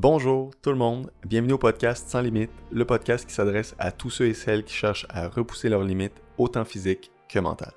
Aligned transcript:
Bonjour 0.00 0.52
tout 0.62 0.70
le 0.70 0.76
monde, 0.76 1.10
bienvenue 1.26 1.54
au 1.54 1.58
podcast 1.58 2.08
Sans 2.08 2.20
Limites, 2.20 2.52
le 2.70 2.84
podcast 2.84 3.26
qui 3.26 3.34
s'adresse 3.34 3.74
à 3.80 3.90
tous 3.90 4.10
ceux 4.10 4.26
et 4.26 4.32
celles 4.32 4.62
qui 4.62 4.72
cherchent 4.72 5.08
à 5.08 5.26
repousser 5.26 5.68
leurs 5.68 5.82
limites, 5.82 6.22
autant 6.38 6.64
physiques 6.64 7.10
que 7.28 7.40
mentales. 7.40 7.74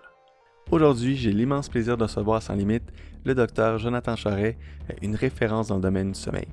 Aujourd'hui, 0.70 1.16
j'ai 1.16 1.32
l'immense 1.32 1.68
plaisir 1.68 1.98
de 1.98 2.04
recevoir 2.04 2.44
Sans 2.44 2.54
Limites 2.54 2.94
le 3.26 3.34
docteur 3.34 3.80
Jonathan 3.80 4.16
Charret, 4.16 4.56
une 5.02 5.16
référence 5.16 5.70
dans 5.70 5.78
le 5.78 5.82
domaine 5.82 6.12
du 6.12 6.20
sommeil. 6.20 6.46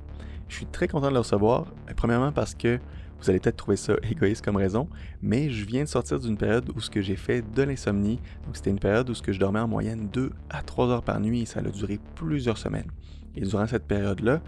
Je 0.48 0.54
suis 0.54 0.64
très 0.64 0.88
content 0.88 1.08
de 1.08 1.12
le 1.12 1.18
recevoir, 1.18 1.66
premièrement 1.98 2.32
parce 2.32 2.54
que 2.54 2.80
vous 3.20 3.28
allez 3.28 3.38
peut-être 3.38 3.58
trouver 3.58 3.76
ça 3.76 3.92
égoïste 4.10 4.42
comme 4.42 4.56
raison, 4.56 4.88
mais 5.20 5.50
je 5.50 5.66
viens 5.66 5.84
de 5.84 5.88
sortir 5.88 6.18
d'une 6.18 6.38
période 6.38 6.70
où 6.74 6.80
ce 6.80 6.88
que 6.88 7.02
j'ai 7.02 7.16
fait 7.16 7.42
de 7.42 7.62
l'insomnie, 7.62 8.20
donc 8.46 8.56
c'était 8.56 8.70
une 8.70 8.78
période 8.78 9.10
où 9.10 9.14
ce 9.14 9.20
que 9.20 9.34
je 9.34 9.38
dormais 9.38 9.60
en 9.60 9.68
moyenne 9.68 10.08
2 10.10 10.32
à 10.48 10.62
3 10.62 10.88
heures 10.88 11.02
par 11.02 11.20
nuit 11.20 11.42
et 11.42 11.46
ça 11.46 11.60
a 11.60 11.62
duré 11.64 12.00
plusieurs 12.14 12.56
semaines. 12.56 12.90
Et 13.36 13.42
durant 13.42 13.66
cette 13.66 13.86
période-là, 13.86 14.40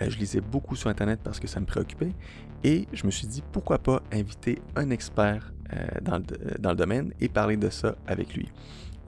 je 0.00 0.18
lisais 0.18 0.40
beaucoup 0.40 0.76
sur 0.76 0.90
Internet 0.90 1.20
parce 1.22 1.40
que 1.40 1.46
ça 1.46 1.60
me 1.60 1.66
préoccupait 1.66 2.12
et 2.62 2.86
je 2.92 3.06
me 3.06 3.10
suis 3.10 3.26
dit 3.26 3.42
pourquoi 3.52 3.78
pas 3.78 4.02
inviter 4.12 4.60
un 4.76 4.90
expert 4.90 5.52
euh, 5.72 5.86
dans, 6.02 6.18
le, 6.18 6.76
domaine 6.76 7.12
et 7.20 7.28
parler 7.28 7.56
de 7.56 7.70
ça 7.70 7.94
avec 8.06 8.34
lui. 8.34 8.50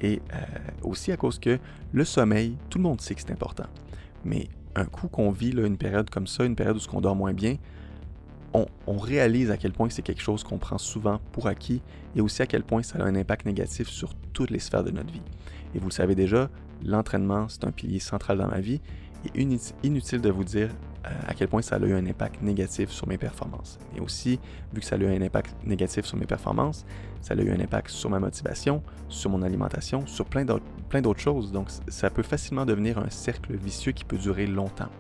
Et 0.01 0.21
euh, 0.33 0.37
aussi 0.83 1.13
à 1.13 1.17
cause 1.17 1.39
que 1.39 1.59
le 1.93 2.05
sommeil, 2.05 2.57
tout 2.71 2.79
le 2.79 2.85
monde 2.85 3.01
sait 3.01 3.15
que 3.15 3.21
c'est 3.21 3.33
important. 3.33 3.67
Mais 4.25 4.49
un 4.75 4.85
coup 4.85 5.09
qu'on 5.09 5.31
vit 5.31 5.51
une 5.51 5.79
période 5.79 6.11
comme 6.11 6.27
ça, 6.27 6.45
une 6.45 6.57
période 6.57 6.77
où 6.77 6.81
on 6.97 7.01
dort 7.01 7.17
moins 7.17 7.33
bien, 7.33 7.57
on, 8.87 8.99
réalise 8.99 9.51
à 9.51 9.57
quel 9.57 9.73
point 9.73 9.91
c'est 9.91 10.03
quelque 10.03 10.23
chose 10.23 10.43
qu'on 10.43 10.59
prend 10.59 10.79
souvent 10.79 11.21
pour 11.33 11.47
acquis 11.47 11.83
et 12.15 12.21
aussi 12.21 12.41
à 12.43 12.47
quel 12.47 12.63
point 12.63 12.83
ça 12.83 12.99
a 12.99 13.03
un 13.03 13.15
impact 13.15 13.45
négatif 13.45 13.89
sur 13.89 14.15
toutes 14.33 14.51
les 14.51 14.59
sphères 14.59 14.85
de 14.85 14.91
notre 14.91 15.13
vie. 15.13 15.23
Et 15.75 15.79
vous 15.79 15.89
le 15.89 15.93
savez 15.93 16.15
déjà, 16.15 16.49
l'entraînement, 16.85 17.49
c'est 17.49 17.65
un 17.65 17.71
pilier 17.71 17.99
central 17.99 18.39
dans 18.39 18.49
ma 18.49 18.61
vie 18.61 18.81
et 19.35 19.47
inutile 19.83 20.21
de 20.21 20.31
vous 20.31 20.45
dire 20.45 20.71
euh, 21.07 21.11
à 21.27 21.35
quel 21.35 21.49
point 21.49 21.63
ça 21.63 21.77
a 21.77 21.79
eu 21.79 21.93
un 21.93 22.07
impact 22.07 22.43
négatif 22.43 22.91
sur 22.91 23.07
mes 23.07 23.19
performances. 23.19 23.79
Mais 23.95 24.01
aussi, 24.01 24.41
vu 24.73 24.81
que 24.81 24.87
ça 24.87 24.97
a 24.97 24.99
eu 24.99 25.07
un 25.07 25.23
impact 25.23 25.55
négatif 25.65 26.05
sur 26.05 26.17
mes 26.17 26.27
performances, 26.27 26.85
ça 27.21 27.35
a 27.35 27.37
eu 27.37 27.51
un 27.51 27.61
impact 27.61 27.91
sur 27.91 28.11
ma 28.11 28.19
motivation, 28.19 28.83
sur 29.09 29.31
mon 29.31 29.43
alimentation, 29.43 30.07
sur 30.07 30.27
plein 30.27 30.45
d'autres 30.45 31.21
choses. 31.21 31.53
Donc, 31.53 31.69
ça 31.89 32.11
peut 32.11 32.23
facilement 32.23 32.65
devenir 32.65 32.99
un 32.99 33.11
cercle 33.11 33.57
vicieux 33.57 33.93
qui 33.93 34.05
peut 34.05 34.19
durer 34.19 34.47
longtemps. 34.47 34.91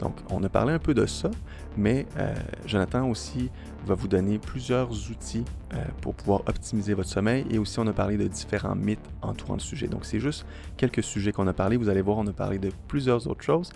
Donc, 0.00 0.14
on 0.30 0.42
a 0.42 0.48
parlé 0.48 0.72
un 0.72 0.78
peu 0.78 0.94
de 0.94 1.04
ça, 1.04 1.30
mais 1.76 2.06
euh, 2.18 2.34
Jonathan 2.66 3.08
aussi 3.08 3.50
va 3.84 3.94
vous 3.94 4.08
donner 4.08 4.38
plusieurs 4.38 4.90
outils 5.10 5.44
euh, 5.74 5.76
pour 6.00 6.14
pouvoir 6.14 6.40
optimiser 6.46 6.94
votre 6.94 7.08
sommeil 7.08 7.44
et 7.50 7.58
aussi 7.58 7.78
on 7.78 7.86
a 7.86 7.92
parlé 7.92 8.16
de 8.16 8.26
différents 8.26 8.74
mythes 8.74 8.98
entourant 9.20 9.54
le 9.54 9.60
sujet. 9.60 9.88
Donc, 9.88 10.06
c'est 10.06 10.18
juste 10.18 10.46
quelques 10.78 11.02
sujets 11.02 11.32
qu'on 11.32 11.46
a 11.46 11.52
parlé. 11.52 11.76
Vous 11.76 11.90
allez 11.90 12.00
voir, 12.00 12.16
on 12.16 12.26
a 12.26 12.32
parlé 12.32 12.58
de 12.58 12.70
plusieurs 12.88 13.28
autres 13.28 13.42
choses. 13.42 13.70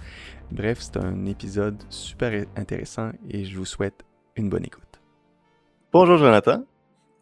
Bref, 0.50 0.78
c'est 0.80 0.96
un 0.96 1.26
épisode 1.26 1.76
super 1.90 2.46
intéressant 2.56 3.10
et 3.28 3.44
je 3.44 3.58
vous 3.58 3.66
souhaite 3.66 4.04
une 4.36 4.48
bonne 4.48 4.64
écoute. 4.64 4.82
Bonjour 5.92 6.16
Jonathan. 6.16 6.64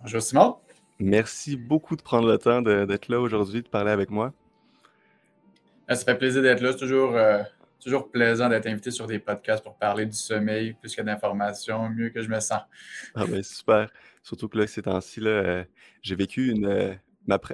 Bonjour 0.00 0.22
Simon. 0.22 0.56
Merci 1.00 1.56
beaucoup 1.56 1.96
de 1.96 2.02
prendre 2.02 2.28
le 2.28 2.38
temps 2.38 2.62
d'être 2.62 3.08
là 3.08 3.20
aujourd'hui, 3.20 3.62
de 3.62 3.68
parler 3.68 3.90
avec 3.90 4.10
moi. 4.10 4.32
Ça 5.88 5.96
fait 5.96 6.16
plaisir 6.16 6.42
d'être 6.42 6.60
là. 6.60 6.72
C'est 6.72 6.78
toujours 6.78 7.14
euh, 7.16 7.42
toujours 7.82 8.10
plaisant 8.10 8.48
d'être 8.48 8.66
invité 8.66 8.90
sur 8.90 9.06
des 9.06 9.18
podcasts 9.18 9.62
pour 9.62 9.76
parler 9.76 10.06
du 10.06 10.16
sommeil, 10.16 10.74
plus 10.74 10.94
que 10.94 11.02
d'informations, 11.02 11.88
mieux 11.88 12.10
que 12.10 12.22
je 12.22 12.28
me 12.28 12.40
sens. 12.40 12.60
Ah 13.14 13.26
ben 13.26 13.42
super. 13.42 13.90
Surtout 14.22 14.48
que 14.48 14.58
là, 14.58 14.66
ces 14.66 14.82
temps-ci, 14.82 15.20
euh, 15.22 15.64
j'ai 16.00 16.14
vécu 16.14 16.50
une, 16.50 16.66
euh, 16.66 16.94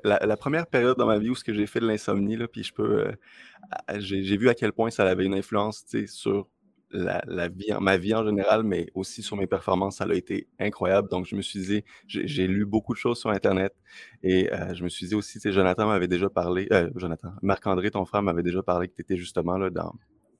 la, 0.04 0.36
première 0.36 0.66
période 0.66 0.98
dans 0.98 1.06
ma 1.06 1.18
vie 1.18 1.30
où 1.30 1.34
j'ai 1.34 1.66
fait 1.66 1.80
de 1.80 1.86
l'insomnie, 1.86 2.36
puis 2.52 2.62
je 2.62 2.72
peux. 2.72 3.06
Euh, 3.06 3.12
j'ai 3.98 4.36
vu 4.36 4.48
à 4.48 4.54
quel 4.54 4.72
point 4.72 4.90
ça 4.90 5.04
avait 5.04 5.24
une 5.24 5.34
influence 5.34 5.84
sur 6.06 6.48
la, 6.90 7.48
vie, 7.48 7.70
ma 7.80 7.96
vie 7.96 8.14
en 8.14 8.24
général, 8.24 8.62
mais 8.62 8.88
aussi 8.94 9.22
sur 9.22 9.36
mes 9.36 9.46
performances. 9.46 9.96
Ça 9.96 10.04
a 10.04 10.14
été 10.14 10.46
incroyable. 10.58 11.08
Donc, 11.08 11.26
je 11.26 11.36
me 11.36 11.42
suis 11.42 11.60
dit, 11.60 11.84
j'ai 12.06 12.46
lu 12.46 12.64
beaucoup 12.64 12.94
de 12.94 12.98
choses 12.98 13.18
sur 13.18 13.30
Internet 13.30 13.74
et 14.22 14.48
je 14.72 14.82
me 14.84 14.88
suis 14.88 15.06
dit 15.06 15.14
aussi, 15.14 15.38
Jonathan 15.44 15.86
m'avait 15.86 16.08
déjà 16.08 16.30
parlé, 16.30 16.66
Jonathan, 16.96 17.32
Marc-André, 17.42 17.90
ton 17.90 18.06
frère, 18.06 18.22
m'avait 18.22 18.42
déjà 18.42 18.62
parlé 18.62 18.88
que 18.88 18.94
tu 18.94 19.02
étais 19.02 19.16
justement 19.16 19.58
là, 19.58 19.68
dans, 19.68 19.92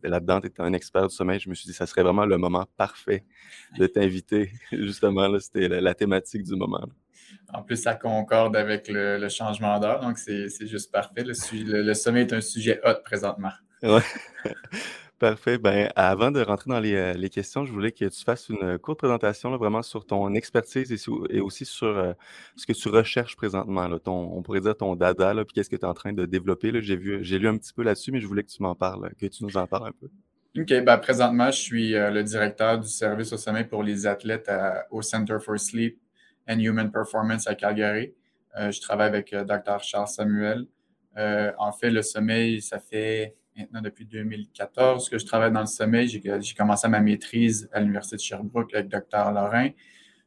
là-dedans, 0.02 0.40
tu 0.40 0.48
étais 0.48 0.62
un 0.62 0.72
expert 0.72 1.08
du 1.08 1.14
sommeil. 1.14 1.40
Je 1.40 1.48
me 1.48 1.54
suis 1.54 1.66
dit, 1.66 1.74
ça 1.74 1.86
serait 1.86 2.02
vraiment 2.02 2.26
le 2.26 2.38
moment 2.38 2.66
parfait 2.76 3.24
de 3.78 3.86
t'inviter. 3.86 4.52
Justement, 4.72 5.38
c'était 5.38 5.68
la, 5.68 5.94
thématique 5.94 6.44
du 6.44 6.54
moment. 6.54 6.86
En 7.52 7.62
plus, 7.62 7.76
ça 7.76 7.94
concorde 7.94 8.56
avec 8.56 8.88
le, 8.88 9.28
changement 9.28 9.78
d'heure, 9.78 10.00
donc 10.00 10.18
c'est 10.18 10.66
juste 10.66 10.92
parfait. 10.92 11.24
Le, 11.24 11.94
sommeil 11.94 12.22
est 12.22 12.32
un 12.32 12.40
sujet 12.40 12.80
hot 12.84 13.02
présentement. 13.04 13.52
Ouais. 13.82 14.02
Parfait. 15.18 15.58
Ben, 15.58 15.90
avant 15.96 16.30
de 16.30 16.40
rentrer 16.40 16.70
dans 16.70 16.80
euh, 16.80 17.12
les, 17.14 17.28
questions, 17.28 17.64
je 17.64 17.72
voulais 17.72 17.90
que 17.90 18.04
tu 18.04 18.24
fasses 18.24 18.50
une 18.50 18.78
courte 18.78 18.98
présentation 18.98 19.56
vraiment 19.56 19.82
sur 19.82 20.06
ton 20.06 20.32
expertise 20.34 20.92
et, 20.92 21.40
aussi 21.40 21.64
sur 21.64 21.88
euh, 21.88 22.12
ce 22.54 22.66
que 22.66 22.72
tu 22.72 22.88
recherches 22.88 23.34
présentement. 23.34 23.88
on 24.06 24.42
pourrait 24.42 24.60
dire 24.60 24.76
ton 24.76 24.94
dada, 24.94 25.34
puis 25.44 25.54
qu'est-ce 25.54 25.70
que 25.70 25.74
tu 25.74 25.82
es 25.82 25.86
en 25.86 25.94
train 25.94 26.12
de 26.12 26.24
développer. 26.24 26.70
J'ai 26.82 26.96
lu 27.38 27.48
un 27.48 27.58
petit 27.58 27.72
peu 27.72 27.82
là-dessus, 27.82 28.12
mais 28.12 28.20
je 28.20 28.28
voulais 28.28 28.44
que 28.44 28.50
tu 28.50 28.62
m'en 28.62 28.76
parles, 28.76 29.10
que 29.18 29.26
tu 29.26 29.42
nous 29.42 29.56
en 29.56 29.66
parles 29.66 29.88
un 29.88 29.92
peu. 29.92 30.08
OK. 30.60 30.84
Ben, 30.84 30.98
présentement, 30.98 31.50
je 31.50 31.58
suis 31.58 31.94
euh, 31.96 32.12
le 32.12 32.22
directeur 32.22 32.78
du 32.78 32.88
service 32.88 33.32
au 33.32 33.36
sommeil 33.36 33.64
pour 33.64 33.82
les 33.82 34.06
athlètes 34.06 34.48
au 34.92 35.02
Center 35.02 35.38
for 35.40 35.58
Sleep 35.58 35.98
and 36.48 36.60
Human 36.60 36.92
Performance 36.92 37.48
à 37.48 37.56
Calgary. 37.56 38.14
je 38.56 38.80
travaille 38.80 39.08
avec 39.08 39.34
Dr. 39.34 39.80
Charles 39.80 40.06
Samuel. 40.06 40.66
en 41.16 41.72
fait, 41.72 41.90
le 41.90 42.02
sommeil, 42.02 42.62
ça 42.62 42.78
fait 42.78 43.34
maintenant 43.58 43.82
depuis 43.82 44.04
2014 44.04 45.08
que 45.08 45.18
je 45.18 45.26
travaille 45.26 45.50
dans 45.50 45.60
le 45.60 45.66
sommeil. 45.66 46.08
J'ai 46.08 46.54
commencé 46.56 46.88
ma 46.88 47.00
maîtrise 47.00 47.68
à 47.72 47.80
l'Université 47.80 48.16
de 48.16 48.20
Sherbrooke 48.20 48.72
avec 48.72 48.88
Dr. 48.88 49.32
Lorrain. 49.32 49.70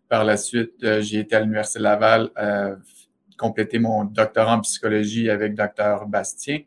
Par 0.10 0.26
la 0.26 0.36
suite, 0.36 0.84
euh, 0.84 1.02
j'ai 1.02 1.20
été 1.20 1.38
à 1.38 1.40
l'Université 1.40 1.80
Laval 1.80 2.30
euh, 2.38 2.76
compléter 3.38 3.80
mon 3.80 4.04
doctorat 4.04 4.58
en 4.58 4.60
psychologie 4.62 5.30
avec 5.30 5.56
Dr. 5.56 6.06
Bastien. 6.08 6.60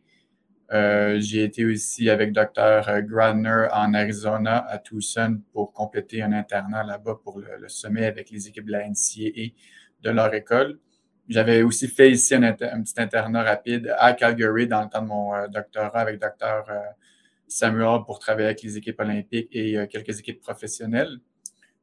Euh, 0.72 1.20
j'ai 1.20 1.44
été 1.44 1.66
aussi 1.66 2.08
avec 2.08 2.32
Dr. 2.32 3.02
Gradner 3.02 3.68
en 3.72 3.92
Arizona, 3.92 4.64
à 4.66 4.78
Tucson, 4.78 5.40
pour 5.52 5.72
compléter 5.72 6.22
un 6.22 6.32
internat 6.32 6.82
là-bas 6.82 7.20
pour 7.22 7.38
le, 7.38 7.68
sommet 7.68 8.06
avec 8.06 8.30
les 8.30 8.48
équipes 8.48 8.64
de 8.64 8.72
la 8.72 8.88
NCAA 8.88 9.52
de 10.02 10.10
leur 10.10 10.32
école. 10.32 10.78
J'avais 11.28 11.62
aussi 11.62 11.88
fait 11.88 12.10
ici 12.10 12.34
un, 12.34 12.52
petit 12.52 13.00
internat 13.00 13.42
rapide 13.42 13.94
à 13.98 14.12
Calgary 14.12 14.66
dans 14.66 14.82
le 14.82 14.90
temps 14.90 15.00
de 15.00 15.06
mon 15.06 15.34
euh, 15.34 15.48
doctorat 15.48 16.00
avec 16.00 16.20
Dr. 16.20 16.64
Euh, 16.68 16.80
Samuel 17.48 18.00
pour 18.04 18.18
travailler 18.18 18.46
avec 18.48 18.62
les 18.62 18.76
équipes 18.76 19.00
olympiques 19.00 19.48
et 19.52 19.78
euh, 19.78 19.86
quelques 19.86 20.18
équipes 20.18 20.42
professionnelles. 20.42 21.18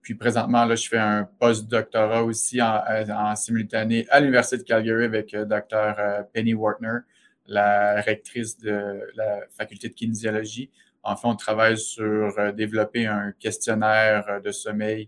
Puis 0.04 0.14
présentement, 0.14 0.66
là, 0.66 0.76
je 0.76 0.88
fais 0.88 1.00
un 1.00 1.28
post-doctorat 1.40 2.24
aussi 2.24 2.60
en, 2.62 3.36
simultané 3.36 4.06
à 4.10 4.20
l'Université 4.20 4.58
de 4.58 4.64
Calgary 4.64 5.06
avec 5.06 5.36
Dr. 5.36 6.26
Penny 6.34 6.56
Wartner, 6.56 7.00
la 7.46 8.02
rectrice 8.02 8.58
de 8.58 9.00
la 9.16 9.42
faculté 9.52 9.90
de 9.90 9.94
kinésiologie. 9.94 10.72
En 11.04 11.16
fait, 11.16 11.28
on 11.28 11.36
travaille 11.36 11.78
sur 11.78 12.52
développer 12.54 13.06
un 13.06 13.32
questionnaire 13.40 14.42
de 14.44 14.52
sommeil 14.52 15.08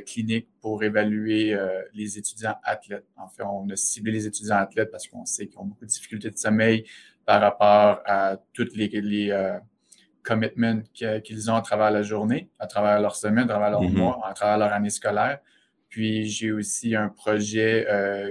clinique 0.00 0.48
pour 0.60 0.82
évaluer 0.84 1.54
euh, 1.54 1.82
les 1.94 2.18
étudiants 2.18 2.56
athlètes. 2.64 3.06
En 3.16 3.28
fait, 3.28 3.42
on 3.42 3.68
a 3.70 3.76
ciblé 3.76 4.12
les 4.12 4.26
étudiants 4.26 4.56
athlètes 4.56 4.90
parce 4.90 5.06
qu'on 5.06 5.24
sait 5.24 5.46
qu'ils 5.46 5.58
ont 5.58 5.64
beaucoup 5.64 5.84
de 5.84 5.90
difficultés 5.90 6.30
de 6.30 6.36
sommeil 6.36 6.84
par 7.24 7.40
rapport 7.40 8.02
à 8.04 8.36
toutes 8.52 8.76
les, 8.76 8.88
les 8.88 9.30
euh, 9.30 9.58
commitments 10.22 10.82
qu'ils 10.92 11.50
ont 11.50 11.54
à 11.54 11.62
travers 11.62 11.90
la 11.90 12.02
journée, 12.02 12.50
à 12.58 12.66
travers 12.66 13.00
leur 13.00 13.16
semaine, 13.16 13.44
à 13.44 13.48
travers 13.54 13.70
leur 13.70 13.82
mm-hmm. 13.82 13.96
mois, 13.96 14.20
à 14.26 14.34
travers 14.34 14.58
leur 14.58 14.72
année 14.72 14.90
scolaire. 14.90 15.38
Puis 15.88 16.26
j'ai 16.26 16.52
aussi 16.52 16.94
un 16.94 17.08
projet 17.08 17.84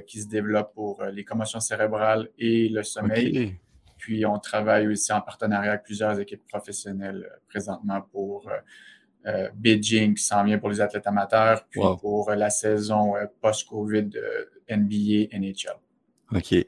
qui 0.08 0.22
se 0.22 0.30
développe 0.30 0.74
pour 0.74 1.04
les 1.04 1.26
commotions 1.26 1.60
cérébrales 1.60 2.30
et 2.38 2.70
le 2.70 2.84
sommeil. 2.84 3.60
Puis 4.00 4.26
on 4.26 4.40
travaille 4.40 4.88
aussi 4.88 5.12
en 5.12 5.22
partenariat 5.22 5.72
avec 5.72 5.84
plusieurs 5.84 6.20
équipes 6.20 6.46
professionnelles 6.48 7.30
présentement 7.48 8.02
pour 8.02 8.48
euh, 8.50 8.58
Beijing 9.56 10.16
qui 10.16 10.24
s'en 10.24 10.44
vient 10.44 10.58
pour 10.58 10.70
les 10.70 10.82
athlètes 10.82 11.08
amateurs, 11.08 11.66
puis 11.70 11.82
pour 12.00 12.32
la 12.32 12.50
saison 12.50 13.16
euh, 13.16 13.26
post-COVID 13.42 14.04
de 14.04 14.50
NBA, 14.70 15.38
NHL. 15.38 15.78
OK. 16.34 16.66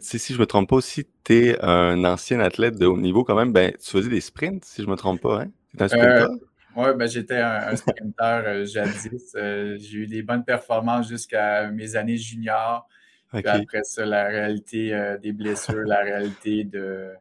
si 0.00 0.32
je 0.32 0.34
ne 0.34 0.38
me 0.38 0.46
trompe 0.46 0.68
pas 0.68 0.76
aussi, 0.76 1.06
tu 1.24 1.48
es 1.48 1.64
un 1.64 2.04
ancien 2.04 2.40
athlète 2.40 2.78
de 2.78 2.86
haut 2.86 2.98
niveau 2.98 3.24
quand 3.24 3.36
même. 3.36 3.52
Ben, 3.52 3.72
tu 3.72 3.90
faisais 3.90 4.10
des 4.10 4.20
sprints, 4.20 4.64
si 4.64 4.82
je 4.82 4.86
ne 4.86 4.92
me 4.92 4.96
trompe 4.96 5.20
pas. 5.20 5.42
Hein? 5.42 5.50
un 5.78 5.88
sprinter? 5.88 6.24
Euh, 6.24 6.36
oui, 6.76 6.88
ben, 6.96 7.08
j'étais 7.08 7.38
un, 7.38 7.76
sprinter 7.76 8.66
jadis. 8.66 9.32
j'ai 9.34 9.98
eu 9.98 10.06
des 10.06 10.22
bonnes 10.22 10.44
performances 10.44 11.08
jusqu'à 11.08 11.70
mes 11.70 11.96
années 11.96 12.16
juniors. 12.16 12.88
après 13.32 13.84
ça, 13.84 14.04
la 14.04 14.24
réalité 14.26 15.16
des 15.22 15.32
blessures, 15.32 15.84
la 15.86 16.00
réalité 16.00 16.64
de, 16.64 17.12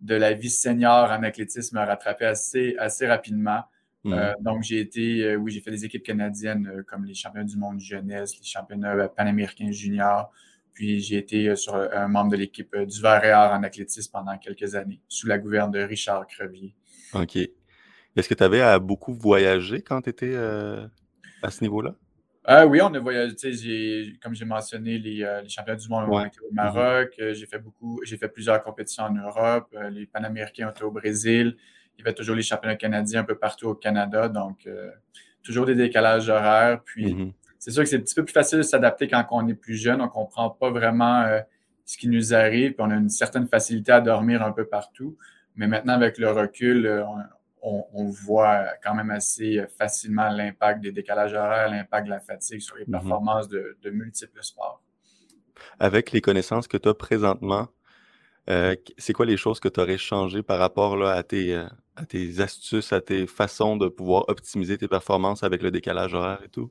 de 0.00 0.14
la 0.14 0.32
vie 0.32 0.50
senior 0.50 1.10
en 1.10 1.22
athlétisme 1.22 1.76
m'a 1.76 1.84
rattrapé 1.84 2.26
assez, 2.26 2.74
assez 2.78 3.06
rapidement. 3.06 3.62
Euh, 4.06 4.32
mm. 4.32 4.42
donc, 4.42 4.62
j'ai 4.62 4.80
été, 4.80 5.24
euh, 5.24 5.36
oui, 5.36 5.52
j'ai 5.52 5.60
fait 5.60 5.70
des 5.70 5.84
équipes 5.84 6.02
canadiennes 6.02 6.66
euh, 6.68 6.82
comme 6.82 7.04
les 7.04 7.14
championnats 7.14 7.46
du 7.46 7.56
monde 7.56 7.80
jeunesse, 7.80 8.36
les 8.38 8.44
championnats 8.44 9.08
panaméricains 9.08 9.70
juniors. 9.70 10.32
Puis, 10.72 11.00
j'ai 11.00 11.16
été 11.16 11.56
sur 11.56 11.74
un 11.74 12.08
membre 12.08 12.32
de 12.32 12.36
l'équipe 12.36 12.76
du 12.76 13.00
Vert 13.00 13.24
et 13.24 13.32
en 13.32 13.62
athlétisme 13.62 14.12
pendant 14.12 14.36
quelques 14.36 14.74
années, 14.74 15.00
sous 15.08 15.26
la 15.26 15.38
gouverne 15.38 15.70
de 15.70 15.80
Richard 15.80 16.26
Crevier. 16.26 16.74
OK. 17.14 17.36
Est-ce 17.36 18.28
que 18.28 18.34
tu 18.34 18.42
avais 18.42 18.60
à 18.60 18.78
beaucoup 18.78 19.14
voyager 19.14 19.80
quand 19.80 20.02
tu 20.02 20.10
étais 20.10 20.36
à 20.36 21.50
ce 21.50 21.62
niveau-là? 21.62 21.94
Oui, 22.68 22.80
on 22.80 22.94
a 22.94 23.00
voyagé. 23.00 24.16
Comme 24.22 24.34
j'ai 24.34 24.44
mentionné, 24.44 24.98
les, 24.98 25.22
euh, 25.22 25.42
les, 25.42 25.48
championnats 25.48 25.80
du 25.80 25.88
monde 25.88 26.08
ont 26.08 26.24
été 26.24 26.38
au. 26.40 26.52
Maroc. 26.52 27.14
Euh, 27.18 27.34
j'ai 27.34 27.46
fait 27.46 27.58
beaucoup, 27.58 28.00
j'ai 28.04 28.16
fait 28.16 28.28
plusieurs 28.28 28.62
compétitions 28.62 29.04
en 29.04 29.14
Europe. 29.14 29.66
Euh, 29.74 29.90
les 29.90 30.06
Panaméricains 30.06 30.68
ont 30.68 30.70
été 30.70 30.84
au 30.84 30.92
Brésil. 30.92 31.56
Il 31.96 32.00
y 32.00 32.02
avait 32.02 32.14
toujours 32.14 32.36
les 32.36 32.42
championnats 32.42 32.76
canadiens 32.76 33.20
un 33.20 33.24
peu 33.24 33.36
partout 33.36 33.68
au 33.68 33.74
Canada. 33.74 34.28
Donc, 34.28 34.68
toujours 35.42 35.66
des 35.66 35.74
décalages 35.74 36.28
horaires. 36.28 36.82
Puis, 36.84 37.14
mm-hmm. 37.14 37.32
c'est 37.58 37.70
sûr 37.70 37.82
que 37.82 37.88
c'est 37.88 37.96
un 37.96 38.00
petit 38.00 38.14
peu 38.14 38.24
plus 38.24 38.32
facile 38.32 38.58
de 38.58 38.62
s'adapter 38.62 39.08
quand 39.08 39.24
on 39.30 39.48
est 39.48 39.54
plus 39.54 39.76
jeune. 39.76 40.00
On 40.00 40.04
ne 40.04 40.10
comprend 40.10 40.50
pas 40.50 40.70
vraiment 40.70 41.24
ce 41.84 41.96
qui 41.96 42.08
nous 42.08 42.34
arrive. 42.34 42.72
Puis, 42.74 42.84
on 42.86 42.90
a 42.90 42.96
une 42.96 43.08
certaine 43.08 43.48
facilité 43.48 43.92
à 43.92 44.00
dormir 44.00 44.42
un 44.42 44.52
peu 44.52 44.66
partout. 44.66 45.16
Mais 45.54 45.66
maintenant, 45.66 45.94
avec 45.94 46.18
le 46.18 46.30
recul, 46.30 47.04
on, 47.08 47.16
on, 47.92 48.04
voit 48.06 48.66
quand 48.82 48.94
même 48.94 49.10
assez 49.10 49.64
facilement 49.76 50.28
l'impact 50.28 50.80
des 50.80 50.92
décalages 50.92 51.34
horaires, 51.34 51.68
l'impact 51.68 52.06
de 52.06 52.10
la 52.10 52.20
fatigue 52.20 52.60
sur 52.60 52.76
les 52.76 52.84
mm-hmm. 52.84 52.90
performances 52.90 53.48
de, 53.48 53.90
multiples 53.90 54.42
sports. 54.42 54.82
Avec 55.80 56.12
les 56.12 56.20
connaissances 56.20 56.68
que 56.68 56.76
tu 56.76 56.88
as 56.88 56.94
présentement, 56.94 57.68
euh, 58.48 58.76
c'est 58.98 59.12
quoi 59.12 59.26
les 59.26 59.36
choses 59.36 59.58
que 59.58 59.68
tu 59.68 59.80
aurais 59.80 59.98
changées 59.98 60.42
par 60.42 60.58
rapport 60.58 60.96
là, 60.96 61.12
à, 61.12 61.22
tes, 61.22 61.54
euh, 61.54 61.66
à 61.96 62.04
tes 62.06 62.40
astuces, 62.40 62.92
à 62.92 63.00
tes 63.00 63.26
façons 63.26 63.76
de 63.76 63.88
pouvoir 63.88 64.24
optimiser 64.28 64.78
tes 64.78 64.88
performances 64.88 65.42
avec 65.42 65.62
le 65.62 65.70
décalage 65.70 66.14
horaire 66.14 66.40
et 66.44 66.48
tout? 66.48 66.70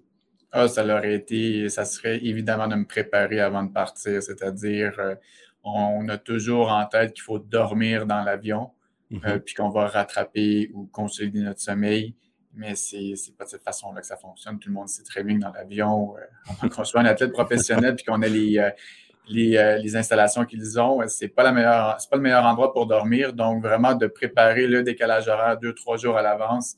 Ah, 0.52 0.68
ça 0.68 0.86
aurait 0.86 1.16
été, 1.16 1.68
ça 1.70 1.84
serait 1.84 2.24
évidemment 2.24 2.68
de 2.68 2.76
me 2.76 2.86
préparer 2.86 3.42
avant 3.42 3.64
de 3.64 3.72
partir, 3.72 4.24
c'est-à-dire 4.24 4.98
euh, 5.00 5.16
on 5.64 6.08
a 6.08 6.18
toujours 6.18 6.72
en 6.72 6.86
tête 6.86 7.14
qu'il 7.14 7.24
faut 7.24 7.40
dormir 7.40 8.06
dans 8.06 8.24
l'avion. 8.24 8.72
Euh, 9.14 9.36
mhm. 9.36 9.40
puis 9.42 9.54
qu'on 9.54 9.70
va 9.70 9.88
rattraper 9.88 10.72
ou 10.74 10.88
consolider 10.88 11.42
notre 11.42 11.62
sommeil. 11.62 12.16
Mais 12.54 12.76
c'est 12.76 12.98
n'est 12.98 13.34
pas 13.38 13.44
de 13.44 13.50
cette 13.50 13.64
façon-là 13.64 14.02
que 14.02 14.08
ça 14.08 14.18
fonctionne. 14.18 14.58
Tout 14.60 14.70
le 14.70 14.76
monde 14.76 14.88
sait 14.88 15.04
très 15.04 15.24
bien 15.24 15.36
que 15.38 15.42
dans 15.42 15.52
l'avion, 15.52 16.16
euh, 16.18 16.70
qu'on 16.70 16.84
soit 16.84 17.02
un 17.02 17.06
athlète 17.06 17.32
professionnel 17.32 17.96
puis 17.96 18.06
qu'on 18.06 18.22
ait 18.22 18.30
les, 18.30 18.72
euh, 19.30 19.78
les, 19.78 19.96
installations 19.96 20.46
qu'ils 20.46 20.80
ont, 20.80 21.02
c'est 21.08 21.28
pas, 21.28 21.44
la 21.44 21.52
meilleure, 21.52 21.98
pas 22.10 22.16
le 22.18 22.22
meilleur 22.22 22.46
endroit 22.46 22.72
pour 22.74 22.86
dormir. 22.86 23.34
Donc, 23.34 23.64
vraiment, 23.64 23.96
de 23.96 24.08
préparer 24.08 24.68
le 24.68 24.84
décalage 24.84 25.28
horaire 25.28 25.58
deux, 25.58 25.74
trois 25.74 25.98
jours 25.98 26.18
à 26.18 26.22
l'avance, 26.22 26.76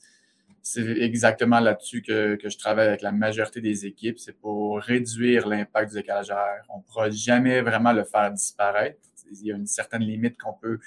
c'est 0.61 0.85
exactement 0.99 1.59
là-dessus 1.59 2.01
que, 2.01 2.35
que, 2.35 2.49
je 2.49 2.57
travaille 2.57 2.87
avec 2.87 3.01
la 3.01 3.11
majorité 3.11 3.61
des 3.61 3.85
équipes. 3.85 4.19
C'est 4.19 4.37
pour 4.37 4.79
réduire 4.79 5.47
l'impact 5.47 5.91
du 5.91 5.95
décalage 5.97 6.29
horaire. 6.29 6.63
On 6.69 6.79
ne 6.79 6.83
pourra 6.83 7.09
jamais 7.09 7.61
vraiment 7.61 7.93
le 7.93 8.03
faire 8.03 8.31
disparaître. 8.31 8.99
Il 9.31 9.47
y 9.47 9.51
a 9.51 9.55
une 9.55 9.67
certaine 9.67 10.03
limite 10.03 10.37
qu'on 10.37 10.53
peut 10.53 10.79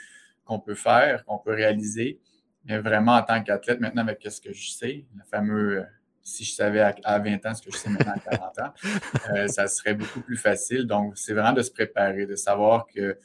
qu'on 0.51 0.59
peut 0.59 0.75
faire, 0.75 1.25
qu'on 1.27 1.39
peut 1.39 1.55
réaliser. 1.55 2.19
Mais 2.65 2.79
vraiment, 2.79 3.15
en 3.15 3.23
tant 3.23 3.41
qu'athlète, 3.43 3.81
maintenant, 3.81 4.03
avec 4.03 4.21
ce 4.29 4.41
que 4.41 4.53
je 4.53 4.71
sais, 4.71 5.05
le 5.17 5.23
fameux 5.31 5.79
euh, 5.79 5.85
si 6.23 6.45
je 6.45 6.53
savais 6.53 6.81
à, 6.81 7.19
20 7.19 7.47
ans 7.47 7.55
ce 7.55 7.63
que 7.63 7.71
je 7.73 7.77
sais 7.77 7.89
maintenant 7.89 8.13
à 8.13 8.19
40 8.19 8.59
ans, 8.61 8.73
euh, 9.35 9.49
ça 9.49 9.67
serait 9.67 9.95
beaucoup 9.95 10.21
plus 10.21 10.37
facile. 10.37 10.87
Donc, 10.87 11.17
c'est 11.17 11.33
vraiment 11.33 11.53
de 11.53 11.63
se 11.63 11.71
préparer, 11.71 12.27
de 12.27 12.37
savoir 12.37 12.87
qu'il 12.87 13.17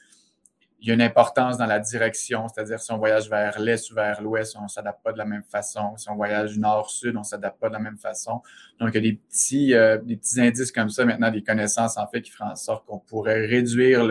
y 0.80 0.90
a 0.90 0.94
une 0.94 1.02
importance 1.02 1.58
dans 1.58 1.66
la 1.66 1.78
direction, 1.78 2.48
c'est-à-dire 2.48 2.80
si 2.80 2.90
on 2.92 2.98
voyage 2.98 3.28
vers 3.28 3.60
l'est 3.60 3.90
ou 3.90 3.94
vers 3.94 4.20
l'ouest, 4.22 4.56
on 4.58 4.64
ne 4.64 4.68
s'adapte 4.68 5.02
pas 5.02 5.12
de 5.12 5.18
la 5.18 5.24
même 5.24 5.44
façon. 5.44 5.96
Si 5.96 6.08
on 6.10 6.16
voyage 6.16 6.58
nord-sud, 6.58 7.16
on 7.16 7.20
ne 7.20 7.24
s'adapte 7.24 7.60
pas 7.60 7.68
de 7.68 7.74
la 7.74 7.80
même 7.80 7.98
façon. 7.98 8.42
Donc, 8.80 8.90
il 8.92 8.94
y 8.94 8.98
a 8.98 9.10
des 9.12 9.14
petits, 9.14 9.74
euh, 9.74 9.98
des 9.98 10.16
petits 10.16 10.40
indices 10.40 10.72
comme 10.72 10.90
ça, 10.90 11.04
maintenant, 11.04 11.30
des 11.30 11.42
connaissances 11.42 11.96
en 11.96 12.06
fait 12.06 12.22
qui 12.22 12.30
feraient 12.30 12.50
en 12.50 12.56
sorte 12.56 12.86
qu'on 12.86 12.98
pourrait 12.98 13.46
réduire 13.46 14.04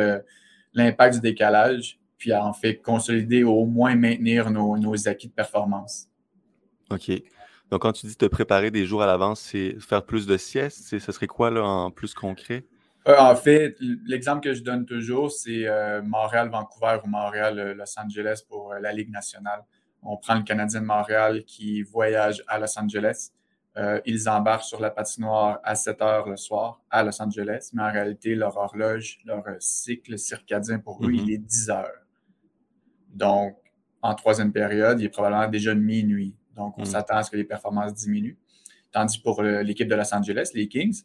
l'impact 0.74 1.16
du 1.16 1.22
décalage 1.22 2.00
puis 2.18 2.34
en 2.34 2.54
fait 2.54 2.78
consolider 2.78 3.44
ou 3.44 3.52
au 3.52 3.66
moins 3.66 3.96
maintenir 3.96 4.50
nos, 4.50 5.08
acquis 5.08 5.28
de 5.28 5.34
performance. 5.34 6.08
OK. 6.90 7.12
Donc, 7.72 7.82
quand 7.82 7.94
tu 7.94 8.06
dis 8.06 8.16
te 8.16 8.26
préparer 8.26 8.72
des 8.72 8.86
jours 8.86 9.02
à 9.02 9.08
l'avance, 9.08 9.40
c'est 9.40 9.80
faire 9.80 10.06
plus 10.06 10.28
de 10.28 10.38
siestes. 10.38 11.00
Ce 11.00 11.12
serait 11.12 11.28
quoi 11.28 11.50
là, 11.50 11.64
en 11.64 11.92
plus 11.92 12.14
concret? 12.14 12.66
Euh, 13.08 13.16
en 13.20 13.36
fait, 13.36 13.76
l'exemple 13.80 14.42
que 14.42 14.54
je 14.54 14.64
donne 14.64 14.86
toujours, 14.86 15.32
c'est 15.32 15.68
euh, 15.68 16.02
Montréal-Vancouver 16.02 17.00
ou 17.04 17.08
Montréal-Los 17.08 18.00
Angeles 18.00 18.42
pour 18.48 18.74
euh, 18.74 18.80
la 18.80 18.92
Ligue 18.92 19.12
nationale. 19.12 19.64
On 20.02 20.18
prend 20.18 20.36
le 20.36 20.42
Canadien 20.42 20.82
de 20.82 20.86
Montréal 20.86 21.44
qui 21.46 21.84
voyage 21.84 22.44
à 22.48 22.60
Los 22.60 22.78
Angeles. 22.80 23.32
ils 24.06 24.30
embarquent 24.30 24.64
sur 24.64 24.80
la 24.80 24.90
patinoire 24.90 25.60
à 25.64 25.76
7 25.76 26.02
heures 26.02 26.30
le 26.30 26.38
soir 26.38 26.80
à 26.90 27.04
Los 27.04 27.22
Angeles, 27.22 27.72
mais 27.74 27.84
en 27.84 27.92
réalité, 27.92 28.36
leur 28.36 28.56
horloge, 28.56 29.20
leur 29.26 29.44
cycle 29.60 30.18
circadien 30.18 30.80
pour 30.80 31.04
eux, 31.04 31.12
il 31.12 31.26
mm-hmm. 31.26 31.34
est 31.34 31.38
10 31.38 31.70
heures. 31.72 32.06
Donc, 33.10 33.58
en 34.02 34.14
troisième 34.14 34.54
période, 34.54 35.00
il 35.00 35.06
est 35.06 35.10
probablement 35.10 35.48
déjà 35.48 35.74
minuit. 35.74 36.36
Donc, 36.56 36.78
on 36.78 36.82
mm. 36.82 36.86
s'attend 36.86 37.18
à 37.18 37.24
ce 37.24 37.32
que 37.32 37.38
les 37.38 37.44
performances 37.44 37.94
diminuent. 37.94 38.38
Tandis 38.92 39.20
pour 39.20 39.44
l'équipe 39.44 39.88
de 39.88 39.96
Los 39.96 40.14
Angeles, 40.14 40.52
les 40.54 40.68
Kings, 40.68 41.04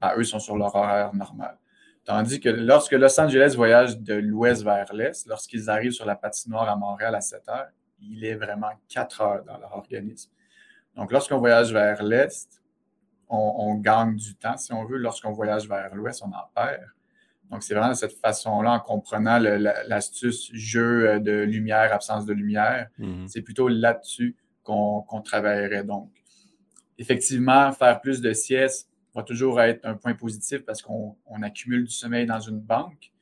ben, 0.00 0.12
eux 0.16 0.24
sont 0.24 0.38
sur 0.38 0.56
leur 0.56 0.74
horaire 0.74 1.14
normal. 1.14 1.58
Tandis 2.04 2.40
que 2.40 2.48
lorsque 2.48 2.92
Los 2.92 3.20
Angeles 3.20 3.54
voyage 3.56 3.98
de 3.98 4.14
l'ouest 4.14 4.62
vers 4.62 4.92
l'est, 4.94 5.26
lorsqu'ils 5.26 5.68
arrivent 5.68 5.92
sur 5.92 6.06
la 6.06 6.14
patinoire 6.14 6.68
à 6.68 6.76
Montréal 6.76 7.14
à 7.14 7.20
7 7.20 7.48
heures, 7.48 7.68
il 8.00 8.24
est 8.24 8.36
vraiment 8.36 8.70
4 8.88 9.20
heures 9.20 9.44
dans 9.44 9.58
leur 9.58 9.74
organisme. 9.74 10.30
Donc, 10.94 11.12
lorsqu'on 11.12 11.38
voyage 11.38 11.72
vers 11.72 12.02
l'est, 12.02 12.62
on, 13.28 13.54
on, 13.58 13.74
gagne 13.74 14.14
du 14.14 14.36
temps, 14.36 14.56
si 14.56 14.72
on 14.72 14.84
veut. 14.84 14.98
Lorsqu'on 14.98 15.32
voyage 15.32 15.68
vers 15.68 15.94
l'ouest, 15.94 16.22
on 16.22 16.28
en 16.28 16.48
perd. 16.54 16.84
Donc, 17.50 17.62
c'est 17.62 17.74
vraiment 17.74 17.90
de 17.90 17.94
cette 17.94 18.18
façon-là, 18.18 18.72
en 18.72 18.80
comprenant 18.80 19.38
l'astuce 19.38 20.50
jeu 20.52 21.08
euh, 21.08 21.18
de 21.18 21.42
lumière, 21.42 21.92
absence 21.92 22.24
de 22.24 22.32
lumière. 22.32 22.88
Mhm. 22.98 23.28
C'est 23.28 23.42
plutôt 23.42 23.68
là-dessus 23.68 24.36
qu'on 24.66 25.22
travaillerait. 25.22 25.84
Donc, 25.84 26.10
effectivement, 26.98 27.72
faire 27.72 28.00
plus 28.00 28.20
de 28.20 28.32
siestes 28.32 28.90
va 29.14 29.22
toujours 29.22 29.60
être 29.60 29.84
un 29.84 29.94
point 29.94 30.14
positif 30.14 30.64
parce 30.64 30.82
qu'on 30.82 31.16
accumule 31.42 31.84
du 31.84 31.90
sommeil 31.90 32.26
dans 32.26 32.40
une 32.40 32.60
banque, 32.60 33.12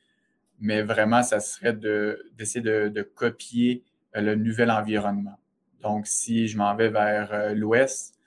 mais 0.59 0.81
vraiment, 0.81 1.23
ça 1.23 1.39
serait 1.39 1.73
d'essayer 1.73 2.61
de, 2.61 3.01
copier 3.15 3.83
euh, 4.15 4.21
le 4.21 4.35
nouvel 4.35 4.71
environnement. 4.71 5.37
Donc, 5.81 6.07
si 6.07 6.47
je 6.47 6.57
m'en 6.57 6.75
vais 6.75 6.89
vers 6.89 7.31
euh, 7.31 7.53
l'ouest, 7.53 8.19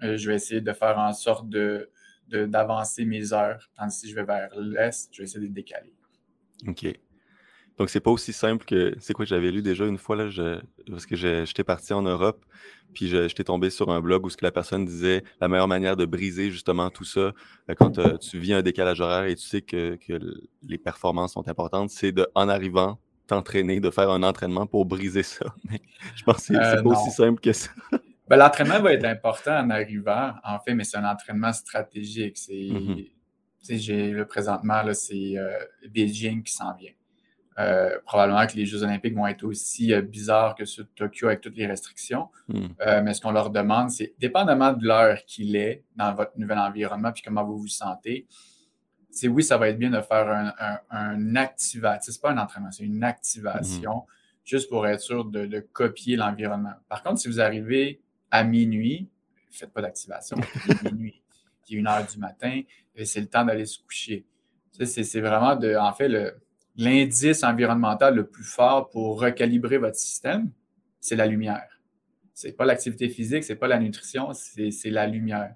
je 0.00 0.28
vais 0.28 0.36
essayer 0.36 0.60
de 0.60 0.72
faire 0.72 0.96
en 0.98 1.12
sorte 1.12 1.48
de, 1.48 1.90
d'avancer 2.30 3.04
mes 3.04 3.32
heures. 3.32 3.68
Tandis 3.76 3.96
que 3.96 4.06
si 4.06 4.10
je 4.10 4.14
vais 4.14 4.24
vers 4.24 4.48
l'est, 4.56 5.08
je 5.12 5.18
vais 5.18 5.24
essayer 5.24 5.48
de 5.48 5.52
décaler. 5.52 5.92
OK. 6.66 6.86
Donc, 7.78 7.90
c'est 7.90 8.00
pas 8.00 8.10
aussi 8.10 8.32
simple 8.32 8.64
que. 8.64 8.94
C'est 8.98 9.12
quoi, 9.12 9.24
j'avais 9.24 9.50
lu 9.50 9.62
déjà 9.62 9.86
une 9.86 9.98
fois, 9.98 10.16
là, 10.16 10.28
parce 10.90 11.06
que 11.06 11.16
j'étais 11.16 11.64
parti 11.64 11.92
en 11.92 12.02
Europe, 12.02 12.44
puis 12.92 13.08
j'étais 13.08 13.44
tombé 13.44 13.70
sur 13.70 13.90
un 13.90 14.00
blog 14.00 14.26
où 14.26 14.30
ce 14.30 14.36
que 14.36 14.44
la 14.44 14.50
personne 14.50 14.84
disait 14.84 15.22
la 15.40 15.48
meilleure 15.48 15.68
manière 15.68 15.96
de 15.96 16.04
briser 16.04 16.50
justement 16.50 16.90
tout 16.90 17.04
ça, 17.04 17.20
euh, 17.20 17.74
quand 17.76 17.98
euh, 17.98 18.16
tu 18.16 18.38
vis 18.38 18.54
un 18.54 18.62
décalage 18.62 19.00
horaire 19.00 19.24
et 19.24 19.34
tu 19.34 19.46
sais 19.46 19.62
que, 19.62 19.98
les 20.62 20.78
performances 20.78 21.34
sont 21.34 21.48
importantes, 21.48 21.90
c'est 21.90 22.12
de, 22.12 22.26
en 22.34 22.48
arrivant, 22.48 22.98
t'entraîner, 23.26 23.80
de 23.80 23.90
faire 23.90 24.10
un 24.10 24.22
entraînement 24.22 24.66
pour 24.66 24.86
briser 24.86 25.22
ça. 25.22 25.46
Mais 25.70 25.80
je 26.16 26.24
pense 26.24 26.48
que 26.48 26.54
c'est 26.54 26.56
euh, 26.56 26.82
pas 26.82 26.90
aussi 26.90 27.10
simple 27.10 27.40
que 27.40 27.52
ça. 27.52 27.70
Ben, 28.28 28.36
l'entraînement 28.36 28.80
va 28.80 28.92
être 28.92 29.04
important 29.06 29.56
en 29.56 29.70
arrivant, 29.70 30.34
en 30.44 30.58
fait, 30.58 30.74
mais 30.74 30.84
c'est 30.84 30.98
un 30.98 31.10
entraînement 31.10 31.52
stratégique. 31.54 32.36
C'est, 32.36 32.52
mm-hmm. 32.52 33.08
j'ai, 33.62 34.10
le 34.10 34.26
présentement, 34.26 34.82
là, 34.82 34.92
c'est 34.92 35.38
euh, 35.38 35.58
Beijing 35.88 36.42
qui 36.42 36.52
s'en 36.52 36.74
vient. 36.74 36.92
Euh, 37.58 37.98
probablement 38.04 38.46
que 38.46 38.54
les 38.54 38.66
Jeux 38.66 38.84
olympiques 38.84 39.16
vont 39.16 39.26
être 39.26 39.42
aussi 39.42 39.92
euh, 39.92 40.00
bizarres 40.00 40.54
que 40.54 40.64
ceux 40.64 40.84
de 40.84 40.90
Tokyo 40.94 41.26
avec 41.26 41.40
toutes 41.40 41.56
les 41.56 41.66
restrictions. 41.66 42.28
Mm. 42.48 42.66
mais 43.02 43.14
ce 43.14 43.20
qu'on 43.20 43.32
leur 43.32 43.50
demande, 43.50 43.90
c'est, 43.90 44.14
dépendamment 44.18 44.72
de 44.72 44.86
l'heure 44.86 45.18
qu'il 45.26 45.56
est 45.56 45.84
dans 45.96 46.14
votre 46.14 46.38
nouvel 46.38 46.58
environnement 46.58 47.10
puis 47.12 47.22
comment 47.22 47.44
vous 47.44 47.58
vous 47.58 47.68
sentez, 47.68 48.26
c'est 49.10 49.26
oui, 49.26 49.42
ça 49.42 49.58
va 49.58 49.68
être 49.68 49.78
bien 49.78 49.90
de 49.90 50.00
faire 50.00 50.28
un, 50.28 50.78
un, 50.90 51.36
activation. 51.36 52.12
C'est 52.12 52.22
pas 52.22 52.30
un 52.30 52.38
entraînement, 52.38 52.70
c'est 52.70 52.84
une 52.84 53.02
activation, 53.02 53.92
mm-hmm. 53.92 54.04
juste 54.44 54.68
pour 54.68 54.86
être 54.86 55.00
sûr 55.00 55.24
de, 55.24 55.46
de 55.46 55.60
copier 55.60 56.16
l'environnement. 56.16 56.74
Par 56.88 57.02
contre, 57.02 57.18
si 57.18 57.28
vous 57.28 57.40
arrivez 57.40 58.00
à 58.30 58.44
minuit, 58.44 59.08
faites 59.50 59.72
pas 59.72 59.82
d'activation. 59.82 60.36
minuit, 60.84 61.22
qui 61.64 61.74
est 61.74 61.78
une 61.78 61.88
heure 61.88 62.06
du 62.06 62.18
matin, 62.18 62.60
et 62.94 63.04
c'est 63.04 63.20
le 63.20 63.28
temps 63.28 63.44
d'aller 63.44 63.66
se 63.66 63.78
coucher. 63.82 64.26
C'est 64.84 65.20
vraiment 65.20 65.56
de, 65.56 65.74
en 65.74 65.92
fait, 65.92 66.08
l'indice 66.78 67.42
environnemental 67.44 68.14
le 68.14 68.26
plus 68.26 68.44
fort 68.44 68.88
pour 68.88 69.20
recalibrer 69.20 69.78
votre 69.78 69.96
système, 69.96 70.50
c'est 71.00 71.16
la 71.16 71.26
lumière. 71.26 71.80
C'est 72.32 72.52
pas 72.52 72.64
l'activité 72.64 73.08
physique, 73.08 73.44
c'est 73.44 73.56
pas 73.56 73.66
la 73.66 73.78
nutrition, 73.78 74.32
c'est 74.32 74.90
la 74.90 75.06
lumière. 75.06 75.54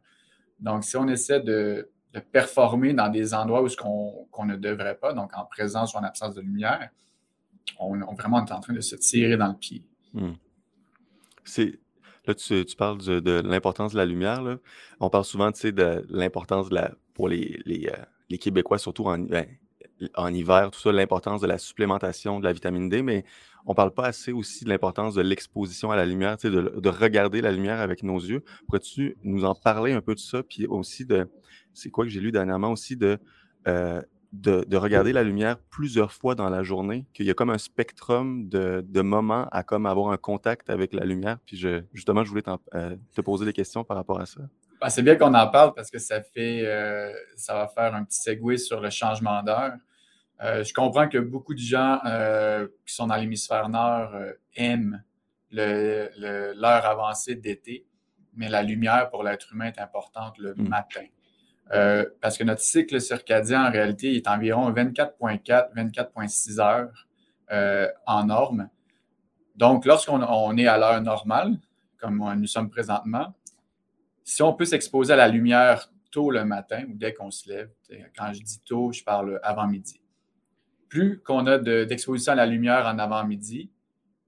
Donc, 0.59 0.85
si 0.85 0.97
on 0.97 1.09
essaie 1.09 1.41
de, 1.41 1.88
performer 2.31 2.93
dans 2.93 3.09
des 3.09 3.33
endroits 3.33 3.62
où 3.62 3.69
ce 3.69 3.76
qu'on 3.76 4.45
ne 4.45 4.57
devrait 4.57 4.97
pas, 4.97 5.14
donc 5.14 5.31
en 5.35 5.47
présence 5.47 5.95
ou 5.95 5.97
en 5.97 6.02
absence 6.02 6.35
de 6.35 6.43
lumière, 6.43 6.91
on, 7.79 8.02
on 8.02 8.14
vraiment 8.14 8.37
en 8.38 8.45
train 8.45 8.75
de 8.75 8.81
se 8.81 8.97
tirer 8.97 9.38
dans 9.38 9.49
le 9.49 9.57
pied. 9.57 9.83
Hmm. 10.12 10.33
Là, 12.26 12.35
tu, 12.35 12.64
parles 12.76 12.99
de, 12.99 13.41
l'importance 13.41 13.93
de 13.93 13.97
la 13.97 14.05
lumière. 14.07 14.43
On 15.00 15.11
parle 15.11 15.25
souvent 15.25 15.50
de 15.50 16.07
l'importance 16.11 16.69
pour 17.14 17.29
euh, 17.29 17.31
les, 17.31 18.38
Québécois, 18.38 18.79
surtout 18.79 19.05
en, 19.07 19.19
ben, 19.19 19.47
en 20.17 20.33
hiver, 20.33 20.71
tout 20.71 20.81
ça, 20.81 20.93
l'importance 20.93 21.41
de 21.41 21.47
la 21.47 21.59
supplémentation 21.59 22.41
de 22.41 22.45
la 22.45 22.53
vitamine 22.53 22.89
D, 22.89 23.03
mais 23.03 23.25
on 23.67 23.73
ne 23.73 23.77
parle 23.77 23.93
pas 23.93 24.07
assez 24.07 24.33
aussi 24.33 24.65
de 24.65 24.71
l'importance 24.71 25.15
de 25.15 25.23
l'exposition 25.23 25.91
à 25.91 25.97
la 25.97 26.05
lumière, 26.05 26.37
de, 26.37 26.49
de, 26.51 26.89
regarder 26.89 27.41
la 27.41 27.53
lumière 27.53 27.81
avec 27.81 28.03
nos 28.03 28.19
yeux. 28.19 28.43
Pourrais-tu 28.67 29.17
nous 29.23 29.45
en 29.45 29.55
parler 29.55 29.93
un 29.93 30.01
peu 30.01 30.15
de 30.15 30.21
ça? 30.21 30.43
Puis 30.43 30.67
aussi 30.67 31.05
de, 31.05 31.29
c'est 31.73 31.91
quoi 31.91 32.05
que 32.05 32.11
j'ai 32.11 32.21
lu 32.21 32.33
dernièrement 32.33 32.73
aussi, 32.73 32.97
de, 32.97 33.19
euh, 33.69 34.03
de, 34.33 34.77
regarder 34.77 35.13
la 35.13 35.23
lumière 35.23 35.59
plusieurs 35.71 36.13
fois 36.13 36.35
dans 36.35 36.49
la 36.49 36.63
journée, 36.63 37.07
qu'il 37.13 37.27
y 37.27 37.31
a 37.31 37.35
comme 37.35 37.51
un 37.51 37.59
spectrum 37.59 38.49
de, 38.49 39.01
moments 39.03 39.47
à 39.53 39.63
comme 39.63 39.87
avoir 39.87 40.11
un 40.11 40.17
contact 40.17 40.71
avec 40.71 40.93
la 40.93 41.05
lumière? 41.05 41.39
Puis 41.47 41.65
justement, 41.93 42.25
je 42.25 42.31
voulais 42.31 42.43
euh, 42.75 42.97
te 43.15 43.21
poser 43.21 43.45
des 43.45 43.53
questions 43.53 43.85
par 43.85 43.97
rapport 43.97 44.21
à 44.21 44.27
ça. 44.27 44.41
Ben, 44.81 44.89
c'est 44.89 45.03
bien 45.03 45.15
qu'on 45.15 45.35
en 45.35 45.47
parle 45.49 45.75
parce 45.75 45.91
que 45.91 45.99
ça 45.99 46.23
fait, 46.23 46.67
euh, 46.67 47.13
ça 47.37 47.55
va 47.55 47.69
faire 47.69 47.95
un 47.95 48.05
petit 48.05 48.21
segue 48.21 48.57
sur 48.57 48.81
le 48.81 48.91
changement 48.91 49.43
d'heure. 49.43 49.75
Euh, 50.43 50.65
je 50.65 50.75
comprends 50.75 51.09
que 51.09 51.19
beaucoup 51.19 51.55
de 51.55 51.61
gens 51.61 52.01
euh, 52.05 52.67
qui 52.87 52.95
sont 52.95 53.07
dans 53.07 53.17
l'hémisphère 53.17 53.69
nord 53.69 54.13
aiment 54.57 55.03
l'heure 55.51 56.87
avancée 56.87 57.37
d'été, 57.37 57.87
mais 58.35 58.49
la 58.49 58.63
lumière 58.63 59.11
pour 59.11 59.23
l'être 59.23 59.53
humain 59.53 59.67
est 59.67 59.79
importante 59.79 60.39
le 60.39 60.55
hmm. 60.55 60.69
matin. 60.69 61.05
parce 62.21 62.37
que 62.37 62.45
notre 62.45 62.63
cycle 62.63 63.01
circadien, 63.01 63.67
en 63.67 63.71
réalité, 63.71 64.17
est 64.17 64.27
environ 64.27 64.71
24,4, 64.73 65.75
24,6 65.75 66.61
heures 66.61 67.07
en 68.07 68.25
norme. 68.25 68.69
Donc, 69.57 69.85
lorsqu'on 69.85 70.57
est 70.57 70.67
à 70.67 70.79
l'heure 70.79 71.01
normale, 71.03 71.59
comme 71.99 72.35
nous 72.35 72.47
sommes 72.47 72.71
présentement, 72.71 73.35
si 74.25 74.43
on 74.43 74.55
peut 74.55 74.65
s'exposer 74.65 75.13
à 75.13 75.17
la 75.17 75.29
lumière 75.29 75.91
tôt 76.11 76.31
le 76.31 76.45
matin 76.45 76.85
ou 76.89 76.95
dès 76.95 77.13
qu'on 77.13 77.31
se 77.31 77.49
lève, 77.49 77.71
quand 78.17 78.33
je 78.33 78.43
dis 78.43 78.61
tôt, 78.65 78.93
je 78.93 79.03
parle 79.03 79.41
avant 79.43 79.67
midi. 79.67 80.02
Plus 80.93 81.23
qu'on 81.23 81.47
a 81.47 81.57
d'exposition 81.57 82.33
à 82.33 82.35
la 82.35 82.45
lumière 82.45 82.85
en 82.85 82.99
avant-midi, 82.99 83.71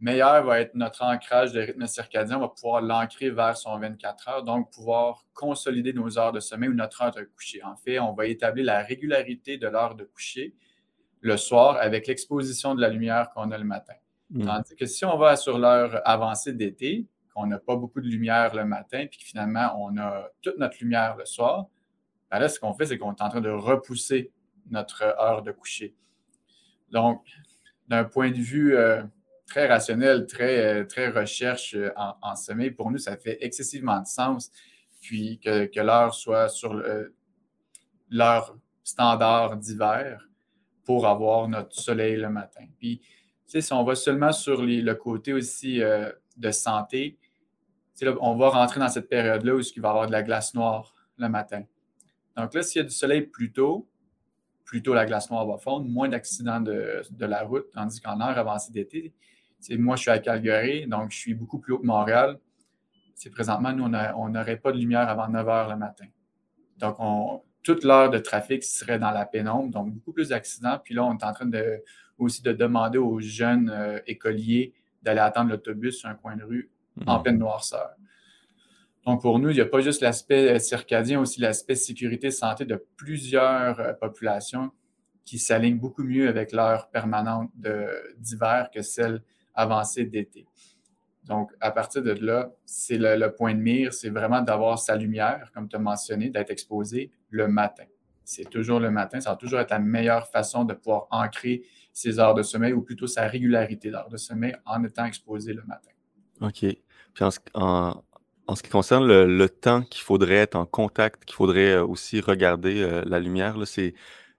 meilleur 0.01 0.43
va 0.47 0.61
être 0.61 0.75
notre 0.75 1.05
ancrage 1.05 1.53
de 1.53 1.61
rythme 1.61 1.87
circadien. 1.87 2.39
On 2.39 2.41
va 2.41 2.49
pouvoir 2.49 2.81
l'ancrer 2.81 3.29
vers 3.29 3.55
son 3.55 3.79
24 3.79 4.29
heures, 4.31 4.43
donc 4.45 4.73
pouvoir 4.73 5.27
consolider 5.35 5.93
nos 5.93 6.19
heures 6.19 6.33
de 6.33 6.41
sommeil 6.41 6.71
ou 6.71 6.73
notre 6.73 7.03
heure 7.03 7.11
de 7.11 7.23
coucher. 7.25 7.63
En 7.63 7.77
fait, 7.77 7.99
on 7.99 8.15
va 8.15 8.29
établir 8.29 8.65
la 8.65 8.83
régularité 8.83 9.59
de 9.59 9.67
l'heure 9.67 9.95
de 9.95 10.05
coucher 10.05 10.55
le 11.21 11.37
soir 11.37 11.77
avec 11.77 12.07
l'exposition 12.07 12.75
de 12.75 12.81
la 12.81 12.89
lumière 12.89 13.29
qu'on 13.35 13.51
a 13.51 13.59
le 13.59 13.65
matin. 13.65 13.93
Mmh. 14.31 14.47
Tandis 14.47 14.75
que 14.75 14.87
si 14.87 15.05
on 15.05 15.19
va 15.19 15.37
sur 15.37 15.59
l'heure 15.59 16.01
avancée 16.07 16.55
d'été, 16.55 17.07
qu'on 17.35 17.47
n'a 17.47 17.59
pas 17.59 17.77
beaucoup 17.77 18.01
de 18.01 18.09
lumière 18.09 18.55
le 18.55 18.65
matin, 18.65 19.05
puis 19.11 19.19
que 19.19 19.25
finalement, 19.27 19.77
on 19.79 19.99
a 19.99 20.31
toute 20.41 20.57
notre 20.57 20.79
lumière 20.81 21.15
le 21.19 21.27
soir, 21.27 21.67
ben 22.31 22.39
là, 22.39 22.49
ce 22.49 22.59
qu'on 22.59 22.73
fait, 22.73 22.87
c'est 22.87 22.97
qu'on 22.97 23.13
est 23.13 23.21
en 23.21 23.29
train 23.29 23.43
de 23.43 23.51
repousser 23.51 24.33
notre 24.71 25.03
heure 25.03 25.43
de 25.43 25.53
coucher. 25.53 25.95
Donc, 26.95 27.25
d'un 27.89 28.05
point 28.05 28.31
de 28.31 28.37
vue 28.37 28.77
euh, 28.77 29.03
très 29.49 29.67
rationnel, 29.67 30.27
très, 30.27 30.59
euh, 30.61 30.85
très 30.85 31.09
recherche 31.09 31.75
euh, 31.75 31.91
en, 32.23 32.37
sommeil, 32.37 32.71
pour 32.71 32.91
nous, 32.93 32.99
ça 32.99 33.17
fait 33.17 33.37
excessivement 33.41 34.01
de 34.01 34.07
sens. 34.07 34.51
Puis 35.01 35.41
que, 35.41 35.69
l'heure 35.81 36.15
soit 36.15 36.49
sur 36.49 36.83
l'heure 38.11 38.57
standard 38.85 39.57
d'hiver 39.59 40.27
pour 40.85 41.07
avoir 41.07 41.47
notre 41.49 41.75
soleil 41.75 42.17
le 42.17 42.31
matin. 42.31 42.65
Puis, 42.79 43.03
si 43.47 43.73
on 43.73 43.85
va 43.85 43.97
seulement 43.97 44.33
sur 44.33 44.63
le 44.63 44.93
côté 44.95 45.35
aussi 45.35 45.79
de 45.79 46.51
santé, 46.51 47.19
on 48.21 48.37
va 48.37 48.49
rentrer 48.49 48.81
dans 48.81 48.89
cette 48.89 49.11
période-là 49.11 49.55
où 49.57 49.61
il 49.61 49.83
va 49.83 49.89
y 49.89 49.91
avoir 49.91 50.07
de 50.07 50.13
la 50.13 50.23
glace 50.23 50.55
noire 50.55 50.95
le 51.19 51.29
matin. 51.29 51.65
Donc 52.35 52.55
là, 52.55 52.63
s'il 52.63 52.81
y 52.81 52.85
a 52.85 52.89
du 52.89 52.95
soleil 52.95 53.23
plus 53.23 53.53
tôt, 53.53 53.87
plus 54.65 54.83
tôt 54.83 54.95
la 54.95 55.07
glace 55.07 55.31
noire 55.31 55.47
va 55.47 55.59
fondre, 55.59 55.87
moins 55.87 56.09
d'accidents 56.09 56.61
de, 56.61 57.03
la 57.21 57.43
route, 57.43 57.67
tandis 57.73 58.01
qu'en 58.01 58.21
heure 58.21 58.39
avancée 58.39 58.73
d'été, 58.73 59.13
moi, 59.71 59.97
je 59.97 60.03
suis 60.03 60.11
à 60.11 60.19
Calgary, 60.19 60.87
donc 60.87 61.11
je 61.11 61.17
suis 61.17 61.35
beaucoup 61.35 61.59
plus 61.59 61.73
haut 61.73 61.79
que 61.79 61.87
Montréal. 61.87 62.39
C'est 63.15 63.31
présentement, 63.31 63.73
nous, 63.73 63.85
on 63.85 64.29
n'aurait 64.29 64.57
pas 64.57 64.73
de 64.73 64.79
lumière 64.79 65.09
avant 65.09 65.29
9 65.29 65.49
heures 65.49 65.69
le 65.71 65.77
matin. 65.77 66.07
Donc, 66.79 66.99
toute 67.63 67.83
l'heure 67.85 68.11
de 68.11 68.19
trafic 68.19 68.63
serait 68.63 68.99
dans 68.99 69.11
la 69.11 69.25
pénombre, 69.25 69.71
donc 69.71 69.93
beaucoup 69.93 70.13
plus 70.13 70.29
d'accidents. 70.29 70.79
Puis 70.85 70.95
là, 70.95 71.05
on 71.05 71.17
est 71.17 71.25
en 71.25 71.33
train 71.33 71.47
de, 71.47 71.83
aussi 72.19 72.43
de 72.43 72.53
demander 72.53 72.99
aux 72.99 73.21
jeunes 73.21 73.71
euh, 73.71 73.99
écoliers 74.07 74.75
d'aller 75.03 75.21
attendre 75.21 75.51
l'autobus 75.51 75.99
sur 75.99 76.09
un 76.09 76.15
coin 76.15 76.37
de 76.37 76.45
rue 76.45 76.71
en 77.07 77.17
mhm. 77.17 77.23
pleine 77.23 77.39
noirceur. 77.39 77.91
Donc, 79.07 79.21
pour 79.21 79.39
nous, 79.39 79.51
il 79.51 79.55
n'y 79.55 79.61
a 79.61 79.67
pas 79.67 79.81
juste 79.81 80.01
l'aspect 80.01 80.55
euh, 80.55 80.59
circadien, 80.59 81.21
aussi 81.21 81.41
l'aspect 81.41 81.75
sécurité, 81.75 82.31
santé 82.31 82.65
de 82.65 82.83
plusieurs 82.97 83.79
euh, 83.81 83.93
populations 83.93 84.71
qui 85.25 85.39
s'alignent 85.39 85.79
beaucoup 85.79 86.05
mieux 86.05 86.29
avec 86.29 86.53
l'heure 86.53 86.91
permanente 86.91 87.51
d'hiver 88.19 88.69
que 88.73 88.83
celle 88.83 89.23
avancée 89.55 90.05
d'été. 90.05 90.47
Donc, 91.25 91.51
à 91.61 91.71
partir 91.71 92.03
de 92.03 92.13
là, 92.13 92.53
c'est 92.67 92.99
le, 92.99 93.29
point 93.29 93.55
de 93.55 93.61
mire, 93.61 93.95
c'est 93.95 94.11
vraiment 94.11 94.43
d'avoir 94.43 94.79
sa 94.79 94.97
lumière, 94.97 95.51
comme 95.55 95.69
tu 95.69 95.77
as 95.77 95.79
mentionné, 95.79 96.29
d'être 96.29 96.51
exposé 96.51 97.11
le 97.31 97.49
matin. 97.49 97.85
C'est 98.25 98.49
toujours 98.49 98.81
le 98.81 98.91
matin, 98.91 99.21
ça 99.21 99.31
va 99.31 99.37
toujours 99.37 99.61
être 99.61 99.71
la 99.71 99.79
meilleure 99.79 100.29
façon 100.29 100.65
de 100.65 100.75
pouvoir 100.75 101.07
ancrer 101.11 101.63
ses 101.93 102.19
heures 102.19 102.35
de 102.35 102.43
sommeil 102.43 102.73
ou 102.73 102.83
plutôt 102.83 103.07
sa 103.07 103.27
régularité 103.27 103.91
d'heures 103.91 104.09
de 104.09 104.17
sommeil 104.17 104.55
en 104.67 104.83
étant 104.85 105.05
exposé 105.05 105.53
le 105.53 105.63
matin. 105.65 105.91
OK. 106.41 106.67
Puis 107.15 107.25
en, 107.55 108.03
ce 108.55 108.63
qui 108.63 108.71
concerne 108.71 109.07
le, 109.07 109.49
temps 109.49 109.83
qu'il 109.83 110.03
faudrait 110.03 110.37
être 110.37 110.55
en 110.55 110.67
contact, 110.67 111.25
qu'il 111.25 111.35
faudrait 111.35 111.77
euh, 111.77 111.87
aussi 111.87 112.21
regarder 112.21 112.83
euh, 112.83 113.03
la 113.07 113.19
lumière, 113.19 113.57
c'est 113.65 113.95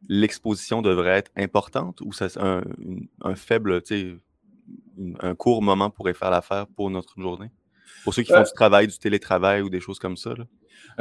l'exposition 0.08 0.82
devrait 0.82 1.18
être 1.18 1.32
importante 1.36 2.02
ou 2.02 2.14
ça, 2.14 2.28
un, 2.38 2.62
un 3.22 3.36
faible, 3.36 3.82
un 5.20 5.36
court 5.36 5.64
moment 5.64 5.90
pourrait 5.90 6.14
faire 6.14 6.30
l'affaire 6.30 6.68
pour 6.68 6.92
notre 6.92 7.20
journée? 7.20 7.50
Pour 8.04 8.14
ceux 8.14 8.22
qui 8.22 8.32
font 8.32 8.44
du 8.44 8.54
travail, 8.54 8.88
du 8.88 9.00
télétravail 9.00 9.62
ou 9.62 9.70
des 9.70 9.80
choses 9.80 9.98
comme 9.98 10.16
ça. 10.16 10.36
Là. 10.36 10.46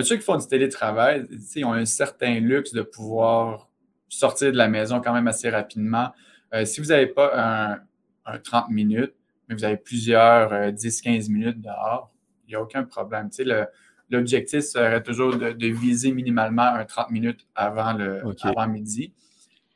Ceux 0.02 0.16
qui 0.16 0.22
font 0.22 0.36
du 0.36 0.46
télétravail, 0.46 1.26
ils 1.30 1.64
ont 1.64 1.72
un 1.74 1.84
certain 1.84 2.40
luxe 2.40 2.72
de 2.72 2.80
pouvoir 2.80 3.68
sortir 4.08 4.52
de 4.52 4.56
la 4.56 4.68
maison 4.68 5.00
quand 5.02 5.12
même 5.12 5.28
assez 5.28 5.50
rapidement. 5.50 6.12
Euh, 6.54 6.64
si 6.64 6.80
vous 6.80 6.88
n'avez 6.88 7.08
pas 7.08 7.78
un 8.24 8.38
30 8.38 8.70
minutes, 8.70 9.14
mais 9.48 9.54
vous 9.54 9.64
avez 9.64 9.76
plusieurs 9.76 10.50
10-15 10.50 11.28
euh, 11.28 11.32
minutes 11.32 11.60
dehors, 11.60 12.13
il 12.46 12.50
n'y 12.50 12.54
a 12.54 12.62
aucun 12.62 12.84
problème. 12.84 13.30
Tu 13.30 13.44
sais, 13.44 13.66
l'objectif 14.10 14.60
serait 14.60 15.02
toujours 15.02 15.36
de, 15.36 15.66
viser 15.66 16.12
minimalement 16.12 16.62
un 16.62 16.84
30 16.84 17.10
minutes 17.10 17.46
avant, 17.54 17.92
le, 17.92 18.22
avant 18.42 18.68
midi. 18.68 19.12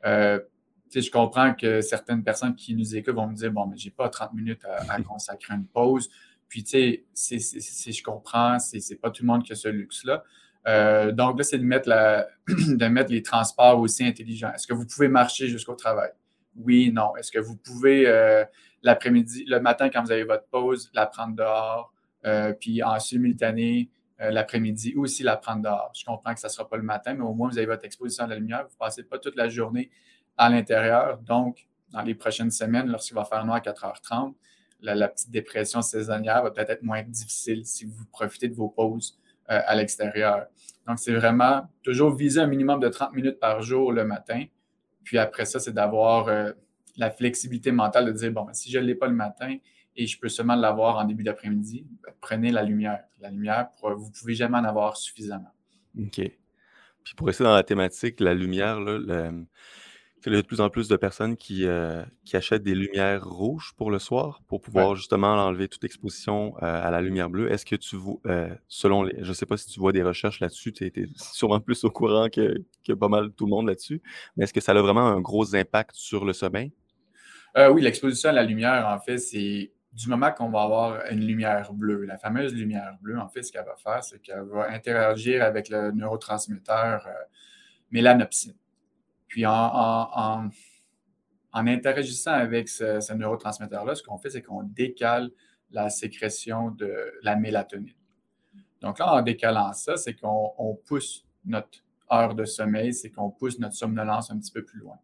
Euh, 0.05 0.39
tu 0.89 1.01
sais, 1.01 1.07
je 1.07 1.11
comprends 1.11 1.53
que 1.53 1.81
certaines 1.81 2.23
personnes 2.23 2.55
qui 2.55 2.75
nous 2.75 2.95
écoutent 2.95 3.15
vont 3.15 3.27
me 3.27 3.35
dire 3.35 3.51
Bon, 3.51 3.67
mais 3.67 3.77
j'ai 3.77 3.91
pas 3.91 4.09
30 4.09 4.33
minutes 4.33 4.65
à, 4.65 5.01
consacrer 5.07 5.53
une 5.53 5.67
pause. 5.67 6.09
Puis, 6.47 6.63
tu 6.63 7.05
sais, 7.13 7.91
je 7.91 8.03
comprends, 8.03 8.57
c'est 8.59 8.95
pas 8.95 9.11
tout 9.11 9.23
le 9.23 9.27
monde 9.27 9.43
qui 9.43 9.51
a 9.51 9.55
ce 9.55 9.67
luxe-là. 9.67 10.23
Euh, 10.67 11.11
donc, 11.11 11.37
là, 11.37 11.43
c'est 11.43 11.59
de, 11.59 11.63
mettre 11.63 11.89
de 12.47 12.85
mettre 12.87 13.11
les 13.11 13.21
transports 13.21 13.79
aussi 13.79 14.03
intelligents. 14.03 14.51
Est-ce 14.53 14.65
que 14.65 14.73
vous 14.73 14.87
pouvez 14.87 15.09
marcher 15.09 15.47
jusqu'au 15.47 15.75
travail? 15.75 16.09
Oui, 16.55 16.91
non. 16.91 17.15
Est-ce 17.17 17.31
que 17.31 17.39
vous 17.39 17.55
pouvez 17.55 18.05
l'après-midi, 18.83 19.45
le 19.47 19.59
matin, 19.59 19.89
quand 19.89 20.03
vous 20.03 20.11
avez 20.11 20.23
votre 20.23 20.45
pause, 20.47 20.89
la 20.93 21.05
prendre 21.05 21.35
dehors, 21.35 21.93
euh, 22.25 22.53
puis 22.53 22.83
en 22.83 22.99
simultané, 22.99 23.89
euh, 24.21 24.31
l'après-midi 24.31 24.95
aussi 24.97 25.23
la 25.23 25.37
prendre 25.37 25.63
dehors. 25.63 25.91
Je 25.95 26.03
comprends 26.03 26.33
que 26.33 26.39
ça 26.39 26.47
ne 26.49 26.51
sera 26.51 26.67
pas 26.67 26.75
le 26.75 26.83
matin, 26.83 27.13
mais 27.13 27.23
au 27.23 27.33
moins, 27.33 27.49
vous 27.49 27.57
avez 27.57 27.67
votre 27.67 27.85
exposition 27.85 28.25
à 28.25 28.27
la 28.27 28.35
lumière. 28.35 28.63
Vous 28.63 28.73
ne 28.73 28.77
passez 28.77 29.03
pas 29.03 29.17
toute 29.17 29.37
la 29.37 29.47
journée 29.47 29.89
à 30.37 30.49
l'intérieur. 30.49 31.19
Donc, 31.19 31.67
dans 31.91 32.01
les 32.01 32.15
prochaines 32.15 32.51
semaines, 32.51 32.87
lorsqu'il 32.87 33.15
va 33.15 33.23
faire 33.23 33.45
noir 33.45 33.57
à 33.57 33.61
4h30, 33.61 34.33
la, 34.81 35.07
petite 35.07 35.31
dépression 35.31 35.81
saisonnière 35.81 36.43
va 36.43 36.51
peut-être 36.51 36.69
être 36.69 36.83
moins 36.83 37.01
difficile 37.03 37.65
si 37.65 37.85
vous 37.85 38.05
profitez 38.11 38.49
de 38.49 38.55
vos 38.55 38.69
pauses 38.69 39.17
euh, 39.49 39.61
à 39.65 39.75
l'extérieur. 39.75 40.47
Donc, 40.85 40.99
c'est 40.99 41.13
vraiment 41.13 41.69
toujours 41.81 42.13
viser 42.13 42.41
un 42.41 42.47
minimum 42.47 42.81
de 42.81 42.89
30 42.89 43.13
minutes 43.13 43.39
par 43.39 43.61
jour 43.61 43.93
le 43.93 44.03
matin. 44.03 44.43
Puis 45.03 45.17
après 45.17 45.45
ça, 45.45 45.59
c'est 45.59 45.73
d'avoir 45.73 46.29
la 46.97 47.09
flexibilité 47.09 47.71
mentale 47.71 48.05
de 48.05 48.11
dire, 48.11 48.31
bon, 48.31 48.43
ben, 48.43 48.53
si 48.53 48.69
je 48.69 48.79
ne 48.79 48.83
l'ai 48.83 48.95
pas 48.95 49.07
le 49.07 49.15
matin 49.15 49.55
et 49.99 50.07
je 50.07 50.17
peux 50.17 50.29
seulement 50.29 50.55
l'avoir 50.55 50.97
en 50.97 51.03
début 51.03 51.23
d'après-midi, 51.23 51.85
prenez 52.21 52.51
la 52.51 52.63
lumière. 52.63 53.03
La 53.19 53.29
lumière, 53.29 53.67
vous 53.83 54.07
ne 54.07 54.17
pouvez 54.17 54.33
jamais 54.33 54.57
en 54.57 54.63
avoir 54.63 54.95
suffisamment. 54.95 55.53
OK. 55.99 56.21
Puis 57.03 57.15
pour 57.17 57.27
rester 57.27 57.43
dans 57.43 57.53
la 57.53 57.63
thématique, 57.63 58.21
la 58.21 58.33
lumière, 58.33 58.79
là, 58.79 58.97
le, 58.97 59.45
il 60.25 60.33
y 60.33 60.35
a 60.37 60.41
de 60.41 60.47
plus 60.47 60.61
en 60.61 60.69
plus 60.69 60.87
de 60.87 60.95
personnes 60.95 61.35
qui, 61.35 61.65
euh, 61.65 62.01
qui, 62.23 62.37
achètent 62.37 62.63
des 62.63 62.75
lumières 62.75 63.27
rouges 63.27 63.73
pour 63.75 63.91
le 63.91 63.99
soir 63.99 64.41
pour 64.47 64.61
pouvoir 64.61 64.95
justement 64.95 65.33
enlever 65.33 65.67
toute 65.67 65.83
exposition 65.83 66.55
euh, 66.57 66.87
à 66.87 66.91
la 66.91 67.01
lumière 67.01 67.29
bleue. 67.29 67.51
Est-ce 67.51 67.65
que 67.65 67.75
tu 67.75 67.97
vois, 67.97 68.19
euh, 68.27 68.49
selon 68.69 69.03
les, 69.03 69.21
je 69.21 69.29
ne 69.29 69.33
sais 69.33 69.45
pas 69.45 69.57
si 69.57 69.67
tu 69.67 69.81
vois 69.81 69.91
des 69.91 70.03
recherches 70.03 70.39
là-dessus, 70.39 70.71
tu 70.71 70.85
es, 70.85 70.93
sûrement 71.15 71.59
plus 71.59 71.83
au 71.83 71.89
courant 71.89 72.29
que, 72.29 72.63
que 72.87 72.93
pas 72.93 73.09
mal 73.09 73.31
tout 73.31 73.45
le 73.45 73.49
monde 73.49 73.67
là-dessus, 73.67 74.01
mais 74.37 74.45
est-ce 74.45 74.53
que 74.53 74.61
ça 74.61 74.71
a 74.71 74.81
vraiment 74.81 75.07
un 75.07 75.19
gros 75.19 75.55
impact 75.55 75.91
sur 75.95 76.23
le 76.23 76.31
sommeil? 76.31 76.71
oui, 77.71 77.81
l'exposition 77.81 78.29
à 78.29 78.31
la 78.31 78.43
lumière, 78.43 78.87
en 78.87 78.99
fait, 78.99 79.17
c'est 79.17 79.73
du 79.91 80.07
moment 80.07 80.31
qu'on 80.31 80.49
va 80.49 80.61
avoir 80.61 81.05
une 81.09 81.25
lumière 81.25 81.73
bleue, 81.73 82.05
la 82.05 82.17
fameuse 82.17 82.53
lumière 82.53 82.97
bleue, 83.01 83.19
en 83.19 83.27
fait, 83.27 83.43
ce 83.43 83.51
qu'elle 83.51 83.65
va 83.65 83.75
faire, 83.75 84.03
c'est 84.03 84.19
qu'elle 84.19 84.43
va 84.43 84.69
interagir 84.69 85.43
avec 85.43 85.69
le 85.69 85.91
neurotransmetteur 85.91 87.07
mélanopsine. 87.91 88.55
Puis 89.27 89.45
en, 89.45 90.49
interagissant 91.53 92.33
avec 92.33 92.69
ce, 92.69 93.13
neurotransmetteur-là, 93.13 93.95
ce 93.95 94.03
qu'on 94.03 94.17
fait, 94.17 94.29
c'est 94.29 94.41
qu'on 94.41 94.63
décale 94.63 95.31
la 95.71 95.89
sécrétion 95.89 96.71
de 96.71 97.13
la 97.23 97.35
mélatonine. 97.35 97.93
Donc 98.81 98.99
là, 98.99 99.13
en 99.13 99.21
décalant 99.21 99.73
ça, 99.73 99.97
c'est 99.97 100.15
qu'on 100.15 100.79
pousse 100.85 101.25
notre 101.45 101.79
heure 102.11 102.33
de 102.33 102.45
sommeil, 102.45 102.93
c'est 102.93 103.11
qu'on 103.11 103.29
pousse 103.29 103.59
notre 103.59 103.75
somnolence 103.75 104.31
un 104.31 104.39
petit 104.39 104.51
peu 104.51 104.63
plus 104.63 104.79
loin. 104.79 104.97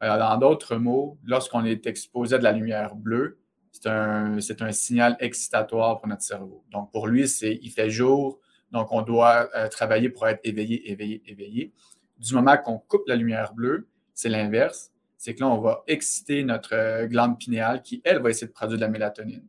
dans 0.00 0.38
d'autres 0.38 0.76
mots, 0.76 1.18
lorsqu'on 1.24 1.64
est 1.64 1.86
exposé 1.86 2.36
à 2.36 2.38
de 2.38 2.44
la 2.44 2.52
lumière 2.52 2.94
bleue, 2.94 3.38
c'est 3.82 3.88
un, 3.88 4.38
un, 4.66 4.72
signal 4.72 5.16
excitatoire 5.20 5.98
pour 5.98 6.08
notre 6.08 6.22
cerveau. 6.22 6.64
Donc, 6.70 6.90
pour 6.92 7.06
lui, 7.06 7.28
c'est 7.28 7.58
il 7.62 7.70
fait 7.70 7.90
jour, 7.90 8.40
donc 8.72 8.92
on 8.92 9.02
doit 9.02 9.48
euh, 9.54 9.68
travailler 9.68 10.08
pour 10.08 10.26
être 10.28 10.40
éveillé, 10.44 10.90
éveillé, 10.90 11.22
éveillé. 11.26 11.72
Du 12.18 12.34
moment 12.34 12.56
qu'on 12.56 12.78
coupe 12.78 13.06
la 13.06 13.16
lumière 13.16 13.52
bleue, 13.52 13.88
c'est 14.14 14.28
l'inverse. 14.28 14.92
C'est 15.18 15.34
que 15.34 15.40
là, 15.40 15.48
on 15.48 15.60
va 15.60 15.82
exciter 15.86 16.44
notre 16.44 16.74
euh, 16.74 17.06
glande 17.06 17.38
pinéale 17.38 17.82
qui, 17.82 18.00
elle, 18.04 18.20
va 18.20 18.30
essayer 18.30 18.46
de 18.46 18.52
produire 18.52 18.78
de 18.78 18.84
la 18.84 18.90
mélatonine. 18.90 19.46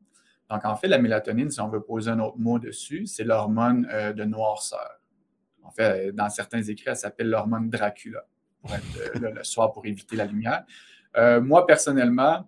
Donc, 0.50 0.64
en 0.64 0.76
fait, 0.76 0.88
la 0.88 0.98
mélatonine, 0.98 1.52
si 1.52 1.60
on 1.60 1.70
veut 1.70 1.82
poser 1.82 2.12
un 2.12 2.20
autre 2.20 2.38
mot 2.38 2.58
dessus, 2.58 3.06
c'est 3.06 3.24
l'hormone 3.24 3.88
euh, 3.92 4.14
de 4.14 4.24
noirceur. 4.24 5.02
En 5.64 5.72
fait, 5.72 6.14
dans 6.14 6.30
certains 6.30 6.64
écrits, 6.64 6.90
elle 6.90 6.96
s'appelle 6.96 7.30
l'hormone 7.30 7.70
Dracula, 7.70 8.26
pour 8.62 8.74
être 8.74 9.20
le 9.20 9.44
soir 9.44 9.74
pour 9.74 9.86
éviter 9.86 10.16
la 10.16 10.26
lumière. 10.26 10.64
moi, 11.42 11.66
personnellement, 11.66 12.48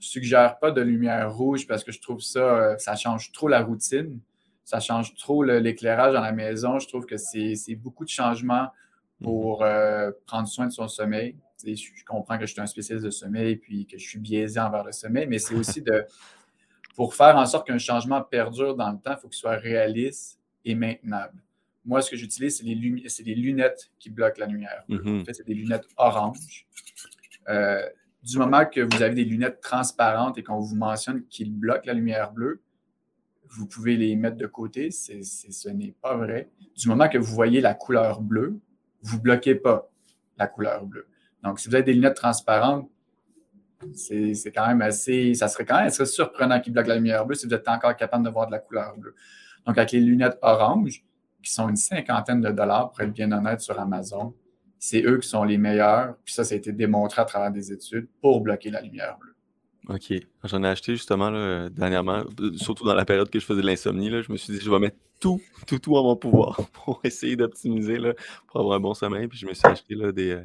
suggère 0.00 0.58
pas 0.58 0.70
de 0.70 0.80
lumière 0.80 1.32
rouge 1.34 1.66
parce 1.66 1.84
que 1.84 1.92
je 1.92 2.00
trouve 2.00 2.20
ça, 2.20 2.40
euh, 2.40 2.78
ça 2.78 2.96
change 2.96 3.32
trop 3.32 3.48
la 3.48 3.62
routine. 3.62 4.18
Ça 4.64 4.80
change 4.80 5.14
trop 5.16 5.42
l'éclairage 5.42 6.14
dans 6.14 6.20
la 6.20 6.32
maison. 6.32 6.78
Je 6.78 6.86
trouve 6.86 7.04
que 7.04 7.16
c'est 7.16 7.74
beaucoup 7.74 8.04
de 8.04 8.10
changements 8.10 8.68
pour 9.20 9.60
mhm. 9.60 9.66
euh, 9.66 10.12
prendre 10.26 10.48
soin 10.48 10.66
de 10.66 10.72
son 10.72 10.88
sommeil. 10.88 11.36
je 11.64 12.04
comprends 12.06 12.38
que 12.38 12.46
je 12.46 12.52
suis 12.52 12.60
un 12.60 12.66
spécialiste 12.66 13.04
de 13.04 13.10
sommeil 13.10 13.60
et 13.68 13.84
que 13.84 13.98
je 13.98 14.08
suis 14.08 14.18
biaisé 14.18 14.60
envers 14.60 14.84
le 14.84 14.92
sommeil, 14.92 15.26
mais 15.26 15.38
c'est 15.38 15.54
aussi 15.54 15.82
de 15.82 16.06
pour 16.94 17.14
faire 17.14 17.36
en 17.36 17.46
sorte 17.46 17.66
qu'un 17.66 17.78
changement 17.78 18.20
perdure 18.22 18.76
dans 18.76 18.90
le 18.90 18.98
temps, 18.98 19.12
il 19.16 19.20
faut 19.20 19.28
qu'il 19.28 19.38
soit 19.38 19.56
réaliste 19.56 20.38
et 20.64 20.74
maintenable. 20.74 21.42
Moi, 21.84 22.02
ce 22.02 22.10
que 22.10 22.16
j'utilise, 22.16 22.58
c'est 22.58 22.64
les, 22.64 23.34
lunettes 23.34 23.90
qui 23.98 24.10
bloquent 24.10 24.38
la 24.38 24.46
lumière. 24.46 24.84
Mhm. 24.88 25.22
En 25.22 25.24
fait, 25.24 25.34
c'est 25.34 25.46
des 25.46 25.54
lunettes 25.54 25.86
orange. 25.96 26.66
Euh, 27.48 27.88
du 28.22 28.38
moment 28.38 28.66
que 28.66 28.80
vous 28.80 29.02
avez 29.02 29.14
des 29.14 29.24
lunettes 29.24 29.60
transparentes 29.60 30.38
et 30.38 30.42
qu'on 30.42 30.60
vous 30.60 30.76
mentionne 30.76 31.24
qu'ils 31.26 31.52
bloquent 31.52 31.86
la 31.86 31.94
lumière 31.94 32.32
bleue, 32.32 32.60
vous 33.48 33.66
pouvez 33.66 33.96
les 33.96 34.14
mettre 34.16 34.36
de 34.36 34.46
côté. 34.46 34.90
ce 34.90 35.68
n'est 35.68 35.94
pas 36.00 36.16
vrai. 36.16 36.50
Du 36.76 36.88
moment 36.88 37.08
que 37.08 37.18
vous 37.18 37.34
voyez 37.34 37.60
la 37.60 37.74
couleur 37.74 38.20
bleue, 38.20 38.58
vous 39.02 39.16
ne 39.16 39.22
bloquez 39.22 39.54
pas 39.54 39.90
la 40.38 40.46
couleur 40.46 40.86
bleue. 40.86 41.06
Donc, 41.42 41.58
si 41.58 41.68
vous 41.68 41.74
avez 41.74 41.84
des 41.84 41.94
lunettes 41.94 42.16
transparentes, 42.16 42.88
c'est 43.94 44.52
quand 44.54 44.66
même 44.66 44.82
assez. 44.82 45.34
Ça 45.34 45.48
serait 45.48 45.64
quand 45.64 45.76
même 45.76 45.86
assez 45.86 46.04
surprenant 46.04 46.60
qu'ils 46.60 46.72
bloquent 46.72 46.88
la 46.88 46.96
lumière 46.96 47.24
bleue 47.24 47.34
si 47.34 47.46
vous 47.46 47.54
êtes 47.54 47.66
encore 47.68 47.96
capable 47.96 48.24
de 48.24 48.30
voir 48.30 48.46
de 48.46 48.52
la 48.52 48.58
couleur 48.58 48.96
bleue. 48.96 49.14
Donc, 49.66 49.78
avec 49.78 49.92
les 49.92 50.00
lunettes 50.00 50.38
orange, 50.42 51.02
qui 51.42 51.50
sont 51.50 51.68
une 51.68 51.76
cinquantaine 51.76 52.40
de 52.40 52.50
dollars, 52.50 52.90
pour 52.90 53.00
être 53.00 53.12
bien 53.12 53.32
honnête, 53.32 53.60
sur 53.60 53.80
Amazon, 53.80 54.34
c'est 54.80 55.02
eux 55.04 55.18
qui 55.18 55.28
sont 55.28 55.44
les 55.44 55.58
meilleurs. 55.58 56.16
Puis 56.24 56.34
ça, 56.34 56.42
ça 56.42 56.54
a 56.54 56.58
été 56.58 56.72
démontré 56.72 57.22
à 57.22 57.24
travers 57.26 57.52
des 57.52 57.70
études 57.70 58.08
pour 58.20 58.40
bloquer 58.40 58.70
la 58.70 58.80
lumière 58.80 59.16
bleue. 59.20 59.34
OK. 59.88 60.12
J'en 60.44 60.64
ai 60.64 60.68
acheté 60.68 60.92
justement 60.96 61.30
dernièrement, 61.68 62.24
surtout 62.56 62.84
dans 62.84 62.94
la 62.94 63.04
période 63.04 63.30
que 63.30 63.38
je 63.38 63.44
faisais 63.44 63.60
de 63.60 63.66
l'insomnie. 63.66 64.10
Je 64.10 64.32
me 64.32 64.36
suis 64.36 64.54
dit, 64.54 64.60
je 64.60 64.70
vais 64.70 64.78
mettre 64.78 64.96
tout, 65.20 65.40
tout, 65.66 65.78
tout 65.78 65.96
en 65.96 66.02
mon 66.02 66.16
pouvoir 66.16 66.60
pour 66.72 67.00
essayer 67.04 67.36
d'optimiser, 67.36 67.98
pour 68.48 68.60
avoir 68.60 68.76
un 68.76 68.80
bon 68.80 68.94
sommeil. 68.94 69.28
Puis 69.28 69.38
je 69.38 69.46
me 69.46 69.54
suis 69.54 69.66
acheté 69.66 69.94
là, 69.94 70.12
des, 70.12 70.42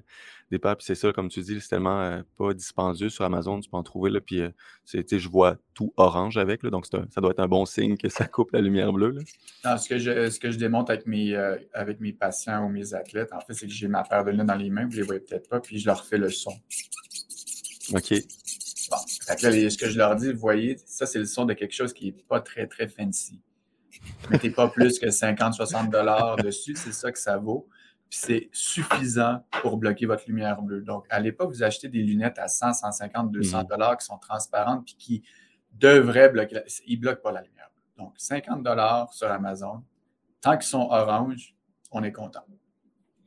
euh, 0.54 0.58
Puis 0.76 0.86
c'est 0.86 0.96
ça, 0.96 1.12
comme 1.12 1.30
tu 1.30 1.42
dis, 1.42 1.60
c'est 1.60 1.68
tellement 1.68 2.02
euh, 2.02 2.22
pas 2.38 2.54
dispendieux 2.54 3.10
sur 3.10 3.26
Amazon, 3.26 3.60
tu 3.60 3.70
peux 3.70 3.78
en 3.78 3.84
trouver. 3.84 4.10
Là, 4.10 4.22
puis 4.22 4.42
euh, 4.42 4.50
je 4.86 5.30
vois 5.30 5.58
tout 5.74 5.94
orange 5.98 6.38
avec. 6.38 6.64
Là, 6.64 6.70
donc 6.70 6.86
ça 6.86 7.22
doit 7.22 7.32
être 7.32 7.40
un 7.40 7.48
bon 7.48 7.66
signe 7.66 7.98
que 7.98 8.10
ça 8.10 8.26
coupe 8.26 8.52
la 8.52 8.62
lumière 8.62 8.92
bleue. 8.94 9.16
ce, 9.64 9.90
que 9.90 9.98
je, 9.98 10.30
ce 10.30 10.40
que 10.40 10.52
je 10.52 10.58
démontre 10.58 10.92
avec 10.92 11.06
mes, 11.06 11.36
avec 11.74 12.00
mes 12.00 12.14
patients 12.14 12.66
ou 12.66 12.70
mes 12.70 12.94
athlètes, 12.94 13.34
en 13.34 13.40
fait, 13.40 13.54
c'est 13.54 13.68
que 13.68 13.74
j'ai 13.74 13.88
ma 13.88 14.04
paire 14.04 14.24
de 14.24 14.32
lunettes 14.32 14.48
dans 14.48 14.56
les 14.56 14.70
mains, 14.70 14.86
vous 14.86 14.92
ne 14.92 14.98
les 14.98 15.02
voyez 15.04 15.22
peut-être 15.22 15.50
pas, 15.50 15.60
puis 15.60 15.80
je 15.80 15.86
leur 15.86 16.06
fais 16.06 16.18
le 16.18 16.30
son. 16.30 16.54
OK. 17.94 18.14
Bon, 18.92 18.98
ce 19.08 19.78
que 19.78 19.90
je 19.90 19.98
leur 19.98 20.16
dis, 20.16 20.32
vous 20.32 20.40
voyez, 20.40 20.78
ça, 20.86 21.06
c'est 21.06 21.20
le 21.20 21.26
son 21.26 21.46
de 21.46 21.54
quelque 21.54 21.74
chose 21.74 21.94
qui 21.94 22.06
n'est 22.06 22.24
pas 22.28 22.40
très, 22.40 22.68
très 22.68 22.88
fancy. 22.88 23.42
Mettez 24.30 24.52
pas 24.52 24.68
plus 24.68 25.00
que 25.00 25.08
50-60 25.08 25.90
dollars 25.90 26.36
dessus, 26.38 26.76
c'est 26.76 26.94
ça 26.94 27.12
que 27.12 27.20
ça 27.20 27.38
vaut. 27.38 27.68
C'est 28.10 28.50
suffisant 28.54 29.46
pour 29.62 29.78
bloquer 29.78 30.06
votre 30.06 30.24
lumière 30.28 30.62
bleue. 30.62 30.82
Donc, 30.82 31.06
à 31.10 31.20
l'époque, 31.20 31.50
vous 31.50 31.64
achetez 31.64 31.90
des 31.90 32.02
lunettes 32.02 32.40
à 32.40 32.48
100, 32.48 32.74
150, 32.74 33.32
200 33.32 33.64
dollars 33.64 33.98
qui 33.98 34.06
sont 34.06 34.18
transparentes 34.18 34.86
puis 34.86 34.96
qui 34.96 35.24
devraient 35.74 36.30
bloquer. 36.30 36.62
Ils 36.88 36.98
ne 36.98 37.02
bloquent 37.02 37.22
pas 37.22 37.32
la 37.32 37.42
lumière 37.42 37.70
bleue. 37.74 38.06
Donc, 38.06 38.14
50 38.18 38.64
dollars 38.64 39.12
sur 39.14 39.30
Amazon. 39.30 39.84
Tant 40.40 40.58
qu'ils 40.58 40.68
sont 40.68 40.88
orange, 40.92 41.56
on 41.92 42.04
est 42.04 42.12
content. 42.12 42.46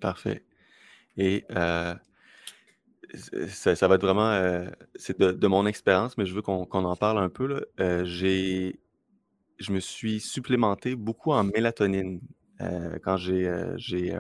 Parfait. 0.01 0.45
Et 1.17 1.45
euh, 1.51 1.95
ça, 3.49 3.89
va 3.89 3.97
être 3.97 4.03
vraiment, 4.03 4.31
euh, 4.31 4.69
c'est 4.95 5.19
de, 5.19 5.47
mon 5.47 5.67
expérience, 5.67 6.17
mais 6.17 6.27
je 6.27 6.35
veux 6.35 6.43
qu'on 6.43 6.67
en 6.71 6.97
parle 6.97 7.19
un 7.19 7.29
peu. 7.29 7.67
Euh, 7.81 8.05
j'ai, 8.05 8.81
je 9.59 9.73
me 9.73 9.81
suis 9.81 10.21
supplémenté 10.21 10.95
beaucoup 10.95 11.33
en 11.33 11.45
mélatonine 11.45 12.21
euh, 12.61 12.99
quand 13.03 13.17
j'ai, 13.17 13.51
j'ai, 13.77 14.19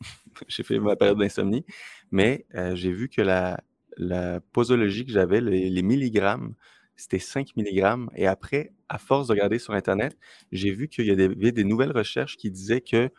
j'ai 0.48 0.62
fait 0.62 0.78
ma 0.78 0.96
période 0.96 1.18
d'insomnie, 1.18 1.64
mais 2.10 2.46
j'ai 2.74 2.92
vu 2.92 3.08
que 3.08 3.22
la, 3.22 3.60
la 3.96 4.40
posologie 4.52 5.04
que 5.04 5.12
j'avais, 5.12 5.40
les, 5.40 5.82
milligrammes, 5.82 6.54
c'était 6.96 7.18
5 7.18 7.56
milligrammes. 7.56 8.10
Et 8.16 8.26
après, 8.26 8.72
à 8.88 8.98
force 8.98 9.28
de 9.28 9.32
regarder 9.32 9.58
sur 9.58 9.74
Internet, 9.74 10.16
j'ai 10.52 10.70
vu 10.70 10.88
qu'il 10.88 11.06
y 11.06 11.10
avait 11.10 11.52
des 11.52 11.64
nouvelles 11.64 11.92
recherches 11.92 12.36
qui 12.36 12.50
disaient 12.50 12.80
que 12.80 13.10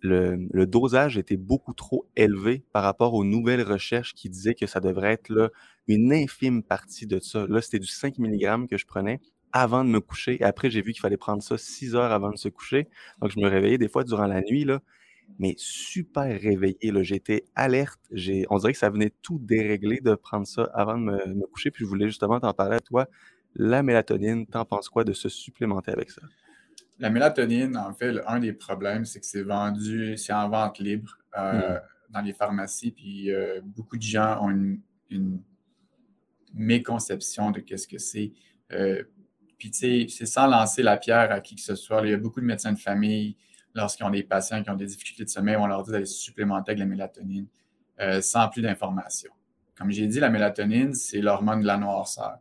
le, 0.00 0.66
dosage 0.66 1.18
était 1.18 1.36
beaucoup 1.36 1.74
trop 1.74 2.08
élevé 2.16 2.64
par 2.72 2.82
rapport 2.82 3.14
aux 3.14 3.24
nouvelles 3.24 3.62
recherches 3.62 4.14
qui 4.14 4.30
disaient 4.30 4.54
que 4.54 4.66
ça 4.66 4.80
devrait 4.80 5.12
être 5.12 5.28
là, 5.28 5.50
une 5.88 6.12
infime 6.12 6.62
partie 6.62 7.06
de 7.06 7.18
ça. 7.18 7.46
Là, 7.48 7.60
c'était 7.60 7.80
du 7.80 7.88
5 7.88 8.18
mg 8.18 8.68
que 8.68 8.78
je 8.78 8.86
prenais 8.86 9.20
avant 9.52 9.84
de 9.84 9.90
me 9.90 10.00
coucher. 10.00 10.40
Et 10.40 10.44
après, 10.44 10.70
j'ai 10.70 10.82
vu 10.82 10.92
qu'il 10.92 11.00
fallait 11.00 11.16
prendre 11.16 11.42
ça 11.42 11.58
6 11.58 11.94
heures 11.94 12.12
avant 12.12 12.30
de 12.30 12.36
se 12.36 12.48
coucher. 12.48 12.88
Donc, 13.20 13.30
je 13.30 13.40
me 13.40 13.48
réveillais 13.48 13.78
des 13.78 13.88
fois 13.88 14.04
durant 14.04 14.26
la 14.26 14.40
nuit, 14.42 14.64
là, 14.64 14.80
mais 15.38 15.54
super 15.56 16.24
réveillé. 16.24 16.92
J'étais 17.02 17.44
alerte. 17.54 18.00
On 18.50 18.58
dirait 18.58 18.72
que 18.72 18.78
ça 18.78 18.90
venait 18.90 19.12
tout 19.22 19.38
dérégler 19.38 20.00
de 20.00 20.14
prendre 20.14 20.46
ça 20.46 20.70
avant 20.74 20.98
de 20.98 21.02
me, 21.02 21.34
me 21.34 21.46
coucher. 21.46 21.70
Puis 21.70 21.84
je 21.84 21.88
voulais 21.88 22.06
justement 22.06 22.40
t'en 22.40 22.52
parler 22.52 22.76
à 22.76 22.80
toi. 22.80 23.06
La 23.54 23.82
mélatonine, 23.82 24.46
t'en 24.46 24.64
penses 24.64 24.88
quoi 24.88 25.04
de 25.04 25.12
se 25.12 25.28
supplémenter 25.28 25.90
avec 25.90 26.10
ça? 26.10 26.22
La 27.00 27.08
mélatonine, 27.08 27.76
en 27.76 27.92
fait, 27.94 28.20
un 28.26 28.38
des 28.40 28.52
problèmes, 28.52 29.06
c'est 29.06 29.20
que 29.20 29.26
c'est 29.26 29.42
vendu, 29.42 30.18
c'est 30.18 30.34
en 30.34 30.50
vente 30.50 30.78
libre 30.78 31.18
euh, 31.38 31.76
mm. 31.76 31.80
dans 32.10 32.20
les 32.20 32.34
pharmacies, 32.34 32.90
puis 32.90 33.32
euh, 33.32 33.60
beaucoup 33.64 33.96
de 33.96 34.02
gens 34.02 34.44
ont 34.44 34.50
une, 34.50 35.40
méconception 36.52 37.52
de 37.52 37.60
qu'est-ce 37.60 37.86
que 37.86 37.98
c'est. 37.98 38.32
Euh, 38.72 39.04
puis, 39.60 39.70
tu 39.70 39.78
sais, 39.78 40.06
c'est 40.08 40.26
sans 40.26 40.48
lancer 40.48 40.82
la 40.82 40.96
pierre 40.96 41.30
à 41.30 41.40
qui 41.40 41.54
que 41.54 41.60
ce 41.60 41.76
soit. 41.76 42.00
Il 42.04 42.10
y 42.10 42.14
a 42.14 42.16
beaucoup 42.16 42.40
de 42.40 42.46
médecins 42.46 42.72
de 42.72 42.78
famille, 42.78 43.36
lorsqu'ils 43.74 44.04
ont 44.04 44.10
des 44.10 44.24
patients 44.24 44.62
qui 44.62 44.70
ont 44.70 44.74
des 44.74 44.86
difficultés 44.86 45.24
de 45.24 45.28
sommeil, 45.28 45.56
on 45.56 45.66
leur 45.66 45.84
dit 45.84 45.92
d'aller 45.92 46.06
supplémenter 46.06 46.70
avec 46.72 46.80
la 46.80 46.86
mélatonine 46.86 47.46
sans 48.20 48.48
plus 48.48 48.62
d'informations. 48.62 49.32
Comme 49.76 49.90
j'ai 49.90 50.06
dit, 50.06 50.18
la 50.18 50.30
mélatonine, 50.30 50.94
c'est 50.94 51.20
l'hormone 51.20 51.60
de 51.60 51.66
la 51.66 51.76
noirceur 51.76 52.38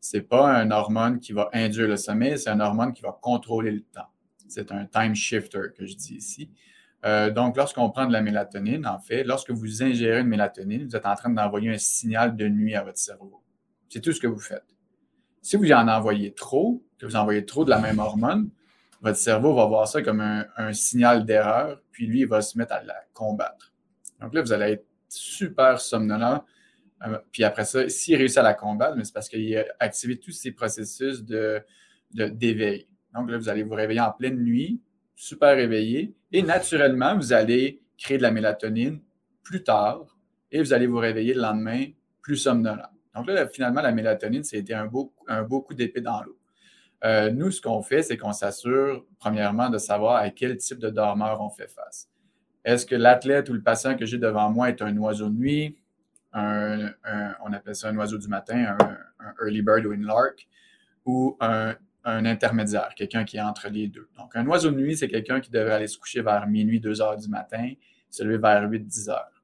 c'est 0.00 0.22
pas 0.22 0.50
un 0.56 0.70
hormone 0.70 1.20
qui 1.20 1.32
va 1.32 1.50
induire 1.52 1.86
le 1.86 1.96
sommeil, 1.96 2.38
c'est 2.38 2.50
un 2.50 2.60
hormone 2.60 2.92
qui 2.92 3.02
va 3.02 3.16
contrôler 3.20 3.70
le 3.70 3.82
temps. 3.82 4.08
C'est 4.48 4.72
un 4.72 4.86
time 4.86 5.14
shifter 5.14 5.68
que 5.76 5.86
je 5.86 5.94
dis 5.94 6.14
ici. 6.14 6.50
Euh, 7.04 7.30
donc, 7.30 7.56
lorsqu'on 7.56 7.88
prend 7.90 8.06
de 8.06 8.12
la 8.12 8.20
mélatonine, 8.20 8.86
en 8.86 8.98
fait, 8.98 9.24
lorsque 9.24 9.50
vous 9.50 9.82
ingérez 9.82 10.20
une 10.20 10.26
mélatonine, 10.26 10.86
vous 10.86 10.96
êtes 10.96 11.06
en 11.06 11.14
train 11.14 11.30
d'envoyer 11.30 11.70
un 11.70 11.78
signal 11.78 12.34
de 12.34 12.48
nuit 12.48 12.74
à 12.74 12.82
votre 12.82 12.98
cerveau. 12.98 13.42
C'est 13.88 14.00
tout 14.00 14.12
ce 14.12 14.20
que 14.20 14.26
vous 14.26 14.40
faites. 14.40 14.64
Si 15.42 15.56
vous 15.56 15.70
en 15.72 15.88
envoyez 15.88 16.32
trop, 16.32 16.82
que 16.98 17.06
vous 17.06 17.16
envoyez 17.16 17.46
trop 17.46 17.64
de 17.64 17.70
la 17.70 17.78
même 17.78 17.98
hormone, 17.98 18.50
votre 19.00 19.18
cerveau 19.18 19.54
va 19.54 19.64
voir 19.66 19.88
ça 19.88 20.02
comme 20.02 20.20
un, 20.20 20.72
signal 20.72 21.24
d'erreur, 21.24 21.80
puis 21.90 22.06
lui, 22.06 22.20
il 22.20 22.26
va 22.26 22.42
se 22.42 22.58
mettre 22.58 22.74
à 22.74 22.82
la 22.82 22.96
combattre. 23.14 23.72
Donc 24.20 24.34
là, 24.34 24.42
vous 24.42 24.52
allez 24.52 24.72
être 24.72 24.86
super 25.08 25.80
somnolent, 25.80 26.44
euh, 27.06 27.18
puis 27.32 27.44
après 27.44 27.64
ça, 27.64 27.88
s'il 27.88 28.16
réussit 28.16 28.38
à 28.38 28.42
la 28.42 28.54
combattre, 28.54 28.96
c'est 29.02 29.14
parce 29.14 29.28
qu'il 29.28 29.56
a 29.56 29.64
activé 29.78 30.18
tous 30.18 30.32
ces 30.32 30.52
processus 30.52 31.24
de, 31.24 31.62
d'éveil. 32.12 32.86
Donc 33.14 33.30
là, 33.30 33.38
vous 33.38 33.48
allez 33.48 33.62
vous 33.62 33.74
réveiller 33.74 34.00
en 34.00 34.12
pleine 34.12 34.38
nuit, 34.38 34.82
super 35.14 35.56
réveillé, 35.56 36.14
et 36.32 36.42
naturellement, 36.42 37.16
vous 37.16 37.32
allez 37.32 37.82
créer 37.96 38.18
de 38.18 38.22
la 38.22 38.30
mélatonine 38.30 39.00
plus 39.42 39.64
tard, 39.64 40.18
et 40.52 40.60
vous 40.60 40.74
allez 40.74 40.86
vous 40.86 40.98
réveiller 40.98 41.32
le 41.32 41.40
lendemain 41.40 41.86
plus 42.20 42.36
somnolent. 42.36 42.90
Donc 43.14 43.26
là, 43.26 43.46
finalement, 43.48 43.80
la 43.80 43.92
mélatonine, 43.92 44.44
c'était 44.44 44.74
un 44.74 44.86
beau, 44.86 45.12
un 45.26 45.42
beau 45.42 45.62
coup 45.62 45.74
d'épée 45.74 46.00
dans 46.00 46.22
l'eau. 46.22 46.38
Euh, 47.04 47.30
nous, 47.30 47.50
ce 47.50 47.60
qu'on 47.60 47.82
fait, 47.82 48.02
c'est 48.02 48.16
qu'on 48.16 48.32
s'assure, 48.32 49.04
premièrement, 49.18 49.70
de 49.70 49.78
savoir 49.78 50.16
à 50.16 50.30
quel 50.30 50.56
type 50.56 50.78
de 50.78 50.90
dormeur 50.90 51.40
on 51.40 51.48
fait 51.48 51.68
face. 51.68 52.08
Est-ce 52.64 52.84
que 52.84 52.94
l'athlète 52.94 53.48
ou 53.48 53.54
le 53.54 53.62
patient 53.62 53.96
que 53.96 54.04
j'ai 54.04 54.18
devant 54.18 54.50
moi 54.50 54.68
est 54.68 54.82
un 54.82 54.96
oiseau 54.98 55.28
de 55.28 55.34
nuit? 55.34 55.76
on 56.32 57.52
appelle 57.52 57.74
ça 57.74 57.88
un 57.88 57.96
oiseau 57.96 58.16
du 58.16 58.28
matin, 58.28 58.76
un, 58.78 59.34
early 59.42 59.62
bird 59.62 59.84
ou 59.86 59.92
une 59.92 60.04
lark, 60.04 60.46
ou 61.04 61.36
un, 61.40 61.74
intermédiaire, 62.04 62.94
quelqu'un 62.94 63.24
qui 63.24 63.36
est 63.36 63.42
entre 63.42 63.68
les 63.68 63.88
deux. 63.88 64.08
Donc, 64.16 64.36
un 64.36 64.46
oiseau 64.46 64.70
de 64.70 64.76
nuit, 64.76 64.96
c'est 64.96 65.08
quelqu'un 65.08 65.40
qui 65.40 65.50
devrait 65.50 65.72
aller 65.72 65.86
se 65.88 65.98
coucher 65.98 66.22
vers 66.22 66.46
minuit, 66.46 66.80
2 66.80 67.02
heures 67.02 67.16
du 67.16 67.28
matin, 67.28 67.72
se 68.08 68.22
lever 68.22 68.38
vers 68.38 68.70
8, 68.70 68.86
10 68.86 69.08
heures. 69.08 69.39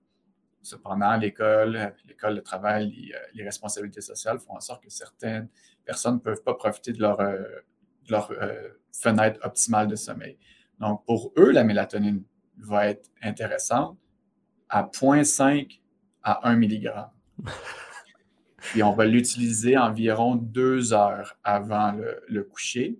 Cependant, 0.66 1.16
l'école, 1.16 1.94
l'école, 2.08 2.34
de 2.34 2.40
travail, 2.40 3.12
euh, 3.14 3.18
les, 3.34 3.44
responsabilités 3.44 4.00
sociales 4.00 4.40
font 4.40 4.56
en 4.56 4.60
sorte 4.60 4.82
que 4.82 4.90
certaines 4.90 5.48
personnes 5.84 6.14
ne 6.14 6.20
peuvent 6.20 6.42
pas 6.42 6.54
profiter 6.54 6.92
de 6.92 7.00
leur, 7.00 7.20
euh, 7.20 7.44
leur 8.08 8.32
euh, 8.32 8.70
fenêtre 8.92 9.38
optimale 9.44 9.86
de 9.86 9.94
sommeil. 9.94 10.36
Donc, 10.80 11.04
pour 11.04 11.32
eux, 11.38 11.52
la 11.52 11.62
mélatonine 11.62 12.24
va 12.58 12.88
être 12.88 13.08
intéressante 13.22 13.96
à 14.68 14.82
0,5 14.82 15.80
à 16.24 16.48
1 16.48 16.56
mg. 16.56 16.92
Puis 18.58 18.82
on 18.82 18.92
va 18.92 19.04
l'utiliser 19.04 19.78
environ 19.78 20.34
deux 20.34 20.92
heures 20.92 21.38
avant 21.44 21.92
le, 21.92 22.24
le 22.28 22.42
coucher 22.42 22.98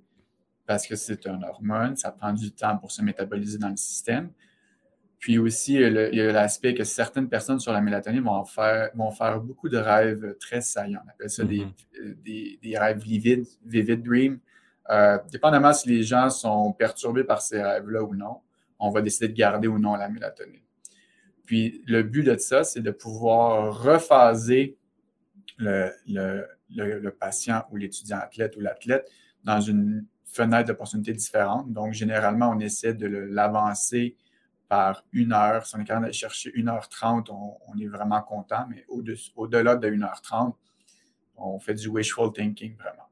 parce 0.67 0.87
que 0.87 0.95
c'est 0.95 1.27
un 1.27 1.43
hormone, 1.43 1.97
ça 1.97 2.13
prend 2.13 2.33
du 2.33 2.53
temps 2.53 2.79
pour 2.79 2.93
se 2.93 3.03
métaboliser 3.03 3.59
dans 3.59 3.71
le 3.71 3.77
système. 3.77 4.31
Puis 5.27 5.39
aussi, 5.39 5.75
il 5.75 6.11
y 6.13 6.21
a 6.21 6.31
l'aspect 6.31 6.73
que 6.73 6.85
certaines 6.85 7.29
personnes 7.29 7.59
sur 7.59 7.73
la 7.73 7.81
mélatonine 7.81 8.23
vont 8.23 8.45
faire, 8.45 8.91
vont 8.95 9.11
faire 9.11 9.41
beaucoup 9.41 9.69
de 9.69 9.77
rêves 9.77 10.37
très 10.39 10.61
saillants. 10.61 11.01
On 11.05 11.11
appelle 11.11 11.31
ça 11.31 11.43
des, 11.43 11.67
mm-hmm. 11.67 12.61
des, 12.63 12.79
rêves 12.79 13.01
vivides, 13.01 13.45
vivid 13.65 14.05
dreams. 14.05 14.39
Euh, 14.89 15.19
dépendamment 15.33 15.73
si 15.73 15.89
les 15.89 16.05
gens 16.05 16.31
sont 16.31 16.73
perturbés 16.75 17.25
par 17.25 17.43
ces 17.43 17.61
rêves-là 17.61 18.05
ou 18.05 18.15
non, 18.15 18.37
on 18.79 18.91
va 18.91 19.03
décider 19.03 19.27
de 19.27 19.33
garder 19.33 19.67
ou 19.67 19.81
non 19.81 19.97
la 19.97 20.09
mélatonine. 20.09 20.63
Puis 21.45 21.83
le 21.89 22.05
but 22.05 22.23
de 22.23 22.37
ça, 22.37 22.63
c'est 22.63 22.83
de 22.83 22.93
pouvoir 22.93 23.83
rephaser 23.83 24.79
le, 25.59 25.91
le, 26.07 26.47
le 27.01 27.11
patient 27.11 27.65
ou 27.73 27.77
l'étudiant 27.79 28.19
athlète 28.19 28.55
ou 28.57 28.61
l'athlète 28.61 29.11
dans 29.43 29.61
une 29.61 30.07
fenêtre 30.25 30.69
d'opportunité 30.69 31.13
différente. 31.13 31.73
Donc, 31.73 31.95
généralement, 31.95 32.51
on 32.51 32.61
essaie 32.61 32.95
de 32.95 33.09
l'avancer 33.09 34.15
par 34.69 35.05
une 35.13 35.33
heure. 35.33 35.67
Si 35.67 35.77
on 35.77 35.81
est 35.81 35.85
capable 35.85 36.07
d'aller 36.07 36.13
chercher 36.13 36.51
1h30, 36.51 37.31
on, 37.31 37.57
on, 37.69 37.79
est 37.79 37.87
vraiment 37.87 38.23
content, 38.23 38.67
mais 38.69 38.85
au-delà 38.89 39.77
de 39.77 39.89
1h30, 39.89 40.55
on 41.37 41.59
fait 41.59 41.75
du 41.75 41.89
wishful 41.89 42.33
thinking 42.33 42.77
vraiment. 42.77 43.09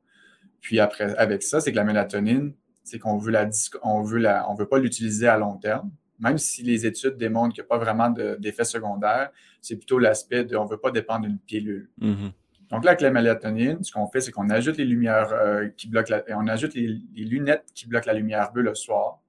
Puis 0.61 0.81
après, 0.81 1.15
avec 1.17 1.43
ça, 1.43 1.61
c'est 1.61 1.73
que 1.73 1.77
la 1.77 1.85
mélatonine, 1.85 2.55
c'est 2.83 2.99
qu'on 2.99 3.19
veut 3.19 3.31
la, 3.31 3.49
on 3.83 4.03
veut 4.03 4.19
la, 4.19 4.49
on 4.51 4.55
veut 4.55 4.69
pas 4.69 4.79
l'utiliser 4.79 5.29
à 5.29 5.37
long 5.37 5.57
terme. 5.57 5.91
Même 6.21 6.39
si 6.39 6.63
les 6.63 6.87
études 6.87 7.17
démontrent 7.17 7.55
qu'il 7.55 7.63
n'y 7.63 7.67
a 7.67 7.69
pas 7.69 7.79
vraiment 7.79 8.09
d'effet 8.09 8.65
secondaire, 8.65 9.31
c'est 9.61 9.77
plutôt 9.77 9.99
l'aspect 9.99 10.45
de 10.45 10.57
on 10.57 10.65
ne 10.65 10.71
veut 10.71 10.79
pas 10.79 10.91
dépendre 10.91 11.27
d'une 11.27 11.39
pilule. 11.39 11.91
Mm-hmm. 12.01 12.33
Donc 12.71 12.85
là, 12.85 12.93
avec 12.93 13.01
la 13.03 13.11
mélatonine, 13.11 13.83
ce 13.83 13.93
qu'on 13.93 14.07
fait, 14.07 14.21
c'est 14.21 14.33
qu'on 14.33 14.49
ajoute 14.49 14.79
les 14.79 14.85
lumières 14.85 15.33
euh, 15.33 15.69
qui 15.77 15.89
bloquent 15.89 16.11
la, 16.11 16.23
on 16.37 16.47
ajoute 16.49 16.75
les, 16.75 16.99
les, 17.15 17.25
lunettes 17.25 17.67
qui 17.75 17.87
bloquent 17.87 18.07
la 18.07 18.15
lumière 18.15 18.53
bleue 18.53 18.63
le 18.63 18.75
soir 18.75 19.21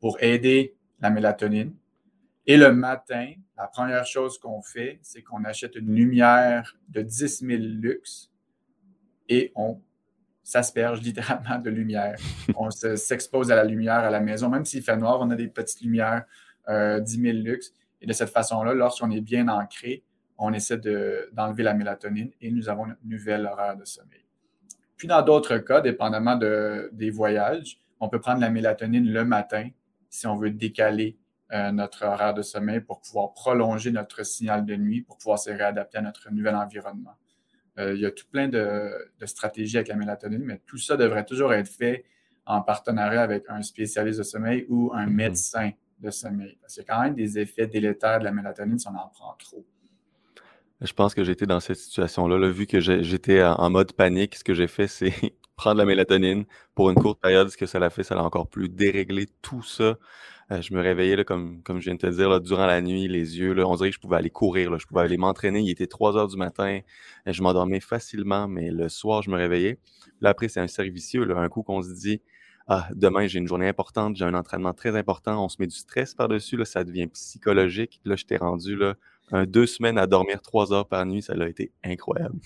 pour 0.00 0.22
aider 0.22 0.76
la 1.00 1.10
mélatonine. 1.10 1.74
Et 2.46 2.56
le 2.56 2.72
matin, 2.72 3.32
la 3.56 3.66
première 3.66 4.04
chose 4.04 4.38
qu'on 4.38 4.60
fait, 4.62 4.98
c'est 5.02 5.22
qu'on 5.22 5.44
achète 5.44 5.76
une 5.76 5.94
lumière 5.94 6.76
de 6.88 7.02
10 7.02 7.38
000 7.46 7.62
lux 7.62 8.30
et 9.28 9.52
on 9.54 9.80
s'asperge 10.42 11.00
littéralement 11.00 11.58
de 11.58 11.70
lumière. 11.70 12.16
on 12.56 12.70
s'expose 12.70 13.50
à 13.50 13.56
la 13.56 13.64
lumière 13.64 14.00
à 14.00 14.10
la 14.10 14.20
maison, 14.20 14.50
même 14.50 14.64
s'il 14.64 14.82
fait 14.82 14.96
noir, 14.96 15.18
on 15.20 15.30
a 15.30 15.36
des 15.36 15.48
petites 15.48 15.80
lumières 15.80 16.24
euh, 16.68 17.00
10 17.00 17.20
000 17.20 17.38
lux. 17.38 17.72
Et 18.02 18.06
de 18.06 18.12
cette 18.12 18.30
façon-là, 18.30 18.74
lorsqu'on 18.74 19.10
est 19.10 19.22
bien 19.22 19.48
ancré, 19.48 20.04
on 20.36 20.52
essaie 20.52 20.78
d'enlever 21.32 21.62
la 21.62 21.74
mélatonine 21.74 22.30
et 22.40 22.50
nous 22.50 22.68
avons 22.68 22.86
une 22.86 22.96
nouvelle 23.04 23.46
horaire 23.46 23.76
de 23.76 23.84
sommeil. 23.84 24.24
Puis 24.96 25.08
dans 25.08 25.22
d'autres 25.22 25.58
cas, 25.58 25.80
dépendamment 25.80 26.36
de, 26.36 26.90
des 26.92 27.10
voyages, 27.10 27.80
on 28.00 28.08
peut 28.08 28.20
prendre 28.20 28.40
la 28.40 28.50
mélatonine 28.50 29.10
le 29.10 29.24
matin 29.24 29.70
si 30.14 30.28
on 30.28 30.36
veut 30.36 30.50
décaler 30.50 31.18
euh, 31.52 31.72
notre 31.72 32.04
horaire 32.04 32.34
de 32.34 32.42
sommeil 32.42 32.80
pour 32.80 33.00
pouvoir 33.00 33.32
prolonger 33.32 33.90
notre 33.90 34.24
signal 34.24 34.64
de 34.64 34.76
nuit, 34.76 35.02
pour 35.02 35.18
pouvoir 35.18 35.40
se 35.40 35.50
réadapter 35.50 35.98
à 35.98 36.02
notre 36.02 36.30
nouvel 36.30 36.54
environnement. 36.54 37.16
Euh, 37.78 37.94
il 37.94 38.00
y 38.00 38.06
a 38.06 38.12
tout 38.12 38.26
plein 38.30 38.48
de, 38.48 38.92
stratégies 39.24 39.76
avec 39.76 39.88
la 39.88 39.96
mélatonine, 39.96 40.44
mais 40.44 40.60
tout 40.66 40.78
ça 40.78 40.96
devrait 40.96 41.24
toujours 41.24 41.52
être 41.52 41.68
fait 41.68 42.04
en 42.46 42.62
partenariat 42.62 43.22
avec 43.22 43.44
un 43.48 43.60
spécialiste 43.62 44.18
de 44.18 44.22
sommeil 44.22 44.66
ou 44.68 44.92
un 44.94 45.06
mhm. 45.06 45.14
médecin 45.14 45.70
de 45.98 46.10
sommeil. 46.10 46.56
Parce 46.60 46.74
qu'il 46.74 46.84
y 46.84 46.86
a 46.86 46.94
quand 46.94 47.02
même 47.02 47.16
des 47.16 47.38
effets 47.40 47.66
délétères 47.66 48.20
de 48.20 48.24
la 48.24 48.32
mélatonine 48.32 48.78
si 48.78 48.86
on 48.86 48.94
en 48.94 49.08
prend 49.08 49.34
trop. 49.36 49.66
Je 50.80 50.92
pense 50.92 51.14
que 51.14 51.24
j'étais 51.24 51.46
dans 51.46 51.60
cette 51.60 51.78
situation-là. 51.78 52.50
Vu 52.50 52.66
que 52.66 52.78
j'étais 52.78 53.42
en 53.42 53.70
mode 53.70 53.92
panique, 53.92 54.36
ce 54.36 54.44
que 54.44 54.54
j'ai 54.54 54.68
fait, 54.68 54.86
c'est 54.86 55.12
prendre 55.56 55.78
la 55.78 55.84
mélatonine 55.84 56.44
pour 56.74 56.90
une 56.90 56.96
courte 56.96 57.20
période. 57.20 57.48
Ce 57.48 57.56
que 57.56 57.66
ça 57.66 57.78
l'a 57.78 57.90
fait, 57.90 58.02
ça 58.02 58.14
l'a 58.14 58.24
encore 58.24 58.48
plus 58.48 58.68
déréglé 58.68 59.26
tout 59.42 59.62
ça. 59.62 59.96
Euh, 60.50 60.60
je 60.60 60.74
me 60.74 60.82
réveillais, 60.82 61.24
comme, 61.24 61.62
je 61.68 61.72
viens 61.78 61.94
de 61.94 61.98
te 61.98 62.06
dire, 62.06 62.40
durant 62.40 62.66
la 62.66 62.80
nuit, 62.80 63.08
les 63.08 63.38
yeux, 63.38 63.54
là, 63.54 63.66
on 63.66 63.74
dirait 63.76 63.90
que 63.90 63.94
je 63.94 64.00
pouvais 64.00 64.16
aller 64.16 64.30
courir, 64.30 64.78
je 64.78 64.86
pouvais 64.86 65.00
aller 65.02 65.16
m'entraîner. 65.16 65.60
Il 65.60 65.70
était 65.70 65.86
3 65.86 66.16
heures 66.16 66.28
du 66.28 66.36
matin, 66.36 66.80
euh, 67.26 67.32
je 67.32 67.42
m'endormais 67.42 67.80
facilement, 67.80 68.46
mais 68.48 68.70
le 68.70 68.88
soir, 68.88 69.22
je 69.22 69.30
me 69.30 69.36
réveillais. 69.36 69.78
Là, 70.20 70.30
après, 70.30 70.48
c'est 70.48 70.60
un 70.60 70.66
servicieux, 70.66 71.24
là, 71.24 71.38
un 71.38 71.48
coup 71.48 71.62
qu'on 71.62 71.82
se 71.82 71.92
dit, 71.94 72.20
ah, 72.66 72.88
demain, 72.94 73.26
j'ai 73.26 73.38
une 73.38 73.46
journée 73.48 73.68
importante, 73.68 74.16
j'ai 74.16 74.24
un 74.24 74.34
entraînement 74.34 74.72
très 74.74 74.96
important, 74.96 75.44
on 75.44 75.48
se 75.48 75.56
met 75.60 75.66
du 75.66 75.76
stress 75.76 76.14
par-dessus, 76.14 76.58
ça 76.64 76.84
devient 76.84 77.08
psychologique. 77.08 78.00
Là, 78.04 78.16
je 78.16 78.24
t'ai 78.24 78.36
rendu 78.36 78.76
là, 78.76 78.94
un, 79.32 79.46
deux 79.46 79.66
semaines 79.66 79.98
à 79.98 80.06
dormir 80.06 80.40
trois 80.40 80.72
heures 80.72 80.86
par 80.86 81.04
nuit, 81.06 81.22
ça 81.22 81.34
a 81.38 81.48
été 81.48 81.72
incroyable. 81.82 82.38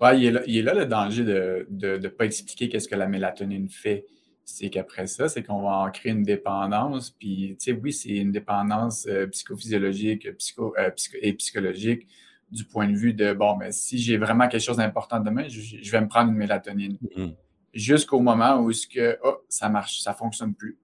Ouais, 0.00 0.18
il 0.20 0.56
est 0.56 0.62
là, 0.62 0.74
le 0.74 0.86
danger 0.86 1.24
de 1.24 1.66
ne 1.70 2.08
pas 2.08 2.24
expliquer 2.24 2.68
qu'est-ce 2.68 2.88
que 2.88 2.96
la 2.96 3.06
mélatonine 3.06 3.68
fait 3.68 4.06
c'est 4.50 4.70
qu'après 4.70 5.06
ça, 5.06 5.28
c'est 5.28 5.42
qu'on 5.42 5.62
va 5.62 5.78
en 5.78 5.90
créer 5.90 6.12
une 6.12 6.22
dépendance. 6.22 7.10
Puis, 7.10 7.56
tu 7.58 7.72
sais, 7.72 7.80
oui, 7.80 7.92
c'est 7.92 8.10
une 8.10 8.32
dépendance 8.32 9.06
euh, 9.06 9.26
psychophysiologique 9.28 10.26
euh, 10.26 10.90
et 11.22 11.32
psychologique 11.34 12.06
du 12.50 12.64
point 12.64 12.88
de 12.88 12.96
vue 12.96 13.14
de, 13.14 13.32
bon, 13.32 13.56
mais 13.56 13.66
ben, 13.66 13.72
si 13.72 13.98
j'ai 13.98 14.16
vraiment 14.16 14.48
quelque 14.48 14.62
chose 14.62 14.78
d'important 14.78 15.20
demain, 15.20 15.46
je, 15.48 15.90
vais 15.90 16.00
me 16.00 16.08
prendre 16.08 16.30
une 16.30 16.36
mélatonine. 16.36 16.98
Mm-hmm. 17.02 17.34
Jusqu'au 17.74 18.18
moment 18.18 18.60
où 18.60 18.72
ce 18.72 18.86
que, 18.88 19.18
oh, 19.22 19.38
ça 19.48 19.68
marche, 19.68 20.00
ça 20.00 20.14
fonctionne 20.14 20.54
plus. 20.54 20.76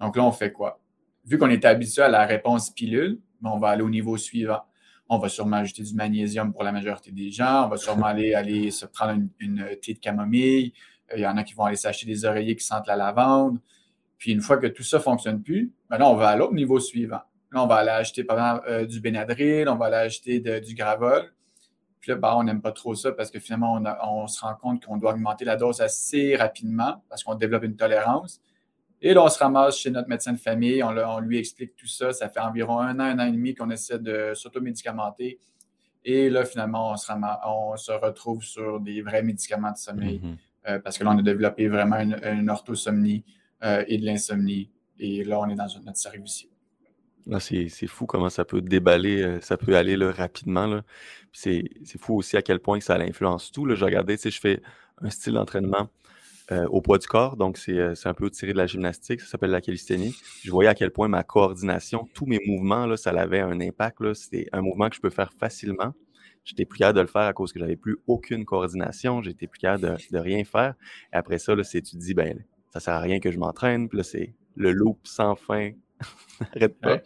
Donc 0.00 0.16
là, 0.16 0.24
on 0.24 0.32
fait 0.32 0.52
quoi? 0.52 0.80
Vu 1.24 1.38
qu'on 1.38 1.48
est 1.48 1.64
habitué 1.64 2.02
à 2.02 2.08
la 2.08 2.26
réponse 2.26 2.70
pilule, 2.70 3.20
ben, 3.40 3.50
on 3.50 3.58
va 3.58 3.68
aller 3.68 3.82
au 3.82 3.90
niveau 3.90 4.16
suivant. 4.16 4.62
On 5.08 5.18
va 5.18 5.28
sûrement 5.28 5.58
ajouter 5.58 5.82
du 5.82 5.94
magnésium 5.94 6.52
pour 6.52 6.64
la 6.64 6.72
majorité 6.72 7.12
des 7.12 7.30
gens. 7.30 7.66
On 7.66 7.68
va 7.68 7.76
sûrement 7.76 8.06
aller, 8.06 8.34
aller 8.34 8.70
se 8.70 8.86
prendre 8.86 9.22
une, 9.38 9.66
thé 9.80 9.94
de 9.94 9.98
camomille. 9.98 10.72
Il 11.14 11.20
y 11.20 11.26
en 11.26 11.36
a 11.36 11.44
qui 11.44 11.54
vont 11.54 11.64
aller 11.64 11.76
s'acheter 11.76 12.06
des 12.06 12.24
oreillers 12.24 12.56
qui 12.56 12.64
sentent 12.64 12.88
la 12.88 12.96
lavande. 12.96 13.60
Puis 14.18 14.32
une 14.32 14.40
fois 14.40 14.56
que 14.56 14.66
tout 14.66 14.82
ça 14.82 14.96
ne 14.98 15.02
fonctionne 15.02 15.42
plus, 15.42 15.72
maintenant 15.90 16.12
on 16.12 16.16
va 16.16 16.30
à 16.30 16.36
l'autre 16.36 16.54
niveau 16.54 16.80
suivant. 16.80 17.20
Là, 17.52 17.62
on 17.62 17.66
va 17.66 17.76
aller 17.76 17.90
acheter 17.90 18.24
par 18.24 18.36
exemple 18.38 18.68
euh, 18.68 18.86
du 18.86 19.00
Benadryl, 19.00 19.68
on 19.68 19.76
va 19.76 19.86
aller 19.86 19.96
acheter 19.96 20.40
du 20.40 20.74
Gravol. 20.74 21.32
Puis 22.00 22.12
là, 22.12 22.16
ben, 22.18 22.34
on 22.36 22.44
n'aime 22.44 22.60
pas 22.60 22.72
trop 22.72 22.94
ça 22.94 23.12
parce 23.12 23.30
que 23.30 23.38
finalement, 23.38 23.80
on, 24.02 24.26
se 24.26 24.40
rend 24.40 24.54
compte 24.54 24.84
qu'on 24.84 24.96
doit 24.96 25.12
augmenter 25.12 25.44
la 25.44 25.56
dose 25.56 25.80
assez 25.80 26.36
rapidement 26.36 27.02
parce 27.08 27.24
qu'on 27.24 27.34
développe 27.34 27.64
une 27.64 27.76
tolérance. 27.76 28.40
Et 29.06 29.14
là, 29.14 29.22
on 29.22 29.28
se 29.28 29.38
ramasse 29.38 29.78
chez 29.78 29.90
notre 29.90 30.08
médecin 30.08 30.32
de 30.32 30.38
famille, 30.38 30.82
on, 30.82 30.88
on 30.88 31.20
lui 31.20 31.38
explique 31.38 31.76
tout 31.76 31.86
ça. 31.86 32.12
Ça 32.12 32.28
fait 32.28 32.40
environ 32.40 32.80
un 32.80 32.98
an, 32.98 33.04
un 33.04 33.20
an 33.20 33.26
et 33.26 33.30
demi 33.30 33.54
qu'on 33.54 33.70
essaie 33.70 34.00
de 34.00 34.32
s'automédicamenter. 34.34 35.38
Et 36.04 36.28
là, 36.28 36.44
finalement, 36.44 36.90
on 36.90 36.96
se, 36.96 37.12
on 37.46 37.76
se 37.76 37.92
retrouve 37.92 38.42
sur 38.42 38.80
des 38.80 39.02
vrais 39.02 39.22
médicaments 39.22 39.70
de 39.70 39.76
sommeil. 39.76 40.18
Mm-hmm. 40.18 40.72
Euh, 40.72 40.78
parce 40.80 40.98
que 40.98 41.04
là, 41.04 41.12
on 41.14 41.18
a 41.18 41.22
développé 41.22 41.68
vraiment 41.68 42.00
une, 42.00 42.50
orthosomnie 42.50 43.24
euh, 43.62 43.84
et 43.86 43.96
de 43.98 44.04
l'insomnie. 44.04 44.72
Et 44.98 45.22
là, 45.22 45.38
on 45.38 45.48
est 45.50 45.54
dans 45.54 45.68
notre 45.84 45.98
service 45.98 46.44
C'est 47.38 47.86
fou 47.86 48.06
comment 48.06 48.28
ça 48.28 48.44
peut 48.44 48.60
déballer, 48.60 49.22
euh, 49.22 49.40
ça 49.40 49.56
peut 49.56 49.76
aller 49.76 49.94
rapidement. 49.94 50.80
C'est 51.32 51.62
fou 52.00 52.16
aussi 52.16 52.36
à 52.36 52.42
quel 52.42 52.58
point 52.58 52.80
ça 52.80 52.96
influence 52.96 53.52
tout. 53.52 53.66
Là. 53.66 53.76
Je 53.76 53.84
regardais, 53.84 54.16
je 54.16 54.40
fais 54.40 54.60
un 55.00 55.10
style 55.10 55.34
d'entraînement 55.34 55.90
au 56.50 56.80
poids 56.80 56.98
du 56.98 57.06
corps, 57.06 57.36
donc 57.36 57.58
c'est 57.58 58.06
un 58.06 58.14
peu 58.14 58.30
tiré 58.30 58.52
de 58.52 58.58
la 58.58 58.66
gymnastique, 58.66 59.20
ça 59.20 59.26
s'appelle 59.26 59.50
la 59.50 59.60
calisthénie. 59.60 60.14
Je 60.44 60.50
voyais 60.50 60.70
à 60.70 60.74
quel 60.74 60.90
point 60.90 61.08
ma 61.08 61.24
coordination, 61.24 62.08
tous 62.14 62.26
mes 62.26 62.40
mouvements, 62.46 62.86
là, 62.86 62.96
ça 62.96 63.10
avait 63.10 63.40
un 63.40 63.60
impact. 63.60 64.14
C'était 64.14 64.46
un 64.52 64.60
mouvement 64.60 64.88
que 64.88 64.96
je 64.96 65.00
peux 65.00 65.10
faire 65.10 65.32
facilement 65.32 65.92
J'étais 66.46 66.64
plus 66.64 66.78
capable 66.78 66.96
de 66.98 67.02
le 67.02 67.08
faire 67.08 67.22
à 67.22 67.32
cause 67.32 67.52
que 67.52 67.58
j'avais 67.58 67.74
plus 67.74 67.98
aucune 68.06 68.44
coordination. 68.44 69.20
J'étais 69.20 69.48
plus 69.48 69.58
capable 69.58 69.98
de, 70.12 70.18
rien 70.18 70.44
faire. 70.44 70.74
Et 71.12 71.16
après 71.16 71.38
ça, 71.38 71.56
là, 71.56 71.64
c'est, 71.64 71.82
tu 71.82 71.96
te 71.96 72.00
dis, 72.00 72.14
ben, 72.14 72.38
ça 72.72 72.78
sert 72.78 72.94
à 72.94 73.00
rien 73.00 73.18
que 73.18 73.32
je 73.32 73.38
m'entraîne. 73.38 73.88
Puis 73.88 73.98
là, 73.98 74.04
c'est 74.04 74.32
le 74.54 74.70
loop 74.70 75.00
sans 75.02 75.34
fin. 75.34 75.72
Arrête 76.54 76.78
pas. 76.78 77.00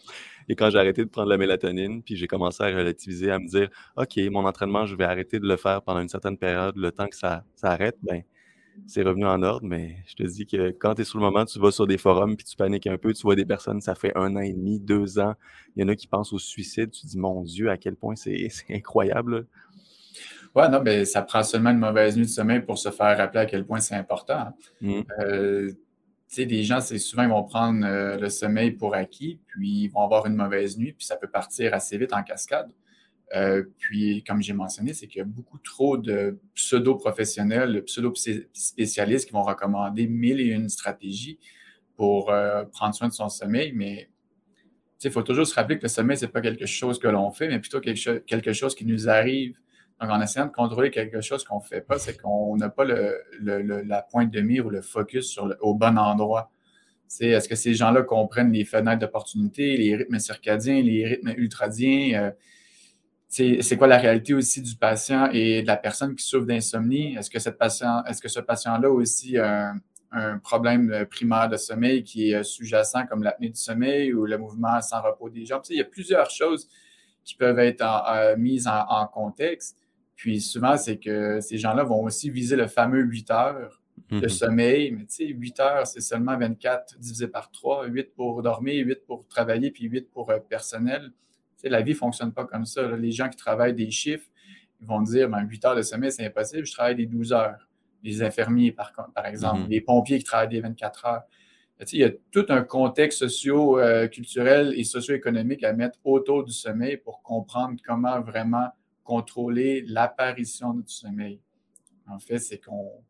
Et 0.50 0.56
quand 0.56 0.68
j'ai 0.68 0.78
arrêté 0.78 1.04
de 1.04 1.08
prendre 1.08 1.30
la 1.30 1.38
mélatonine, 1.38 2.02
puis 2.02 2.16
j'ai 2.16 2.26
commencé 2.26 2.62
à 2.62 2.66
relativiser, 2.66 3.30
à 3.30 3.38
me 3.38 3.46
dire, 3.46 3.70
OK, 3.96 4.18
mon 4.30 4.44
entraînement, 4.44 4.84
je 4.84 4.94
vais 4.94 5.04
arrêter 5.04 5.40
de 5.40 5.48
le 5.48 5.56
faire 5.56 5.80
pendant 5.82 6.00
une 6.00 6.08
certaine 6.08 6.36
période, 6.36 6.76
le 6.76 6.92
temps 6.92 7.06
que 7.06 7.16
ça, 7.16 7.44
ça 7.54 7.70
arrête, 7.70 7.96
ben, 8.02 8.22
c'est 8.86 9.02
revenu 9.02 9.26
en 9.26 9.42
ordre, 9.42 9.66
mais 9.66 9.96
je 10.06 10.14
te 10.14 10.22
dis 10.22 10.46
que 10.46 10.70
quand 10.70 10.94
tu 10.94 11.02
es 11.02 11.04
sur 11.04 11.18
le 11.18 11.24
moment, 11.24 11.44
tu 11.44 11.58
vas 11.58 11.70
sur 11.70 11.86
des 11.86 11.98
forums 11.98 12.36
puis 12.36 12.44
tu 12.44 12.56
paniques 12.56 12.86
un 12.86 12.98
peu, 12.98 13.12
tu 13.12 13.22
vois 13.22 13.36
des 13.36 13.44
personnes, 13.44 13.80
ça 13.80 13.94
fait 13.94 14.12
un 14.16 14.36
an 14.36 14.40
et 14.40 14.52
demi, 14.52 14.80
deux 14.80 15.18
ans, 15.18 15.34
il 15.76 15.82
y 15.82 15.84
en 15.84 15.88
a 15.88 15.96
qui 15.96 16.06
pensent 16.06 16.32
au 16.32 16.38
suicide, 16.38 16.90
tu 16.90 17.02
te 17.02 17.06
dis, 17.06 17.18
mon 17.18 17.42
Dieu, 17.42 17.70
à 17.70 17.76
quel 17.76 17.96
point 17.96 18.16
c'est 18.16 18.48
incroyable. 18.70 19.46
Ouais, 20.54 20.68
non, 20.68 20.82
mais 20.82 21.04
ça 21.04 21.22
prend 21.22 21.42
seulement 21.42 21.70
une 21.70 21.78
mauvaise 21.78 22.16
nuit 22.16 22.24
de 22.24 22.30
sommeil 22.30 22.60
pour 22.60 22.78
se 22.78 22.90
faire 22.90 23.16
rappeler 23.16 23.40
à 23.40 23.46
quel 23.46 23.64
point 23.64 23.78
c'est 23.78 23.94
important. 23.94 24.52
Mmh. 24.80 25.00
Euh, 25.20 25.70
tu 25.70 25.76
sais, 26.36 26.46
des 26.46 26.64
gens, 26.64 26.80
c'est 26.80 26.98
souvent, 26.98 27.22
ils 27.22 27.28
vont 27.28 27.44
prendre 27.44 27.84
euh, 27.86 28.16
le 28.16 28.28
sommeil 28.28 28.72
pour 28.72 28.94
acquis, 28.94 29.40
puis 29.46 29.84
ils 29.84 29.88
vont 29.88 30.02
avoir 30.02 30.26
une 30.26 30.34
mauvaise 30.34 30.76
nuit, 30.76 30.92
puis 30.92 31.06
ça 31.06 31.16
peut 31.16 31.28
partir 31.28 31.74
assez 31.74 31.98
vite 31.98 32.12
en 32.12 32.22
cascade. 32.22 32.70
Euh, 33.34 33.62
puis, 33.78 34.24
comme 34.24 34.42
j'ai 34.42 34.52
mentionné, 34.52 34.92
c'est 34.92 35.06
qu'il 35.06 35.18
y 35.18 35.22
a 35.22 35.24
beaucoup 35.24 35.58
trop 35.58 35.96
de 35.96 36.38
pseudo-professionnels, 36.54 37.84
pseudo-spécialistes 37.84 39.26
qui 39.26 39.32
vont 39.32 39.42
recommander 39.42 40.08
mille 40.08 40.40
et 40.40 40.48
une 40.48 40.68
stratégies 40.68 41.38
pour 41.96 42.30
euh, 42.30 42.64
prendre 42.64 42.94
soin 42.94 43.08
de 43.08 43.12
son 43.12 43.28
sommeil, 43.28 43.72
mais 43.74 44.08
il 45.02 45.10
faut 45.10 45.22
toujours 45.22 45.46
se 45.46 45.54
rappeler 45.54 45.78
que 45.78 45.82
le 45.82 45.88
sommeil, 45.88 46.16
ce 46.16 46.26
n'est 46.26 46.30
pas 46.30 46.40
quelque 46.40 46.66
chose 46.66 46.98
que 46.98 47.08
l'on 47.08 47.30
fait, 47.30 47.48
mais 47.48 47.60
plutôt 47.60 47.80
quelque, 47.80 48.52
chose 48.52 48.74
qui 48.74 48.84
nous 48.84 49.08
arrive. 49.08 49.56
Donc, 50.00 50.10
en 50.10 50.20
essayant 50.20 50.46
de 50.46 50.52
contrôler 50.52 50.90
quelque 50.90 51.20
chose 51.20 51.44
qu'on 51.44 51.58
ne 51.58 51.64
fait 51.64 51.80
pas, 51.80 51.98
c'est 51.98 52.20
qu'on 52.20 52.56
n'a 52.56 52.68
pas 52.68 52.84
la 52.84 54.02
pointe 54.02 54.30
de 54.30 54.40
mire 54.40 54.66
ou 54.66 54.70
le 54.70 54.82
focus 54.82 55.38
au 55.60 55.74
bon 55.74 55.98
endroit. 55.98 56.50
Est-ce 57.20 57.48
que 57.48 57.56
ces 57.56 57.74
gens-là 57.74 58.02
comprennent 58.02 58.52
les 58.52 58.64
fenêtres 58.64 59.00
d'opportunité, 59.00 59.76
les 59.76 59.96
rythmes 59.96 60.18
circadiens, 60.18 60.80
les 60.80 61.06
rythmes 61.06 61.34
ultradiens? 61.36 62.22
Euh, 62.22 62.30
c'est 63.30 63.76
quoi 63.76 63.86
la 63.86 63.96
réalité 63.96 64.34
aussi 64.34 64.60
du 64.60 64.74
patient 64.74 65.30
et 65.32 65.62
de 65.62 65.66
la 65.68 65.76
personne 65.76 66.16
qui 66.16 66.26
souffre 66.26 66.46
d'insomnie? 66.46 67.14
Est-ce 67.14 67.30
que, 67.30 67.38
cette 67.38 67.58
patient, 67.58 68.02
est-ce 68.04 68.20
que 68.20 68.28
ce 68.28 68.40
patient-là 68.40 68.88
a 68.88 68.90
aussi 68.90 69.38
un, 69.38 69.80
problème 70.42 71.06
primaire 71.08 71.48
de 71.48 71.56
sommeil 71.56 72.02
qui 72.02 72.32
est 72.32 72.42
sous-jacent 72.42 73.06
comme 73.06 73.22
l'apnée 73.22 73.50
du 73.50 73.60
sommeil 73.60 74.12
ou 74.12 74.26
le 74.26 74.36
mouvement 74.36 74.80
sans 74.80 75.00
repos 75.00 75.30
des 75.30 75.46
jambes? 75.46 75.62
il 75.70 75.76
y 75.76 75.80
a 75.80 75.84
plusieurs 75.84 76.28
choses 76.28 76.68
qui 77.22 77.36
peuvent 77.36 77.60
être 77.60 78.36
mises 78.36 78.66
en, 78.66 79.06
contexte. 79.06 79.76
Puis 80.16 80.40
souvent, 80.40 80.76
c'est 80.76 80.98
que 80.98 81.40
ces 81.40 81.56
gens-là 81.56 81.84
vont 81.84 82.02
aussi 82.02 82.30
viser 82.30 82.56
le 82.56 82.66
fameux 82.66 83.02
8 83.02 83.30
heures 83.30 83.80
de 84.10 84.26
mm-hmm. 84.26 84.28
sommeil. 84.28 84.90
Mais 84.90 85.04
tu 85.04 85.14
sais, 85.14 85.26
8 85.26 85.60
heures, 85.60 85.86
c'est 85.86 86.00
seulement 86.00 86.36
24 86.36 86.98
divisé 86.98 87.28
par 87.28 87.52
3, 87.52 87.86
8 87.86 88.12
pour 88.16 88.42
dormir, 88.42 88.84
8 88.84 89.06
pour 89.06 89.28
travailler, 89.28 89.70
puis 89.70 89.84
8 89.84 90.10
pour 90.10 90.30
euh, 90.30 90.40
personnel 90.40 91.12
la 91.64 91.82
vie 91.82 91.92
ne 91.92 91.96
fonctionne 91.96 92.32
pas 92.32 92.44
comme 92.44 92.64
ça. 92.64 92.96
Les 92.96 93.10
gens 93.10 93.28
qui 93.28 93.36
travaillent 93.36 93.74
des 93.74 93.90
chiffres, 93.90 94.26
ils 94.80 94.86
vont 94.86 95.02
dire 95.02 95.28
ben, 95.28 95.42
8 95.42 95.64
heures 95.64 95.76
de 95.76 95.82
sommeil, 95.82 96.12
c'est 96.12 96.26
impossible, 96.26 96.66
je 96.66 96.72
travaille 96.72 96.96
des 96.96 97.06
12 97.06 97.32
heures. 97.32 97.68
Les 98.02 98.22
infirmiers, 98.22 98.72
par, 98.72 98.92
par 99.14 99.26
exemple, 99.26 99.62
mm-hmm. 99.62 99.68
les 99.68 99.80
pompiers 99.82 100.18
qui 100.18 100.24
travaillent 100.24 100.48
des 100.48 100.60
24 100.60 101.06
heures. 101.06 101.22
Il 101.92 101.98
y 101.98 102.04
a 102.04 102.10
tout 102.30 102.44
un 102.50 102.62
contexte 102.62 103.20
socio-culturel 103.20 104.74
et 104.76 104.84
socio-économique 104.84 105.64
à 105.64 105.72
mettre 105.72 105.98
autour 106.04 106.44
du 106.44 106.52
sommeil 106.52 106.98
pour 106.98 107.22
comprendre 107.22 107.80
comment 107.84 108.20
vraiment 108.20 108.68
contrôler 109.02 109.82
l'apparition 109.86 110.74
du 110.74 110.82
sommeil. 110.86 111.40
En 112.06 112.18
fait, 112.18 112.38
c'est 112.38 112.58
qu'on 112.58 113.02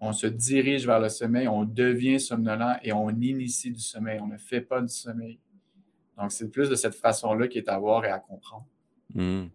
on 0.00 0.12
se 0.12 0.26
dirige 0.26 0.86
vers 0.86 1.00
le 1.00 1.08
sommeil, 1.08 1.48
on 1.48 1.64
devient 1.64 2.20
somnolent 2.20 2.76
et 2.82 2.92
on 2.92 3.08
initie 3.10 3.70
du 3.70 3.80
sommeil. 3.80 4.20
On 4.20 4.26
ne 4.26 4.36
fait 4.36 4.60
pas 4.60 4.80
du 4.80 4.92
sommeil. 4.92 5.38
Donc, 6.18 6.32
c'est 6.32 6.50
plus 6.50 6.68
de 6.68 6.74
cette 6.74 6.94
façon-là 6.94 7.48
qui 7.48 7.58
est 7.58 7.68
à 7.68 7.78
voir 7.78 8.04
et 8.04 8.10
à 8.10 8.18
comprendre. 8.18 8.66
Mmh. 9.14 9.46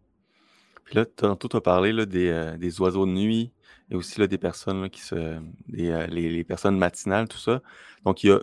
Puis 0.86 0.96
là, 0.96 1.06
tantôt, 1.06 1.48
tu 1.48 1.58
as 1.58 1.62
parlé 1.62 1.92
là, 1.92 2.06
des, 2.06 2.30
euh, 2.30 2.58
des, 2.58 2.82
oiseaux 2.82 3.06
de 3.06 3.12
nuit 3.12 3.52
et 3.90 3.96
aussi 3.96 4.20
là, 4.20 4.28
des 4.28 4.38
personnes 4.38 4.90
qui 4.90 5.02
se. 5.02 5.16
Euh, 5.16 5.40
les, 5.68 6.44
personnes 6.44 6.78
matinales, 6.78 7.28
tout 7.28 7.38
ça. 7.38 7.62
Donc, 8.06 8.24
il 8.24 8.28
y 8.28 8.32
a, 8.32 8.40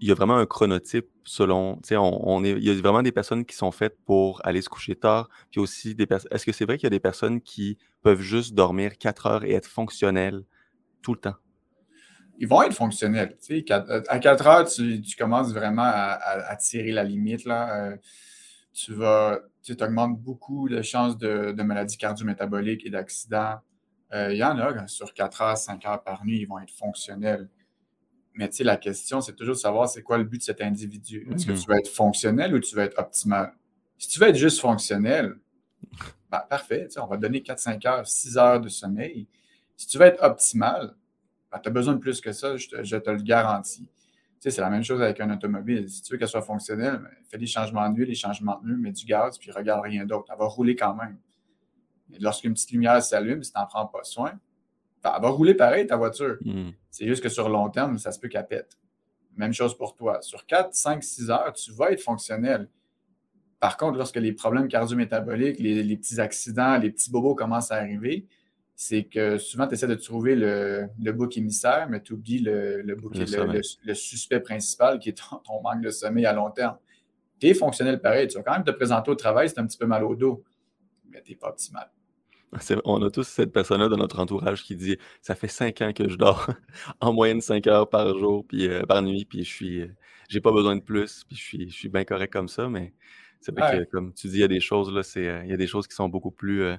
il 0.00 0.08
y 0.08 0.10
a 0.10 0.14
vraiment 0.14 0.36
un 0.36 0.46
chronotype 0.46 1.08
selon. 1.24 1.76
Tu 1.76 1.88
sais, 1.88 1.96
on, 1.96 2.42
est, 2.44 2.52
il 2.52 2.64
y 2.64 2.70
a 2.70 2.74
vraiment 2.74 3.02
des 3.02 3.12
personnes 3.12 3.44
qui 3.44 3.54
sont 3.54 3.70
faites 3.70 3.98
pour 4.04 4.40
aller 4.44 4.62
se 4.62 4.68
coucher 4.68 4.96
tard. 4.96 5.28
Puis 5.50 5.60
aussi 5.60 5.94
des 5.94 6.06
personnes. 6.06 6.32
Est-ce 6.32 6.46
que 6.46 6.52
c'est 6.52 6.64
vrai 6.64 6.78
qu'il 6.78 6.86
y 6.86 6.88
a 6.88 6.90
des 6.90 7.00
personnes 7.00 7.40
qui 7.40 7.78
peuvent 8.02 8.20
juste 8.20 8.54
dormir 8.54 8.98
4 8.98 9.26
heures 9.26 9.44
et 9.44 9.52
être 9.52 9.66
fonctionnelles 9.66 10.42
tout 11.02 11.14
le 11.14 11.20
temps? 11.20 11.36
Ils 12.40 12.48
vont 12.48 12.62
être 12.62 12.72
fonctionnels. 12.72 13.36
Euh, 13.50 14.02
à 14.08 14.18
4 14.18 14.46
heures, 14.46 14.68
tu, 14.68 15.02
commences 15.16 15.52
vraiment 15.52 15.84
à, 15.84 16.56
tirer 16.56 16.90
la 16.90 17.04
limite. 17.04 17.44
Là. 17.44 17.84
Euh, 17.84 17.96
tu 18.72 18.94
vas, 18.94 19.40
tu 19.62 19.76
augmentes 19.78 20.18
beaucoup 20.18 20.66
les 20.66 20.82
chances 20.82 21.18
de, 21.18 21.52
maladies 21.62 21.98
cardio-métaboliques 21.98 22.86
et 22.86 22.90
d'accidents. 22.90 23.58
Euh, 24.14 24.32
il 24.32 24.38
y 24.38 24.44
en 24.44 24.58
a, 24.58 24.86
sur 24.88 25.12
4 25.12 25.42
heures, 25.42 25.58
5 25.58 25.84
heures 25.84 26.02
par 26.02 26.24
nuit, 26.24 26.40
ils 26.40 26.46
vont 26.46 26.58
être 26.58 26.72
fonctionnels. 26.72 27.48
Mais 28.34 28.48
la 28.60 28.78
question, 28.78 29.20
c'est 29.20 29.34
toujours 29.36 29.54
de 29.54 29.60
savoir 29.60 29.88
c'est 29.88 30.02
quoi 30.02 30.16
le 30.16 30.24
but 30.24 30.38
de 30.38 30.42
cet 30.42 30.62
individu. 30.62 31.28
Est-ce 31.30 31.44
que 31.44 31.52
mm-hmm. 31.52 31.62
tu 31.62 31.70
veux 31.70 31.76
être 31.76 31.90
fonctionnel 31.90 32.54
ou 32.54 32.60
tu 32.60 32.74
veux 32.74 32.82
être 32.82 32.98
optimal? 32.98 33.52
Si 33.98 34.08
tu 34.08 34.18
veux 34.18 34.28
être 34.28 34.36
juste 34.36 34.60
fonctionnel, 34.60 35.34
ben, 36.30 36.40
parfait, 36.48 36.88
on 36.96 37.06
va 37.06 37.18
donner 37.18 37.42
4, 37.42 37.58
5 37.58 37.84
heures, 37.84 38.06
6 38.06 38.38
heures 38.38 38.60
de 38.62 38.70
sommeil. 38.70 39.26
Si 39.76 39.88
tu 39.88 39.98
veux 39.98 40.06
être 40.06 40.22
optimal, 40.22 40.94
tu 41.58 41.68
as 41.68 41.72
besoin 41.72 41.94
de 41.94 41.98
plus 41.98 42.20
que 42.20 42.32
ça, 42.32 42.56
je 42.56 42.68
te, 42.68 43.10
le 43.10 43.22
garantis. 43.22 43.88
c'est 44.38 44.56
la 44.58 44.70
même 44.70 44.84
chose 44.84 45.02
avec 45.02 45.20
un 45.20 45.30
automobile. 45.30 45.88
Si 45.88 46.02
tu 46.02 46.12
veux 46.12 46.18
qu'elle 46.18 46.28
soit 46.28 46.42
fonctionnelle, 46.42 46.98
ben, 46.98 47.10
fais 47.28 47.38
des 47.38 47.46
changements 47.46 47.88
d'huile, 47.88 48.08
des 48.08 48.14
changements 48.14 48.56
de 48.56 48.62
pneus, 48.62 48.76
mets 48.76 48.92
du 48.92 49.04
gaz, 49.04 49.38
puis 49.38 49.50
regarde 49.50 49.82
rien 49.82 50.04
d'autre. 50.04 50.26
Elle 50.30 50.38
va 50.38 50.46
rouler 50.46 50.76
quand 50.76 50.94
même. 50.94 51.18
lorsqu'une 52.20 52.54
petite 52.54 52.70
lumière 52.72 53.02
s'allume, 53.02 53.42
si 53.42 53.52
tu 53.52 53.58
n'en 53.58 53.66
prends 53.66 53.86
pas 53.86 54.04
soin, 54.04 54.32
ben, 55.02 55.12
elle 55.16 55.22
va 55.22 55.28
rouler 55.28 55.54
pareil, 55.54 55.86
ta 55.86 55.96
voiture. 55.96 56.36
Hmm. 56.42 56.70
C'est 56.90 57.06
juste 57.06 57.22
que 57.22 57.28
sur 57.28 57.48
long 57.48 57.68
terme, 57.70 57.98
ça 57.98 58.12
se 58.12 58.20
peut 58.20 58.28
qu'elle 58.28 58.46
pète. 58.46 58.78
Même 59.36 59.52
chose 59.52 59.76
pour 59.76 59.94
toi. 59.94 60.20
Sur 60.22 60.46
4, 60.46 60.74
5, 60.74 61.02
6 61.02 61.30
heures, 61.30 61.52
tu 61.52 61.72
vas 61.72 61.92
être 61.92 62.02
fonctionnel. 62.02 62.68
Par 63.58 63.76
contre, 63.76 63.98
lorsque 63.98 64.16
les 64.16 64.32
problèmes 64.32 64.68
cardio-métaboliques, 64.68 65.58
les, 65.58 65.82
les 65.82 65.96
petits 65.96 66.20
accidents, 66.20 66.78
les 66.78 66.90
petits 66.90 67.10
bobos 67.10 67.34
commencent 67.34 67.70
à 67.70 67.76
arriver, 67.76 68.26
c'est 68.82 69.04
que 69.04 69.36
souvent, 69.36 69.68
tu 69.68 69.74
essaies 69.74 69.86
de 69.86 69.94
trouver 69.94 70.34
le, 70.34 70.88
le 70.98 71.12
bouc 71.12 71.36
émissaire, 71.36 71.86
mais 71.90 72.00
tu 72.00 72.14
oublies 72.14 72.38
le, 72.38 72.80
le, 72.80 72.96
le, 73.84 73.94
suspect 73.94 74.40
principal 74.40 74.98
qui 74.98 75.10
est 75.10 75.18
ton, 75.18 75.60
manque 75.62 75.82
de 75.82 75.90
sommeil 75.90 76.24
à 76.24 76.32
long 76.32 76.50
terme. 76.50 76.78
Tu 77.38 77.48
es 77.48 77.52
fonctionnel 77.52 78.00
pareil. 78.00 78.26
Tu 78.26 78.38
vas 78.38 78.42
quand 78.42 78.54
même 78.54 78.64
te 78.64 78.70
présenter 78.70 79.10
au 79.10 79.14
travail, 79.14 79.50
c'est 79.50 79.58
un 79.58 79.66
petit 79.66 79.76
peu 79.76 79.84
mal 79.84 80.02
au 80.02 80.16
dos, 80.16 80.42
mais 81.10 81.20
tu 81.20 81.32
n'es 81.32 81.36
pas 81.36 81.48
optimal. 81.48 81.90
On 82.86 83.02
a 83.02 83.10
tous 83.10 83.24
cette 83.24 83.52
personne-là 83.52 83.88
dans 83.88 83.98
notre 83.98 84.18
entourage 84.18 84.64
qui 84.64 84.76
dit 84.76 84.96
Ça 85.20 85.34
fait 85.34 85.48
cinq 85.48 85.82
ans 85.82 85.92
que 85.92 86.08
je 86.08 86.16
dors 86.16 86.46
en 87.00 87.12
moyenne 87.12 87.42
cinq 87.42 87.66
heures 87.66 87.90
par 87.90 88.18
jour, 88.18 88.46
puis 88.48 88.66
euh, 88.66 88.86
par 88.86 89.02
nuit, 89.02 89.26
puis 89.26 89.44
je 89.44 89.50
suis, 89.50 89.80
euh, 89.82 89.94
j'ai 90.30 90.40
pas 90.40 90.52
besoin 90.52 90.74
de 90.74 90.82
plus, 90.82 91.24
puis 91.24 91.36
je 91.36 91.42
suis, 91.42 91.68
je 91.68 91.74
suis 91.74 91.90
bien 91.90 92.04
correct 92.04 92.32
comme 92.32 92.48
ça. 92.48 92.66
Mais 92.70 92.94
c'est 93.42 93.54
vrai 93.54 93.80
que, 93.80 93.84
comme 93.90 94.14
tu 94.14 94.28
dis, 94.28 94.36
il 94.36 94.40
y 94.40 94.44
a 94.44 94.48
des 94.48 94.60
choses, 94.60 94.90
là, 94.90 95.02
c'est, 95.02 95.28
euh, 95.28 95.44
il 95.44 95.50
y 95.50 95.54
a 95.54 95.58
des 95.58 95.66
choses 95.66 95.86
qui 95.86 95.94
sont 95.94 96.08
beaucoup 96.08 96.30
plus 96.30 96.78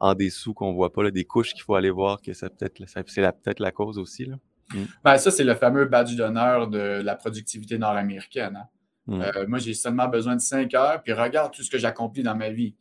en 0.00 0.14
dessous 0.14 0.54
qu'on 0.54 0.72
voit 0.72 0.92
pas, 0.92 1.10
des 1.10 1.24
couches 1.24 1.52
qu'il 1.52 1.62
faut 1.62 1.74
aller 1.74 1.90
voir, 1.90 2.20
que 2.20 2.32
c'est 2.32 2.48
peut-être 2.56 2.74
peut-être 2.74 3.60
la 3.60 3.70
cause 3.70 3.98
aussi. 3.98 4.24
Là. 4.24 4.36
Mm. 4.74 4.84
Ben, 5.04 5.18
ça, 5.18 5.30
c'est 5.30 5.44
le 5.44 5.54
fameux 5.54 5.84
badge 5.84 6.16
d'honneur 6.16 6.68
de 6.68 6.78
la 6.78 7.14
productivité 7.14 7.78
nord-américaine. 7.78 8.56
Hein. 8.56 8.68
Mm. 9.06 9.20
Euh, 9.20 9.46
moi, 9.46 9.58
j'ai 9.58 9.74
seulement 9.74 10.08
besoin 10.08 10.36
de 10.36 10.40
5 10.40 10.72
heures, 10.74 11.02
puis 11.02 11.12
regarde 11.12 11.52
tout 11.52 11.62
ce 11.62 11.70
que 11.70 11.78
j'accomplis 11.78 12.22
dans 12.22 12.36
ma 12.36 12.50
vie. 12.50 12.74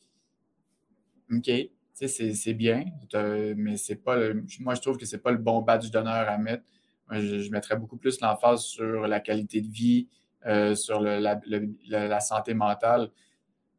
OK, 1.32 1.52
c'est 1.94 2.54
bien, 2.54 2.86
mais 3.56 3.78
c'est 3.78 3.98
pas 3.98 4.18
moi, 4.60 4.74
je 4.74 4.82
trouve 4.82 4.98
que 4.98 5.06
c'est 5.06 5.20
pas 5.20 5.32
le 5.32 5.38
bon 5.38 5.62
badge 5.62 5.92
d'honneur 5.92 6.28
à 6.28 6.38
mettre. 6.38 6.64
Moi, 7.10 7.22
je, 7.22 7.50
mettrais 7.52 7.76
beaucoup 7.76 7.98
plus 7.98 8.20
l'emphase 8.22 8.62
sur 8.62 9.08
la 9.08 9.20
qualité 9.20 9.62
de 9.62 9.68
vie, 9.68 10.08
euh, 10.46 10.74
sur 10.74 11.02
la, 11.02 12.20
santé 12.20 12.54
mentale. 12.54 13.10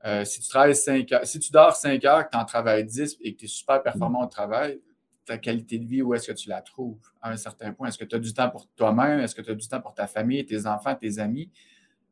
Euh, 0.04 0.24
si 0.24 0.40
tu 0.40 0.48
travailles 0.48 0.74
5 0.74 1.12
heures, 1.12 1.26
si 1.26 1.38
tu 1.38 1.52
dors 1.52 1.76
5 1.76 2.04
heures, 2.04 2.24
que 2.24 2.30
tu 2.30 2.38
en 2.38 2.44
travailles 2.44 2.84
10 2.84 3.18
et 3.20 3.34
que 3.34 3.40
tu 3.40 3.44
es 3.44 3.48
super 3.48 3.82
performant 3.82 4.24
au 4.24 4.26
travail, 4.26 4.80
ta 5.26 5.36
qualité 5.36 5.78
de 5.78 5.86
vie, 5.86 6.02
où 6.02 6.14
est-ce 6.14 6.32
que 6.32 6.36
tu 6.36 6.48
la 6.48 6.62
trouves? 6.62 6.98
À 7.20 7.30
un 7.30 7.36
certain 7.36 7.72
point? 7.72 7.88
Est-ce 7.88 7.98
que 7.98 8.04
tu 8.04 8.16
as 8.16 8.18
du 8.18 8.32
temps 8.32 8.48
pour 8.48 8.66
toi-même? 8.76 9.20
Est-ce 9.20 9.34
que 9.34 9.42
tu 9.42 9.50
as 9.50 9.54
du 9.54 9.68
temps 9.68 9.80
pour 9.80 9.94
ta 9.94 10.06
famille, 10.06 10.44
tes 10.44 10.66
enfants, 10.66 10.94
tes 10.94 11.18
amis? 11.18 11.50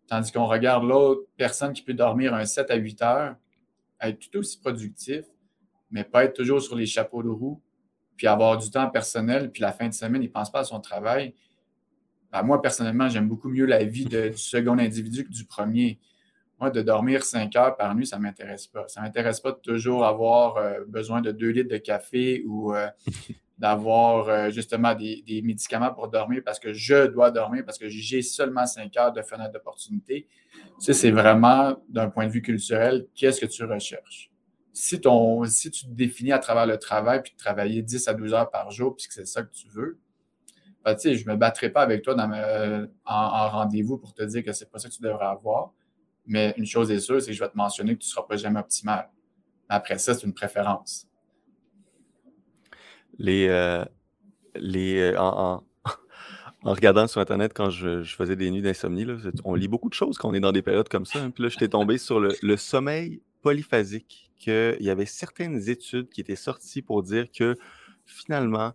Tandis 0.06 0.30
qu'on 0.30 0.46
regarde 0.46 0.84
l'autre 0.84 1.22
personne 1.36 1.72
qui 1.72 1.82
peut 1.82 1.94
dormir 1.94 2.34
un 2.34 2.44
7 2.44 2.70
à 2.70 2.76
8 2.76 3.02
heures, 3.02 3.36
être 4.00 4.18
tout 4.18 4.38
aussi 4.38 4.58
productif, 4.60 5.24
mais 5.90 6.04
pas 6.04 6.24
être 6.24 6.34
toujours 6.34 6.62
sur 6.62 6.76
les 6.76 6.86
chapeaux 6.86 7.22
de 7.22 7.28
roue, 7.28 7.60
puis 8.16 8.26
avoir 8.26 8.58
du 8.58 8.70
temps 8.70 8.88
personnel, 8.90 9.50
puis 9.50 9.62
la 9.62 9.72
fin 9.72 9.88
de 9.88 9.94
semaine, 9.94 10.22
il 10.22 10.28
ne 10.28 10.32
pense 10.32 10.50
pas 10.50 10.60
à 10.60 10.64
son 10.64 10.80
travail. 10.80 11.34
Ben, 12.32 12.42
moi, 12.42 12.60
personnellement, 12.60 13.08
j'aime 13.08 13.28
beaucoup 13.28 13.48
mieux 13.48 13.64
la 13.64 13.84
vie 13.84 14.04
du 14.04 14.36
second 14.36 14.78
individu 14.78 15.24
que 15.24 15.30
du 15.30 15.44
premier 15.44 15.98
moi, 16.60 16.70
de 16.70 16.82
dormir 16.82 17.24
cinq 17.24 17.54
heures 17.56 17.76
par 17.76 17.94
nuit, 17.94 18.06
ça 18.06 18.16
ne 18.16 18.22
m'intéresse 18.22 18.66
pas. 18.66 18.86
Ça 18.88 19.00
ne 19.00 19.06
m'intéresse 19.06 19.40
pas 19.40 19.52
de 19.52 19.58
toujours 19.58 20.04
avoir 20.04 20.56
euh, 20.56 20.80
besoin 20.88 21.20
de 21.20 21.30
deux 21.30 21.50
litres 21.50 21.70
de 21.70 21.78
café 21.78 22.42
ou 22.46 22.74
euh, 22.74 22.88
d'avoir 23.58 24.28
euh, 24.28 24.50
justement 24.50 24.94
des, 24.94 25.42
médicaments 25.44 25.92
pour 25.92 26.08
dormir 26.08 26.42
parce 26.44 26.58
que 26.58 26.72
je 26.72 27.06
dois 27.06 27.30
dormir, 27.30 27.64
parce 27.64 27.78
que 27.78 27.88
j'ai 27.88 28.22
seulement 28.22 28.66
cinq 28.66 28.96
heures 28.96 29.12
de 29.12 29.22
fenêtre 29.22 29.52
d'opportunité. 29.52 30.26
Ça, 30.80 30.92
c'est 30.92 31.12
vraiment, 31.12 31.76
d'un 31.88 32.10
point 32.10 32.26
de 32.26 32.32
vue 32.32 32.42
culturel, 32.42 33.06
qu'est-ce 33.14 33.40
que 33.40 33.46
tu 33.46 33.64
recherches? 33.64 34.30
Si, 34.72 35.00
ton, 35.00 35.44
si 35.44 35.70
tu 35.70 35.86
te 35.86 35.90
définis 35.90 36.32
à 36.32 36.38
travers 36.38 36.66
le 36.66 36.76
travail 36.76 37.22
puis 37.22 37.32
de 37.32 37.38
travailler 37.38 37.82
10 37.82 38.08
à 38.08 38.14
12 38.14 38.34
heures 38.34 38.50
par 38.50 38.70
jour, 38.70 38.94
puisque 38.94 39.12
c'est 39.12 39.26
ça 39.26 39.42
que 39.42 39.52
tu 39.52 39.68
veux, 39.68 39.98
ben, 40.84 40.96
je 40.96 41.08
ne 41.08 41.32
me 41.32 41.36
battrai 41.36 41.70
pas 41.70 41.82
avec 41.82 42.02
toi 42.02 42.14
dans 42.14 42.30
en, 43.04 43.48
rendez-vous 43.48 43.98
pour 43.98 44.14
te 44.14 44.22
dire 44.22 44.44
que 44.44 44.52
ce 44.52 44.64
n'est 44.64 44.70
pas 44.70 44.78
ça 44.78 44.88
que 44.88 44.94
tu 44.94 45.02
devrais 45.02 45.26
avoir. 45.26 45.72
Mais 46.28 46.54
une 46.58 46.66
chose 46.66 46.90
est 46.90 47.00
sûre, 47.00 47.20
c'est 47.20 47.28
que 47.28 47.32
je 47.32 47.42
vais 47.42 47.48
te 47.48 47.56
mentionner 47.56 47.94
que 47.94 48.02
tu 48.02 48.06
ne 48.06 48.10
seras 48.10 48.26
pas 48.26 48.36
jamais 48.36 48.60
optimal. 48.60 49.08
Après 49.68 49.98
ça, 49.98 50.14
c'est 50.14 50.26
une 50.26 50.34
préférence. 50.34 51.08
Les, 53.18 53.48
euh, 53.48 53.84
les, 54.54 55.00
euh, 55.00 55.18
en, 55.18 55.64
regardant 56.62 57.06
sur 57.06 57.20
Internet 57.20 57.52
quand 57.54 57.70
je, 57.70 58.04
faisais 58.04 58.36
des 58.36 58.50
nuits 58.50 58.62
d'insomnie, 58.62 59.06
on 59.44 59.54
lit 59.54 59.68
beaucoup 59.68 59.88
de 59.88 59.94
choses 59.94 60.18
quand 60.18 60.28
on 60.28 60.34
est 60.34 60.40
dans 60.40 60.52
des 60.52 60.62
périodes 60.62 60.88
comme 60.88 61.06
ça. 61.06 61.18
Hein. 61.18 61.30
Puis 61.30 61.42
là, 61.42 61.48
j'étais 61.48 61.68
tombé 61.68 61.96
sur 61.98 62.20
le, 62.20 62.56
sommeil 62.56 63.22
polyphasique, 63.40 64.30
qu'il 64.38 64.76
y 64.80 64.90
avait 64.90 65.06
certaines 65.06 65.68
études 65.68 66.10
qui 66.10 66.20
étaient 66.20 66.36
sorties 66.36 66.82
pour 66.82 67.02
dire 67.02 67.26
que 67.32 67.56
finalement, 68.04 68.72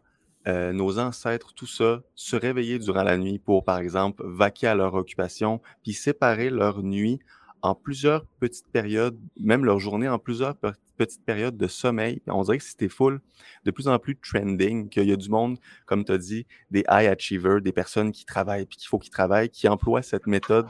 euh, 0.47 0.73
nos 0.73 0.99
ancêtres, 0.99 1.53
tout 1.53 1.67
ça, 1.67 2.01
se 2.15 2.35
réveillaient 2.35 2.79
durant 2.79 3.03
la 3.03 3.17
nuit 3.17 3.39
pour, 3.39 3.63
par 3.63 3.77
exemple, 3.77 4.23
vaquer 4.25 4.67
à 4.67 4.75
leur 4.75 4.93
occupation, 4.95 5.61
puis 5.83 5.93
séparer 5.93 6.49
leur 6.49 6.83
nuit 6.83 7.19
en 7.63 7.75
plusieurs 7.75 8.25
petites 8.39 8.67
périodes, 8.71 9.17
même 9.39 9.63
leur 9.63 9.79
journée 9.79 10.09
en 10.09 10.19
plusieurs 10.19 10.55
petites 10.97 11.25
périodes 11.25 11.57
de 11.57 11.67
sommeil. 11.67 12.21
On 12.27 12.43
dirait 12.43 12.57
que 12.57 12.63
c'était 12.63 12.89
full, 12.89 13.21
de 13.63 13.71
plus 13.71 13.87
en 13.87 13.97
plus 13.99 14.17
trending, 14.17 14.89
qu'il 14.89 15.07
y 15.07 15.13
a 15.13 15.15
du 15.15 15.29
monde, 15.29 15.57
comme 15.85 16.03
tu 16.03 16.11
as 16.11 16.17
dit, 16.17 16.45
des 16.71 16.81
high 16.89 17.07
achievers, 17.07 17.61
des 17.61 17.71
personnes 17.71 18.11
qui 18.11 18.25
travaillent, 18.25 18.65
puis 18.65 18.77
qu'il 18.77 18.89
faut 18.89 18.99
qu'ils 18.99 19.11
travaillent, 19.11 19.49
qui 19.49 19.69
emploient 19.69 20.01
cette 20.01 20.27
méthode 20.27 20.67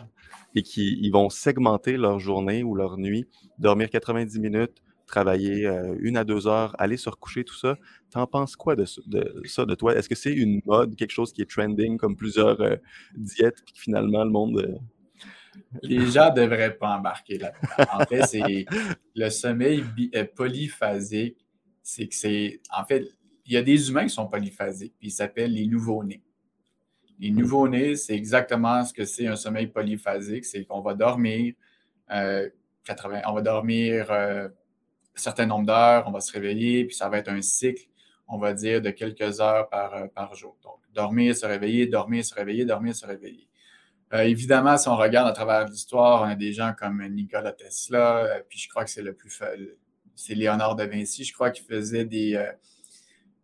et 0.54 0.62
qui 0.62 1.00
ils 1.02 1.10
vont 1.10 1.30
segmenter 1.30 1.98
leur 1.98 2.20
journée 2.20 2.64
ou 2.64 2.76
leur 2.76 2.98
nuit, 3.00 3.26
dormir 3.58 3.90
90 3.90 4.40
minutes, 4.40 4.84
travailler 5.08 5.66
euh, 5.66 5.96
une 6.00 6.16
à 6.16 6.24
deux 6.24 6.48
heures, 6.48 6.76
aller 6.80 6.98
se 6.98 7.10
recoucher, 7.10 7.44
tout 7.44 7.56
ça. 7.56 7.78
T'en 8.12 8.28
penses 8.28 8.56
quoi 8.56 8.76
de, 8.76 8.86
ça 8.86 9.66
de 9.66 9.76
toi? 9.76 9.96
Est-ce 9.96 10.10
que 10.10 10.16
c'est 10.16 10.34
une 10.34 10.62
mode, 10.66 10.96
quelque 10.96 11.12
chose 11.12 11.34
qui 11.34 11.42
est 11.42 11.50
trending 11.50 11.98
comme 11.98 12.16
plusieurs 12.16 12.62
euh, 12.62 12.76
diètes, 13.16 13.64
puis 13.66 13.74
finalement 13.76 14.24
le 14.24 14.30
monde. 14.30 14.60
Euh, 14.60 14.78
Les 15.82 16.06
gens 16.12 16.32
ne 16.32 16.42
devraient 16.42 16.76
pas 16.76 16.98
embarquer 16.98 17.38
là-dedans. 17.38 17.92
En 17.94 18.06
fait, 18.06 18.24
c'est 18.24 18.66
le 19.16 19.30
sommeil 19.30 19.84
polyphasique, 20.36 21.38
c'est 21.82 22.08
que 22.08 22.16
c'est. 22.16 22.62
En 22.72 22.86
fait, 22.86 23.06
il 23.46 23.54
y 23.54 23.58
a 23.58 23.62
des 23.62 23.90
humains 23.90 24.04
qui 24.04 24.14
sont 24.14 24.28
polyphasiques, 24.28 24.96
puis 24.98 25.10
ils 25.10 25.12
s'appellent 25.12 25.54
les 25.54 25.68
nouveaux-nés. 25.68 26.24
Les 27.20 27.32
mmh. 27.32 27.36
nouveaux-nés, 27.36 27.96
c'est 27.96 28.16
exactement 28.16 28.84
ce 28.84 28.94
que 28.94 29.06
c'est 29.06 29.28
un 29.28 29.36
sommeil 29.36 29.68
polyphasique, 29.68 30.46
c'est 30.46 30.66
qu'on 30.66 30.82
va 30.82 30.94
dormir 30.94 31.54
80, 32.10 33.22
on 33.26 33.34
va 33.34 33.42
dormir 33.42 34.12
certain 35.16 35.46
nombre 35.46 35.66
d'heures, 35.66 36.06
on 36.08 36.12
va 36.12 36.22
se 36.22 36.32
réveiller, 36.32 36.86
puis 36.86 36.96
ça 36.96 37.10
va 37.10 37.18
être 37.18 37.30
un 37.30 37.42
cycle, 37.42 37.84
on 38.28 38.38
va 38.38 38.54
dire, 38.54 38.82
de 38.82 38.90
quelques 38.90 39.40
heures 39.42 39.70
par, 39.70 39.94
euh, 39.94 40.08
par 40.08 40.34
jour. 40.36 40.58
Donc, 40.64 40.80
dormir, 40.94 41.36
se 41.36 41.46
réveiller, 41.46 41.88
dormir, 41.88 42.26
se 42.26 42.34
réveiller, 42.34 42.66
dormir, 42.66 42.96
se 42.96 43.06
réveiller. 43.06 43.48
Euh, 44.14 44.22
évidemment, 44.22 44.78
si 44.78 44.88
on 44.88 44.96
regarde 44.96 45.28
à 45.28 45.32
travers 45.32 45.68
l'histoire, 45.68 46.22
on 46.22 46.26
a 46.26 46.36
des 46.36 46.54
gens 46.54 46.74
comme 46.78 47.04
Nikola 47.08 47.52
Tesla, 47.52 48.18
euh, 48.18 48.42
puis 48.48 48.60
je 48.60 48.70
crois 48.70 48.84
que 48.84 48.92
c'est 48.92 49.02
le 49.02 49.14
plus 49.14 49.42
c'est 50.16 50.36
Léonard 50.36 50.76
de 50.76 50.84
Vinci, 50.84 51.24
je 51.24 51.34
crois 51.34 51.50
qu'il 51.50 51.66
faisait 51.66 52.06
des 52.06 52.40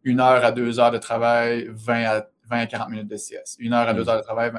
une 0.04 0.20
heure 0.20 0.46
à 0.46 0.52
deux 0.52 0.80
heures 0.80 0.92
de 0.92 0.98
travail, 0.98 1.68
20 1.70 2.04
à, 2.06 2.30
20 2.50 2.58
à 2.58 2.68
40 2.68 2.90
minutes 2.90 3.08
de 3.08 3.18
sieste. 3.18 3.58
Une 3.60 3.74
heure 3.74 3.88
à 3.88 3.94
deux 3.94 4.04
mm. 4.04 4.10
heures 4.10 4.18
de 4.18 4.24
travail, 4.24 4.52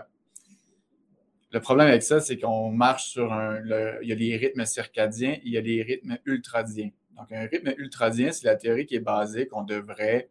le 1.53 1.61
problème 1.61 1.89
avec 1.89 2.03
ça, 2.03 2.21
c'est 2.21 2.39
qu'on 2.39 2.71
marche 2.71 3.11
sur 3.11 3.33
un. 3.33 3.61
il 4.03 4.09
y 4.09 4.13
a 4.13 4.15
les 4.15 4.37
rythmes 4.37 4.65
circadiens, 4.65 5.37
il 5.45 5.53
y 5.53 5.59
a 5.59 5.61
les 5.61 5.83
rythmes 5.83 6.19
ultradiens. 6.25 6.91
Donc, 7.17 7.33
un 7.33 7.47
rythme 7.47 7.75
ultradien, 7.77 8.31
c'est 8.31 8.47
la 8.47 8.57
théorie 8.57 8.87
qui 8.87 8.95
est 8.95 9.01
basée 9.01 9.47
qu'on 9.47 9.65
devrait 9.65 10.31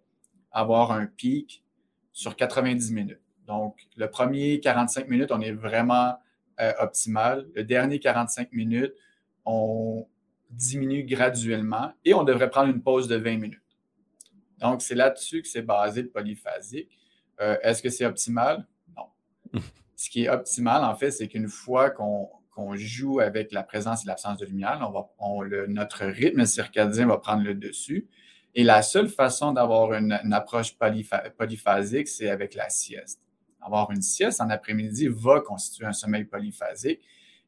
avoir 0.51 0.91
un 0.91 1.05
pic 1.05 1.63
sur 2.13 2.35
90 2.35 2.93
minutes. 2.93 3.19
Donc, 3.49 3.87
le 3.97 4.07
premier 4.07 4.59
45 4.59 5.07
minutes, 5.07 5.31
on 5.31 5.41
est 5.41 5.51
vraiment 5.51 6.13
euh, 6.61 6.71
optimal. 6.77 7.47
Le 7.55 7.63
dernier 7.63 7.99
45 7.99 8.53
minutes, 8.53 8.93
on 9.43 10.05
diminue 10.51 11.03
graduellement 11.03 11.91
et 12.05 12.13
on 12.13 12.23
devrait 12.23 12.51
prendre 12.51 12.69
une 12.69 12.83
pause 12.83 13.07
de 13.07 13.15
20 13.15 13.37
minutes. 13.37 13.59
Donc, 14.59 14.83
c'est 14.83 14.93
là-dessus 14.93 15.41
que 15.41 15.47
c'est 15.47 15.63
basé 15.63 16.03
le 16.03 16.09
polyphasique. 16.09 16.95
Euh, 17.41 17.57
est-ce 17.63 17.81
que 17.81 17.89
c'est 17.89 18.05
optimal? 18.05 18.67
Non. 18.95 19.59
Ce 19.95 20.11
qui 20.11 20.25
est 20.25 20.29
optimal, 20.29 20.83
en 20.83 20.93
fait, 20.93 21.09
c'est 21.09 21.27
qu'une 21.27 21.49
fois 21.49 21.89
qu'on 21.89 22.29
on 22.55 22.75
joue 22.75 23.19
avec 23.19 23.51
la 23.51 23.63
présence 23.63 24.03
et 24.03 24.07
l'absence 24.07 24.37
de 24.37 24.45
lumière. 24.45 24.79
On 24.87 24.91
va, 24.91 25.47
notre 25.67 26.05
rythme 26.05 26.45
circadien 26.45 27.07
va 27.07 27.17
prendre 27.17 27.43
le 27.43 27.55
dessus. 27.55 28.07
Et 28.53 28.63
la 28.63 28.83
seule 28.83 29.09
façon 29.09 29.53
d'avoir 29.53 29.93
une, 29.93 30.11
approche 30.33 30.75
polyphasique, 30.77 32.07
c'est 32.07 32.29
avec 32.29 32.53
la 32.53 32.69
sieste. 32.69 33.21
Avoir 33.61 33.91
une 33.91 34.01
sieste 34.01 34.41
en 34.41 34.49
après-midi 34.49 35.07
va 35.07 35.41
constituer 35.41 35.85
un 35.85 35.93
sommeil 35.93 36.25
polyphasique. 36.25 37.01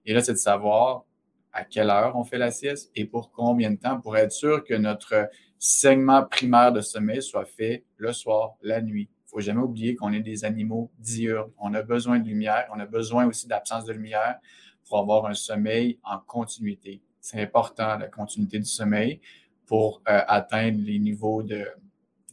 Et 0.06 0.14
là, 0.14 0.22
c'est 0.22 0.34
de 0.34 0.38
savoir 0.38 1.06
à 1.54 1.64
quelle 1.64 1.90
heure 1.90 2.16
on 2.16 2.24
fait 2.24 2.38
la 2.38 2.52
sieste 2.52 2.92
et 2.96 3.06
pour 3.06 3.32
combien 3.32 3.72
de 3.72 3.76
temps 3.78 4.00
pour 4.00 4.18
être 4.18 4.32
sûr 4.32 4.64
que 4.64 4.74
notre 4.74 5.30
segment 5.60 6.24
primaire 6.26 6.72
de 6.72 6.82
sommeil 6.82 7.22
soit 7.22 7.46
fait 7.46 7.86
le 7.98 8.14
soir, 8.14 8.56
la 8.62 8.82
nuit. 8.82 9.10
Il 9.12 9.26
ne 9.26 9.30
faut 9.30 9.40
jamais 9.40 9.62
oublier 9.62 9.96
qu'on 9.96 10.12
est 10.12 10.22
des 10.22 10.44
animaux 10.44 10.92
diurnes. 10.98 11.52
On 11.60 11.74
a 11.74 11.82
besoin 11.82 12.20
de 12.20 12.28
lumière, 12.28 12.68
on 12.74 12.80
a 12.80 12.86
besoin 12.86 13.26
aussi 13.28 13.48
d'absence 13.48 13.86
de 13.86 13.94
lumière 13.94 14.40
pour 14.88 15.00
avoir 15.00 15.26
un 15.26 15.34
sommeil 15.34 16.00
en 16.04 16.20
continuité. 16.20 17.02
C'est 17.20 17.42
important, 17.42 17.98
la 17.98 18.08
continuité 18.08 18.58
du 18.58 18.66
sommeil, 18.66 19.22
pour 19.68 20.02
euh, 20.10 20.22
atteindre 20.28 20.80
les 20.84 21.00
niveaux 21.00 21.44
de, 21.44 21.66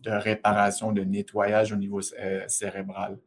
réparation, 0.06 0.90
de 0.92 1.02
nettoyage 1.02 1.70
au 1.70 1.76
niveau 1.76 2.00
euh, 2.18 2.42
cérébral. 2.48 3.18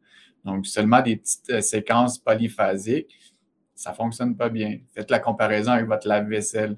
Donc, 0.44 0.66
seulement 0.66 1.02
des 1.02 1.16
petites 1.16 1.50
euh, 1.50 1.60
séquences 1.60 2.18
polyphasiques, 2.18 3.34
ça 3.74 3.90
ne 3.90 3.96
fonctionne 3.96 4.36
pas 4.36 4.48
bien. 4.48 4.78
Faites 4.94 5.10
la 5.10 5.18
comparaison 5.18 5.72
avec 5.72 5.86
votre 5.86 6.06
lave-vaisselle. 6.06 6.76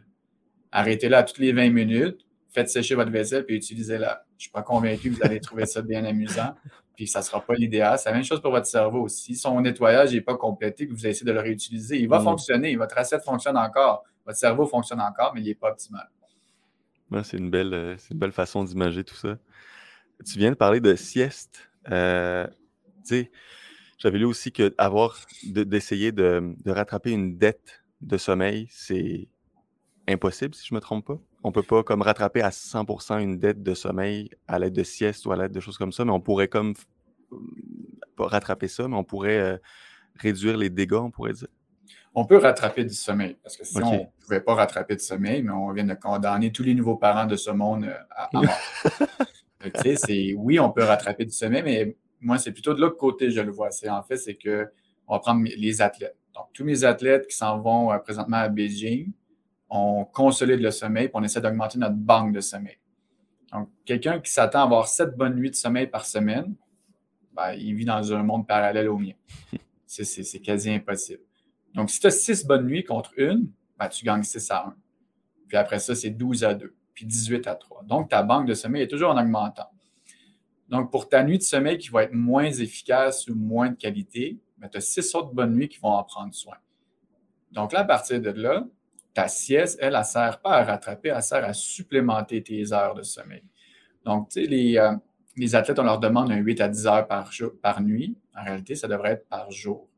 Arrêtez-la 0.72 1.22
toutes 1.22 1.38
les 1.38 1.52
20 1.52 1.70
minutes, 1.70 2.26
faites 2.50 2.68
sécher 2.68 2.94
votre 2.94 3.10
vaisselle 3.10 3.44
puis 3.44 3.56
utilisez-la. 3.56 4.24
Je 4.30 4.34
ne 4.36 4.40
suis 4.40 4.50
pas 4.50 4.62
convaincu 4.62 5.10
que 5.10 5.16
vous 5.16 5.24
allez 5.24 5.40
trouver 5.40 5.66
ça 5.66 5.82
bien 5.82 6.04
amusant 6.04 6.54
puis 6.94 7.06
ça 7.06 7.20
ne 7.20 7.24
sera 7.24 7.40
pas 7.40 7.54
l'idéal. 7.54 7.98
C'est 7.98 8.08
la 8.08 8.14
même 8.14 8.24
chose 8.24 8.40
pour 8.40 8.50
votre 8.50 8.66
cerveau. 8.66 9.08
Si 9.08 9.34
son 9.34 9.60
nettoyage 9.60 10.12
n'est 10.12 10.20
pas 10.20 10.36
complété, 10.36 10.86
que 10.86 10.92
vous 10.92 11.06
essayez 11.06 11.26
de 11.26 11.32
le 11.32 11.40
réutiliser, 11.40 11.98
il 11.98 12.08
va 12.08 12.20
mm. 12.20 12.24
fonctionner. 12.24 12.76
Votre 12.76 12.98
assiette 12.98 13.24
fonctionne 13.24 13.56
encore. 13.56 14.04
Votre 14.24 14.38
cerveau 14.38 14.66
fonctionne 14.66 15.00
encore, 15.00 15.32
mais 15.34 15.40
il 15.40 15.46
n'est 15.46 15.54
pas 15.54 15.70
optimal. 15.70 16.08
c'est 17.22 17.36
une, 17.36 17.50
belle, 17.50 17.74
euh, 17.74 17.96
une 18.10 18.18
belle 18.18 18.32
façon 18.32 18.64
d'imager 18.64 19.04
tout 19.04 19.16
ça. 19.16 19.36
Tu 20.24 20.38
viens 20.38 20.50
de 20.50 20.56
parler 20.56 20.80
de 20.80 20.94
sieste. 20.94 21.68
Euh, 21.90 22.46
j'avais 23.98 24.18
lu 24.18 24.24
aussi 24.24 24.52
que 24.52 24.74
avoir 24.78 25.18
d'essayer 25.44 26.12
de, 26.12 26.54
de, 26.64 26.70
rattraper 26.70 27.10
une 27.10 27.36
dette 27.36 27.84
de 28.00 28.16
sommeil, 28.16 28.66
c'est 28.70 29.28
impossible 30.08 30.54
si 30.54 30.66
je 30.66 30.74
ne 30.74 30.78
me 30.78 30.80
trompe 30.80 31.06
pas. 31.06 31.18
On 31.42 31.48
ne 31.48 31.52
peut 31.52 31.62
pas 31.62 31.82
comme 31.82 32.02
rattraper 32.02 32.42
à 32.42 32.50
100% 32.50 33.20
une 33.20 33.38
dette 33.38 33.62
de 33.62 33.74
sommeil 33.74 34.30
à 34.48 34.58
l'aide 34.58 34.72
de 34.72 34.82
sieste 34.82 35.26
ou 35.26 35.32
à 35.32 35.36
l'aide 35.36 35.52
de 35.52 35.60
choses 35.60 35.78
comme 35.78 35.92
ça, 35.92 36.04
mais 36.04 36.12
on 36.12 36.20
pourrait 36.20 36.48
comme 36.48 36.74
pas 38.16 38.26
rattraper 38.26 38.68
ça, 38.68 38.88
mais 38.88 38.96
on 38.96 39.04
pourrait 39.04 39.38
euh, 39.38 39.56
réduire 40.16 40.56
les 40.56 40.70
dégâts, 40.70 40.94
on 40.94 41.10
pourrait 41.10 41.32
dire. 41.32 41.48
On 42.14 42.24
peut 42.24 42.36
rattraper 42.36 42.84
du 42.84 42.94
sommeil, 42.94 43.36
parce 43.42 43.56
que 43.56 43.64
si 43.64 43.76
on 43.82 43.92
ne 43.92 44.22
pouvait 44.22 44.40
pas 44.40 44.54
rattraper 44.54 44.94
du 44.94 45.02
sommeil, 45.02 45.42
mais 45.42 45.50
on 45.50 45.72
vient 45.72 45.84
de 45.84 45.94
condamner 45.94 46.52
tous 46.52 46.62
les 46.62 46.74
nouveaux 46.74 46.96
parents 46.96 47.26
de 47.26 47.34
ce 47.36 47.50
monde 47.50 47.84
euh, 47.84 47.98
à, 48.10 48.30
mort. 48.32 48.46
oui, 50.36 50.60
on 50.60 50.70
peut 50.70 50.84
rattraper 50.84 51.24
du 51.24 51.32
sommeil, 51.32 51.62
mais 51.64 51.96
moi, 52.24 52.38
c'est 52.38 52.52
plutôt 52.52 52.74
de 52.74 52.80
l'autre 52.80 52.96
côté, 52.96 53.30
je 53.30 53.40
le 53.40 53.50
vois. 53.50 53.70
C'est 53.70 53.88
en 53.88 54.02
fait, 54.02 54.16
c'est 54.16 54.34
que 54.34 54.68
on 55.06 55.14
va 55.14 55.20
prendre 55.20 55.44
les 55.44 55.82
athlètes. 55.82 56.16
Donc, 56.34 56.46
tous 56.52 56.64
mes 56.64 56.84
athlètes 56.84 57.26
qui 57.26 57.36
s'en 57.36 57.60
vont 57.60 57.92
euh, 57.92 57.98
présentement 57.98 58.38
à 58.38 58.48
Beijing, 58.48 59.12
on 59.68 60.04
consolide 60.04 60.60
le 60.60 60.70
sommeil, 60.70 61.08
puis 61.08 61.14
on 61.14 61.22
essaie 61.22 61.40
d'augmenter 61.40 61.78
notre 61.78 61.96
banque 61.96 62.32
de 62.32 62.40
sommeil. 62.40 62.78
Donc, 63.52 63.68
quelqu'un 63.84 64.20
qui 64.20 64.32
s'attend 64.32 64.60
à 64.60 64.62
avoir 64.64 64.88
sept 64.88 65.16
bonnes 65.16 65.36
nuits 65.36 65.50
de 65.50 65.54
sommeil 65.54 65.86
par 65.86 66.06
semaine, 66.06 66.54
ben, 67.34 67.52
il 67.52 67.74
vit 67.74 67.84
dans 67.84 68.12
un 68.12 68.22
monde 68.22 68.46
parallèle 68.46 68.88
au 68.88 68.98
mien. 68.98 69.14
C'est 69.86 70.40
quasi 70.40 70.70
impossible. 70.70 71.22
Donc, 71.74 71.90
si 71.90 72.00
tu 72.00 72.06
as 72.06 72.10
six 72.10 72.44
bonnes 72.44 72.66
nuits 72.66 72.84
contre 72.84 73.12
une, 73.16 73.48
ben, 73.78 73.88
tu 73.88 74.04
gagnes 74.04 74.22
6 74.22 74.50
à 74.50 74.66
1. 74.66 74.76
Puis 75.48 75.56
après 75.56 75.78
ça, 75.78 75.94
c'est 75.94 76.10
12 76.10 76.44
à 76.44 76.54
2, 76.54 76.74
puis 76.94 77.04
18 77.04 77.46
à 77.46 77.54
3. 77.54 77.84
Donc, 77.84 78.08
ta 78.08 78.22
banque 78.22 78.46
de 78.46 78.54
sommeil 78.54 78.82
est 78.82 78.88
toujours 78.88 79.10
en 79.10 79.20
augmentant. 79.20 79.70
Donc, 80.68 80.90
pour 80.90 81.08
ta 81.08 81.22
nuit 81.22 81.38
de 81.38 81.42
sommeil 81.42 81.78
qui 81.78 81.88
va 81.88 82.04
être 82.04 82.14
moins 82.14 82.50
efficace 82.50 83.28
ou 83.28 83.34
moins 83.34 83.70
de 83.70 83.76
qualité, 83.76 84.38
ben, 84.58 84.68
tu 84.68 84.78
as 84.78 84.80
six 84.80 85.14
autres 85.14 85.32
bonnes 85.32 85.54
nuits 85.54 85.68
qui 85.68 85.78
vont 85.78 85.90
en 85.90 86.04
prendre 86.04 86.34
soin. 86.34 86.56
Donc 87.52 87.72
là, 87.72 87.80
à 87.80 87.84
partir 87.84 88.20
de 88.20 88.30
là, 88.30 88.64
ta 89.12 89.28
sieste, 89.28 89.78
elle, 89.80 89.94
elle 89.94 90.00
ne 90.00 90.04
sert 90.04 90.40
pas 90.40 90.56
à 90.56 90.64
rattraper, 90.64 91.10
elle 91.10 91.22
sert 91.22 91.44
à 91.44 91.52
supplémenter 91.52 92.42
tes 92.42 92.72
heures 92.72 92.94
de 92.94 93.02
sommeil. 93.02 93.44
Donc, 94.04 94.28
tu 94.28 94.42
sais, 94.42 94.48
les, 94.48 94.76
euh, 94.76 94.92
les, 95.36 95.54
athlètes, 95.54 95.78
on 95.78 95.84
leur 95.84 96.00
demande 96.00 96.30
un 96.30 96.36
8 96.36 96.60
à 96.60 96.68
10 96.68 96.86
heures 96.86 97.06
par, 97.06 97.30
jour, 97.32 97.52
par 97.62 97.80
nuit. 97.80 98.16
En 98.36 98.44
réalité, 98.44 98.74
ça 98.74 98.88
devrait 98.88 99.12
être 99.12 99.28
par 99.28 99.50
jour. 99.50 99.88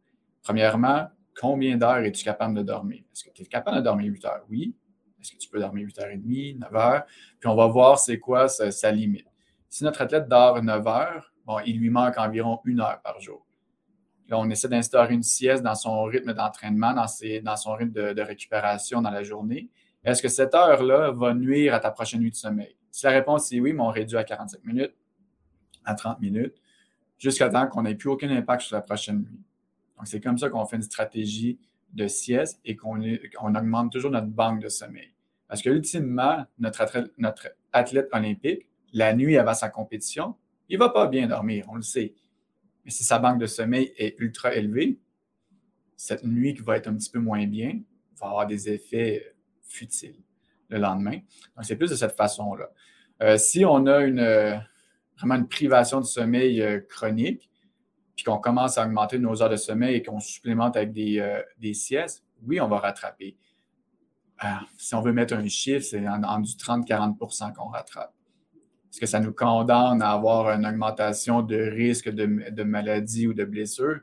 Premièrement, 0.43 1.09
combien 1.39 1.77
d'heures 1.77 1.99
es-tu 1.99 2.25
capable 2.25 2.55
de 2.55 2.62
dormir? 2.62 3.03
Est-ce 3.12 3.25
que 3.25 3.31
tu 3.31 3.43
es 3.43 3.47
capable 3.47 3.79
de 3.79 3.83
dormir 3.83 4.12
8 4.12 4.25
heures? 4.27 4.45
Oui. 4.49 4.75
Est-ce 5.21 5.33
que 5.33 5.39
tu 5.39 5.49
peux 5.49 5.59
dormir 5.59 5.87
8 5.87 5.99
heures 5.99 6.11
et 6.11 6.19
demie, 6.19 6.55
9 6.55 6.77
heures? 6.77 7.05
Puis 7.41 7.49
on 7.49 7.57
va 7.57 7.67
voir 7.67 7.99
c'est 7.99 8.19
quoi 8.19 8.49
sa, 8.49 8.93
limite. 8.93 9.27
Si 9.69 9.85
notre 9.85 10.03
athlète 10.03 10.29
dort 10.29 10.62
9 10.62 10.87
heures, 10.87 11.33
bon, 11.45 11.59
il 11.67 11.79
lui 11.79 11.91
manque 11.91 12.19
environ 12.19 12.61
une 12.64 12.81
heure 12.81 13.01
par 13.03 13.21
jour. 13.21 13.47
Là, 14.29 14.39
on 14.39 14.51
essaie 14.51 14.69
d'instaurer 14.69 15.14
une 15.14 15.23
sieste 15.23 15.62
dans 15.62 15.75
son 15.75 16.03
rythme 16.05 16.33
d'entraînement, 16.33 16.93
dans, 16.93 17.07
son 17.57 17.75
rythme 17.75 17.93
de, 17.93 18.21
récupération 18.23 19.01
dans 19.01 19.11
la 19.11 19.23
journée. 19.23 19.71
Est-ce 20.05 20.23
que 20.23 20.29
cette 20.29 20.55
heure-là 20.55 21.12
va 21.12 21.35
nuire 21.35 21.75
à 21.75 21.81
ta 21.81 21.91
prochaine 21.91 22.21
nuit 22.21 22.31
de 22.31 22.37
sommeil? 22.37 22.77
Si 22.91 23.05
la 23.07 23.12
réponse 23.12 23.53
est 23.53 23.61
oui, 23.61 23.73
mais 23.73 23.83
on 23.83 23.91
réduit 23.91 24.17
à 24.17 24.25
45 24.25 24.64
minutes, 24.64 24.95
à 25.85 25.95
30 25.95 26.21
minutes, 26.21 26.55
jusqu'à 27.19 27.49
temps 27.49 27.67
qu'on 27.69 27.83
n'ait 27.83 27.95
plus 27.95 28.09
aucun 28.09 28.31
impact 28.31 28.62
sur 28.62 28.77
la 28.77 28.83
prochaine 28.83 29.19
nuit. 29.19 29.41
Donc, 29.97 30.07
c'est 30.07 30.21
comme 30.21 30.39
ça 30.39 30.49
qu'on 30.49 30.64
fait 30.67 30.77
une 30.77 30.83
stratégie 30.83 31.59
de 31.93 32.09
sieste 32.09 32.61
et 32.64 32.77
qu'on 32.77 33.01
augmente 33.55 33.93
toujours 33.93 34.11
notre 34.11 34.27
banque 34.27 34.61
de 34.61 34.69
sommeil. 34.69 35.12
Parce 35.49 35.62
que, 35.62 35.71
ultimement, 35.71 36.45
notre 36.59 36.81
athlète, 36.81 37.12
notre 37.19 37.49
athlète 37.73 38.09
olympique, 38.12 38.67
la 38.97 39.14
nuit 39.14 39.36
avant 39.36 39.53
sa 39.53 39.68
compétition, 39.68 40.36
il 40.68 40.78
ne 40.78 40.84
va 40.84 40.88
pas 40.88 41.07
bien 41.07 41.26
dormir, 41.26 41.66
on 41.68 41.74
le 41.74 41.82
sait. 41.82 42.14
Mais 42.84 42.90
si 42.90 43.05
sa 43.05 43.18
banque 43.18 43.38
de 43.38 43.47
sommeil 43.47 43.92
est 43.99 44.18
ultra 44.18 44.55
élevée, 44.55 44.99
cette 45.97 46.24
nuit 46.24 46.55
qui 46.55 46.62
va 46.62 46.76
être 46.78 46.88
un 46.88 46.94
petit 46.94 47.11
peu 47.11 47.18
moins 47.18 47.47
bien 47.47 47.80
va 48.18 48.28
avoir 48.28 48.47
des 48.47 48.70
effets 48.70 49.34
futiles 49.62 50.16
le 50.68 50.78
lendemain. 50.78 51.18
Donc, 51.57 51.64
c'est 51.64 51.76
plus 51.76 51.90
de 51.90 51.94
cette 51.94 52.16
façon-là. 52.16 52.70
Euh, 53.22 53.36
si 53.36 53.64
on 53.64 53.86
a 53.86 54.01
une, 54.01 54.61
vraiment 55.18 55.34
une 55.34 55.49
privation 55.49 56.01
de 56.01 56.07
sommeil 56.07 56.62
euh, 56.62 56.80
chronique, 56.80 57.51
puis 58.14 58.24
qu'on 58.24 58.38
commence 58.38 58.78
à 58.78 58.86
augmenter 58.86 59.18
nos 59.18 59.42
heures 59.42 59.51
de 59.51 59.57
sommeil 59.57 59.97
et 59.97 60.03
qu'on 60.03 60.20
supplémente 60.20 60.76
avec 60.76 60.92
des, 60.92 61.18
euh, 61.20 61.42
des, 61.59 61.74
siestes, 61.74 62.24
oui, 62.47 62.61
on 62.62 62.68
va 62.68 62.78
rattraper. 62.78 63.36
si 64.78 64.94
on 64.94 65.03
veut 65.03 65.12
mettre 65.12 65.34
un 65.34 65.47
chiffre, 65.49 65.84
c'est 65.84 66.09
en, 66.09 66.40
du 66.40 66.53
30-40% 66.53 67.53
qu'on 67.53 67.68
rattrape. 67.68 68.16
Est-ce 68.97 69.01
que 69.03 69.07
ça 69.07 69.20
nous 69.20 69.34
condamne 69.34 70.01
à 70.01 70.12
avoir 70.12 70.49
une 70.49 70.64
augmentation 70.64 71.42
de 71.42 71.55
risque 71.55 72.09
de, 72.09 72.49
de 72.51 72.62
maladie 72.62 73.26
ou 73.26 73.34
de 73.34 73.44
blessure? 73.44 74.01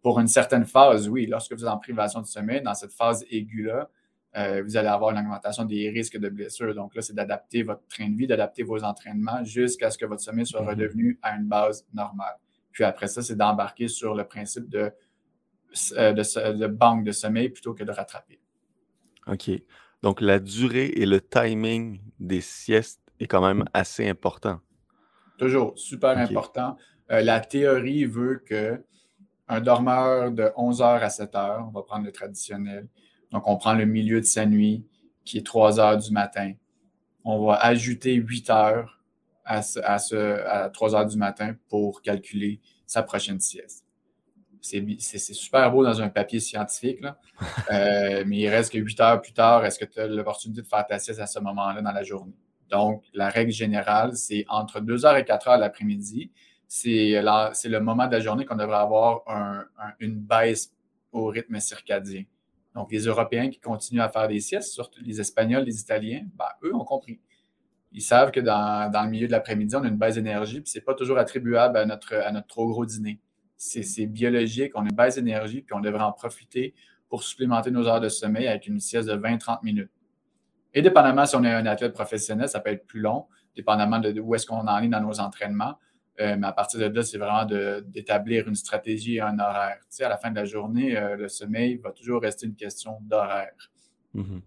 Pour 0.00 0.18
une 0.18 0.28
certaine 0.28 0.64
phase, 0.64 1.10
oui. 1.10 1.26
Lorsque 1.26 1.52
vous 1.52 1.62
êtes 1.62 1.68
en 1.68 1.76
privation 1.76 2.22
de 2.22 2.26
sommeil, 2.26 2.62
dans 2.62 2.72
cette 2.72 2.94
phase 2.94 3.22
aiguë-là, 3.30 3.90
euh, 4.38 4.62
vous 4.64 4.78
allez 4.78 4.88
avoir 4.88 5.10
une 5.10 5.18
augmentation 5.18 5.66
des 5.66 5.90
risques 5.90 6.16
de 6.16 6.30
blessure. 6.30 6.74
Donc 6.74 6.94
là, 6.94 7.02
c'est 7.02 7.12
d'adapter 7.12 7.64
votre 7.64 7.86
train 7.88 8.08
de 8.08 8.16
vie, 8.16 8.26
d'adapter 8.26 8.62
vos 8.62 8.82
entraînements 8.82 9.44
jusqu'à 9.44 9.90
ce 9.90 9.98
que 9.98 10.06
votre 10.06 10.22
sommeil 10.22 10.46
soit 10.46 10.62
mhm. 10.62 10.68
redevenu 10.68 11.18
à 11.20 11.36
une 11.36 11.44
base 11.44 11.86
normale. 11.92 12.36
Puis 12.72 12.84
après 12.84 13.08
ça, 13.08 13.20
c'est 13.20 13.36
d'embarquer 13.36 13.88
sur 13.88 14.14
le 14.14 14.24
principe 14.24 14.70
de, 14.70 14.90
euh, 15.98 16.14
de, 16.14 16.52
de, 16.56 16.66
banque 16.66 17.04
de 17.04 17.12
sommeil 17.12 17.50
plutôt 17.50 17.74
que 17.74 17.84
de 17.84 17.92
rattraper. 17.92 18.40
OK. 19.26 19.50
Donc 20.02 20.22
la 20.22 20.38
durée 20.38 20.86
et 20.86 21.04
le 21.04 21.20
timing 21.20 22.00
des 22.18 22.40
siestes 22.40 22.99
est 23.20 23.26
quand 23.26 23.46
même 23.46 23.64
assez 23.72 24.08
important. 24.08 24.60
Toujours, 25.38 25.78
super 25.78 26.18
important. 26.18 26.76
Euh, 27.10 27.22
la 27.22 27.40
théorie 27.40 28.04
veut 28.04 28.42
que 28.44 28.82
un 29.48 29.60
dormeur 29.60 30.30
de 30.30 30.50
11 30.56 30.80
heures 30.80 31.02
à 31.02 31.10
7 31.10 31.34
heures, 31.34 31.66
on 31.68 31.72
va 31.72 31.82
prendre 31.82 32.04
le 32.04 32.12
traditionnel, 32.12 32.88
donc 33.32 33.48
on 33.48 33.56
prend 33.56 33.74
le 33.74 33.84
milieu 33.84 34.20
de 34.20 34.26
sa 34.26 34.46
nuit, 34.46 34.86
qui 35.24 35.38
est 35.38 35.46
3 35.46 35.80
heures 35.80 35.96
du 35.98 36.12
matin. 36.12 36.52
On 37.24 37.44
va 37.44 37.54
ajouter 37.54 38.14
8 38.14 38.50
heures 38.50 39.00
à, 39.44 39.62
ce, 39.62 39.80
à, 39.80 40.70
3 40.70 40.94
heures 40.94 41.06
du 41.06 41.16
matin 41.16 41.56
pour 41.68 42.00
calculer 42.02 42.60
sa 42.86 43.02
prochaine 43.02 43.40
sieste. 43.40 43.84
C'est 44.60 45.18
super 45.18 45.72
beau 45.72 45.84
dans 45.84 46.00
un 46.02 46.10
papier 46.10 46.38
scientifique, 46.40 47.00
là. 47.00 47.18
Euh, 47.72 48.24
mais 48.26 48.38
il 48.38 48.48
reste 48.48 48.72
que 48.72 48.78
8 48.78 49.00
heures 49.00 49.22
plus 49.22 49.32
tard, 49.32 49.64
est-ce 49.64 49.78
que 49.78 49.86
tu 49.86 49.98
as 49.98 50.06
l'opportunité 50.06 50.60
de 50.60 50.66
faire 50.66 50.86
ta 50.86 50.98
sieste 50.98 51.20
à 51.20 51.26
ce 51.26 51.38
moment-là 51.40 51.80
dans 51.80 51.92
la 51.92 52.02
journée? 52.02 52.34
Donc, 52.70 53.04
la 53.14 53.28
règle 53.28 53.50
générale, 53.50 54.16
c'est 54.16 54.44
entre 54.48 54.80
2 54.80 55.04
heures 55.04 55.16
et 55.16 55.24
4 55.24 55.48
heures 55.48 55.58
l'après-midi. 55.58 56.30
C'est 56.68 57.20
le 57.20 57.78
moment 57.78 58.06
de 58.06 58.12
la 58.12 58.20
journée 58.20 58.44
qu'on 58.44 58.56
devrait 58.56 58.76
avoir 58.76 59.22
une 59.98 60.20
baisse 60.20 60.72
au 61.12 61.26
rythme 61.26 61.58
circadien. 61.58 62.24
Donc, 62.74 62.92
les 62.92 63.00
Européens 63.06 63.50
qui 63.50 63.58
continuent 63.58 64.00
à 64.00 64.08
faire 64.08 64.28
des 64.28 64.38
siestes, 64.38 64.72
surtout 64.72 65.00
les 65.02 65.20
Espagnols, 65.20 65.64
les 65.64 65.80
Italiens, 65.80 66.24
ben, 66.36 66.46
eux 66.62 66.74
ont 66.74 66.84
compris. 66.84 67.20
Ils 67.92 68.02
savent 68.02 68.30
que 68.30 68.38
dans, 68.38 68.88
le 68.92 69.10
milieu 69.10 69.26
de 69.26 69.32
l'après-midi, 69.32 69.74
on 69.74 69.82
a 69.82 69.88
une 69.88 69.96
baisse 69.96 70.14
d'énergie, 70.14 70.60
puis 70.60 70.70
ce 70.70 70.78
n'est 70.78 70.84
pas 70.84 70.94
toujours 70.94 71.18
attribuable 71.18 71.76
à 71.76 71.84
notre, 71.84 72.14
à 72.14 72.30
notre 72.30 72.46
trop 72.46 72.68
gros 72.68 72.86
dîner. 72.86 73.18
C'est 73.56 74.06
biologique, 74.06 74.72
on 74.76 74.82
a 74.82 74.84
une 74.84 74.94
baisse 74.94 75.16
d'énergie, 75.16 75.62
puis 75.62 75.74
on 75.74 75.80
devrait 75.80 76.04
en 76.04 76.12
profiter 76.12 76.74
pour 77.08 77.24
supplémenter 77.24 77.72
nos 77.72 77.88
heures 77.88 78.00
de 78.00 78.08
sommeil 78.08 78.46
avec 78.46 78.68
une 78.68 78.78
sieste 78.78 79.08
de 79.08 79.16
20-30 79.16 79.64
minutes. 79.64 79.90
Et 80.74 80.82
dépendamment 80.82 81.26
si 81.26 81.36
on 81.36 81.44
est 81.44 81.52
un 81.52 81.66
athlète 81.66 81.92
professionnel, 81.92 82.48
ça 82.48 82.60
peut 82.60 82.70
être 82.70 82.86
plus 82.86 83.00
long, 83.00 83.26
dépendamment 83.56 83.98
de 83.98 84.18
où 84.20 84.34
est-ce 84.34 84.46
qu'on 84.46 84.66
en 84.66 84.82
est 84.82 84.88
dans 84.88 85.00
nos 85.00 85.20
entraînements. 85.20 85.76
Euh, 86.20 86.36
mais 86.38 86.46
à 86.46 86.52
partir 86.52 86.78
de 86.80 86.94
là, 86.94 87.02
c'est 87.02 87.18
vraiment 87.18 87.44
d'établir 87.44 88.46
une 88.46 88.54
stratégie 88.54 89.16
et 89.16 89.20
un 89.20 89.38
horaire. 89.38 89.78
Tu 89.82 89.96
sais, 89.96 90.04
à 90.04 90.08
la 90.08 90.18
fin 90.18 90.30
de 90.30 90.36
la 90.36 90.44
journée, 90.44 90.96
euh, 90.96 91.16
le 91.16 91.28
sommeil 91.28 91.76
va 91.76 91.92
toujours 91.92 92.20
rester 92.20 92.46
une 92.46 92.54
question 92.54 92.98
d'horaire. 93.02 93.70
Mm-hmm. 94.14 94.40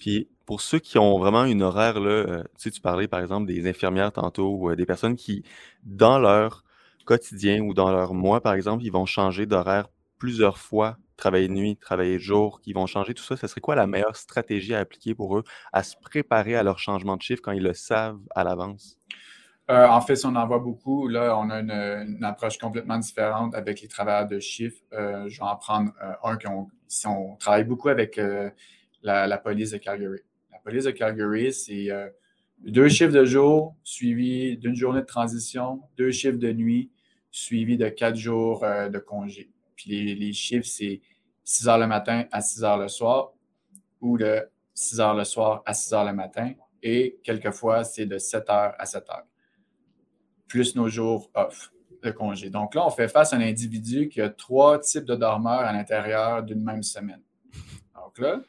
Puis 0.00 0.28
pour 0.46 0.60
ceux 0.60 0.78
qui 0.78 0.98
ont 0.98 1.18
vraiment 1.18 1.44
une 1.44 1.62
horaire, 1.62 2.00
là, 2.00 2.10
euh, 2.10 2.44
tu 2.58 2.70
tu 2.70 2.80
parlais 2.80 3.06
par 3.06 3.20
exemple 3.20 3.46
des 3.46 3.68
infirmières 3.68 4.12
tantôt, 4.12 4.56
ou 4.58 4.74
des 4.74 4.86
personnes 4.86 5.14
qui, 5.14 5.44
dans 5.84 6.18
leur 6.18 6.64
quotidien 7.04 7.60
ou 7.60 7.72
dans 7.72 7.92
leur 7.92 8.14
mois, 8.14 8.40
par 8.40 8.54
exemple, 8.54 8.82
ils 8.84 8.92
vont 8.92 9.06
changer 9.06 9.46
d'horaire 9.46 9.88
plusieurs 10.18 10.58
fois 10.58 10.96
travailler 11.18 11.48
nuit, 11.48 11.76
travailler 11.76 12.18
jour, 12.18 12.62
qui 12.62 12.72
vont 12.72 12.86
changer 12.86 13.12
tout 13.12 13.22
ça, 13.22 13.36
ce 13.36 13.46
serait 13.46 13.60
quoi 13.60 13.74
la 13.74 13.86
meilleure 13.86 14.16
stratégie 14.16 14.74
à 14.74 14.78
appliquer 14.78 15.14
pour 15.14 15.36
eux 15.36 15.44
à 15.72 15.82
se 15.82 15.96
préparer 16.00 16.56
à 16.56 16.62
leur 16.62 16.78
changement 16.78 17.16
de 17.16 17.22
chiffre 17.22 17.42
quand 17.42 17.52
ils 17.52 17.62
le 17.62 17.74
savent 17.74 18.20
à 18.34 18.44
l'avance? 18.44 18.96
Euh, 19.70 19.86
en 19.86 20.00
fait, 20.00 20.16
si 20.16 20.24
on 20.24 20.34
en 20.34 20.46
voit 20.46 20.60
beaucoup, 20.60 21.08
là, 21.08 21.38
on 21.38 21.50
a 21.50 21.60
une, 21.60 22.24
approche 22.24 22.56
complètement 22.56 22.96
différente 22.96 23.54
avec 23.54 23.82
les 23.82 23.88
travailleurs 23.88 24.26
de 24.26 24.40
chiffre. 24.40 24.80
Euh, 24.94 25.28
je 25.28 25.40
vais 25.40 25.46
en 25.46 25.56
prendre 25.56 25.92
euh, 26.02 26.12
un 26.24 26.38
qui 26.38 26.46
si 26.86 27.06
on 27.06 27.36
travaille 27.36 27.64
beaucoup 27.64 27.90
avec 27.90 28.18
la, 29.02 29.38
police 29.38 29.72
de 29.72 29.76
Calgary. 29.76 30.20
La 30.50 30.58
police 30.60 30.84
de 30.84 30.90
Calgary, 30.90 31.52
c'est 31.52 31.88
deux 32.60 32.88
chiffres 32.88 33.12
de 33.12 33.26
jour 33.26 33.74
suivis 33.84 34.56
d'une 34.56 34.74
journée 34.74 35.02
de 35.02 35.06
transition, 35.06 35.82
deux 35.98 36.12
chiffres 36.12 36.38
de 36.38 36.50
nuit 36.50 36.90
suivis 37.30 37.76
de 37.76 37.90
quatre 37.90 38.16
jours 38.16 38.60
de 38.62 38.98
congé. 38.98 39.50
Puis 39.78 40.14
les, 40.16 40.32
chiffres, 40.32 40.66
c'est 40.66 41.00
6 41.44 41.68
heures 41.68 41.78
le 41.78 41.86
matin 41.86 42.24
à 42.32 42.40
6 42.40 42.64
heures 42.64 42.78
le 42.78 42.88
soir 42.88 43.32
ou 44.00 44.18
de 44.18 44.46
6 44.74 45.00
heures 45.00 45.14
le 45.14 45.24
soir 45.24 45.62
à 45.64 45.72
6 45.72 45.92
heures 45.94 46.04
le 46.04 46.12
matin. 46.12 46.52
Et 46.82 47.20
quelquefois, 47.22 47.84
c'est 47.84 48.04
de 48.04 48.18
7 48.18 48.50
heures 48.50 48.74
à 48.78 48.86
7 48.86 49.08
heures, 49.08 49.26
plus 50.48 50.74
nos 50.74 50.88
jours 50.88 51.30
off 51.34 51.70
de 52.02 52.10
congé. 52.10 52.50
Donc 52.50 52.74
là, 52.74 52.84
on 52.86 52.90
fait 52.90 53.08
face 53.08 53.32
à 53.32 53.36
un 53.36 53.40
individu 53.40 54.08
qui 54.08 54.20
a 54.20 54.28
trois 54.28 54.80
types 54.80 55.04
de 55.04 55.14
dormeurs 55.14 55.60
à 55.60 55.72
l'intérieur 55.72 56.42
d'une 56.42 56.62
même 56.62 56.82
semaine. 56.82 57.22
Donc 57.94 58.18
là, 58.18 58.40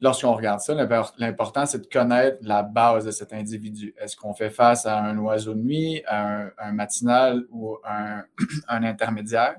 lorsqu'on 0.00 0.34
regarde 0.34 0.60
ça, 0.60 0.74
l'important, 1.18 1.64
c'est 1.64 1.80
de 1.80 1.86
connaître 1.86 2.38
la 2.42 2.62
base 2.62 3.06
de 3.06 3.10
cet 3.10 3.32
individu. 3.32 3.94
Est-ce 3.98 4.16
qu'on 4.16 4.34
fait 4.34 4.50
face 4.50 4.84
à 4.84 5.02
un 5.02 5.16
oiseau 5.18 5.54
de 5.54 5.60
nuit, 5.60 6.02
à 6.06 6.50
un, 6.58 6.72
matinal 6.72 7.46
ou 7.50 7.78
un 7.84 8.24
intermédiaire? 8.68 9.56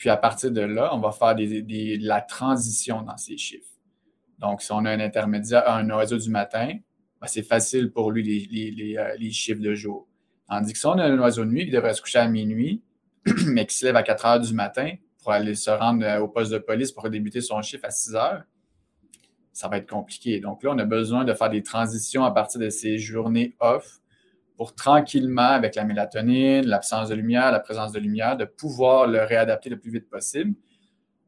Puis 0.00 0.08
à 0.08 0.16
partir 0.16 0.50
de 0.50 0.62
là, 0.62 0.94
on 0.94 0.98
va 0.98 1.12
faire 1.12 1.36
la 1.36 2.22
transition 2.22 3.02
dans 3.02 3.18
ces 3.18 3.36
chiffres. 3.36 3.68
Donc, 4.38 4.62
si 4.62 4.72
on 4.72 4.86
a 4.86 4.90
un 4.90 4.98
intermédiaire, 4.98 5.70
un 5.70 5.90
oiseau 5.90 6.16
du 6.16 6.30
matin, 6.30 6.72
ben, 7.20 7.26
c'est 7.26 7.42
facile 7.42 7.92
pour 7.92 8.10
lui 8.10 8.22
les, 8.22 8.96
euh, 8.96 9.14
les, 9.18 9.30
chiffres 9.30 9.60
de 9.60 9.74
jour. 9.74 10.08
Tandis 10.48 10.72
que 10.72 10.78
si 10.78 10.86
on 10.86 10.92
a 10.92 11.04
un 11.04 11.18
oiseau 11.18 11.44
de 11.44 11.50
nuit 11.50 11.66
qui 11.66 11.70
devrait 11.70 11.92
se 11.92 12.00
coucher 12.00 12.18
à 12.18 12.28
minuit, 12.28 12.82
mais 13.46 13.66
qui 13.66 13.76
se 13.76 13.84
lève 13.84 13.96
à 13.96 14.02
4 14.02 14.24
heures 14.24 14.40
du 14.40 14.54
matin 14.54 14.94
pour 15.22 15.32
aller 15.32 15.54
se 15.54 15.68
rendre 15.68 16.02
euh, 16.02 16.20
au 16.20 16.28
poste 16.28 16.50
de 16.50 16.58
police 16.58 16.92
pour 16.92 17.10
débuter 17.10 17.42
son 17.42 17.60
chiffre 17.60 17.84
à 17.84 17.90
6 17.90 18.14
heures, 18.14 18.42
ça 19.52 19.68
va 19.68 19.76
être 19.76 19.90
compliqué. 19.90 20.40
Donc 20.40 20.62
là, 20.62 20.70
on 20.72 20.78
a 20.78 20.86
besoin 20.86 21.24
de 21.24 21.34
faire 21.34 21.50
des 21.50 21.62
transitions 21.62 22.24
à 22.24 22.30
partir 22.30 22.58
de 22.58 22.70
ces 22.70 22.96
journées 22.96 23.54
off 23.60 23.99
pour 24.60 24.74
tranquillement, 24.74 25.40
avec 25.40 25.74
la 25.74 25.86
mélatonine, 25.86 26.66
l'absence 26.66 27.08
de 27.08 27.14
lumière, 27.14 27.50
la 27.50 27.60
présence 27.60 27.92
de 27.92 27.98
lumière, 27.98 28.36
de 28.36 28.44
pouvoir 28.44 29.06
le 29.06 29.24
réadapter 29.24 29.70
le 29.70 29.78
plus 29.78 29.90
vite 29.90 30.10
possible. 30.10 30.52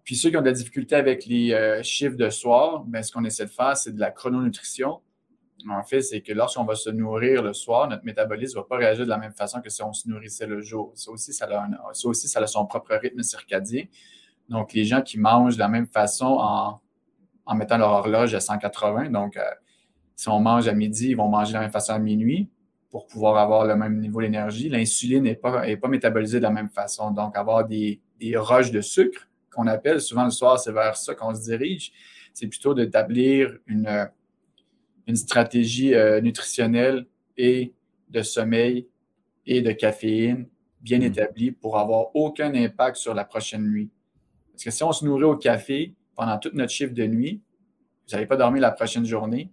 Puis 0.04 0.16
ceux 0.16 0.28
qui 0.28 0.36
ont 0.36 0.42
de 0.42 0.46
la 0.48 0.52
difficulté 0.52 0.96
avec 0.96 1.24
les 1.24 1.54
euh, 1.54 1.82
chiffres 1.82 2.18
de 2.18 2.28
soir, 2.28 2.84
bien, 2.84 3.02
ce 3.02 3.10
qu'on 3.10 3.24
essaie 3.24 3.46
de 3.46 3.50
faire, 3.50 3.74
c'est 3.74 3.94
de 3.94 3.98
la 3.98 4.10
chrononutrition. 4.10 5.00
En 5.66 5.82
fait, 5.82 6.02
c'est 6.02 6.20
que 6.20 6.34
lorsqu'on 6.34 6.64
va 6.64 6.74
se 6.74 6.90
nourrir 6.90 7.42
le 7.42 7.54
soir, 7.54 7.88
notre 7.88 8.04
métabolisme 8.04 8.58
ne 8.58 8.62
va 8.64 8.68
pas 8.68 8.76
réagir 8.76 9.06
de 9.06 9.08
la 9.08 9.16
même 9.16 9.32
façon 9.32 9.62
que 9.62 9.70
si 9.70 9.82
on 9.82 9.94
se 9.94 10.10
nourrissait 10.10 10.46
le 10.46 10.60
jour. 10.60 10.92
Ça 10.94 11.10
aussi, 11.10 11.32
ça 11.32 11.46
a, 11.46 11.94
ça 11.94 12.08
aussi, 12.08 12.28
ça 12.28 12.38
a 12.38 12.46
son 12.46 12.66
propre 12.66 12.94
rythme 12.96 13.22
circadien. 13.22 13.84
Donc, 14.50 14.74
les 14.74 14.84
gens 14.84 15.00
qui 15.00 15.18
mangent 15.18 15.54
de 15.54 15.60
la 15.60 15.68
même 15.68 15.86
façon 15.86 16.36
en, 16.38 16.82
en 17.46 17.54
mettant 17.54 17.78
leur 17.78 17.92
horloge 17.92 18.34
à 18.34 18.40
180, 18.40 19.08
donc 19.08 19.38
euh, 19.38 19.42
si 20.16 20.28
on 20.28 20.38
mange 20.38 20.68
à 20.68 20.74
midi, 20.74 21.12
ils 21.12 21.16
vont 21.16 21.28
manger 21.28 21.52
de 21.52 21.54
la 21.54 21.60
même 21.60 21.72
façon 21.72 21.94
à 21.94 21.98
minuit 21.98 22.50
pour 22.92 23.06
pouvoir 23.06 23.38
avoir 23.38 23.64
le 23.64 23.74
même 23.74 23.98
niveau 23.98 24.20
d'énergie. 24.20 24.68
L'insuline 24.68 25.24
n'est 25.24 25.34
pas, 25.34 25.64
pas 25.76 25.88
métabolisée 25.88 26.38
de 26.38 26.42
la 26.42 26.50
même 26.50 26.68
façon. 26.68 27.10
Donc, 27.10 27.36
avoir 27.38 27.66
des, 27.66 28.02
des 28.20 28.36
roches 28.36 28.70
de 28.70 28.82
sucre 28.82 29.28
qu'on 29.50 29.66
appelle, 29.66 30.00
souvent 30.00 30.24
le 30.24 30.30
soir, 30.30 30.60
c'est 30.60 30.72
vers 30.72 30.94
ça 30.94 31.14
qu'on 31.14 31.34
se 31.34 31.42
dirige. 31.42 31.90
C'est 32.34 32.48
plutôt 32.48 32.74
d'établir 32.74 33.56
une, 33.66 34.10
une 35.06 35.16
stratégie 35.16 35.94
euh, 35.94 36.20
nutritionnelle 36.20 37.06
et 37.38 37.72
de 38.10 38.20
sommeil 38.20 38.88
et 39.46 39.62
de 39.62 39.72
caféine 39.72 40.46
bien 40.82 40.98
mm. 40.98 41.04
établi 41.04 41.50
pour 41.50 41.78
avoir 41.78 42.14
aucun 42.14 42.54
impact 42.54 42.96
sur 42.96 43.14
la 43.14 43.24
prochaine 43.24 43.66
nuit. 43.70 43.90
Parce 44.52 44.64
que 44.64 44.70
si 44.70 44.84
on 44.84 44.92
se 44.92 45.02
nourrit 45.06 45.24
au 45.24 45.36
café 45.36 45.94
pendant 46.14 46.38
toute 46.38 46.52
notre 46.52 46.72
chiffre 46.72 46.92
de 46.92 47.06
nuit, 47.06 47.40
vous 48.06 48.14
n'allez 48.14 48.26
pas 48.26 48.36
dormir 48.36 48.60
la 48.60 48.70
prochaine 48.70 49.06
journée, 49.06 49.50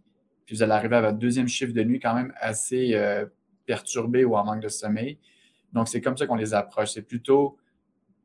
vous 0.53 0.63
allez 0.63 0.71
arriver 0.71 0.95
à 0.95 1.01
votre 1.01 1.17
deuxième 1.17 1.47
chiffre 1.47 1.73
de 1.73 1.83
nuit 1.83 1.99
quand 1.99 2.13
même 2.13 2.33
assez 2.37 2.93
euh, 2.93 3.25
perturbé 3.65 4.25
ou 4.25 4.35
en 4.35 4.45
manque 4.45 4.61
de 4.61 4.69
sommeil. 4.69 5.17
Donc, 5.73 5.87
c'est 5.87 6.01
comme 6.01 6.17
ça 6.17 6.25
qu'on 6.25 6.35
les 6.35 6.53
approche. 6.53 6.91
C'est 6.93 7.03
plutôt 7.03 7.57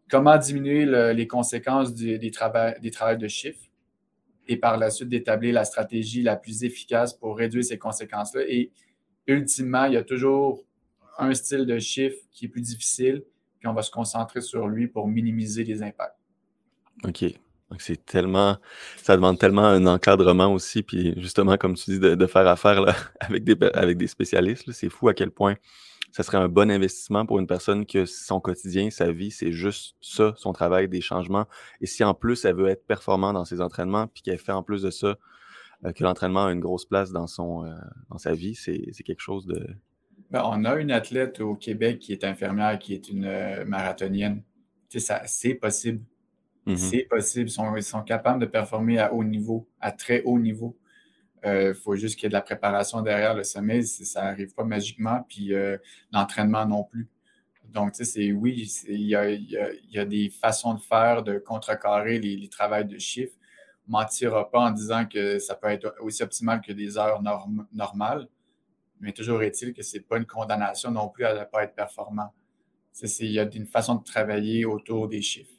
comment 0.09 0.37
diminuer 0.39 0.87
les 1.14 1.27
conséquences 1.27 1.95
des, 1.95 2.18
des 2.18 2.31
travaux 2.31 3.18
de 3.18 3.29
chiffre 3.29 3.61
et 4.47 4.57
par 4.57 4.77
la 4.77 4.91
suite 4.91 5.09
d'établir 5.09 5.55
la 5.55 5.64
stratégie 5.64 6.22
la 6.22 6.37
plus 6.37 6.64
efficace 6.64 7.14
pour 7.14 7.37
réduire 7.37 7.64
ces 7.64 7.79
conséquences-là. 7.79 8.43
Et 8.47 8.70
ultimement, 9.27 9.85
il 9.87 9.95
y 9.95 9.97
a 9.97 10.05
toujours 10.05 10.64
un 11.18 11.33
style 11.35 11.66
de 11.66 11.79
chiffre 11.79 12.16
qui 12.31 12.47
est 12.47 12.49
plus 12.49 12.61
difficile, 12.61 13.25
puis 13.59 13.68
on 13.68 13.72
va 13.75 13.83
se 13.83 13.91
concentrer 13.91 14.41
sur 14.41 14.68
lui 14.68 14.89
pour 14.89 15.09
minimiser 15.09 15.64
les 15.64 15.83
impacts. 15.83 16.18
OK. 17.05 17.25
Donc, 17.71 17.81
c'est 17.81 18.05
tellement, 18.05 18.59
ça 18.97 19.17
demande 19.17 19.39
tellement 19.39 19.65
un 19.65 19.87
encadrement 19.87 20.53
aussi, 20.53 20.83
puis 20.83 21.15
justement, 21.17 21.57
comme 21.57 21.75
tu 21.75 21.93
dis, 21.93 21.99
de, 21.99 22.27
faire 22.27 22.47
affaire 22.47 22.81
là, 22.81 22.95
avec, 23.21 23.45
des, 23.45 23.57
avec 23.73 23.97
des 23.97 24.07
spécialistes, 24.07 24.71
c'est 24.73 24.89
fou 24.89 25.09
à 25.09 25.15
quel 25.15 25.31
point 25.31 25.57
ça 26.15 26.23
serait 26.23 26.39
un 26.39 26.49
bon 26.49 26.71
investissement 26.71 27.27
pour 27.27 27.41
une 27.41 27.49
personne 27.49 27.87
que 27.87 28.05
son 28.07 28.39
quotidien, 28.39 28.89
sa 28.91 29.11
vie, 29.11 29.33
c'est 29.33 29.51
juste 29.51 29.97
ça, 30.01 30.33
son 30.37 30.53
travail, 30.53 30.89
des 30.89 31.01
changements. 31.01 31.47
Et 31.81 31.87
si 31.87 32.05
en 32.05 32.15
plus 32.15 32.45
elle 32.45 32.55
veut 32.55 32.69
être 32.69 32.87
performante 32.87 33.35
dans 33.35 33.45
ses 33.45 33.61
entraînements, 33.61 34.07
puis 34.07 34.23
qu'elle 34.23 34.39
fait 34.39 34.53
en 34.53 34.62
plus 34.62 34.83
de 34.83 34.91
ça, 34.91 35.17
euh, 35.85 35.91
que 35.91 36.05
l'entraînement 36.05 36.47
a 36.47 36.53
une 36.53 36.61
grosse 36.61 36.85
place 36.85 37.11
dans, 37.11 37.27
son, 37.27 37.65
euh, 37.65 37.75
dans 38.11 38.19
sa 38.19 38.33
vie, 38.33 38.55
c'est 38.55 38.93
quelque 39.05 39.21
chose 39.21 39.45
de. 39.47 39.67
Ben, 40.31 40.43
on 40.45 40.65
a 40.65 40.77
une 40.77 40.93
athlète 40.93 41.41
au 41.41 41.57
Québec 41.57 41.99
qui 41.99 42.12
est 42.12 42.23
infirmière, 42.23 42.79
qui 42.79 42.95
est 42.95 43.09
une 43.09 43.25
euh, 43.25 43.65
marathonienne. 43.65 44.43
C'est 45.27 45.55
possible. 45.55 46.01
Mm-hmm. 46.67 46.77
C'est 46.77 47.03
possible. 47.11 47.51
Ils 47.77 47.83
sont 47.83 48.03
capables 48.03 48.41
de 48.41 48.47
performer 48.47 48.99
à 48.99 49.12
haut 49.12 49.25
niveau, 49.25 49.69
à 49.81 49.93
très 49.93 50.23
haut 50.23 50.39
niveau. 50.39 50.77
Il 51.45 51.51
euh, 51.51 51.75
faut 51.75 51.95
juste 51.95 52.17
qu'il 52.17 52.25
y 52.25 52.27
ait 52.27 52.31
de 52.31 52.35
la 52.35 52.41
préparation 52.41 53.03
derrière 53.03 53.35
le 53.35 53.45
sommeil. 53.45 53.85
Ça 53.87 54.23
n'arrive 54.23 54.55
pas 54.55 54.65
magiquement, 54.65 55.25
puis 55.29 55.53
euh, 55.53 55.77
l'entraînement 56.11 56.65
non 56.65 56.85
plus. 56.85 57.09
Donc, 57.69 57.93
tu 57.93 57.99
sais, 57.99 58.05
c'est 58.05 58.33
oui, 58.33 58.71
il 58.89 59.01
y 59.01 59.17
a, 59.99 60.05
des 60.05 60.31
façons 60.31 60.75
de 60.75 60.81
faire, 60.81 61.23
de 61.23 61.39
contrecarrer 61.39 62.19
les, 62.19 62.37
les 62.37 62.49
travails 62.49 62.87
de 62.87 62.99
chiffres. 62.99 63.35
On 63.89 63.93
mentira 63.93 64.51
pas 64.51 64.61
en 64.61 64.71
disant 64.71 65.05
que 65.07 65.39
ça 65.39 65.55
peut 65.55 65.69
être 65.69 65.95
aussi 66.01 66.23
optimal 66.23 66.61
que 66.61 66.73
des 66.73 66.97
heures 66.97 67.23
normales, 67.73 68.29
mais 69.01 69.12
toujours 69.12 69.43
est-il 69.43 69.75
que 69.75 69.83
ce 69.83 69.97
n'est 69.97 70.03
pas 70.03 70.17
une 70.17 70.25
condamnation 70.25 70.91
non 70.91 71.09
plus 71.09 71.25
à 71.25 71.35
ne 71.35 71.45
pas 71.45 71.65
être 71.65 71.75
performant. 71.75 72.33
Il 73.03 73.31
y 73.33 73.41
a 73.41 73.43
une 73.53 73.67
façon 73.67 73.97
de 73.97 74.05
travailler 74.05 74.65
autour 74.65 75.09
des 75.09 75.21
chiffres. 75.21 75.53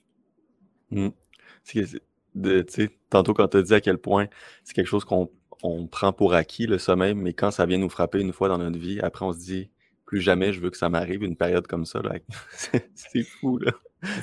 De, 2.35 2.65
tantôt, 3.09 3.33
quand 3.33 3.47
tu 3.47 3.57
as 3.57 3.61
dit 3.61 3.73
à 3.73 3.81
quel 3.81 3.97
point 3.97 4.27
c'est 4.63 4.73
quelque 4.73 4.87
chose 4.87 5.05
qu'on 5.05 5.31
on 5.63 5.87
prend 5.87 6.11
pour 6.11 6.33
acquis 6.33 6.67
le 6.67 6.77
sommeil, 6.77 7.13
mais 7.13 7.33
quand 7.33 7.51
ça 7.51 7.65
vient 7.65 7.77
nous 7.77 7.89
frapper 7.89 8.19
une 8.19 8.33
fois 8.33 8.49
dans 8.49 8.57
notre 8.57 8.77
vie, 8.77 8.99
après 8.99 9.25
on 9.25 9.33
se 9.33 9.39
dit 9.39 9.69
plus 10.05 10.21
jamais 10.21 10.53
je 10.53 10.59
veux 10.59 10.69
que 10.69 10.77
ça 10.77 10.89
m'arrive 10.89 11.23
une 11.23 11.35
période 11.35 11.65
comme 11.67 11.85
ça. 11.85 12.01
c'est 12.93 13.23
fou. 13.23 13.57
Là. 13.57 13.71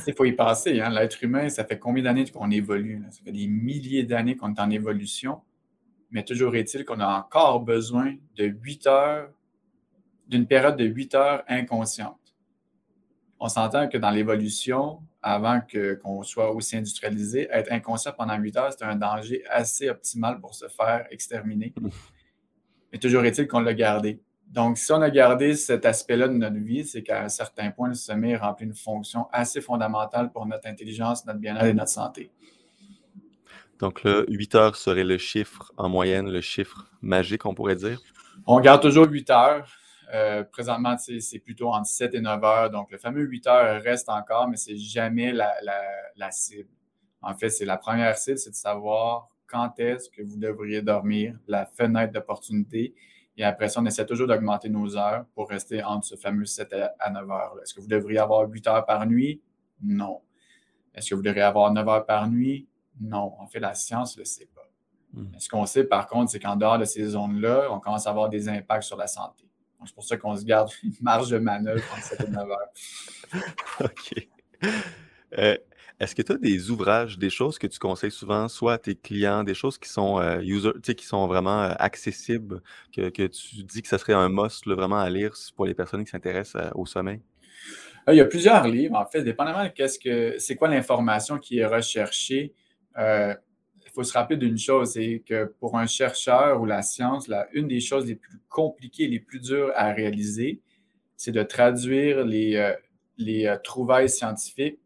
Il 0.06 0.14
faut 0.14 0.24
y 0.24 0.32
passer. 0.32 0.80
Hein. 0.80 0.90
L'être 0.90 1.22
humain, 1.22 1.48
ça 1.48 1.64
fait 1.64 1.78
combien 1.78 2.04
d'années 2.04 2.24
qu'on 2.30 2.50
évolue? 2.50 3.02
Ça 3.10 3.20
fait 3.24 3.32
des 3.32 3.46
milliers 3.48 4.04
d'années 4.04 4.36
qu'on 4.36 4.54
est 4.54 4.60
en 4.60 4.70
évolution. 4.70 5.40
Mais 6.10 6.24
toujours 6.24 6.54
est-il 6.54 6.84
qu'on 6.84 7.00
a 7.00 7.18
encore 7.18 7.60
besoin 7.60 8.14
de 8.36 8.44
8 8.44 8.86
heures, 8.86 9.30
d'une 10.28 10.46
période 10.46 10.76
de 10.76 10.84
8 10.84 11.14
heures 11.14 11.42
inconsciente. 11.48 12.34
On 13.40 13.48
s'entend 13.48 13.88
que 13.88 13.98
dans 13.98 14.10
l'évolution, 14.10 15.00
avant 15.22 15.60
qu'on 15.60 16.22
soit 16.22 16.52
aussi 16.52 16.76
industrialisé, 16.76 17.48
être 17.50 17.70
inconscient 17.72 18.12
pendant 18.12 18.36
8 18.36 18.56
heures, 18.56 18.72
c'est 18.76 18.84
un 18.84 18.96
danger 18.96 19.44
assez 19.48 19.88
optimal 19.88 20.40
pour 20.40 20.54
se 20.54 20.66
faire 20.68 21.06
exterminer. 21.10 21.72
Mais 22.92 22.98
toujours 22.98 23.24
est-il 23.24 23.46
qu'on 23.46 23.60
l'a 23.60 23.74
gardé. 23.74 24.20
Donc, 24.48 24.76
si 24.76 24.92
on 24.92 25.00
a 25.00 25.08
gardé 25.08 25.54
cet 25.54 25.86
aspect-là 25.86 26.28
de 26.28 26.34
notre 26.34 26.58
vie, 26.58 26.84
c'est 26.84 27.02
qu'à 27.02 27.22
un 27.22 27.28
certain 27.30 27.70
point, 27.70 27.88
le 27.88 27.94
sommeil 27.94 28.36
remplit 28.36 28.66
une 28.66 28.74
fonction 28.74 29.26
assez 29.32 29.62
fondamentale 29.62 30.30
pour 30.30 30.44
notre 30.44 30.68
intelligence, 30.68 31.24
notre 31.24 31.38
bien-être 31.38 31.64
et 31.64 31.72
notre 31.72 31.90
santé. 31.90 32.30
Donc 33.78 34.04
là, 34.04 34.24
8 34.28 34.54
heures 34.54 34.76
serait 34.76 35.04
le 35.04 35.18
chiffre 35.18 35.72
en 35.76 35.88
moyenne, 35.88 36.30
le 36.30 36.40
chiffre 36.40 36.90
magique, 37.00 37.46
on 37.46 37.54
pourrait 37.54 37.76
dire? 37.76 38.00
On 38.46 38.60
garde 38.60 38.82
toujours 38.82 39.08
8 39.08 39.30
heures. 39.30 39.68
Euh, 40.12 40.44
présentement, 40.44 40.96
c'est 40.98 41.38
plutôt 41.38 41.72
entre 41.72 41.86
7 41.86 42.14
et 42.14 42.20
9 42.20 42.44
heures. 42.44 42.70
Donc, 42.70 42.90
le 42.90 42.98
fameux 42.98 43.22
8 43.22 43.46
heures 43.46 43.82
reste 43.82 44.08
encore, 44.10 44.48
mais 44.48 44.56
c'est 44.56 44.76
jamais 44.76 45.32
la, 45.32 46.30
cible. 46.30 46.68
En 47.22 47.34
fait, 47.34 47.48
c'est 47.48 47.64
la 47.64 47.78
première 47.78 48.16
cible, 48.18 48.38
c'est 48.38 48.50
de 48.50 48.54
savoir 48.54 49.28
quand 49.46 49.78
est-ce 49.78 50.10
que 50.10 50.22
vous 50.22 50.36
devriez 50.36 50.82
dormir, 50.82 51.38
la 51.46 51.66
fenêtre 51.66 52.12
d'opportunité. 52.12 52.94
Et 53.36 53.44
après 53.44 53.68
ça, 53.68 53.80
on 53.80 53.86
essaie 53.86 54.04
toujours 54.04 54.26
d'augmenter 54.26 54.68
nos 54.68 54.96
heures 54.96 55.24
pour 55.34 55.48
rester 55.48 55.82
entre 55.82 56.06
ce 56.06 56.16
fameux 56.16 56.44
7 56.44 56.74
à 56.98 57.10
9 57.10 57.30
heures. 57.30 57.54
Est-ce 57.62 57.72
que 57.72 57.80
vous 57.80 57.88
devriez 57.88 58.18
avoir 58.18 58.46
8 58.48 58.66
heures 58.66 58.84
par 58.84 59.06
nuit? 59.06 59.40
Non. 59.82 60.20
Est-ce 60.94 61.10
que 61.10 61.14
vous 61.14 61.22
devriez 61.22 61.44
avoir 61.44 61.72
9 61.72 61.88
heures 61.88 62.06
par 62.06 62.28
nuit? 62.28 62.68
Non. 63.00 63.34
En 63.38 63.46
fait, 63.46 63.60
la 63.60 63.74
science 63.74 64.16
ne 64.16 64.22
le 64.22 64.24
sait 64.26 64.48
pas. 64.54 64.68
Hmm. 65.14 65.30
Ce 65.38 65.48
qu'on 65.48 65.64
sait, 65.64 65.84
par 65.84 66.06
contre, 66.06 66.30
c'est 66.30 66.40
qu'en 66.40 66.56
dehors 66.56 66.78
de 66.78 66.84
ces 66.84 67.04
zones-là, 67.04 67.68
on 67.70 67.80
commence 67.80 68.06
à 68.06 68.10
avoir 68.10 68.28
des 68.28 68.48
impacts 68.48 68.84
sur 68.84 68.96
la 68.96 69.06
santé. 69.06 69.46
C'est 69.87 69.95
pour 69.95 70.05
ça 70.05 70.16
qu'on 70.16 70.37
se 70.37 70.45
garde 70.45 70.70
une 70.83 70.93
marge 71.01 71.30
de 71.30 71.39
manœuvre 71.39 71.83
entre 71.93 72.03
7 72.03 72.20
et 72.20 72.30
9 72.30 72.51
heures. 72.51 72.68
OK. 73.80 74.28
Euh, 75.39 75.57
est-ce 75.99 76.14
que 76.14 76.22
tu 76.22 76.33
as 76.33 76.37
des 76.37 76.70
ouvrages, 76.70 77.18
des 77.18 77.30
choses 77.30 77.59
que 77.59 77.66
tu 77.66 77.78
conseilles 77.78 78.11
souvent, 78.11 78.49
soit 78.49 78.74
à 78.74 78.78
tes 78.78 78.95
clients, 78.95 79.45
des 79.45 79.55
choses 79.55 79.78
qui 79.78 79.89
sont 79.89 80.20
euh, 80.20 80.41
user, 80.41 80.72
qui 80.97 81.07
sont 81.07 81.26
vraiment 81.26 81.62
euh, 81.62 81.74
accessibles, 81.78 82.61
que, 82.95 83.09
tu 83.09 83.62
dis 83.62 83.83
que 83.83 83.89
ce 83.89 83.99
serait 83.99 84.12
un 84.12 84.28
must 84.28 84.66
vraiment 84.66 84.99
à 84.99 85.09
lire 85.09 85.35
pour 85.57 85.66
les 85.66 85.74
personnes 85.74 86.05
qui 86.05 86.11
s'intéressent 86.11 86.70
au 86.74 86.87
sommeil? 86.87 87.20
Il 88.09 88.14
y 88.14 88.20
a 88.20 88.24
plusieurs 88.24 88.66
livres, 88.66 88.97
en 88.97 89.07
fait, 89.07 89.22
dépendamment 89.22 89.62
de 89.62 89.68
qu'est-ce 89.68 89.99
que 89.99 90.37
c'est 90.39 90.57
quoi 90.57 90.68
l'information 90.68 91.39
qui 91.39 91.59
est 91.59 91.66
recherchée 91.66 92.53
il 93.93 93.97
faut 93.97 94.05
se 94.05 94.14
rappeler 94.14 94.38
d'une 94.38 94.57
chose, 94.57 94.93
c'est 94.93 95.22
que 95.26 95.45
pour 95.61 95.76
un 95.76 95.86
chercheur 95.86 96.62
ou 96.62 96.64
la 96.64 96.80
science, 96.80 97.30
une 97.53 97.68
des 97.68 97.80
choses 97.80 98.07
les 98.07 98.14
plus 98.14 98.40
compliquées, 98.49 99.07
les 99.07 99.20
plus 99.20 99.38
dures 99.38 99.70
à 99.74 99.93
réaliser, 99.93 100.62
c'est 101.14 101.30
de 101.30 101.43
traduire 101.43 102.24
les, 102.24 102.57
euh, 102.57 102.72
les 103.18 103.47
euh, 103.47 103.59
trouvailles 103.62 104.09
scientifiques 104.09 104.80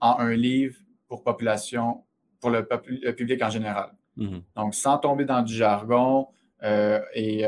en 0.00 0.18
un 0.18 0.34
livre 0.34 0.76
pour 1.06 1.22
population, 1.22 2.02
pour 2.40 2.50
le, 2.50 2.66
public 3.14 3.40
en 3.40 3.50
général. 3.50 3.92
Mm-hmm. 4.18 4.42
Donc, 4.56 4.74
sans 4.74 4.98
tomber 4.98 5.24
dans 5.24 5.42
du 5.42 5.54
jargon 5.54 6.26
euh, 6.64 7.00
et 7.14 7.44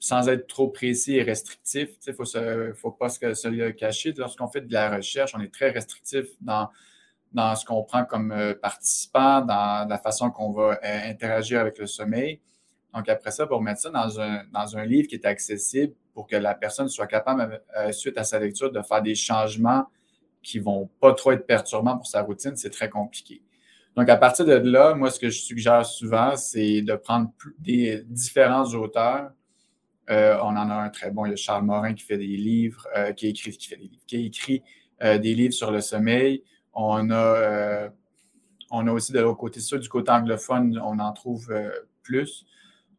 sans 0.00 0.28
être 0.28 0.48
trop 0.48 0.68
précis 0.68 1.14
et 1.14 1.22
restrictif, 1.22 1.90
il 2.04 2.10
ne 2.10 2.72
faut, 2.72 2.90
pas 2.90 3.08
se, 3.08 3.32
se 3.34 3.46
le 3.46 3.70
cacher. 3.70 4.12
Lorsqu'on 4.16 4.48
fait 4.48 4.62
de 4.62 4.72
la 4.72 4.96
recherche, 4.96 5.34
on 5.36 5.40
est 5.40 5.54
très 5.54 5.70
restrictif 5.70 6.26
dans 6.40 6.68
dans 7.34 7.56
ce 7.56 7.64
qu'on 7.64 7.82
prend 7.82 8.04
comme 8.04 8.30
euh, 8.30 8.54
participant, 8.54 9.40
dans 9.40 9.86
la 9.88 9.98
façon 9.98 10.30
qu'on 10.30 10.52
va 10.52 10.78
euh, 10.82 11.10
interagir 11.10 11.60
avec 11.60 11.78
le 11.78 11.86
sommeil. 11.86 12.40
Donc, 12.94 13.08
après 13.08 13.32
ça, 13.32 13.46
pour 13.46 13.60
mettre 13.60 13.80
ça 13.80 13.90
dans 13.90 14.20
un, 14.20 14.44
dans 14.52 14.76
un 14.76 14.84
livre 14.84 15.08
qui 15.08 15.16
est 15.16 15.26
accessible 15.26 15.92
pour 16.14 16.28
que 16.28 16.36
la 16.36 16.54
personne 16.54 16.88
soit 16.88 17.08
capable, 17.08 17.60
euh, 17.76 17.90
suite 17.90 18.16
à 18.18 18.24
sa 18.24 18.38
lecture, 18.38 18.70
de 18.70 18.80
faire 18.82 19.02
des 19.02 19.16
changements 19.16 19.84
qui 20.42 20.60
ne 20.60 20.64
vont 20.64 20.88
pas 21.00 21.12
trop 21.12 21.32
être 21.32 21.44
perturbants 21.44 21.96
pour 21.96 22.06
sa 22.06 22.22
routine, 22.22 22.54
c'est 22.54 22.70
très 22.70 22.88
compliqué. 22.88 23.42
Donc, 23.96 24.08
à 24.08 24.16
partir 24.16 24.44
de 24.44 24.52
là, 24.52 24.94
moi, 24.94 25.10
ce 25.10 25.18
que 25.18 25.28
je 25.28 25.40
suggère 25.40 25.84
souvent, 25.84 26.36
c'est 26.36 26.82
de 26.82 26.94
prendre 26.94 27.32
des 27.58 28.04
différents 28.06 28.64
auteurs. 28.74 29.30
on 30.08 30.12
en 30.12 30.70
a 30.70 30.74
un 30.74 30.90
très 30.90 31.10
bon, 31.10 31.26
il 31.26 31.30
y 31.30 31.32
a 31.32 31.36
Charles 31.36 31.64
Morin 31.64 31.94
qui 31.94 32.04
fait 32.04 32.18
des 32.18 32.26
livres, 32.26 32.86
qui 33.16 33.28
écrit, 33.28 33.52
qui 33.52 33.68
fait 33.68 33.76
des 33.76 33.84
livres, 33.84 34.02
qui 34.06 34.26
écrit 34.26 34.62
des 35.00 35.34
livres 35.34 35.54
sur 35.54 35.70
le 35.70 35.80
sommeil. 35.80 36.42
On 36.74 37.10
a, 37.10 37.14
euh, 37.14 37.88
on 38.70 38.86
a 38.86 38.92
aussi 38.92 39.12
de 39.12 39.20
l'autre 39.20 39.38
côté 39.38 39.60
ça, 39.60 39.78
du 39.78 39.88
côté 39.88 40.10
anglophone, 40.10 40.80
on 40.84 40.98
en 40.98 41.12
trouve 41.12 41.50
euh, 41.50 41.70
plus. 42.02 42.46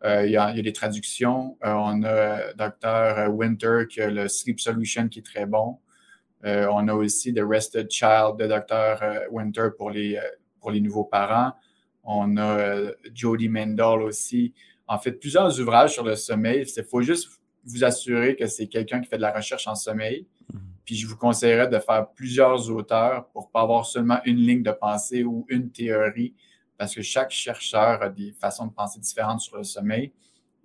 Euh, 0.04 0.26
il, 0.26 0.32
y 0.32 0.38
a, 0.38 0.54
des 0.54 0.74
traductions. 0.74 1.58
on 1.62 2.04
a 2.04 2.54
Dr. 2.54 3.34
Winter 3.34 3.86
qui 3.90 4.02
a 4.02 4.10
le 4.10 4.28
Sleep 4.28 4.60
Solution 4.60 5.08
qui 5.08 5.20
est 5.20 5.24
très 5.24 5.46
bon. 5.46 5.80
on 6.44 6.88
a 6.88 6.94
aussi 6.94 7.34
The 7.34 7.42
Rested 7.42 7.90
Child 7.90 8.38
de 8.38 8.46
Dr. 8.46 9.32
Winter 9.32 9.70
pour 9.78 9.90
les, 9.90 10.20
pour 10.60 10.72
les 10.72 10.82
nouveaux 10.82 11.06
parents. 11.06 11.54
On 12.04 12.38
a 12.38 12.92
Jody 13.14 13.50
Mendel 13.50 14.02
aussi. 14.04 14.54
En 14.88 15.00
fait, 15.00 15.14
plusieurs 15.14 15.60
ouvrages 15.60 15.94
sur 15.94 16.04
le 16.04 16.16
sommeil. 16.16 16.66
Il 16.78 16.84
faut 16.84 17.02
juste 17.02 17.30
vous 17.66 17.84
assurer 17.84 18.36
que 18.36 18.46
c'est 18.46 18.68
quelqu'un 18.68 19.02
qui 19.02 19.10
fait 19.10 19.18
de 19.18 19.24
la 19.24 19.32
recherche 19.32 19.68
en 19.68 19.76
sommeil. 19.76 20.28
Mm-hmm. 20.86 20.88
Puis 20.88 20.96
je 20.96 21.08
vous 21.08 21.18
conseillerais 21.18 21.68
de 21.68 21.80
faire 21.80 22.08
plusieurs 22.10 22.70
auteurs 22.70 23.28
pour 23.30 23.48
ne 23.48 23.52
pas 23.52 23.62
avoir 23.62 23.86
seulement 23.86 24.20
une 24.26 24.38
ligne 24.38 24.64
de 24.64 24.72
pensée 24.72 25.24
ou 25.24 25.46
une 25.50 25.72
théorie, 25.72 26.34
parce 26.78 26.94
que 26.94 27.02
chaque 27.02 27.32
chercheur 27.32 28.02
a 28.02 28.10
des 28.10 28.34
façons 28.34 28.68
de 28.68 28.74
penser 28.74 29.00
différentes 29.00 29.42
sur 29.42 29.58
le 29.58 29.64
sommeil. 29.64 30.12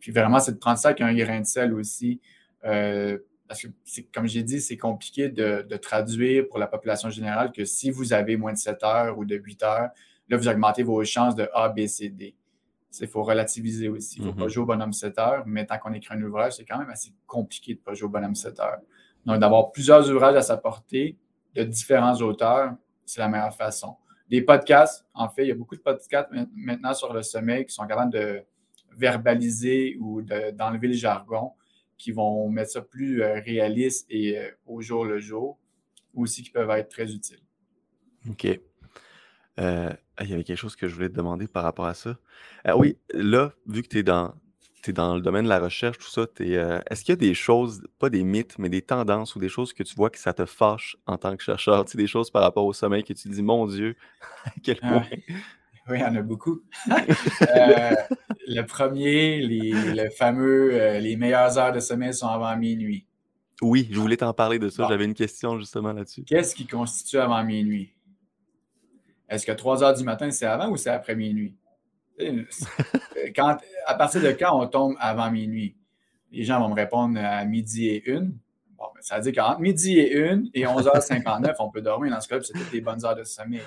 Puis 0.00 0.12
vraiment, 0.12 0.40
c'est 0.40 0.52
de 0.52 0.58
prendre 0.58 0.78
ça 0.78 0.88
avec 0.88 1.00
un 1.00 1.14
grain 1.14 1.40
de 1.40 1.46
sel 1.46 1.74
aussi. 1.74 2.20
Euh, 2.64 3.18
parce 3.46 3.62
que, 3.62 3.68
comme 4.14 4.28
j'ai 4.28 4.42
dit, 4.42 4.60
c'est 4.60 4.76
compliqué 4.76 5.28
de, 5.28 5.76
traduire 5.76 6.46
pour 6.48 6.58
la 6.58 6.66
population 6.66 7.10
générale 7.10 7.50
que 7.52 7.64
si 7.64 7.90
vous 7.90 8.12
avez 8.12 8.36
moins 8.36 8.52
de 8.52 8.58
7 8.58 8.82
heures 8.84 9.18
ou 9.18 9.24
de 9.24 9.36
8 9.36 9.62
heures, 9.64 9.90
là, 10.28 10.36
vous 10.36 10.48
augmentez 10.48 10.82
vos 10.82 11.02
chances 11.04 11.34
de 11.34 11.48
A, 11.52 11.68
B, 11.68 11.86
C, 11.86 12.08
D. 12.10 12.36
Il 13.00 13.08
faut 13.08 13.22
relativiser 13.22 13.88
aussi. 13.88 14.18
Il 14.18 14.26
ne 14.26 14.30
faut 14.30 14.38
pas 14.38 14.44
mhm. 14.44 14.50
jouer 14.50 14.62
au 14.62 14.66
bonhomme 14.66 14.92
7 14.92 15.18
heures, 15.18 15.42
mais 15.46 15.66
tant 15.66 15.78
qu'on 15.78 15.92
écrit 15.92 16.14
un 16.14 16.22
ouvrage, 16.22 16.54
c'est 16.56 16.64
quand 16.64 16.78
même 16.78 16.90
assez 16.90 17.12
compliqué 17.26 17.74
de 17.74 17.78
ne 17.78 17.84
pas 17.84 17.94
jouer 17.94 18.06
au 18.06 18.10
bonhomme 18.10 18.34
7 18.34 18.58
heures. 18.60 18.80
Donc, 19.26 19.38
d'avoir 19.40 19.70
plusieurs 19.72 20.08
ouvrages 20.10 20.36
à 20.36 20.42
sa 20.42 20.56
portée 20.56 21.16
de 21.54 21.62
différents 21.62 22.14
auteurs, 22.16 22.72
c'est 23.04 23.20
la 23.20 23.28
meilleure 23.28 23.54
façon. 23.54 23.96
Des 24.28 24.42
podcasts, 24.42 25.04
en 25.12 25.28
fait, 25.28 25.44
il 25.44 25.48
y 25.48 25.52
a 25.52 25.54
beaucoup 25.54 25.76
de 25.76 25.80
podcasts 25.80 26.28
maintenant 26.54 26.94
sur 26.94 27.12
le 27.12 27.22
sommeil 27.22 27.66
qui 27.66 27.74
sont 27.74 27.86
capables 27.86 28.12
de 28.12 28.42
verbaliser 28.96 29.96
ou 30.00 30.22
d'enlever 30.22 30.88
le 30.88 30.94
jargon 30.94 31.52
qui 32.00 32.12
vont 32.12 32.48
mettre 32.48 32.70
ça 32.70 32.80
plus 32.80 33.22
euh, 33.22 33.40
réaliste 33.40 34.06
et 34.08 34.38
euh, 34.38 34.50
au 34.66 34.80
jour 34.80 35.04
le 35.04 35.18
jour, 35.18 35.58
aussi 36.14 36.42
qui 36.42 36.50
peuvent 36.50 36.70
être 36.70 36.88
très 36.88 37.12
utiles. 37.12 37.40
OK. 38.28 38.46
Euh, 39.58 39.92
il 40.20 40.30
y 40.30 40.32
avait 40.32 40.44
quelque 40.44 40.56
chose 40.56 40.76
que 40.76 40.88
je 40.88 40.94
voulais 40.94 41.10
te 41.10 41.14
demander 41.14 41.46
par 41.46 41.62
rapport 41.62 41.86
à 41.86 41.94
ça. 41.94 42.16
oui, 42.74 42.96
là, 43.12 43.52
vu 43.66 43.82
que 43.82 43.88
tu 43.88 43.98
es 43.98 44.02
dans, 44.02 44.34
dans 44.88 45.14
le 45.14 45.20
domaine 45.20 45.44
de 45.44 45.48
la 45.48 45.60
recherche, 45.60 45.98
tout 45.98 46.08
ça, 46.08 46.22
est-ce 46.38 47.04
qu'il 47.04 47.12
y 47.12 47.12
a 47.12 47.16
des 47.16 47.34
choses, 47.34 47.82
pas 47.98 48.10
des 48.10 48.22
mythes, 48.22 48.58
mais 48.58 48.68
des 48.68 48.82
tendances 48.82 49.36
ou 49.36 49.38
des 49.38 49.48
choses 49.48 49.72
que 49.72 49.82
tu 49.82 49.94
vois 49.94 50.10
que 50.10 50.18
ça 50.18 50.32
te 50.32 50.46
fâche 50.46 50.96
en 51.06 51.18
tant 51.18 51.36
que 51.36 51.42
chercheur? 51.42 51.84
Tu 51.84 51.92
sais, 51.92 51.98
des 51.98 52.06
choses 52.06 52.30
par 52.30 52.42
rapport 52.42 52.64
au 52.64 52.72
sommeil 52.72 53.04
que 53.04 53.12
tu 53.12 53.28
dis, 53.28 53.42
mon 53.42 53.66
Dieu, 53.66 53.96
à 54.44 54.50
quel 54.62 54.78
ah 54.82 54.88
point? 54.88 55.06
Oui, 55.88 55.98
il 55.98 56.00
y 56.00 56.04
en 56.04 56.14
a 56.14 56.22
beaucoup. 56.22 56.62
Euh, 57.56 57.94
le 58.46 58.62
premier, 58.62 59.40
les, 59.40 59.72
le 59.72 60.08
fameux, 60.10 60.74
euh, 60.74 60.98
les 60.98 61.16
meilleures 61.16 61.58
heures 61.58 61.72
de 61.72 61.80
sommeil 61.80 62.14
sont 62.14 62.28
avant 62.28 62.56
minuit. 62.56 63.06
Oui, 63.62 63.88
je 63.90 63.98
voulais 63.98 64.16
t'en 64.16 64.32
parler 64.32 64.58
de 64.58 64.68
ça. 64.68 64.86
J'avais 64.88 65.04
une 65.04 65.14
question 65.14 65.58
justement 65.58 65.92
là-dessus. 65.92 66.22
Qu'est-ce 66.24 66.54
qui 66.54 66.66
constitue 66.66 67.18
avant 67.18 67.42
minuit? 67.44 67.94
Est-ce 69.28 69.46
que 69.46 69.52
3 69.52 69.82
heures 69.82 69.94
du 69.94 70.04
matin, 70.04 70.30
c'est 70.30 70.46
avant 70.46 70.70
ou 70.70 70.76
c'est 70.76 70.90
après 70.90 71.14
minuit? 71.14 71.56
Quand, 73.36 73.56
à 73.86 73.94
partir 73.94 74.22
de 74.22 74.30
quand 74.32 74.60
on 74.60 74.66
tombe 74.66 74.96
avant 74.98 75.30
minuit? 75.30 75.76
Les 76.32 76.44
gens 76.44 76.60
vont 76.60 76.68
me 76.68 76.74
répondre 76.74 77.18
à 77.22 77.44
midi 77.44 77.88
et 77.88 78.10
une. 78.10 78.36
Bon, 78.76 78.86
ben, 78.94 79.00
ça 79.02 79.16
veut 79.16 79.30
dire 79.30 79.32
qu'entre 79.34 79.60
midi 79.60 79.98
et 79.98 80.16
une 80.16 80.48
et 80.54 80.62
11h59, 80.62 81.56
on 81.58 81.70
peut 81.70 81.82
dormir. 81.82 82.12
Dans 82.12 82.20
ce 82.20 82.28
cas-là, 82.28 82.42
c'est 82.42 82.52
toutes 82.52 82.72
les 82.72 82.80
bonnes 82.80 83.04
heures 83.04 83.16
de 83.16 83.24
sommeil 83.24 83.60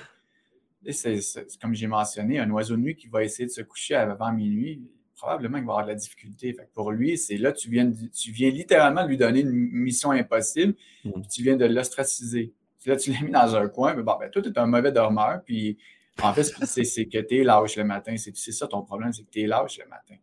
c'est, 0.91 1.19
comme 1.61 1.73
j'ai 1.73 1.87
mentionné, 1.87 2.39
un 2.39 2.49
oiseau 2.49 2.75
de 2.75 2.81
nuit 2.81 2.95
qui 2.95 3.07
va 3.07 3.23
essayer 3.23 3.45
de 3.45 3.51
se 3.51 3.61
coucher 3.61 3.95
avant 3.95 4.31
minuit, 4.31 4.81
probablement 5.15 5.57
qu'il 5.57 5.67
va 5.67 5.73
avoir 5.73 5.85
de 5.85 5.91
la 5.91 5.95
difficulté. 5.95 6.55
pour 6.73 6.91
lui, 6.91 7.17
c'est 7.17 7.37
là, 7.37 7.53
tu 7.53 7.69
viens, 7.69 7.91
tu 7.91 8.31
viens 8.31 8.49
littéralement 8.49 9.05
lui 9.05 9.17
donner 9.17 9.41
une 9.41 9.51
mission 9.51 10.11
impossible, 10.11 10.73
mmh. 11.05 11.11
puis 11.11 11.27
tu 11.31 11.43
viens 11.43 11.55
de 11.55 11.65
l'ostraciser. 11.65 12.53
Là, 12.85 12.97
tu 12.97 13.11
l'as 13.11 13.21
mis 13.21 13.31
dans 13.31 13.55
un 13.55 13.69
coin, 13.69 13.93
mais 13.93 14.03
bon, 14.03 14.17
ben, 14.19 14.29
toi, 14.29 14.41
tu 14.41 14.49
es 14.49 14.59
un 14.59 14.65
mauvais 14.65 14.91
dormeur, 14.91 15.41
puis 15.45 15.77
en 16.21 16.33
fait, 16.33 16.43
c'est, 16.43 17.05
que 17.05 17.19
tu 17.19 17.39
es 17.39 17.43
lâche 17.43 17.75
le 17.75 17.83
matin. 17.83 18.15
C'est, 18.17 18.35
ça 18.51 18.67
ton 18.67 18.83
problème, 18.83 19.11
c'est 19.13 19.23
que 19.23 19.29
tu 19.29 19.41
es 19.41 19.47
lâche 19.47 19.79
le 19.79 19.87
matin. 19.87 20.15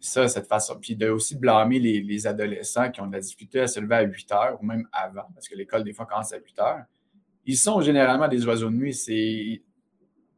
Ça, 0.00 0.28
cette 0.28 0.46
façon. 0.46 0.78
Puis 0.80 0.96
de 0.96 1.08
aussi 1.08 1.36
blâmer 1.36 1.78
les, 1.78 2.00
les, 2.00 2.26
adolescents 2.26 2.90
qui 2.90 3.00
ont 3.00 3.06
de 3.06 3.12
la 3.12 3.20
difficulté 3.20 3.60
à 3.60 3.66
se 3.66 3.80
lever 3.80 3.94
à 3.94 4.02
8 4.02 4.32
heures 4.32 4.58
ou 4.60 4.66
même 4.66 4.86
avant, 4.92 5.28
parce 5.34 5.48
que 5.48 5.54
l'école, 5.54 5.84
des 5.84 5.92
fois, 5.92 6.06
commence 6.06 6.32
à 6.32 6.38
8 6.38 6.58
heures 6.58 6.84
ils 7.44 7.56
sont 7.56 7.80
généralement 7.80 8.28
des 8.28 8.46
oiseaux 8.46 8.70
de 8.70 8.74
nuit. 8.74 8.94
C'est 8.94 9.62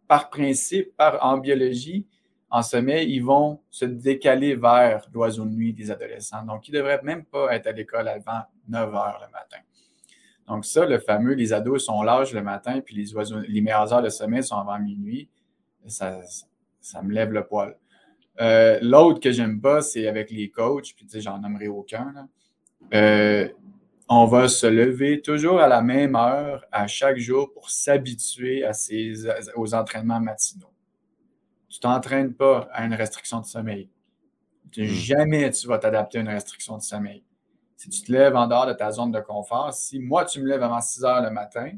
par 0.08 0.30
principe, 0.30 0.96
par 0.96 1.24
en 1.24 1.38
biologie, 1.38 2.06
en 2.50 2.62
sommeil, 2.62 3.10
ils 3.10 3.24
vont 3.24 3.60
se 3.70 3.84
décaler 3.84 4.54
vers 4.54 5.06
l'oiseau 5.12 5.44
de 5.44 5.50
nuit 5.50 5.72
des 5.72 5.90
adolescents. 5.90 6.44
Donc, 6.44 6.68
ils 6.68 6.72
ne 6.72 6.78
devraient 6.78 7.00
même 7.02 7.24
pas 7.24 7.54
être 7.54 7.66
à 7.66 7.72
l'école 7.72 8.08
avant 8.08 8.42
9 8.68 8.94
heures 8.94 9.20
le 9.26 9.32
matin. 9.32 9.58
Donc, 10.48 10.64
ça, 10.64 10.84
le 10.84 10.98
fameux, 10.98 11.32
les 11.32 11.52
ados 11.52 11.84
sont 11.84 12.02
lâches 12.02 12.32
le 12.32 12.42
matin, 12.42 12.80
puis 12.80 12.94
les 12.94 13.14
oiseaux, 13.14 13.40
les 13.40 13.60
meilleures 13.60 13.92
heures 13.92 14.02
de 14.02 14.10
sommeil 14.10 14.42
sont 14.42 14.56
avant 14.56 14.78
minuit. 14.78 15.28
Ça, 15.86 16.20
ça 16.80 17.02
me 17.02 17.12
lève 17.12 17.32
le 17.32 17.46
poil. 17.46 17.76
Euh, 18.40 18.78
l'autre 18.82 19.20
que 19.20 19.32
j'aime 19.32 19.60
pas, 19.60 19.80
c'est 19.80 20.06
avec 20.06 20.30
les 20.30 20.50
coachs, 20.50 20.94
puis 20.94 21.06
tu 21.06 21.12
sais, 21.12 21.20
j'en 21.20 21.38
nommerai 21.38 21.68
aucun. 21.68 22.12
Là. 22.12 22.26
Euh, 22.92 23.48
on 24.08 24.26
va 24.26 24.48
se 24.48 24.66
lever 24.66 25.22
toujours 25.22 25.60
à 25.60 25.68
la 25.68 25.80
même 25.80 26.14
heure 26.14 26.64
à 26.70 26.86
chaque 26.86 27.16
jour 27.16 27.52
pour 27.52 27.70
s'habituer 27.70 28.64
à 28.64 28.72
aux 29.56 29.74
entraînements 29.74 30.20
matinaux. 30.20 30.72
Tu 31.68 31.80
t'entraînes 31.80 32.34
pas 32.34 32.68
à 32.72 32.84
une 32.84 32.94
restriction 32.94 33.40
de 33.40 33.46
sommeil. 33.46 33.88
Hmm. 34.76 34.84
Jamais 34.84 35.50
tu 35.50 35.66
vas 35.66 35.78
t'adapter 35.78 36.18
à 36.18 36.20
une 36.20 36.28
restriction 36.28 36.76
de 36.76 36.82
sommeil. 36.82 37.22
Si 37.76 37.88
tu 37.90 38.02
te 38.02 38.12
lèves 38.12 38.36
en 38.36 38.46
dehors 38.46 38.66
de 38.66 38.72
ta 38.72 38.90
zone 38.90 39.10
de 39.10 39.20
confort, 39.20 39.72
si 39.72 39.98
moi 39.98 40.24
tu 40.24 40.40
me 40.40 40.48
lèves 40.48 40.62
avant 40.62 40.80
6 40.80 41.04
heures 41.04 41.22
le 41.22 41.30
matin, 41.30 41.72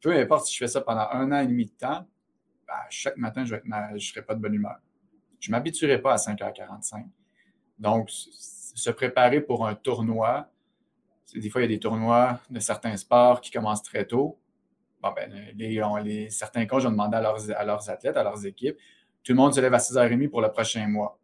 peu 0.00 0.12
importe 0.12 0.46
si 0.46 0.54
je 0.54 0.58
fais 0.58 0.68
ça 0.68 0.80
pendant 0.80 1.08
un 1.12 1.30
an 1.32 1.40
et 1.40 1.46
demi 1.46 1.66
de 1.66 1.72
temps, 1.72 2.06
ben, 2.66 2.74
chaque 2.88 3.16
matin, 3.16 3.44
je 3.44 3.56
ne 3.56 3.98
serai 3.98 4.22
pas 4.22 4.34
de 4.34 4.40
bonne 4.40 4.54
humeur. 4.54 4.76
Je 5.40 5.50
ne 5.50 5.56
m'habituerai 5.56 6.00
pas 6.00 6.12
à 6.12 6.16
5h45. 6.16 7.06
Donc, 7.78 8.10
se 8.10 8.90
préparer 8.90 9.40
pour 9.40 9.66
un 9.66 9.74
tournoi, 9.74 10.48
des 11.34 11.50
fois, 11.50 11.60
il 11.60 11.64
y 11.64 11.66
a 11.66 11.68
des 11.68 11.80
tournois 11.80 12.40
de 12.48 12.60
certains 12.60 12.96
sports 12.96 13.40
qui 13.40 13.50
commencent 13.50 13.82
très 13.82 14.06
tôt. 14.06 14.38
Bon, 15.02 15.12
ben, 15.12 15.32
les, 15.56 16.30
certains 16.30 16.66
coachs 16.66 16.84
ont 16.84 16.90
demandé 16.90 17.16
à 17.16 17.20
leurs, 17.20 17.50
à 17.50 17.64
leurs 17.64 17.88
athlètes, 17.88 18.16
à 18.16 18.22
leurs 18.22 18.44
équipes, 18.46 18.76
tout 19.22 19.32
le 19.32 19.36
monde 19.36 19.54
se 19.54 19.60
lève 19.60 19.74
à 19.74 19.78
6h30 19.78 20.28
pour 20.28 20.40
le 20.40 20.50
prochain 20.50 20.86
mois. 20.86 21.19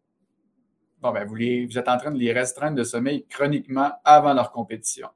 Bon, 1.01 1.12
ben, 1.12 1.24
vous, 1.24 1.34
vous 1.34 1.78
êtes 1.78 1.88
en 1.88 1.99
train 1.99 2.11
de 2.11 2.18
les 2.18 2.32
restreindre 2.32 2.76
de 2.76 2.84
sommeil 2.84 3.26
chroniquement 3.28 3.92
avant 4.05 4.32
leur 4.32 4.51
compétition. 4.51 5.09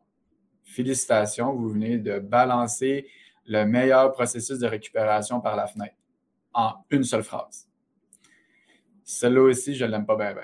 Félicitations, 0.65 1.53
vous 1.55 1.71
venez 1.71 1.99
de 1.99 2.19
balancer 2.19 3.07
le 3.47 3.65
meilleur 3.65 4.13
processus 4.13 4.59
de 4.59 4.67
récupération 4.67 5.41
par 5.41 5.57
la 5.57 5.67
fenêtre 5.67 5.97
en 6.53 6.75
une 6.91 7.03
seule 7.03 7.23
phrase. 7.23 7.69
Celle-là 9.05 9.43
aussi, 9.43 9.75
je 9.75 9.85
ne 9.85 9.91
l'aime 9.91 10.07
pas 10.07 10.17
bien, 10.17 10.35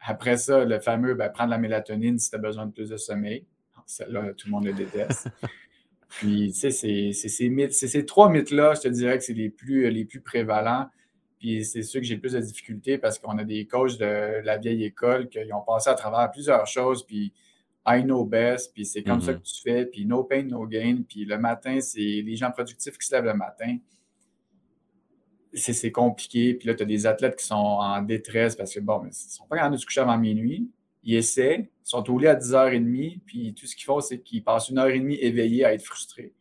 Après 0.00 0.36
ça, 0.36 0.64
le 0.64 0.78
fameux 0.78 1.14
ben, 1.14 1.30
prendre 1.30 1.50
la 1.50 1.58
mélatonine 1.58 2.18
si 2.18 2.30
tu 2.30 2.36
as 2.36 2.38
besoin 2.38 2.66
de 2.66 2.72
plus 2.72 2.90
de 2.90 2.96
sommeil. 2.96 3.46
Celle-là, 3.86 4.32
tout 4.34 4.46
le 4.46 4.52
monde 4.52 4.66
le 4.66 4.72
déteste. 4.72 5.28
Puis, 6.08 6.52
tu 6.52 6.70
sais, 6.70 6.70
c'est 6.70 7.12
ces, 7.12 7.70
ces 7.70 8.06
trois 8.06 8.30
mythes-là, 8.30 8.74
je 8.74 8.82
te 8.82 8.88
dirais 8.88 9.18
que 9.18 9.24
c'est 9.24 9.32
les 9.32 9.50
plus, 9.50 9.90
les 9.90 10.04
plus 10.04 10.20
prévalents. 10.20 10.88
Puis, 11.44 11.62
c'est 11.62 11.82
ceux 11.82 12.00
que 12.00 12.06
j'ai 12.06 12.14
le 12.14 12.22
plus 12.22 12.32
de 12.32 12.40
difficultés 12.40 12.96
parce 12.96 13.18
qu'on 13.18 13.36
a 13.36 13.44
des 13.44 13.66
coachs 13.66 13.98
de 13.98 14.40
la 14.44 14.56
vieille 14.56 14.84
école 14.84 15.28
qui 15.28 15.38
ont 15.52 15.60
passé 15.60 15.90
à 15.90 15.94
travers 15.94 16.30
plusieurs 16.30 16.66
choses. 16.66 17.04
Puis, 17.04 17.34
I 17.86 18.02
know 18.02 18.24
best, 18.24 18.72
puis 18.72 18.86
c'est 18.86 19.02
comme 19.02 19.20
ça 19.20 19.32
mm-hmm. 19.32 19.40
que 19.40 19.42
tu 19.42 19.60
fais, 19.60 19.84
puis 19.84 20.06
no 20.06 20.24
pain, 20.24 20.44
no 20.44 20.66
gain. 20.66 21.02
Puis 21.06 21.26
le 21.26 21.36
matin, 21.36 21.82
c'est 21.82 22.00
les 22.00 22.34
gens 22.34 22.50
productifs 22.50 22.96
qui 22.96 23.06
se 23.06 23.14
lèvent 23.14 23.26
le 23.26 23.34
matin. 23.34 23.76
C'est 25.52 25.92
compliqué. 25.92 26.54
Puis 26.54 26.66
là, 26.66 26.74
tu 26.74 26.82
as 26.82 26.86
des 26.86 27.06
athlètes 27.06 27.36
qui 27.36 27.44
sont 27.44 27.54
en 27.54 28.00
détresse 28.00 28.56
parce 28.56 28.72
que, 28.72 28.80
bon, 28.80 29.00
mais 29.00 29.10
ils 29.10 29.26
ne 29.26 29.30
sont 29.30 29.46
pas 29.46 29.56
capables 29.56 29.74
de 29.74 29.80
se 29.80 29.84
coucher 29.84 30.00
avant 30.00 30.16
minuit 30.16 30.70
ils 31.04 31.16
essaient, 31.16 31.60
ils 31.60 31.88
sont 31.88 32.10
au 32.10 32.18
lit 32.18 32.26
à 32.26 32.34
10h30, 32.34 33.20
puis 33.26 33.54
tout 33.54 33.66
ce 33.66 33.76
qu'ils 33.76 33.84
font, 33.84 34.00
c'est 34.00 34.20
qu'ils 34.20 34.42
passent 34.42 34.70
une 34.70 34.78
heure 34.78 34.88
et 34.88 34.98
demie 34.98 35.16
éveillés 35.16 35.64
à 35.64 35.74
être 35.74 35.84
frustrés. 35.84 36.32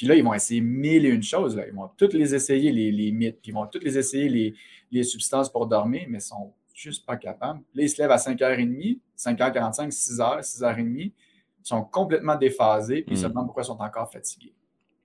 Puis 0.00 0.06
là, 0.06 0.14
ils 0.14 0.24
vont 0.24 0.32
essayer 0.32 0.62
mille 0.62 1.04
et 1.04 1.10
une 1.10 1.22
choses. 1.22 1.54
Là. 1.54 1.66
Ils 1.66 1.74
vont 1.74 1.90
toutes 1.94 2.14
les 2.14 2.34
essayer, 2.34 2.72
les, 2.72 2.90
les 2.90 3.12
mythes, 3.12 3.38
puis 3.42 3.50
ils 3.50 3.54
vont 3.54 3.66
toutes 3.66 3.84
les 3.84 3.98
essayer, 3.98 4.30
les, 4.30 4.54
les 4.90 5.02
substances 5.02 5.52
pour 5.52 5.66
dormir, 5.66 6.06
mais 6.08 6.16
ils 6.16 6.22
sont 6.22 6.54
juste 6.72 7.04
pas 7.04 7.18
capables. 7.18 7.60
Là, 7.74 7.82
ils 7.82 7.90
se 7.90 8.00
lèvent 8.00 8.10
à 8.10 8.16
5h30, 8.16 8.98
5h45, 9.18 9.90
6h, 9.90 10.40
6h30. 10.40 10.86
Ils 10.96 11.12
sont 11.62 11.82
complètement 11.82 12.34
déphasés, 12.34 13.02
puis 13.02 13.14
ils 13.14 13.18
se 13.18 13.26
hmm. 13.26 13.28
demandent 13.28 13.44
pourquoi 13.44 13.62
ils 13.62 13.66
sont 13.66 13.78
encore 13.78 14.10
fatigués. 14.10 14.54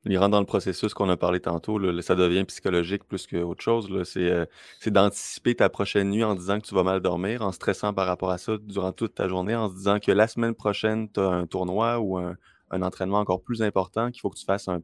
Il 0.06 0.18
rentre 0.18 0.32
dans 0.32 0.40
le 0.40 0.46
processus 0.46 0.94
qu'on 0.94 1.10
a 1.10 1.18
parlé 1.18 1.42
tantôt. 1.42 1.78
ça 2.02 2.16
devient 2.16 2.46
psychologique 2.46 3.04
plus 3.04 3.28
qu'autre 3.28 3.62
chose. 3.62 3.90
Euh, 4.16 4.46
c'est 4.80 4.92
d'anticiper 4.92 5.56
ta 5.56 5.68
prochaine 5.68 6.10
nuit 6.10 6.24
en 6.24 6.36
disant 6.36 6.62
que 6.62 6.66
tu 6.66 6.74
vas 6.74 6.84
mal 6.84 7.02
dormir, 7.02 7.42
en 7.42 7.52
stressant 7.52 7.94
par 7.94 8.08
rapport 8.08 8.32
à 8.32 8.38
ça 8.38 8.54
durant 8.62 8.94
toute 8.94 9.16
ta 9.16 9.28
journée, 9.28 9.56
en 9.56 9.68
se 9.68 9.76
disant 9.76 10.00
que 10.00 10.14
la 10.14 10.30
semaine 10.30 10.56
prochaine, 10.56 11.10
tu 11.12 11.20
as 11.20 11.28
un 11.28 11.48
tournoi 11.48 12.00
ou 12.00 12.18
un, 12.18 12.38
entraînement 12.72 13.20
encore 13.20 13.42
plus 13.42 13.62
important, 13.62 14.12
qu'il 14.12 14.22
faut 14.22 14.30
que 14.30 14.38
tu 14.38 14.46
fasses 14.46 14.68
un, 14.68 14.82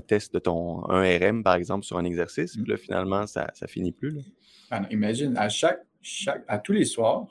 test 0.00 0.34
de 0.34 0.38
ton 0.38 0.88
un 0.90 1.02
RM, 1.02 1.42
par 1.42 1.54
exemple, 1.54 1.84
sur 1.84 1.96
un 1.98 2.04
exercice. 2.04 2.56
Puis 2.56 2.66
là, 2.66 2.76
finalement, 2.76 3.26
ça 3.26 3.50
ne 3.60 3.66
finit 3.66 3.92
plus. 3.92 4.18
Ah 4.70 4.82
imagine, 4.90 5.36
à 5.36 5.48
chaque, 5.48 5.80
chaque, 6.02 6.44
à 6.46 6.58
tous 6.58 6.72
les 6.72 6.84
soirs, 6.84 7.26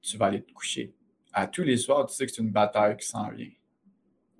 tu 0.00 0.16
vas 0.16 0.26
aller 0.26 0.42
te 0.42 0.52
coucher. 0.52 0.94
À 1.32 1.46
tous 1.46 1.62
les 1.62 1.76
soirs, 1.76 2.06
tu 2.06 2.14
sais 2.14 2.26
que 2.26 2.32
c'est 2.32 2.42
une 2.42 2.52
bataille 2.52 2.96
qui 2.96 3.06
s'en 3.06 3.28
vient. 3.30 3.50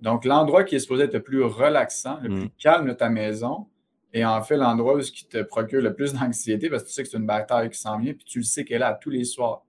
Donc, 0.01 0.25
l'endroit 0.25 0.63
qui 0.63 0.75
est 0.75 0.79
supposé 0.79 1.03
être 1.03 1.13
le 1.13 1.23
plus 1.23 1.43
relaxant, 1.43 2.19
le 2.21 2.29
plus 2.29 2.45
mm. 2.45 2.49
calme 2.57 2.87
de 2.87 2.93
ta 2.93 3.09
maison, 3.09 3.67
est 4.13 4.23
en 4.23 4.41
fait 4.41 4.57
l'endroit 4.57 4.95
où 4.95 5.01
ce 5.01 5.11
qui 5.11 5.27
te 5.27 5.41
procure 5.43 5.81
le 5.81 5.93
plus 5.93 6.13
d'anxiété 6.13 6.69
parce 6.69 6.83
que 6.83 6.87
tu 6.87 6.93
sais 6.93 7.03
que 7.03 7.09
c'est 7.09 7.17
une 7.17 7.25
bataille 7.25 7.69
qui 7.69 7.77
s'en 7.77 7.99
vient, 7.99 8.13
puis 8.13 8.23
tu 8.23 8.39
le 8.39 8.45
sais 8.45 8.63
qu'elle 8.63 8.77
est 8.77 8.79
là 8.79 8.97
tous 8.99 9.09
les 9.09 9.25
soirs. 9.25 9.63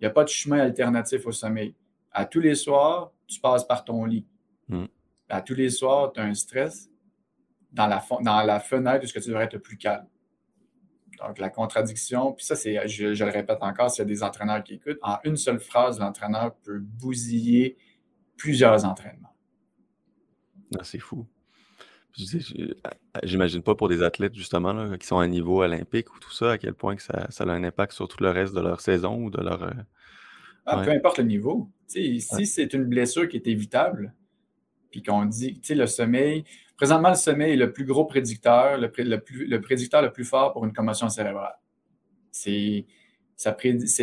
Il 0.00 0.04
n'y 0.04 0.06
a 0.06 0.10
pas 0.10 0.24
de 0.24 0.28
chemin 0.28 0.58
alternatif 0.58 1.26
au 1.26 1.32
sommeil. 1.32 1.74
À 2.10 2.24
tous 2.24 2.40
les 2.40 2.54
soirs, 2.54 3.12
tu 3.26 3.40
passes 3.40 3.64
par 3.64 3.84
ton 3.84 4.04
lit. 4.04 4.26
Mm. 4.68 4.84
À 5.28 5.40
tous 5.40 5.54
les 5.54 5.70
soirs, 5.70 6.12
tu 6.12 6.20
as 6.20 6.24
un 6.24 6.34
stress 6.34 6.90
dans 7.72 7.86
la, 7.86 8.04
dans 8.20 8.42
la 8.42 8.60
fenêtre 8.60 9.04
où 9.04 9.06
ce 9.06 9.14
que 9.14 9.20
tu 9.20 9.28
devrais 9.28 9.44
être 9.44 9.54
le 9.54 9.60
plus 9.60 9.76
calme. 9.76 10.06
Donc, 11.18 11.38
la 11.38 11.50
contradiction, 11.50 12.32
puis 12.32 12.44
ça, 12.44 12.56
c'est, 12.56 12.88
je, 12.88 13.14
je 13.14 13.24
le 13.24 13.30
répète 13.30 13.58
encore, 13.60 13.90
s'il 13.90 14.02
y 14.02 14.06
a 14.06 14.08
des 14.08 14.22
entraîneurs 14.22 14.62
qui 14.62 14.74
écoutent, 14.74 14.98
en 15.02 15.18
une 15.24 15.36
seule 15.36 15.60
phrase, 15.60 16.00
l'entraîneur 16.00 16.54
peut 16.56 16.80
bousiller 16.80 17.76
plusieurs 18.36 18.84
entraînements. 18.84 19.34
Ah, 20.78 20.84
c'est 20.84 20.98
fou. 20.98 21.26
J'imagine 23.22 23.62
pas 23.62 23.74
pour 23.74 23.88
des 23.88 24.02
athlètes, 24.02 24.34
justement, 24.34 24.96
qui 24.98 25.06
sont 25.06 25.18
à 25.18 25.26
niveau 25.26 25.62
olympique 25.62 26.14
ou 26.14 26.18
tout 26.18 26.32
ça, 26.32 26.52
à 26.52 26.58
quel 26.58 26.74
point 26.74 26.96
que 26.96 27.02
ça, 27.02 27.26
ça 27.30 27.44
a 27.44 27.50
un 27.50 27.64
impact 27.64 27.92
sur 27.92 28.08
tout 28.08 28.22
le 28.22 28.30
reste 28.30 28.54
de 28.54 28.60
leur 28.60 28.80
saison 28.80 29.16
ou 29.16 29.30
de 29.30 29.40
leur. 29.40 29.62
Euh, 29.62 29.70
ah, 30.66 30.82
peu 30.82 30.90
importe 30.90 31.18
le 31.18 31.24
niveau. 31.24 31.70
si 31.86 32.20
c'est 32.20 32.72
une 32.74 32.84
blessure 32.84 33.28
qui 33.28 33.36
est 33.36 33.46
évitable, 33.46 34.14
puis 34.92 35.02
qu'on 35.02 35.24
dit, 35.24 35.54
tu 35.54 35.60
sais, 35.64 35.74
le 35.74 35.88
sommeil, 35.88 36.44
présentement, 36.76 37.08
le 37.08 37.16
sommeil 37.16 37.54
est 37.54 37.56
le 37.56 37.72
plus 37.72 37.84
gros 37.84 38.04
prédicteur, 38.04 38.78
le, 38.78 38.92
le 38.96 39.60
prédicteur 39.60 40.02
le 40.02 40.12
plus 40.12 40.24
fort 40.24 40.52
pour 40.52 40.64
une 40.64 40.72
commotion 40.72 41.08
cérébrale. 41.08 41.56
C'est 42.30 42.86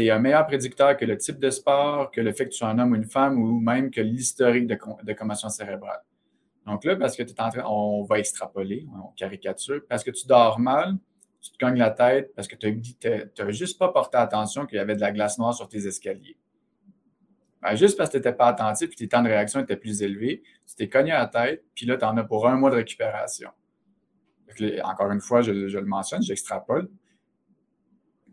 un 0.09 0.19
meilleur 0.19 0.45
prédicteur 0.45 0.97
que 0.97 1.05
le 1.05 1.17
type 1.17 1.39
de 1.39 1.49
sport, 1.49 2.11
que 2.11 2.19
le 2.19 2.33
fait 2.33 2.45
que 2.45 2.49
tu 2.49 2.57
sois 2.57 2.67
un 2.67 2.79
homme 2.79 2.91
ou 2.91 2.95
une 2.95 3.05
femme, 3.05 3.41
ou 3.41 3.59
même 3.59 3.89
que 3.89 4.01
l'historique 4.01 4.67
de, 4.67 4.77
de 5.03 5.13
commotion 5.13 5.47
cérébrale. 5.47 6.01
Donc 6.65 6.83
là, 6.83 6.95
parce 6.97 7.15
que 7.15 7.23
tu 7.23 7.33
es 7.33 7.41
en 7.41 7.49
train, 7.49 7.63
on 7.65 8.03
va 8.03 8.19
extrapoler, 8.19 8.85
on 8.93 9.07
caricature, 9.15 9.81
parce 9.87 10.03
que 10.03 10.11
tu 10.11 10.27
dors 10.27 10.59
mal, 10.59 10.97
tu 11.41 11.51
te 11.51 11.57
cognes 11.57 11.77
la 11.77 11.91
tête 11.91 12.33
parce 12.35 12.47
que 12.47 12.55
tu 12.55 12.81
n'as 13.39 13.51
juste 13.51 13.79
pas 13.79 13.89
porté 13.89 14.17
attention 14.17 14.65
qu'il 14.65 14.77
y 14.77 14.79
avait 14.79 14.95
de 14.95 15.01
la 15.01 15.11
glace 15.11 15.37
noire 15.37 15.53
sur 15.53 15.67
tes 15.67 15.87
escaliers. 15.87 16.37
Ben, 17.61 17.75
juste 17.75 17.97
parce 17.97 18.09
que 18.09 18.13
tu 18.13 18.19
n'étais 18.19 18.33
pas 18.33 18.47
attentif 18.47 18.89
et 18.91 18.95
tes 18.95 19.07
temps 19.09 19.21
de 19.21 19.27
réaction 19.27 19.59
étaient 19.59 19.75
plus 19.75 20.01
élevés, 20.01 20.43
tu 20.65 20.75
t'es 20.75 20.87
cogné 20.87 21.11
la 21.11 21.27
tête, 21.27 21.65
puis 21.75 21.85
là, 21.85 21.97
tu 21.97 22.05
en 22.05 22.15
as 22.17 22.23
pour 22.23 22.47
un 22.47 22.55
mois 22.55 22.69
de 22.69 22.75
récupération. 22.75 23.49
encore 24.83 25.11
une 25.11 25.19
fois, 25.19 25.41
je, 25.41 25.51
le 25.51 25.85
mentionne, 25.85 26.21
j'extrapole. 26.21 26.89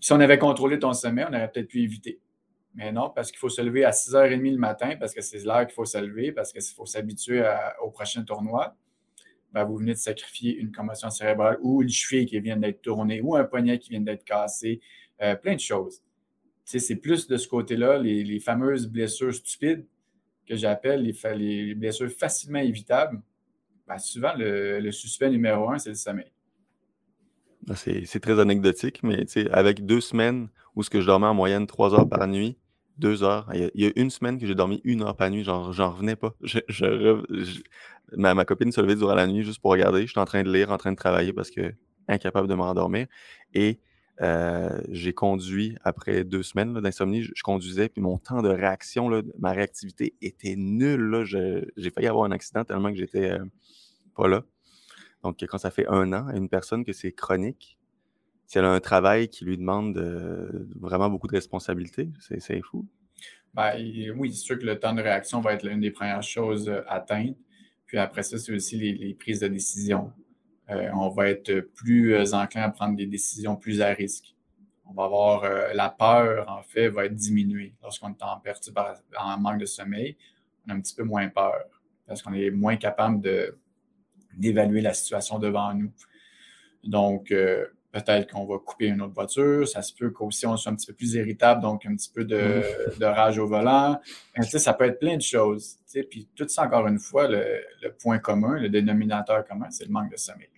Si 0.00 0.12
on 0.12 0.20
avait 0.20 0.38
contrôlé 0.38 0.78
ton 0.78 0.92
sommeil, 0.92 1.26
on 1.28 1.34
aurait 1.34 1.50
peut-être 1.50 1.68
pu 1.68 1.82
éviter. 1.82 2.20
Mais 2.74 2.92
non, 2.92 3.10
parce 3.10 3.30
qu'il 3.30 3.38
faut 3.38 3.48
se 3.48 3.62
lever 3.62 3.84
à 3.84 3.90
6h30 3.90 4.52
le 4.52 4.58
matin, 4.58 4.94
parce 5.00 5.14
que 5.14 5.22
c'est 5.22 5.42
l'heure 5.44 5.66
qu'il 5.66 5.74
faut 5.74 5.86
se 5.86 5.98
lever, 5.98 6.30
parce 6.30 6.52
qu'il 6.52 6.62
faut 6.62 6.86
s'habituer 6.86 7.42
au 7.82 7.90
prochain 7.90 8.22
tournoi. 8.22 8.76
Ben, 9.52 9.64
vous 9.64 9.78
venez 9.78 9.94
de 9.94 9.98
sacrifier 9.98 10.54
une 10.54 10.70
commotion 10.70 11.08
cérébrale 11.08 11.58
ou 11.62 11.82
une 11.82 11.88
cheville 11.88 12.26
qui 12.26 12.38
vient 12.40 12.58
d'être 12.58 12.82
tournée 12.82 13.22
ou 13.22 13.34
un 13.36 13.44
poignet 13.44 13.78
qui 13.78 13.90
vient 13.90 14.02
d'être 14.02 14.24
cassé, 14.24 14.80
euh, 15.22 15.34
plein 15.34 15.54
de 15.54 15.60
choses 15.60 16.02
c'est 16.66 16.96
plus 16.96 17.28
de 17.28 17.36
ce 17.36 17.48
côté-là, 17.48 17.98
les, 17.98 18.40
fameuses 18.40 18.88
blessures 18.88 19.32
stupides 19.32 19.86
que 20.46 20.56
j'appelle 20.56 21.02
les, 21.02 21.74
blessures 21.74 22.10
facilement 22.10 22.58
évitables. 22.58 23.22
Ben, 23.86 23.98
souvent, 23.98 24.32
le, 24.36 24.90
suspect 24.90 25.30
numéro 25.30 25.70
un, 25.70 25.78
c'est 25.78 25.90
le 25.90 25.94
sommeil. 25.94 26.30
Ah, 27.68 27.74
c'est 27.76 28.20
très 28.20 28.38
anecdotique, 28.38 29.02
mais 29.02 29.24
avec 29.52 29.86
deux 29.86 30.00
semaines 30.00 30.48
où 30.74 30.82
ce 30.82 30.90
que 30.90 31.00
je 31.00 31.06
dormais 31.06 31.26
en 31.26 31.34
moyenne 31.34 31.66
trois 31.66 31.94
heures 31.94 32.08
par 32.08 32.26
nuit, 32.26 32.58
deux 32.98 33.22
heures. 33.22 33.48
Il 33.54 33.70
y 33.74 33.86
a, 33.86 33.90
une 33.96 34.10
semaine 34.10 34.38
que 34.38 34.46
j'ai 34.46 34.54
dormi 34.54 34.80
une 34.84 35.02
heure 35.02 35.16
par 35.16 35.30
nuit, 35.30 35.44
genre, 35.44 35.72
j'en 35.72 35.90
revenais 35.92 36.16
pas. 36.16 36.34
ma, 38.16 38.34
ma, 38.34 38.44
copine 38.44 38.72
se 38.72 38.80
levait 38.80 38.96
durant 38.96 39.14
la 39.14 39.26
nuit 39.26 39.42
juste 39.44 39.60
pour 39.60 39.70
regarder. 39.70 40.06
J'étais 40.06 40.20
en 40.20 40.24
train 40.24 40.42
de 40.42 40.52
lire, 40.52 40.70
en 40.70 40.78
train 40.78 40.92
de 40.92 40.96
travailler 40.96 41.32
parce 41.32 41.50
que 41.50 41.74
incapable 42.08 42.48
de 42.48 42.54
m'endormir. 42.54 43.06
Et 43.54 43.78
euh, 44.22 44.80
j'ai 44.88 45.12
conduit 45.12 45.76
après 45.82 46.24
deux 46.24 46.42
semaines 46.42 46.74
d'insomnie, 46.80 47.22
je, 47.22 47.42
conduisais, 47.42 47.88
puis 47.88 48.00
mon 48.00 48.18
temps 48.18 48.42
de 48.42 48.48
réaction, 48.48 49.10
ma 49.38 49.52
réactivité 49.52 50.14
était 50.22 50.56
nulle. 50.56 51.24
J'ai 51.24 51.90
failli 51.90 52.06
avoir 52.06 52.24
un 52.24 52.32
accident 52.32 52.64
tellement 52.64 52.90
que 52.90 52.98
j'étais 52.98 53.32
euh, 53.32 53.44
pas 54.14 54.28
là. 54.28 54.42
Donc, 55.22 55.38
quand 55.42 55.58
ça 55.58 55.70
fait 55.70 55.86
un 55.88 56.12
an 56.12 56.28
une 56.34 56.48
personne 56.48 56.84
que 56.84 56.92
c'est 56.92 57.12
chronique, 57.12 57.78
si 58.46 58.58
elle 58.58 58.64
a 58.64 58.70
un 58.70 58.80
travail 58.80 59.28
qui 59.28 59.44
lui 59.44 59.58
demande 59.58 59.98
vraiment 60.76 61.10
beaucoup 61.10 61.26
de 61.26 61.34
responsabilités, 61.34 62.10
c'est 62.20 62.62
fou. 62.62 62.86
Ben, 63.56 63.72
oui, 64.18 64.32
c'est 64.34 64.44
sûr 64.44 64.58
que 64.58 64.66
le 64.66 64.78
temps 64.78 64.92
de 64.92 65.00
réaction 65.00 65.40
va 65.40 65.54
être 65.54 65.62
l'une 65.62 65.80
des 65.80 65.90
premières 65.90 66.22
choses 66.22 66.68
euh, 66.68 66.82
atteintes. 66.88 67.38
Puis 67.86 67.96
après 67.96 68.22
ça, 68.22 68.36
c'est 68.36 68.52
aussi 68.52 68.76
les, 68.76 69.14
prises 69.14 69.40
de 69.40 69.48
décision. 69.48 70.12
Euh, 70.70 70.90
on 70.94 71.08
va 71.10 71.28
être 71.28 71.60
plus 71.60 72.14
euh, 72.14 72.24
enclin 72.32 72.62
à 72.62 72.70
prendre 72.70 72.96
des 72.96 73.06
décisions 73.06 73.56
plus 73.56 73.80
à 73.82 73.88
risque. 73.88 74.34
On 74.84 74.92
va 74.92 75.04
avoir 75.04 75.44
euh, 75.44 75.72
la 75.74 75.88
peur, 75.88 76.48
en 76.48 76.62
fait, 76.62 76.88
va 76.88 77.06
être 77.06 77.14
diminuée. 77.14 77.74
Lorsqu'on 77.82 78.10
est 78.10 78.22
en 78.22 78.38
perte, 78.40 78.68
en 79.18 79.38
manque 79.38 79.58
de 79.58 79.66
sommeil, 79.66 80.16
on 80.66 80.72
a 80.72 80.74
un 80.74 80.80
petit 80.80 80.94
peu 80.94 81.04
moins 81.04 81.28
peur 81.28 81.64
parce 82.06 82.22
qu'on 82.22 82.32
est 82.34 82.50
moins 82.50 82.76
capable 82.76 83.20
d'évaluer 84.34 84.80
la 84.80 84.94
situation 84.94 85.38
devant 85.38 85.74
nous. 85.74 85.90
Donc, 86.84 87.32
peut-être 87.96 88.32
qu'on 88.32 88.44
va 88.44 88.58
couper 88.58 88.86
une 88.86 89.00
autre 89.02 89.14
voiture. 89.14 89.66
Ça 89.66 89.82
se 89.82 89.92
peut 89.92 90.10
qu'aussi 90.10 90.46
on 90.46 90.56
soit 90.56 90.70
un 90.72 90.76
petit 90.76 90.86
peu 90.86 90.92
plus 90.92 91.14
irritable, 91.14 91.62
donc 91.62 91.86
un 91.86 91.96
petit 91.96 92.10
peu 92.12 92.24
de, 92.24 92.62
rage 93.04 93.38
au 93.38 93.46
volant. 93.46 94.00
ça 94.40 94.74
peut 94.74 94.84
être 94.84 94.98
plein 94.98 95.16
de 95.16 95.22
choses. 95.22 95.78
Puis 96.10 96.28
tout 96.34 96.46
ça, 96.48 96.64
encore 96.64 96.86
une 96.86 96.98
fois, 96.98 97.26
le, 97.28 97.62
point 98.00 98.18
commun, 98.18 98.58
le 98.58 98.68
dénominateur 98.68 99.44
commun, 99.44 99.70
c'est 99.70 99.86
le 99.86 99.92
manque 99.92 100.12
de 100.12 100.16
sommeil. 100.16 100.48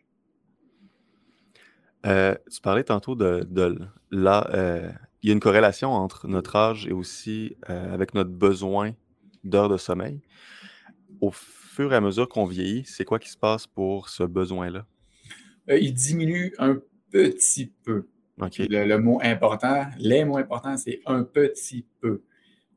Euh, 2.09 2.34
tu 2.50 2.61
parlais 2.61 2.84
tantôt 2.84 3.14
de, 3.14 3.46
là, 4.11 4.48
euh, 4.54 4.90
il 5.22 5.28
y 5.28 5.30
a 5.30 5.34
une 5.34 5.40
corrélation 5.40 5.90
entre 5.90 6.26
notre 6.26 6.56
âge 6.56 6.86
et 6.86 6.92
aussi 6.92 7.56
euh, 7.68 7.92
avec 7.92 8.14
notre 8.14 8.30
besoin 8.30 8.92
d'heures 9.44 9.68
de 9.68 9.76
sommeil. 9.76 10.20
Au 11.20 11.30
fur 11.30 11.92
et 11.92 11.96
à 11.96 12.00
mesure 12.00 12.28
qu'on 12.28 12.46
vieillit, 12.46 12.84
c'est 12.86 13.04
quoi 13.04 13.18
qui 13.18 13.28
se 13.28 13.36
passe 13.36 13.66
pour 13.66 14.09
ce 14.09 14.22
besoin-là? 14.22 14.86
il 15.70 15.92
diminue 15.92 16.54
un 16.59 16.78
petit 17.11 17.70
peu. 17.84 18.09
Le, 18.38 18.96
mot 18.96 19.20
important, 19.22 19.86
les 19.98 20.24
mots 20.24 20.38
importants, 20.38 20.78
c'est 20.78 21.02
un 21.04 21.24
petit 21.24 21.84
peu. 22.00 22.22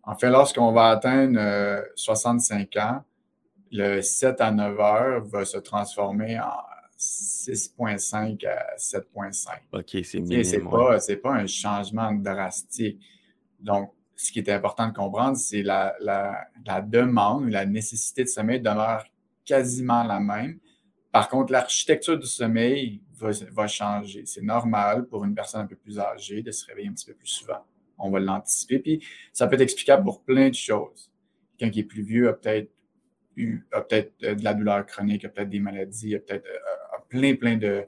En 0.03 0.15
fait, 0.15 0.29
lorsqu'on 0.29 0.73
va 0.73 0.89
atteindre 0.89 1.86
65 1.95 2.75
ans, 2.75 3.05
le 3.71 4.01
7 4.01 4.41
à 4.41 4.51
9 4.51 4.79
heures 4.82 5.23
va 5.23 5.45
se 5.45 5.57
transformer 5.57 6.38
en 6.38 6.51
6.5 7.02 8.47
à 8.47 8.76
7.5. 8.78 9.49
OK, 9.74 10.06
c'est 10.06 10.20
minime. 10.20 10.43
C'est 10.43 10.60
pas, 10.60 10.99
pas 11.24 11.34
un 11.34 11.47
changement 11.47 12.12
drastique. 12.14 13.02
Donc, 13.60 13.91
ce 14.16 14.32
qui 14.32 14.39
est 14.39 14.49
important 14.49 14.88
de 14.88 14.93
comprendre, 14.93 15.36
c'est 15.36 15.64
la, 15.64 15.95
la, 15.99 16.47
la, 16.64 16.82
demande, 16.82 17.49
la 17.49 17.66
nécessité 17.66 18.24
de 18.24 18.30
sommeil 18.30 18.62
demeure 18.62 19.04
quasiment 19.45 20.04
la 20.04 20.20
même. 20.20 20.60
Par 21.12 21.28
contre, 21.28 21.52
l'architecture 21.52 22.20
du 22.20 22.28
sommeil 22.28 23.02
va, 23.16 23.32
va 23.52 23.68
changer. 23.68 24.26
C'est 24.28 24.43
normal 24.43 25.08
pour 25.08 25.26
une 25.26 25.34
personne 25.34 25.62
un 25.62 25.68
peu 25.68 25.76
plus 25.76 25.97
âgée 25.99 26.43
de 26.43 26.52
se 26.52 26.68
réveiller 26.68 26.89
un 26.89 26.93
petit 26.93 27.08
peu 27.08 27.16
plus 27.16 27.28
souvent. 27.28 27.66
On 27.97 28.12
va 28.12 28.20
l'anticiper. 28.20 28.78
Puis, 28.78 29.04
ça 29.34 29.47
peut 29.47 29.56
être 29.56 29.62
explicable 29.62 30.04
pour 30.04 30.22
plein 30.22 30.49
de 30.49 30.56
choses. 30.56 31.12
Quelqu'un 31.58 31.74
qui 31.74 31.80
est 31.80 31.86
plus 31.86 32.04
vieux 32.04 32.30
a 32.30 32.34
peut-être 32.34 32.72
eu, 33.36 33.66
peut-être 33.72 34.14
euh, 34.24 34.36
de 34.36 34.43
la 34.43 34.54
douleur 34.54 34.86
chronique, 34.86 35.26
a 35.26 35.30
peut-être 35.30 35.49
des 35.49 35.60
maladies, 35.60 36.16
a 36.16 36.20
peut-être 36.20 36.45
euh, 36.45 36.80
plein, 37.12 37.36
plein 37.36 37.57
de 37.57 37.86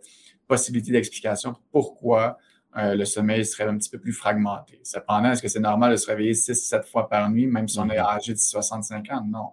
possibilités 0.48 0.92
d'explication 0.92 1.56
pourquoi 1.72 2.38
euh, 2.76 2.96
le 2.96 3.06
sommeil 3.06 3.46
serait 3.46 3.66
un 3.66 3.78
petit 3.78 3.90
peu 3.90 4.00
plus 4.00 4.14
fragmenté. 4.14 4.80
Cependant, 4.84 5.32
est-ce 5.32 5.42
que 5.42 5.48
c'est 5.48 5.60
normal 5.60 5.92
de 5.92 5.96
se 5.96 6.08
réveiller 6.08 6.34
6-7 6.34 6.84
fois 6.84 7.08
par 7.08 7.30
nuit, 7.30 7.48
même 7.48 7.68
si 7.68 7.80
on 7.80 7.90
est 7.90 7.98
mm-hmm. 7.98 8.16
âgé 8.16 8.34
de 8.34 8.40
65 8.40 9.12
ans? 9.12 9.26
Non. 9.26 9.50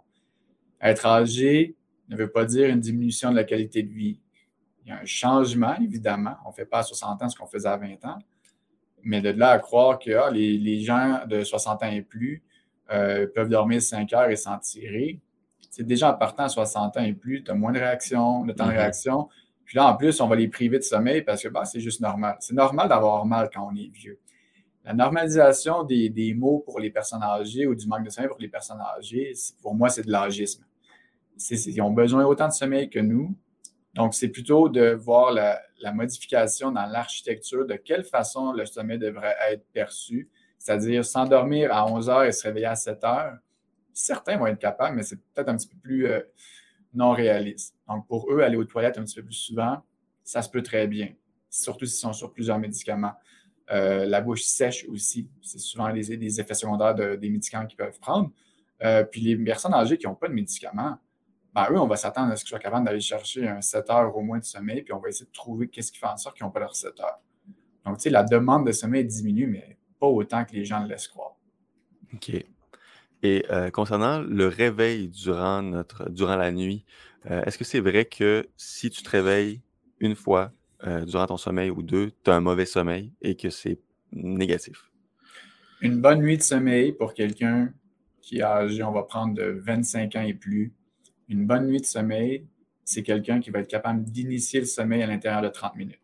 Être 0.81 1.07
âgé 1.07 1.77
ne 2.09 2.16
veut 2.16 2.31
pas 2.31 2.45
dire 2.45 2.68
une 2.68 2.81
diminution 2.81 3.31
de 3.31 3.37
la 3.37 3.45
qualité 3.45 3.83
de 3.83 3.93
vie. 3.93 4.18
Il 4.85 4.89
y 4.89 4.93
a 4.93 5.01
un 5.01 5.05
changement, 5.05 5.77
évidemment. 5.77 6.37
On 6.47 6.49
ne 6.49 6.55
fait 6.55 6.64
pas 6.64 6.79
à 6.79 6.83
60 6.83 7.23
ans 7.23 7.29
ce 7.29 7.37
qu'on 7.37 7.47
faisait 7.47 7.68
à 7.68 7.77
20 7.77 8.05
ans. 8.07 8.18
Mais 9.03 9.21
de 9.21 9.31
là 9.31 9.51
à 9.51 9.59
croire 9.59 9.99
que 9.99 10.11
ah, 10.11 10.31
les, 10.31 10.81
gens 10.81 11.21
de 11.27 11.45
60 11.45 11.83
ans 11.83 11.91
et 11.91 12.03
plus 12.03 12.43
euh, 12.91 13.27
peuvent 13.35 13.49
dormir 13.49 13.83
5 13.83 14.12
heures 14.14 14.31
et 14.31 14.37
s'en 14.37 14.59
tirer, 14.59 15.21
c'est 15.71 15.87
déjà 15.87 16.12
en 16.12 16.14
partant 16.14 16.45
à 16.45 16.49
60 16.49 16.97
ans 16.97 17.05
et 17.05 17.12
plus, 17.12 17.45
tu 17.45 17.51
as 17.51 17.55
moins 17.55 17.73
de 17.73 17.79
réaction, 17.79 18.45
de 18.45 18.53
temps 18.53 18.66
de 18.66 18.73
mm-hmm. 18.73 18.75
réaction, 18.75 19.29
puis 19.71 19.77
là, 19.77 19.87
en 19.87 19.97
plus, 19.97 20.21
on 20.21 20.27
va 20.27 20.35
les 20.35 20.49
priver 20.49 20.79
de 20.79 20.83
sommeil 20.83 21.23
parce 21.23 21.45
que 21.45 21.47
bah, 21.49 21.64
c'est 21.64 21.79
juste 21.79 22.01
normal. 22.01 22.37
C'est 22.41 22.55
normal 22.55 22.89
d'avoir 22.89 23.25
mal 23.25 23.49
quand 23.55 23.71
on 23.71 23.77
est 23.77 23.87
vieux. 23.87 24.18
La 24.85 24.93
normalisation 24.93 25.85
des, 25.85 26.35
mots 26.37 26.59
pour 26.59 26.81
les 26.81 26.91
personnes 26.91 27.23
âgées 27.23 27.68
ou 27.68 27.77
du 27.77 27.87
manque 27.87 28.03
de 28.03 28.11
sommeil 28.11 28.29
pour 28.29 28.41
les 28.41 28.49
personnes 28.49 28.81
âgées, 28.81 29.33
pour 29.62 29.77
moi, 29.77 29.89
c'est 29.89 30.03
de 30.03 30.11
l'âgisme. 30.11 30.64
Ils 31.51 31.81
ont 31.83 31.93
besoin 31.93 32.25
autant 32.25 32.49
de 32.49 32.53
sommeil 32.53 32.91
que 32.91 32.99
nous. 32.99 33.33
Donc, 33.95 34.14
c'est 34.14 34.31
plutôt 34.31 34.68
de 34.68 34.91
voir 34.91 35.31
la, 35.31 35.62
la 35.81 35.93
modification 35.93 36.73
dans 36.73 36.87
l'architecture, 36.87 37.64
de 37.64 37.75
quelle 37.75 38.03
façon 38.03 38.53
le 38.53 38.66
sommeil 38.66 38.99
devrait 38.99 39.37
être 39.51 39.64
perçu, 39.73 40.29
c'est-à-dire 40.59 41.05
s'endormir 41.05 41.73
à 41.73 41.89
11 41.89 42.09
heures 42.09 42.25
et 42.25 42.33
se 42.33 42.43
réveiller 42.43 42.66
à 42.66 42.75
7 42.75 43.05
heures. 43.05 43.37
Certains 43.95 44.37
vont 44.37 44.49
être 44.49 44.59
capables, 44.59 44.97
mais 44.97 45.05
c'est 45.05 45.21
peut-être 45.33 45.49
un 45.49 45.57
petit 45.57 45.68
peu 45.68 45.79
plus 45.81 46.09
euh, 46.09 46.23
non 46.95 47.12
réaliste. 47.12 47.76
Donc, 47.88 48.07
pour 48.07 48.32
eux, 48.32 48.41
aller 48.41 48.57
aux 48.57 48.64
toilettes 48.64 48.99
un 48.99 49.05
petit 49.05 49.16
peu 49.16 49.24
plus 49.24 49.34
souvent, 49.34 49.82
ça 50.22 50.43
se 50.43 50.49
peut 50.49 50.62
très 50.62 50.86
bien, 50.86 51.09
surtout 51.49 51.86
s'ils 51.86 52.01
sont 52.01 52.12
sur 52.12 52.32
plusieurs 52.32 52.59
médicaments. 52.59 53.14
Euh, 53.70 54.05
la 54.07 54.20
bouche 54.20 54.43
sèche 54.43 54.84
aussi, 54.88 55.28
c'est 55.43 55.61
souvent 55.61 55.88
les, 55.88 56.41
effets 56.41 56.55
secondaires 56.55 56.95
des 56.95 57.30
médicaments 57.30 57.66
qu'ils 57.66 57.76
peuvent 57.76 57.99
prendre. 58.01 58.30
Euh, 58.82 59.05
puis 59.05 59.20
les 59.20 59.36
personnes 59.36 59.74
âgées 59.74 59.99
qui 59.99 60.07
n'ont 60.07 60.14
pas 60.14 60.28
de 60.28 60.32
médicaments, 60.32 60.99
ben, 61.55 61.66
eux, 61.70 61.78
on 61.78 61.86
va 61.86 61.97
s'attendre 61.97 62.32
à 62.32 62.36
ce 62.36 62.45
qu'ils 62.45 62.51
soient 62.51 62.59
capables 62.59 62.86
d'aller 62.86 63.01
chercher 63.01 63.49
un 63.49 63.61
7 63.61 63.91
heures 63.91 64.16
au 64.16 64.22
moins 64.22 64.38
de 64.38 64.45
sommeil, 64.45 64.82
puis 64.82 64.93
on 64.93 64.99
va 64.99 65.09
essayer 65.09 65.26
de 65.26 65.32
trouver 65.32 65.68
qu'est-ce 65.68 65.91
qui 65.91 65.99
fait 65.99 66.07
en 66.07 66.16
sorte 66.16 66.36
qu'ils 66.36 66.47
n'ont 66.47 66.53
pas 66.53 66.61
leurs 66.61 66.76
7 66.76 66.99
heures. 67.01 67.20
Donc, 67.84 67.97
tu 67.97 68.05
sais, 68.05 68.11
la 68.11 68.22
demande 68.22 68.66
de 68.66 68.72
sommeil 68.72 69.05
diminue, 69.05 69.47
mais 69.47 69.76
pas 69.99 70.07
autant 70.07 70.45
que 70.45 70.53
les 70.53 70.64
gens 70.64 70.80
le 70.80 70.88
laissent 70.88 71.09
croire. 71.09 71.36
OK. 72.14 72.45
Et 73.23 73.45
euh, 73.51 73.71
concernant 73.71 74.21
le 74.21 74.47
réveil 74.47 75.09
durant, 75.09 75.62
notre, 75.62 76.09
durant 76.11 76.37
la 76.37 76.53
nuit, 76.53 76.85
euh, 77.31 77.43
est-ce 77.45 77.59
que 77.59 77.64
c'est 77.64 77.81
vrai 77.81 78.07
que 78.07 78.49
si 78.57 78.91
tu 78.91 79.03
te 79.03 79.11
réveilles 79.11 79.61
une 79.99 80.14
fois 80.14 80.53
euh, 80.87 81.05
durant 81.05 81.27
ton 81.27 81.37
sommeil 81.37 81.71
ou 81.71 81.83
deux, 81.83 82.12
tu 82.25 82.31
as 82.31 82.35
un 82.35 82.41
mauvais 82.41 82.64
sommeil 82.64 83.12
et 83.21 83.37
que 83.37 83.51
c'est 83.51 83.79
négatif? 84.12 84.91
Une 85.83 86.01
bonne 86.01 86.21
nuit 86.21 86.39
de 86.39 86.43
sommeil 86.43 86.93
pour 86.93 87.14
quelqu'un 87.14 87.73
qui 88.23 88.43
a 88.43 88.66
on 88.85 88.93
va 88.93 89.03
prendre 89.03 89.35
de 89.35 89.61
25 89.64 90.16
ans 90.16 90.23
et 90.23 90.35
plus, 90.35 90.73
une 91.29 91.47
bonne 91.47 91.66
nuit 91.66 91.81
de 91.81 91.87
sommeil, 91.87 92.47
c'est 92.85 93.03
quelqu'un 93.03 93.41
qui 93.41 93.51
va 93.51 93.61
être 93.61 93.68
capable 93.68 94.03
d'initier 94.05 94.61
le 94.61 94.66
sommeil 94.66 95.03
à 95.03 95.07
l'intérieur 95.07 95.43
de 95.43 95.49
30 95.49 95.77
minutes. 95.77 96.01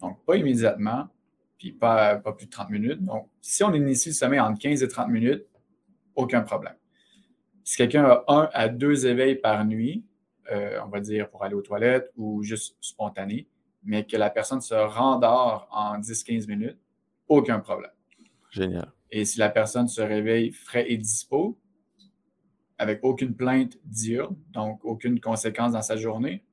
Donc, 0.00 0.24
pas 0.24 0.36
immédiatement, 0.36 1.08
puis 1.58 1.72
pas, 1.72 2.16
pas 2.16 2.32
plus 2.32 2.46
de 2.46 2.50
30 2.50 2.70
minutes. 2.70 3.04
Donc, 3.04 3.28
si 3.40 3.62
on 3.64 3.72
initie 3.72 4.10
le 4.10 4.14
sommeil 4.14 4.40
entre 4.40 4.58
15 4.58 4.82
et 4.82 4.88
30 4.88 5.08
minutes, 5.08 5.46
aucun 6.16 6.42
problème. 6.42 6.74
Si 7.64 7.76
quelqu'un 7.76 8.04
a 8.04 8.24
un 8.28 8.48
à 8.52 8.68
deux 8.68 9.06
éveils 9.06 9.36
par 9.36 9.64
nuit, 9.64 10.04
euh, 10.52 10.80
on 10.84 10.88
va 10.88 11.00
dire 11.00 11.28
pour 11.30 11.44
aller 11.44 11.54
aux 11.54 11.62
toilettes 11.62 12.12
ou 12.16 12.42
juste 12.42 12.76
spontané, 12.80 13.48
mais 13.82 14.04
que 14.04 14.16
la 14.16 14.30
personne 14.30 14.60
se 14.60 14.74
rendort 14.74 15.68
en 15.70 15.98
10-15 15.98 16.48
minutes, 16.48 16.78
aucun 17.28 17.60
problème. 17.60 17.90
Génial. 18.50 18.92
Et 19.10 19.24
si 19.24 19.38
la 19.38 19.48
personne 19.48 19.88
se 19.88 20.00
réveille 20.00 20.52
frais 20.52 20.86
et 20.88 20.96
dispo, 20.96 21.58
avec 22.78 23.00
aucune 23.02 23.34
plainte 23.34 23.78
diurne, 23.84 24.36
donc 24.50 24.84
aucune 24.84 25.20
conséquence 25.20 25.72
dans 25.72 25.82
sa 25.82 25.96
journée, 25.96 26.44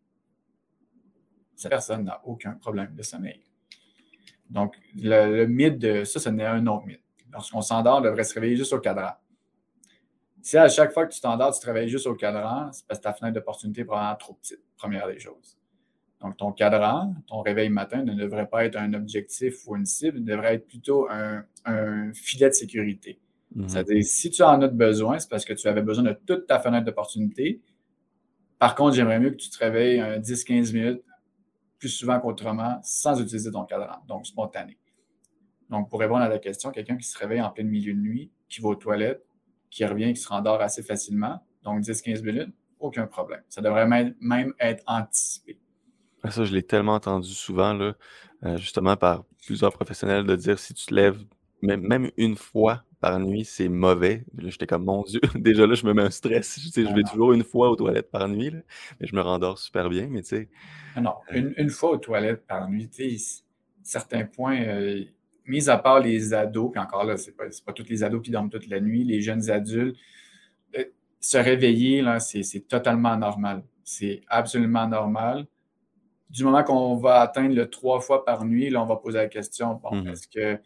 cette 1.56 1.72
personne 1.72 2.06
n'a 2.06 2.22
aucun 2.26 2.54
problème 2.54 2.96
de 2.96 3.04
sommeil. 3.04 3.42
Donc, 4.50 4.76
le, 4.96 5.46
mythe 5.46 5.80
de 5.80 6.04
ça, 6.04 6.20
ce 6.20 6.30
n'est 6.30 6.46
un 6.46 6.66
autre 6.68 6.86
mythe. 6.86 7.04
Lorsqu'on 7.32 7.62
s'endort, 7.62 7.98
on 7.98 8.02
devrait 8.02 8.24
se 8.24 8.34
réveiller 8.36 8.56
juste 8.56 8.74
au 8.74 8.80
cadran. 8.80 9.14
Si 10.44 10.58
à 10.58 10.68
chaque 10.68 10.92
fois 10.92 11.08
que 11.08 11.14
tu 11.14 11.22
t'endors, 11.22 11.54
tu 11.54 11.62
te 11.62 11.66
réveilles 11.66 11.88
juste 11.88 12.06
au 12.06 12.16
cadran, 12.16 12.70
c'est 12.74 12.86
parce 12.86 13.00
que 13.00 13.04
ta 13.04 13.14
fenêtre 13.14 13.36
d'opportunité 13.36 13.82
est 13.82 13.86
probablement 13.86 14.18
trop 14.18 14.34
petite, 14.34 14.60
première 14.76 15.08
des 15.08 15.18
choses. 15.18 15.58
Donc, 16.20 16.36
ton 16.36 16.52
cadran, 16.52 17.16
ton 17.28 17.40
réveil 17.40 17.70
matin 17.70 18.04
ne 18.04 18.14
devrait 18.14 18.48
pas 18.48 18.66
être 18.66 18.76
un 18.76 18.94
objectif 18.94 19.66
ou 19.66 19.78
une 19.78 19.86
cible, 19.86 20.18
il 20.18 20.26
devrait 20.26 20.56
être 20.56 20.68
plutôt 20.68 21.08
un, 21.10 21.46
filet 22.14 22.50
de 22.50 22.54
sécurité. 22.54 23.22
Mhm. 23.56 23.70
C'est-à-dire, 23.70 24.04
si 24.04 24.32
tu 24.32 24.44
en 24.44 24.62
as 24.62 24.68
besoin, 24.68 25.18
c'est 25.18 25.30
parce 25.30 25.46
que 25.46 25.54
tu 25.54 25.66
avais 25.70 25.82
besoin 25.82 26.04
de 26.04 26.20
toute 26.26 26.46
ta 26.46 26.60
fenêtre 26.60 26.86
d'opportunité. 26.86 27.62
Par 28.60 28.76
contre, 28.76 28.98
j'aimerais 28.98 29.22
mieux 29.22 29.32
que 29.32 29.38
tu 29.38 29.50
te 29.50 29.58
réveilles 29.60 30.02
10-15 30.20 30.74
minutes 30.74 31.04
plus 31.80 31.88
souvent 31.88 32.20
qu'autrement 32.20 32.82
sans 32.84 33.22
utiliser 33.22 33.50
ton 33.50 33.64
cadran, 33.64 34.00
donc 34.10 34.28
spontané. 34.28 34.78
Donc, 35.70 35.90
pour 35.90 36.02
répondre 36.02 36.22
à 36.22 36.30
la 36.30 36.40
question, 36.40 36.72
quelqu'un 36.72 36.98
qui 36.98 37.08
se 37.08 37.18
réveille 37.18 37.42
en 37.42 37.50
plein 37.50 37.64
milieu 37.64 37.94
de 37.94 38.00
nuit, 38.00 38.30
qui 38.50 38.60
va 38.60 38.68
aux 38.68 38.76
toilettes, 38.76 39.26
qui 39.74 39.86
revient, 39.86 40.14
qui 40.14 40.22
se 40.22 40.30
rendort 40.30 40.62
assez 40.62 40.84
facilement, 40.84 41.44
donc 41.64 41.82
10-15 41.82 42.24
minutes, 42.24 42.54
aucun 42.80 43.08
problème. 43.08 43.42
Ça 43.50 43.62
devrait 43.62 43.88
même, 43.88 44.54
être 44.60 44.84
anticipé. 44.86 45.58
Ça, 46.30 46.46
je 46.46 46.54
l'ai 46.54 46.64
tellement 46.64 46.94
entendu 46.94 47.34
souvent, 47.34 47.74
là, 47.74 47.96
euh, 48.46 48.58
justement 48.58 48.96
par 48.96 49.24
plusieurs 49.46 49.74
professionnels, 49.74 50.26
de 50.26 50.36
dire 50.36 50.60
si 50.60 50.74
tu 50.74 50.86
te 50.86 50.94
lèves 50.94 51.20
même, 51.62 52.12
une 52.18 52.36
fois 52.36 52.84
par 53.00 53.20
nuit, 53.20 53.46
c'est 53.46 53.70
mauvais. 53.70 54.26
J'étais 54.38 54.68
comme, 54.68 54.86
mon 54.86 55.04
Dieu, 55.04 55.22
déjà 55.36 55.66
là, 55.66 55.76
je 55.76 55.86
me 55.86 55.94
mets 55.94 56.04
un 56.04 56.10
stress. 56.10 56.60
Je, 56.60 56.82
je 56.82 56.94
vais 56.94 57.04
toujours 57.04 57.34
une 57.34 57.44
fois 57.44 57.70
aux 57.70 57.76
toilettes 57.76 58.12
par 58.12 58.28
nuit, 58.28 58.52
mais 59.00 59.08
je 59.08 59.16
me 59.16 59.22
rendors 59.22 59.58
super 59.58 59.90
bien, 59.90 60.08
mais 60.08 60.22
tu 60.22 60.30
sais, 60.30 60.50
ah 60.96 61.02
non, 61.02 61.16
euh, 61.34 61.52
une, 61.58 61.70
fois 61.70 61.92
aux 61.92 61.98
toilettes 61.98 62.46
par 62.46 62.70
nuit, 62.70 62.90
certains 63.82 64.26
points, 64.26 64.62
euh, 64.62 65.04
mis 65.46 65.70
à 65.70 65.78
part 65.78 66.00
les 66.00 66.34
ados, 66.34 66.72
puis 66.72 66.80
encore 66.80 67.04
là, 67.04 67.18
ce 67.18 67.28
n'est 67.30 67.36
pas, 67.36 67.46
pas 67.66 67.74
tous 67.74 67.88
les 67.90 68.04
ados 68.04 68.22
qui 68.22 68.32
dorment 68.32 68.50
toute 68.50 68.68
la 68.68 68.80
nuit, 68.80 69.04
les 69.04 69.22
jeunes 69.22 69.50
adultes, 69.50 69.98
euh, 70.78 70.86
se 71.20 71.38
réveiller, 71.38 72.02
là, 72.02 72.20
c'est 72.20 72.68
totalement 72.68 73.18
normal. 73.18 73.64
C'est 73.84 74.22
absolument 74.28 74.88
normal. 74.88 75.46
Du 76.30 76.44
moment 76.44 76.64
qu'on 76.64 76.96
va 76.96 77.22
atteindre 77.22 77.56
le 77.56 77.70
trois 77.70 78.00
fois 78.00 78.26
par 78.26 78.46
nuit, 78.46 78.70
là, 78.70 78.82
on 78.82 78.86
va 78.86 78.96
poser 78.96 79.18
la 79.18 79.28
question, 79.28 79.76
bon, 79.76 79.92
mm-hmm. 79.92 80.12
est-ce 80.12 80.28
que 80.28 80.60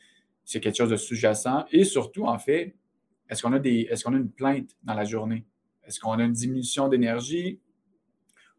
c'est 0.46 0.60
quelque 0.60 0.78
chose 0.78 0.90
de 0.90 0.96
sous-jacent? 0.96 1.66
Et 1.72 1.84
surtout, 1.84 2.26
en 2.26 2.38
fait, 2.38 2.76
est-ce 3.30 3.42
qu'on 3.42 3.54
a, 3.54 3.60
des, 3.60 3.88
est 3.90 4.02
qu'on 4.02 4.14
a 4.14 4.18
une 4.18 4.32
plainte 4.32 4.70
dans 4.84 4.94
la 4.94 5.04
journée? 5.04 5.46
Est-ce 5.86 6.00
qu'on 6.00 6.14
a 6.14 6.24
une 6.24 6.34
diminution 6.34 6.88
d'énergie, 6.88 7.60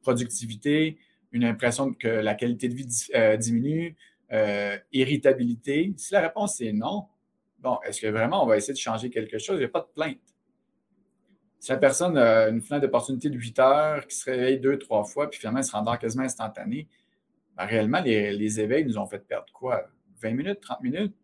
productivité? 0.03 0.99
une 1.33 1.45
impression 1.45 1.93
que 1.93 2.09
la 2.09 2.35
qualité 2.35 2.69
de 2.69 2.75
vie 2.75 2.89
euh, 3.15 3.37
diminue, 3.37 3.97
euh, 4.33 4.77
irritabilité. 4.93 5.95
Si 5.97 6.13
la 6.13 6.21
réponse 6.21 6.61
est 6.61 6.73
non, 6.73 7.07
bon, 7.59 7.79
est-ce 7.85 8.01
que 8.01 8.07
vraiment 8.09 8.45
on 8.45 8.47
va 8.47 8.57
essayer 8.57 8.75
de 8.75 8.79
changer 8.79 9.11
quelque 9.11 9.39
chose? 9.39 9.57
Il 9.57 9.61
n'y 9.61 9.65
a 9.65 9.69
pas 9.69 9.81
de 9.81 9.93
plainte. 9.95 10.19
Si 11.61 11.73
la 11.73 11.79
personne 11.79 12.17
a 12.17 12.49
une 12.49 12.61
fenêtre 12.61 12.87
d'opportunité 12.87 13.31
de 13.31 13.37
8 13.37 13.59
heures, 13.59 14.07
qui 14.07 14.17
se 14.17 14.31
réveille 14.31 14.61
deux, 14.61 14.79
trois 14.79 15.05
fois, 15.05 15.29
puis 15.29 15.41
finalement 15.41 15.59
elle 15.59 15.65
se 15.65 15.73
rendort 15.73 15.99
quasiment 15.99 16.25
instantané, 16.25 16.89
ben, 17.57 17.65
réellement, 17.65 18.01
les, 18.01 18.61
éveils 18.61 18.85
nous 18.85 18.99
ont 18.99 19.07
fait 19.07 19.19
perdre 19.19 19.53
quoi? 19.53 19.83
20 20.21 20.35
minutes, 20.35 20.61
30 20.61 20.83
minutes? 20.83 21.17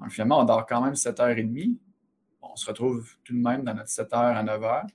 Donc 0.00 0.10
finalement, 0.10 0.40
on 0.40 0.44
dort 0.44 0.66
quand 0.66 0.80
même 0.80 0.94
7h30. 0.94 1.76
on 2.40 2.56
se 2.56 2.66
retrouve 2.66 3.16
tout 3.24 3.34
de 3.34 3.42
même 3.42 3.64
dans 3.64 3.74
notre 3.74 3.90
7h 3.90 4.14
à 4.14 4.42
9h. 4.42 4.86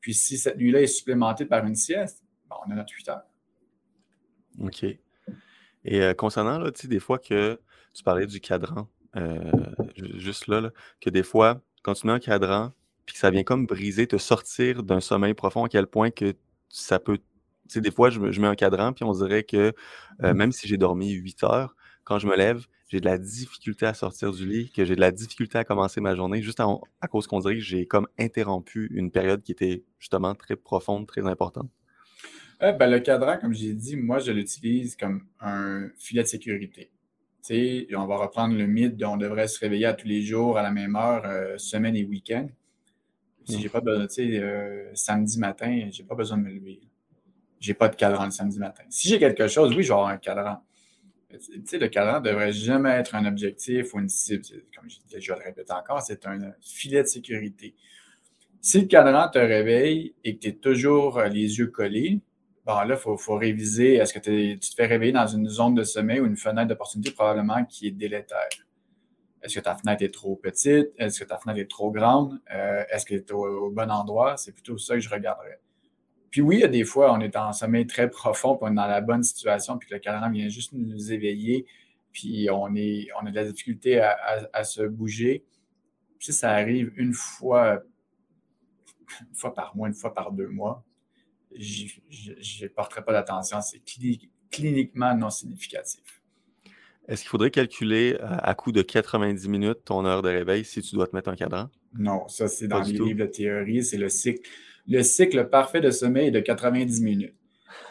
Puis 0.00 0.14
si 0.14 0.38
cette 0.38 0.58
nuit-là 0.58 0.82
est 0.82 0.86
supplémentée 0.86 1.46
par 1.46 1.66
une 1.66 1.74
sieste, 1.74 2.22
ben, 2.48 2.56
on 2.64 2.70
a 2.70 2.74
notre 2.76 2.92
8 2.92 3.08
heures. 3.08 3.26
OK. 4.60 4.86
Et 5.86 6.02
euh, 6.02 6.14
concernant, 6.14 6.58
là, 6.58 6.70
tu 6.72 6.82
sais, 6.82 6.88
des 6.88 7.00
fois 7.00 7.18
que 7.18 7.58
tu 7.94 8.02
parlais 8.02 8.26
du 8.26 8.40
cadran, 8.40 8.88
euh, 9.16 9.40
juste 9.96 10.48
là, 10.48 10.70
que 11.00 11.08
des 11.10 11.22
fois, 11.22 11.62
quand 11.82 11.94
tu 11.94 12.06
mets 12.06 12.12
un 12.12 12.18
cadran, 12.18 12.72
puis 13.06 13.14
que 13.14 13.20
ça 13.20 13.30
vient 13.30 13.44
comme 13.44 13.66
briser, 13.66 14.06
te 14.06 14.18
sortir 14.18 14.82
d'un 14.82 15.00
sommeil 15.00 15.32
profond, 15.32 15.64
à 15.64 15.68
quel 15.68 15.86
point 15.86 16.10
que 16.10 16.34
ça 16.68 16.98
peut. 16.98 17.18
Tu 17.18 17.24
sais, 17.68 17.80
des 17.80 17.92
fois, 17.92 18.10
je, 18.10 18.18
mets 18.20 18.48
un 18.48 18.56
cadran, 18.56 18.92
puis 18.92 19.04
on 19.04 19.12
dirait 19.12 19.44
que 19.44 19.72
euh, 20.22 20.32
mmh. 20.34 20.36
même 20.36 20.52
si 20.52 20.68
j'ai 20.68 20.76
dormi 20.76 21.12
8 21.12 21.44
heures, 21.44 21.76
quand 22.04 22.18
je 22.18 22.26
me 22.26 22.36
lève, 22.36 22.66
j'ai 22.88 23.00
de 23.00 23.06
la 23.06 23.18
difficulté 23.18 23.86
à 23.86 23.94
sortir 23.94 24.32
du 24.32 24.46
lit, 24.46 24.70
que 24.70 24.84
j'ai 24.84 24.94
de 24.96 25.00
la 25.00 25.10
difficulté 25.10 25.58
à 25.58 25.64
commencer 25.64 26.00
ma 26.00 26.14
journée, 26.14 26.42
juste 26.42 26.60
à 26.60 27.08
cause 27.08 27.26
qu'on 27.26 27.40
dirait 27.40 27.54
que 27.54 27.60
j'ai 27.60 27.86
comme 27.86 28.06
interrompu 28.18 28.88
une 28.92 29.10
période 29.10 29.42
qui 29.42 29.52
était 29.52 29.84
justement 29.98 30.34
très 30.34 30.56
profonde, 30.56 31.06
très 31.06 31.26
importante. 31.26 31.70
Euh, 32.62 32.72
ben, 32.72 32.90
le 32.90 33.00
cadran, 33.00 33.36
comme 33.38 33.52
j'ai 33.52 33.74
dit, 33.74 33.96
moi, 33.96 34.18
je 34.18 34.32
l'utilise 34.32 34.96
comme 34.96 35.26
un 35.40 35.88
filet 35.98 36.22
de 36.22 36.28
sécurité. 36.28 36.90
on 37.50 38.06
va 38.06 38.16
reprendre 38.16 38.56
le 38.56 38.66
mythe 38.66 39.02
on 39.04 39.18
devrait 39.18 39.46
se 39.48 39.60
réveiller 39.60 39.86
à 39.86 39.92
tous 39.92 40.08
les 40.08 40.22
jours 40.22 40.56
à 40.56 40.62
la 40.62 40.70
même 40.70 40.96
heure, 40.96 41.24
euh, 41.26 41.58
semaine 41.58 41.96
et 41.96 42.04
week-end. 42.04 42.48
Si 43.44 43.60
j'ai 43.60 43.68
pas 43.68 43.80
besoin, 43.80 44.06
tu 44.08 44.14
sais, 44.14 44.38
euh, 44.40 44.90
samedi 44.94 45.38
matin, 45.38 45.88
j'ai 45.92 46.02
pas 46.02 46.16
besoin 46.16 46.38
de 46.38 46.42
me 46.44 46.50
lever. 46.50 46.80
J'ai 47.60 47.74
pas 47.74 47.88
de 47.88 47.94
cadran 47.94 48.24
le 48.24 48.30
samedi 48.32 48.58
matin. 48.58 48.82
Si 48.88 49.08
j'ai 49.08 49.18
quelque 49.18 49.46
chose, 49.46 49.70
oui, 49.76 49.82
je 49.82 49.88
vais 49.88 49.94
avoir 49.94 50.08
un 50.08 50.16
cadran. 50.16 50.62
Tu 51.30 51.62
sais, 51.64 51.78
le 51.78 51.88
cadran 51.88 52.20
ne 52.20 52.24
devrait 52.24 52.52
jamais 52.52 52.90
être 52.90 53.14
un 53.14 53.24
objectif 53.26 53.94
ou 53.94 54.00
une 54.00 54.08
cible. 54.08 54.42
Comme 54.74 54.88
je, 54.90 55.20
je 55.20 55.32
le 55.32 55.38
répète 55.38 55.70
encore, 55.70 56.00
c'est 56.02 56.26
un 56.26 56.54
filet 56.60 57.02
de 57.02 57.06
sécurité. 57.06 57.74
Si 58.60 58.80
le 58.80 58.86
cadran 58.86 59.28
te 59.28 59.38
réveille 59.38 60.14
et 60.24 60.34
que 60.36 60.40
tu 60.40 60.48
es 60.48 60.52
toujours 60.54 61.20
les 61.20 61.58
yeux 61.58 61.68
collés, 61.68 62.20
bon, 62.66 62.80
là, 62.80 62.98
il 63.06 63.16
faut, 63.18 63.36
réviser. 63.36 63.94
Est-ce 63.94 64.12
que 64.12 64.18
tu 64.18 64.58
te 64.58 64.74
fais 64.74 64.86
réveiller 64.86 65.12
dans 65.12 65.26
une 65.26 65.48
zone 65.48 65.74
de 65.74 65.84
sommeil 65.84 66.20
ou 66.20 66.26
une 66.26 66.36
fenêtre 66.36 66.68
d'opportunité 66.68 67.12
probablement 67.12 67.64
qui 67.64 67.86
est 67.86 67.92
délétère? 67.92 68.48
Est-ce 69.40 69.54
que 69.54 69.60
ta 69.60 69.76
fenêtre 69.76 70.02
est 70.02 70.12
trop 70.12 70.34
petite? 70.34 70.88
Est-ce 70.98 71.20
que 71.20 71.24
ta 71.24 71.38
fenêtre 71.38 71.60
est 71.60 71.70
trop 71.70 71.92
grande? 71.92 72.40
Euh, 72.52 72.82
est-ce 72.90 73.06
que 73.06 73.14
tu 73.14 73.28
es 73.28 73.32
au, 73.32 73.70
bon 73.70 73.90
endroit? 73.90 74.36
C'est 74.36 74.52
plutôt 74.52 74.76
ça 74.76 74.94
que 74.94 75.00
je 75.00 75.08
regarderais. 75.08 75.60
Puis 76.30 76.40
oui, 76.40 76.56
il 76.56 76.60
y 76.60 76.64
a 76.64 76.68
des 76.68 76.84
fois, 76.84 77.12
on 77.12 77.20
est 77.20 77.36
en 77.36 77.52
sommeil 77.52 77.86
très 77.86 78.10
profond, 78.10 78.56
puis 78.56 78.66
on 78.68 78.72
est 78.72 78.74
dans 78.74 78.88
la 78.88 79.00
bonne 79.00 79.22
situation, 79.22 79.78
puis 79.78 79.88
le 79.92 80.00
cadran 80.00 80.28
vient 80.30 80.48
juste 80.48 80.72
nous 80.72 81.12
éveiller, 81.12 81.66
puis 82.12 82.48
on, 82.50 82.74
est, 82.74 83.06
on 83.22 83.26
a 83.26 83.30
de 83.30 83.36
la 83.36 83.44
difficulté 83.44 84.00
à, 84.00 84.64
se 84.64 84.82
bouger. 84.82 85.44
Puis 86.18 86.32
ça 86.32 86.50
arrive 86.50 86.92
une 86.96 87.12
fois, 87.12 87.82
une 89.20 89.34
fois 89.34 89.54
par 89.54 89.76
mois, 89.76 89.86
une 89.86 89.94
fois 89.94 90.12
par 90.12 90.32
deux 90.32 90.48
mois 90.48 90.85
je 91.58 92.64
ne 92.64 92.68
porterai 92.68 93.04
pas 93.04 93.12
d'attention. 93.12 93.60
C'est 93.60 93.82
cliniquement 94.50 95.14
non 95.14 95.30
significatif. 95.30 96.22
Est-ce 97.08 97.22
qu'il 97.22 97.30
faudrait 97.30 97.50
calculer 97.50 98.16
euh, 98.20 98.26
à 98.38 98.54
coup 98.54 98.72
de 98.72 98.82
90 98.82 99.48
minutes 99.48 99.84
ton 99.84 100.04
heure 100.04 100.22
de 100.22 100.28
réveil 100.28 100.64
si 100.64 100.82
tu 100.82 100.96
dois 100.96 101.06
te 101.06 101.14
mettre 101.14 101.28
un 101.28 101.36
cadran? 101.36 101.68
Non, 101.96 102.26
ça 102.28 102.48
c'est 102.48 102.66
dans 102.66 102.80
les 102.80 102.92
livres 102.92 103.20
de 103.20 103.26
théorie, 103.26 103.84
c'est 103.84 103.96
le 103.96 104.08
cycle. 104.08 104.48
Le 104.88 105.02
cycle 105.02 105.48
parfait 105.48 105.80
de 105.80 105.90
sommeil 105.90 106.28
est 106.28 106.32
de 106.32 106.40
90 106.40 107.02
minutes. 107.02 107.34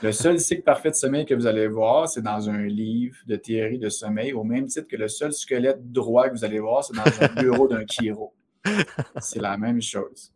Le 0.01 0.11
seul 0.11 0.39
cycle 0.39 0.63
parfait 0.63 0.91
de 0.91 0.95
sommeil 0.95 1.25
que 1.25 1.33
vous 1.33 1.47
allez 1.47 1.67
voir, 1.67 2.09
c'est 2.09 2.21
dans 2.21 2.49
un 2.49 2.63
livre 2.63 3.15
de 3.27 3.35
théorie 3.37 3.79
de 3.79 3.89
sommeil, 3.89 4.33
au 4.33 4.43
même 4.43 4.67
titre 4.67 4.87
que 4.87 4.97
le 4.97 5.07
seul 5.07 5.31
squelette 5.31 5.91
droit 5.91 6.27
que 6.29 6.33
vous 6.33 6.43
allez 6.43 6.59
voir, 6.59 6.83
c'est 6.83 6.95
dans 6.95 7.23
un 7.23 7.41
bureau 7.41 7.67
d'un 7.67 7.85
chiro. 7.85 8.33
C'est 9.21 9.39
la 9.39 9.57
même 9.57 9.79
chose. 9.79 10.33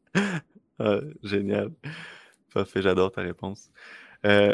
Ah, 0.77 0.99
génial. 1.23 1.71
Parfait, 2.53 2.81
j'adore 2.81 3.11
ta 3.11 3.21
réponse. 3.21 3.69
Euh, 4.25 4.53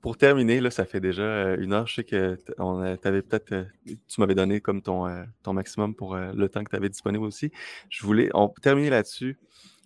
pour 0.00 0.16
terminer, 0.16 0.60
là, 0.60 0.70
ça 0.70 0.84
fait 0.84 1.00
déjà 1.00 1.22
euh, 1.22 1.56
une 1.60 1.72
heure. 1.72 1.86
Je 1.86 1.96
sais 1.96 2.04
que 2.04 2.38
euh, 2.58 3.66
tu 4.08 4.20
m'avais 4.20 4.34
donné 4.34 4.60
comme 4.60 4.82
ton, 4.82 5.26
ton 5.42 5.52
maximum 5.52 5.94
pour 5.94 6.16
le 6.16 6.48
temps 6.48 6.64
que 6.64 6.70
tu 6.70 6.76
avais 6.76 6.88
disponible 6.88 7.24
aussi. 7.24 7.52
Je 7.88 8.04
voulais 8.04 8.30
terminer 8.62 8.90
là-dessus. 8.90 9.38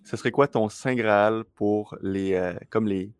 Ce 0.03 0.15
serait 0.15 0.31
quoi 0.31 0.47
ton 0.47 0.69
Saint 0.69 0.95
Graal 0.95 1.43
pour 1.55 1.97
les, 2.01 2.53
comme 2.69 2.87
les, 2.87 3.11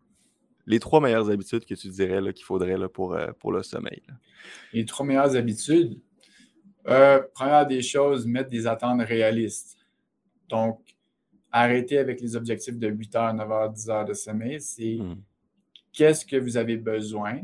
les 0.66 0.80
trois 0.80 1.00
meilleures 1.00 1.30
habitudes 1.30 1.66
que 1.66 1.74
tu 1.74 1.88
dirais 1.88 2.32
qu'il 2.32 2.44
faudrait 2.44 2.76
pour, 2.88 3.16
pour 3.38 3.52
le 3.52 3.62
sommeil? 3.62 4.02
Les 4.72 4.84
trois 4.84 5.04
meilleures 5.04 5.36
habitudes? 5.36 6.00
première 7.34 7.66
des 7.66 7.82
choses, 7.82 8.26
mettre 8.26 8.48
des 8.48 8.66
attentes 8.66 9.02
réalistes. 9.02 9.76
Donc, 10.48 10.80
arrêter 11.50 11.98
avec 11.98 12.20
les 12.20 12.36
objectifs 12.36 12.78
de 12.78 12.88
8 12.88 13.16
heures, 13.16 13.34
9 13.34 13.50
heures, 13.50 13.70
10 13.70 13.90
heures 13.90 14.04
de 14.04 14.14
sommeil. 14.14 14.60
C'est 14.60 14.96
mmh 15.00 15.16
qu'est-ce 15.98 16.24
que 16.24 16.36
vous 16.36 16.56
avez 16.56 16.76
besoin 16.76 17.40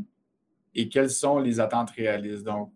et 0.77 0.89
quelles 0.89 1.11
sont 1.11 1.41
les 1.41 1.59
attentes 1.59 1.91
réalistes. 1.91 2.45
Donc, 2.45 2.73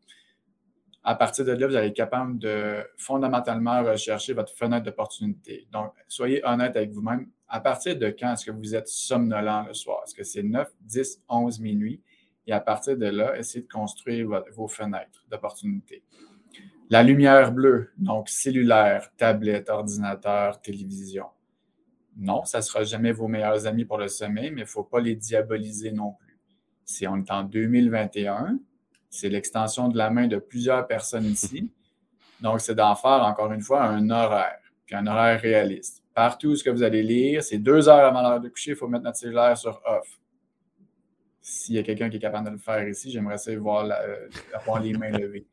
à 1.04 1.14
partir 1.14 1.44
de 1.44 1.52
là, 1.52 1.66
vous 1.68 1.76
allez 1.76 1.88
être 1.88 1.96
capable 1.96 2.36
de 2.38 2.84
fondamentalement 2.96 3.84
rechercher 3.84 4.32
votre 4.32 4.52
fenêtre 4.52 4.84
d'opportunité. 4.84 5.68
Donc, 5.70 5.92
soyez 6.08 6.44
honnête 6.44 6.76
avec 6.76 6.90
vous-même. 6.90 7.30
À 7.46 7.60
partir 7.60 7.96
de 7.96 8.08
quand 8.08 8.32
est-ce 8.32 8.46
que 8.46 8.50
vous 8.50 8.74
êtes 8.74 8.88
somnolent 8.88 9.66
le 9.68 9.74
soir? 9.74 10.02
Est-ce 10.04 10.16
que 10.16 10.24
c'est 10.24 10.42
9, 10.42 10.68
10, 10.80 11.22
11, 11.28 11.60
minuit? 11.60 12.02
Et 12.46 12.52
à 12.52 12.60
partir 12.60 12.96
de 12.96 13.06
là, 13.06 13.38
essayez 13.38 13.62
de 13.62 13.68
construire 13.68 14.42
vos 14.52 14.66
fenêtres 14.66 15.24
d'opportunité. 15.30 16.02
La 16.90 17.02
lumière 17.02 17.52
bleue, 17.52 17.92
donc 17.98 18.28
cellulaire, 18.28 19.10
tablette, 19.16 19.68
ordinateur, 19.68 20.60
télévision 20.60 21.26
non, 22.18 22.44
ça 22.44 22.58
ne 22.58 22.62
sera 22.62 22.82
jamais 22.82 23.12
vos 23.12 23.28
meilleurs 23.28 23.66
amis 23.66 23.84
pour 23.84 23.96
le 23.96 24.08
sommeil, 24.08 24.50
mais 24.50 24.62
il 24.62 24.64
ne 24.64 24.68
faut 24.68 24.82
pas 24.82 25.00
les 25.00 25.14
diaboliser 25.14 25.92
non 25.92 26.12
plus. 26.12 26.36
Si 26.84 27.06
on 27.06 27.16
est 27.16 27.30
en 27.30 27.44
2021, 27.44 28.58
c'est 29.08 29.28
l'extension 29.28 29.88
de 29.88 29.96
la 29.96 30.10
main 30.10 30.26
de 30.26 30.38
plusieurs 30.38 30.86
personnes 30.86 31.26
ici. 31.26 31.70
Donc, 32.40 32.60
c'est 32.60 32.74
d'en 32.74 32.96
faire, 32.96 33.22
encore 33.22 33.52
une 33.52 33.60
fois, 33.60 33.84
un 33.84 34.10
horaire, 34.10 34.58
puis 34.84 34.96
un 34.96 35.06
horaire 35.06 35.40
réaliste. 35.40 36.02
Partout 36.12 36.56
ce 36.56 36.64
que 36.64 36.70
vous 36.70 36.82
allez 36.82 37.04
lire, 37.04 37.42
c'est 37.42 37.58
deux 37.58 37.88
heures 37.88 38.04
avant 38.04 38.22
l'heure 38.22 38.40
de 38.40 38.48
coucher, 38.48 38.72
il 38.72 38.76
faut 38.76 38.88
mettre 38.88 39.04
notre 39.04 39.18
cellulaire 39.18 39.56
sur 39.56 39.80
off. 39.86 40.18
S'il 41.40 41.76
y 41.76 41.78
a 41.78 41.84
quelqu'un 41.84 42.10
qui 42.10 42.16
est 42.16 42.20
capable 42.20 42.46
de 42.46 42.52
le 42.52 42.58
faire 42.58 42.86
ici, 42.88 43.12
j'aimerais 43.12 43.38
ça 43.38 43.56
voir 43.56 43.84
euh, 43.84 44.28
avoir 44.52 44.80
les 44.80 44.92
mains 44.92 45.10
levées. 45.10 45.46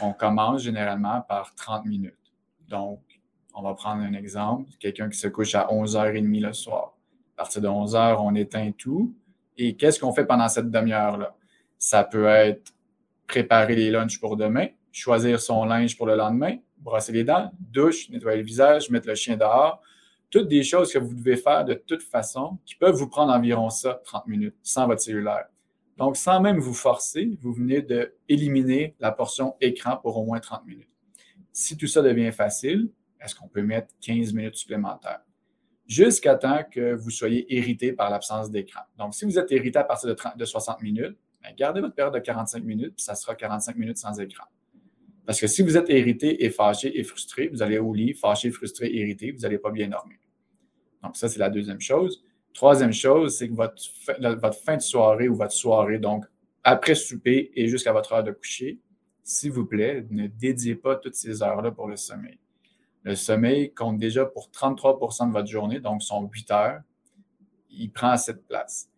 On 0.00 0.12
commence 0.12 0.62
généralement 0.62 1.20
par 1.22 1.54
30 1.54 1.86
minutes. 1.86 2.14
Donc, 2.68 3.00
on 3.54 3.62
va 3.62 3.74
prendre 3.74 4.02
un 4.02 4.12
exemple, 4.14 4.70
quelqu'un 4.80 5.08
qui 5.08 5.18
se 5.18 5.28
couche 5.28 5.54
à 5.54 5.68
11h30 5.68 6.40
le 6.40 6.52
soir. 6.52 6.96
À 7.36 7.42
partir 7.42 7.62
de 7.62 7.68
11h, 7.68 8.16
on 8.20 8.34
éteint 8.34 8.72
tout. 8.76 9.14
Et 9.56 9.76
qu'est-ce 9.76 10.00
qu'on 10.00 10.12
fait 10.12 10.24
pendant 10.24 10.48
cette 10.48 10.70
demi-heure-là? 10.70 11.36
Ça 11.78 12.02
peut 12.02 12.26
être 12.26 12.72
préparer 13.26 13.76
les 13.76 13.90
lunchs 13.90 14.20
pour 14.20 14.36
demain, 14.36 14.66
choisir 14.92 15.40
son 15.40 15.64
linge 15.64 15.96
pour 15.96 16.06
le 16.06 16.16
lendemain, 16.16 16.56
brosser 16.78 17.12
les 17.12 17.24
dents, 17.24 17.50
douche, 17.58 18.10
nettoyer 18.10 18.38
le 18.38 18.44
visage, 18.44 18.90
mettre 18.90 19.08
le 19.08 19.14
chien 19.14 19.36
dehors. 19.36 19.80
Toutes 20.30 20.48
des 20.48 20.64
choses 20.64 20.92
que 20.92 20.98
vous 20.98 21.14
devez 21.14 21.36
faire 21.36 21.64
de 21.64 21.74
toute 21.74 22.02
façon 22.02 22.58
qui 22.66 22.74
peuvent 22.74 22.94
vous 22.94 23.08
prendre 23.08 23.32
environ 23.32 23.70
ça, 23.70 24.00
30 24.04 24.26
minutes, 24.26 24.56
sans 24.62 24.86
votre 24.86 25.00
cellulaire. 25.00 25.46
Donc, 25.96 26.16
sans 26.16 26.40
même 26.40 26.58
vous 26.58 26.74
forcer, 26.74 27.38
vous 27.40 27.52
venez 27.52 27.82
d'éliminer 27.82 28.96
la 28.98 29.12
portion 29.12 29.54
écran 29.60 29.96
pour 29.96 30.16
au 30.16 30.24
moins 30.24 30.40
30 30.40 30.66
minutes. 30.66 30.88
Si 31.52 31.76
tout 31.76 31.86
ça 31.86 32.02
devient 32.02 32.32
facile, 32.32 32.90
est-ce 33.20 33.34
qu'on 33.34 33.48
peut 33.48 33.62
mettre 33.62 33.88
15 34.00 34.32
minutes 34.32 34.56
supplémentaires? 34.56 35.20
Jusqu'à 35.86 36.34
temps 36.34 36.64
que 36.68 36.94
vous 36.94 37.10
soyez 37.10 37.46
irrité 37.54 37.92
par 37.92 38.10
l'absence 38.10 38.50
d'écran. 38.50 38.80
Donc, 38.98 39.14
si 39.14 39.24
vous 39.24 39.38
êtes 39.38 39.50
irrité 39.50 39.78
à 39.78 39.84
partir 39.84 40.14
de, 40.36 40.44
60 40.44 40.82
minutes, 40.82 41.16
ben, 41.42 41.54
gardez 41.56 41.80
votre 41.80 41.94
période 41.94 42.14
de 42.14 42.18
45 42.18 42.64
minutes, 42.64 42.94
puis 42.96 43.04
ça 43.04 43.14
sera 43.14 43.34
45 43.34 43.76
minutes 43.76 43.98
sans 43.98 44.18
écran. 44.18 44.44
Parce 45.26 45.40
que 45.40 45.46
si 45.46 45.62
vous 45.62 45.76
êtes 45.76 45.88
irrité 45.90 46.44
et 46.44 46.50
fâché 46.50 46.98
et 46.98 47.04
frustré, 47.04 47.48
vous 47.48 47.62
allez 47.62 47.78
au 47.78 47.94
lit, 47.94 48.14
fâché, 48.14 48.50
frustré, 48.50 48.90
irrité, 48.90 49.30
vous 49.30 49.40
n'allez 49.40 49.58
pas 49.58 49.70
bien 49.70 49.88
dormir. 49.88 50.18
Donc, 51.02 51.16
ça, 51.16 51.28
c'est 51.28 51.38
la 51.38 51.50
deuxième 51.50 51.80
chose. 51.80 52.24
Troisième 52.54 52.92
chose, 52.92 53.36
c'est 53.36 53.48
que 53.48 53.54
votre, 53.54 53.76
votre 54.38 54.58
fin 54.58 54.76
de 54.76 54.82
soirée 54.82 55.28
ou 55.28 55.34
votre 55.34 55.52
soirée, 55.52 55.98
donc 55.98 56.24
après 56.62 56.94
souper 56.94 57.50
et 57.54 57.66
jusqu'à 57.68 57.92
votre 57.92 58.12
heure 58.12 58.24
de 58.24 58.30
coucher, 58.30 58.78
s'il 59.24 59.52
vous 59.52 59.66
plaît, 59.66 60.06
ne 60.10 60.28
dédiez 60.28 60.76
pas 60.76 60.96
toutes 60.96 61.14
ces 61.14 61.42
heures-là 61.42 61.72
pour 61.72 61.88
le 61.88 61.96
sommeil. 61.96 62.38
Le 63.02 63.16
sommeil 63.16 63.72
compte 63.74 63.98
déjà 63.98 64.24
pour 64.24 64.50
33% 64.50 65.28
de 65.28 65.32
votre 65.32 65.48
journée, 65.48 65.80
donc 65.80 66.02
son 66.02 66.26
8 66.26 66.50
heures. 66.52 66.80
Il 67.70 67.90
prend 67.90 68.16
cette 68.16 68.46
place. 68.46 68.88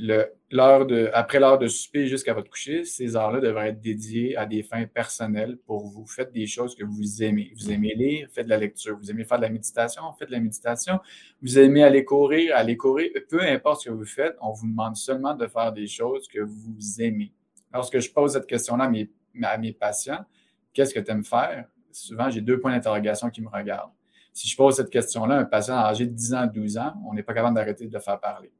Le, 0.00 0.32
de, 0.52 1.10
après 1.12 1.40
l'heure 1.40 1.58
de 1.58 1.66
souper 1.66 2.06
jusqu'à 2.06 2.32
votre 2.32 2.48
coucher, 2.48 2.84
ces 2.84 3.16
heures-là 3.16 3.40
devraient 3.40 3.70
être 3.70 3.80
dédiées 3.80 4.36
à 4.36 4.46
des 4.46 4.62
fins 4.62 4.86
personnelles 4.86 5.58
pour 5.66 5.88
vous. 5.88 6.06
Faites 6.06 6.32
des 6.32 6.46
choses 6.46 6.76
que 6.76 6.84
vous 6.84 7.22
aimez. 7.24 7.52
Vous 7.56 7.72
aimez 7.72 7.94
lire, 7.96 8.28
faites 8.30 8.44
de 8.44 8.50
la 8.50 8.58
lecture. 8.58 8.96
Vous 8.96 9.10
aimez 9.10 9.24
faire 9.24 9.38
de 9.38 9.42
la 9.42 9.50
méditation, 9.50 10.02
faites 10.16 10.28
de 10.28 10.34
la 10.34 10.40
méditation. 10.40 11.00
Vous 11.42 11.58
aimez 11.58 11.82
aller 11.82 12.04
courir, 12.04 12.54
aller 12.54 12.76
courir. 12.76 13.10
Peu 13.28 13.42
importe 13.42 13.82
ce 13.82 13.88
que 13.88 13.94
vous 13.94 14.04
faites, 14.04 14.36
on 14.40 14.52
vous 14.52 14.68
demande 14.68 14.94
seulement 14.94 15.34
de 15.34 15.48
faire 15.48 15.72
des 15.72 15.88
choses 15.88 16.28
que 16.28 16.40
vous 16.40 17.02
aimez. 17.02 17.32
Lorsque 17.74 17.98
je 17.98 18.10
pose 18.10 18.34
cette 18.34 18.46
question-là 18.46 18.84
à 18.84 18.88
mes, 18.88 19.10
à 19.42 19.58
mes 19.58 19.72
patients, 19.72 20.24
qu'est-ce 20.72 20.94
que 20.94 21.00
tu 21.00 21.10
aimes 21.10 21.24
faire? 21.24 21.66
souvent, 21.90 22.30
j'ai 22.30 22.40
deux 22.40 22.60
points 22.60 22.70
d'interrogation 22.72 23.28
qui 23.30 23.42
me 23.42 23.48
regardent. 23.48 23.90
Si 24.32 24.46
je 24.46 24.56
pose 24.56 24.76
cette 24.76 24.90
question-là 24.90 25.36
à 25.36 25.38
un 25.40 25.44
patient 25.44 25.74
âgé 25.74 26.06
de 26.06 26.12
10 26.12 26.34
ans, 26.34 26.46
12 26.46 26.78
ans, 26.78 26.94
on 27.08 27.14
n'est 27.14 27.24
pas 27.24 27.34
capable 27.34 27.56
d'arrêter 27.56 27.86
de 27.86 27.92
le 27.92 27.98
faire 27.98 28.20
parler. 28.20 28.52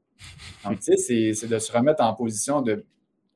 Donc, 0.65 0.79
tu 0.79 0.97
sais, 0.97 1.33
c'est 1.33 1.47
de 1.47 1.59
se 1.59 1.71
remettre 1.71 2.03
en 2.03 2.13
position 2.13 2.61
de 2.61 2.85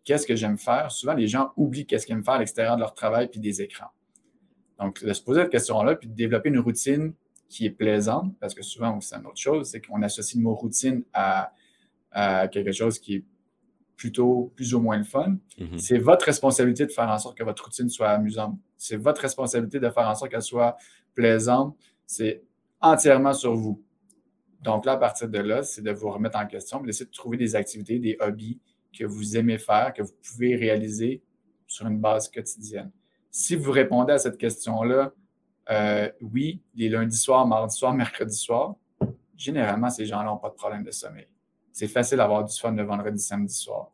qu'est-ce 0.04 0.28
que 0.28 0.36
j'aime 0.36 0.58
faire. 0.58 0.92
Souvent, 0.92 1.14
les 1.14 1.28
gens 1.28 1.52
oublient 1.56 1.86
qu'est-ce 1.86 2.06
qu'ils 2.06 2.16
aiment 2.16 2.24
faire 2.24 2.36
à 2.36 2.40
l'extérieur 2.40 2.76
de 2.76 2.82
leur 2.82 2.94
travail 2.94 3.30
puis 3.30 3.40
des 3.40 3.62
écrans. 3.62 3.92
Donc, 4.80 5.04
de 5.04 5.14
se 5.14 5.22
poser 5.22 5.42
cette 5.42 5.52
question-là 5.52 5.96
puis 5.96 6.08
de 6.08 6.14
développer 6.14 6.50
une 6.50 6.60
routine 6.60 7.14
qui 7.48 7.66
est 7.66 7.72
plaisante, 7.72 8.34
parce 8.40 8.54
que 8.54 8.64
souvent, 8.64 9.00
c'est 9.00 9.16
une 9.16 9.28
autre 9.28 9.38
chose, 9.38 9.70
c'est 9.70 9.80
qu'on 9.80 10.02
associe 10.02 10.38
le 10.38 10.44
mot 10.44 10.56
routine 10.56 11.04
à, 11.14 11.52
quelque 12.52 12.72
chose 12.72 13.00
qui 13.00 13.16
est 13.16 13.24
plutôt 13.96 14.52
plus 14.56 14.74
ou 14.74 14.80
moins 14.80 14.98
le 14.98 15.04
fun. 15.04 15.38
Mm-hmm. 15.58 15.78
C'est 15.78 15.98
votre 15.98 16.26
responsabilité 16.26 16.86
de 16.86 16.92
faire 16.92 17.10
en 17.10 17.18
sorte 17.18 17.38
que 17.38 17.44
votre 17.44 17.64
routine 17.64 17.90
soit 17.90 18.10
amusante. 18.10 18.58
C'est 18.78 18.98
votre 18.98 19.22
responsabilité 19.22 19.80
de 19.80 19.90
faire 19.90 20.08
en 20.08 20.16
sorte 20.16 20.32
qu'elle 20.32 20.42
soit 20.42 20.78
plaisante. 21.16 21.76
C'est 22.06 22.44
entièrement 22.82 23.34
sur 23.34 23.56
vous. 23.56 23.82
Donc 24.64 24.86
là, 24.86 24.94
à 24.94 24.98
partir 24.98 25.28
de 25.28 25.40
là, 25.40 25.62
c'est 25.62 25.82
de 25.82 25.92
vous 25.92 26.10
remettre 26.10 26.38
en 26.38 26.48
question, 26.48 26.82
d'essayer 26.82 27.06
de 27.06 27.12
trouver 27.12 27.38
des 27.38 27.56
activités, 27.56 28.00
des 28.00 28.18
hobbies 28.22 28.60
que 28.98 29.04
vous 29.04 29.36
aimez 29.36 29.58
faire, 29.58 29.94
que 29.94 30.02
vous 30.02 30.14
pouvez 30.22 30.56
réaliser 30.56 31.22
sur 31.68 31.86
une 31.86 32.00
base 32.00 32.30
quotidienne. 32.30 32.92
Si 33.30 33.56
vous 33.56 33.72
répondez 33.72 34.14
à 34.14 34.18
cette 34.18 34.38
question-là, 34.38 35.12
euh, 35.70 36.10
oui, 36.22 36.62
les 36.76 36.90
lundis 36.90 37.18
soirs, 37.18 37.46
mardis 37.46 37.76
soirs, 37.76 37.94
mercredi 37.94 38.36
soir, 38.36 38.76
généralement, 39.36 39.90
ces 39.90 40.06
gens-là 40.06 40.26
n'ont 40.26 40.38
pas 40.38 40.50
de 40.50 40.56
problème 40.56 40.84
de 40.84 40.92
sommeil. 40.92 41.28
C'est 41.72 41.88
facile 41.88 42.18
d'avoir 42.18 42.46
du 42.46 42.56
fun 42.58 42.72
le 42.72 42.84
vendredi, 42.84 43.20
samedi 43.20 43.54
soir. 43.54 43.92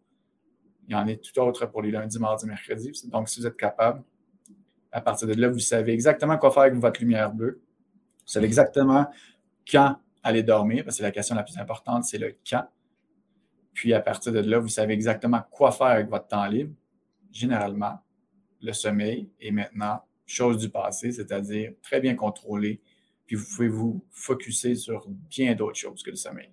Il 0.87 0.93
y 0.93 0.95
en 0.95 1.07
a 1.07 1.15
tout 1.15 1.39
autre 1.39 1.65
pour 1.67 1.81
les 1.81 1.91
lundis, 1.91 2.19
mardis, 2.19 2.45
mercredis. 2.45 2.91
Donc, 3.07 3.29
si 3.29 3.39
vous 3.39 3.47
êtes 3.47 3.55
capable, 3.55 4.03
à 4.91 5.01
partir 5.01 5.27
de 5.27 5.33
là, 5.33 5.47
vous 5.47 5.59
savez 5.59 5.93
exactement 5.93 6.37
quoi 6.37 6.51
faire 6.51 6.63
avec 6.63 6.75
votre 6.75 6.99
lumière 6.99 7.31
bleue. 7.31 7.61
Vous 8.25 8.33
savez 8.33 8.47
exactement 8.47 9.07
quand 9.69 9.97
aller 10.23 10.43
dormir, 10.43 10.83
parce 10.83 10.97
que 10.97 11.03
la 11.03 11.11
question 11.11 11.35
la 11.35 11.43
plus 11.43 11.57
importante, 11.57 12.03
c'est 12.03 12.17
le 12.17 12.35
quand. 12.47 12.67
Puis 13.73 13.93
à 13.93 14.01
partir 14.01 14.31
de 14.31 14.39
là, 14.39 14.59
vous 14.59 14.67
savez 14.67 14.93
exactement 14.93 15.41
quoi 15.51 15.71
faire 15.71 15.87
avec 15.87 16.09
votre 16.09 16.27
temps 16.27 16.45
libre. 16.47 16.73
Généralement, 17.31 17.99
le 18.61 18.73
sommeil 18.73 19.29
est 19.39 19.51
maintenant 19.51 20.01
chose 20.25 20.57
du 20.57 20.69
passé, 20.69 21.11
c'est-à-dire 21.11 21.73
très 21.81 21.99
bien 21.99 22.15
contrôlé. 22.15 22.81
Puis 23.25 23.35
vous 23.35 23.45
pouvez 23.55 23.69
vous 23.69 24.05
focuser 24.11 24.75
sur 24.75 25.07
bien 25.07 25.55
d'autres 25.55 25.77
choses 25.77 26.03
que 26.03 26.09
le 26.09 26.15
sommeil. 26.15 26.51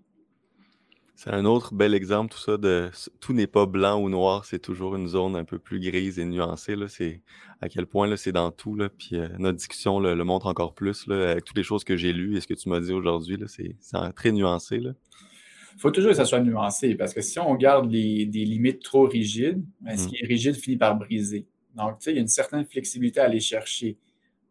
C'est 1.16 1.30
un 1.30 1.46
autre 1.46 1.74
bel 1.74 1.94
exemple, 1.94 2.34
tout 2.34 2.40
ça, 2.40 2.58
de 2.58 2.90
tout 3.20 3.32
n'est 3.32 3.46
pas 3.46 3.64
blanc 3.64 3.98
ou 3.98 4.10
noir, 4.10 4.44
c'est 4.44 4.58
toujours 4.58 4.96
une 4.96 5.08
zone 5.08 5.34
un 5.34 5.44
peu 5.44 5.58
plus 5.58 5.80
grise 5.80 6.18
et 6.18 6.26
nuancée. 6.26 6.76
C'est 6.88 7.22
à 7.62 7.70
quel 7.70 7.86
point 7.86 8.14
c'est 8.16 8.32
dans 8.32 8.50
tout. 8.50 8.76
Là, 8.76 8.90
puis 8.90 9.16
euh, 9.16 9.26
notre 9.38 9.56
discussion 9.56 9.98
le 9.98 10.24
montre 10.24 10.46
encore 10.46 10.74
plus 10.74 11.06
là, 11.06 11.30
avec 11.30 11.46
toutes 11.46 11.56
les 11.56 11.62
choses 11.62 11.84
que 11.84 11.96
j'ai 11.96 12.12
lues 12.12 12.36
et 12.36 12.42
ce 12.42 12.46
que 12.46 12.52
tu 12.52 12.68
m'as 12.68 12.80
dit 12.80 12.92
aujourd'hui. 12.92 13.38
C'est 13.46 13.76
très 14.14 14.30
nuancé. 14.30 14.76
Il 14.76 15.80
faut 15.80 15.90
toujours 15.90 16.10
que 16.10 16.16
ça 16.16 16.26
soit 16.26 16.40
nuancé 16.40 16.94
parce 16.94 17.14
que 17.14 17.22
si 17.22 17.38
on 17.38 17.54
garde 17.54 17.88
des 17.88 18.26
limites 18.26 18.82
trop 18.82 19.06
rigides, 19.06 19.64
ben, 19.80 19.96
ce 19.96 20.04
mmh. 20.04 20.08
qui 20.10 20.16
est 20.22 20.26
rigide 20.26 20.54
finit 20.54 20.76
par 20.76 20.98
briser. 20.98 21.46
Donc, 21.74 21.98
tu 21.98 22.04
sais, 22.04 22.12
il 22.12 22.16
y 22.16 22.18
a 22.18 22.22
une 22.22 22.28
certaine 22.28 22.66
flexibilité 22.66 23.20
à 23.20 23.24
aller 23.24 23.40
chercher. 23.40 23.96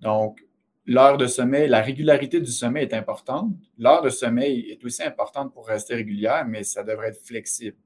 Donc, 0.01 0.43
l'heure 0.86 1.18
de 1.18 1.28
sommeil, 1.28 1.68
la 1.68 1.82
régularité 1.82 2.40
du 2.40 2.52
sommeil 2.52 2.84
est 2.84 2.94
importante. 2.94 3.54
L'heure 3.78 4.02
de 4.02 4.10
sommeil 4.10 4.70
est 4.70 4.84
aussi 4.86 5.04
importante 5.04 5.54
pour 5.54 5.68
rester 5.68 5.96
régulière, 5.96 6.46
mais 6.48 6.64
ça 6.64 6.84
devrait 6.84 7.10
être 7.10 7.26
flexible. 7.26 7.78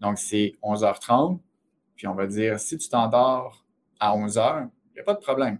Donc, 0.00 0.18
c'est 0.18 0.54
11h30, 0.62 1.38
puis 1.94 2.06
on 2.06 2.14
va 2.14 2.26
dire, 2.26 2.58
si 2.58 2.76
tu 2.78 2.88
t'endors 2.88 3.64
à 4.00 4.16
11h, 4.16 4.68
il 4.90 4.94
n'y 4.94 5.00
a 5.00 5.04
pas 5.04 5.14
de 5.14 5.20
problème. 5.20 5.58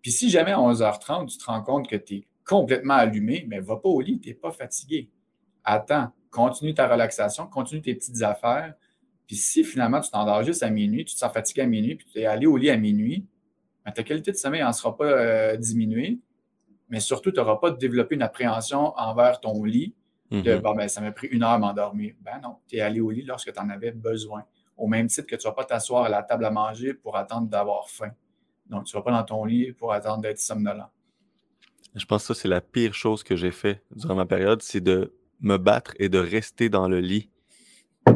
Puis 0.00 0.12
si 0.12 0.30
jamais 0.30 0.52
à 0.52 0.58
11h30, 0.58 1.26
tu 1.26 1.38
te 1.38 1.44
rends 1.44 1.62
compte 1.62 1.88
que 1.88 1.96
tu 1.96 2.14
es 2.16 2.28
complètement 2.44 2.94
allumé, 2.94 3.46
mais 3.48 3.58
va 3.58 3.76
pas 3.76 3.88
au 3.88 4.00
lit, 4.00 4.20
tu 4.20 4.28
n'es 4.28 4.34
pas 4.34 4.52
fatigué. 4.52 5.10
Attends, 5.64 6.12
continue 6.30 6.74
ta 6.74 6.86
relaxation, 6.86 7.46
continue 7.46 7.80
tes 7.80 7.94
petites 7.94 8.22
affaires, 8.22 8.74
Puis 9.26 9.36
si 9.36 9.64
finalement 9.64 10.00
tu 10.00 10.10
t'endors 10.10 10.42
juste 10.42 10.62
à 10.62 10.70
minuit, 10.70 11.04
tu 11.04 11.14
te 11.14 11.18
sens 11.18 11.32
fatigué 11.32 11.62
à 11.62 11.66
minuit, 11.66 11.96
puis 11.96 12.06
tu 12.12 12.18
es 12.18 12.26
allé 12.26 12.46
au 12.46 12.56
lit 12.56 12.70
à 12.70 12.76
minuit, 12.76 13.26
ta 13.92 14.02
qualité 14.02 14.32
de 14.32 14.36
sommeil 14.36 14.62
n'en 14.62 14.72
sera 14.72 14.96
pas 14.96 15.04
euh, 15.04 15.56
diminuée, 15.56 16.18
mais 16.88 17.00
surtout, 17.00 17.30
tu 17.30 17.38
n'auras 17.38 17.56
pas 17.56 17.70
développé 17.70 18.14
une 18.14 18.22
appréhension 18.22 18.94
envers 18.96 19.40
ton 19.40 19.64
lit 19.64 19.94
de 20.30 20.54
Mhm. 20.54 20.60
bon, 20.62 20.74
ben, 20.74 20.88
ça 20.88 21.00
m'a 21.00 21.12
pris 21.12 21.26
une 21.28 21.42
heure 21.42 21.50
à 21.50 21.58
m'endormir. 21.58 22.14
Ben 22.22 22.40
non, 22.42 22.56
tu 22.66 22.76
es 22.76 22.80
allé 22.80 23.00
au 23.00 23.10
lit 23.10 23.22
lorsque 23.22 23.52
tu 23.52 23.60
en 23.60 23.68
avais 23.68 23.92
besoin. 23.92 24.44
Au 24.76 24.86
même 24.88 25.06
titre 25.06 25.26
que 25.26 25.36
tu 25.36 25.46
ne 25.46 25.50
vas 25.50 25.54
pas 25.54 25.64
t'asseoir 25.64 26.04
à 26.04 26.08
la 26.08 26.22
table 26.22 26.44
à 26.44 26.50
manger 26.50 26.94
pour 26.94 27.16
attendre 27.16 27.48
d'avoir 27.48 27.88
faim. 27.88 28.10
Donc, 28.66 28.84
tu 28.84 28.96
ne 28.96 29.00
vas 29.00 29.04
pas 29.04 29.12
dans 29.12 29.22
ton 29.22 29.44
lit 29.44 29.72
pour 29.72 29.92
attendre 29.92 30.22
d'être 30.22 30.38
somnolent. 30.38 30.88
Je 31.94 32.04
pense 32.06 32.22
que 32.26 32.34
ça, 32.34 32.40
c'est 32.40 32.48
la 32.48 32.60
pire 32.60 32.94
chose 32.94 33.22
que 33.22 33.36
j'ai 33.36 33.52
fait 33.52 33.84
durant 33.94 34.16
ma 34.16 34.26
période, 34.26 34.62
c'est 34.62 34.80
de 34.80 35.14
me 35.40 35.58
battre 35.58 35.94
et 36.00 36.08
de 36.08 36.18
rester 36.18 36.68
dans 36.68 36.88
le 36.88 37.00
lit 37.00 37.30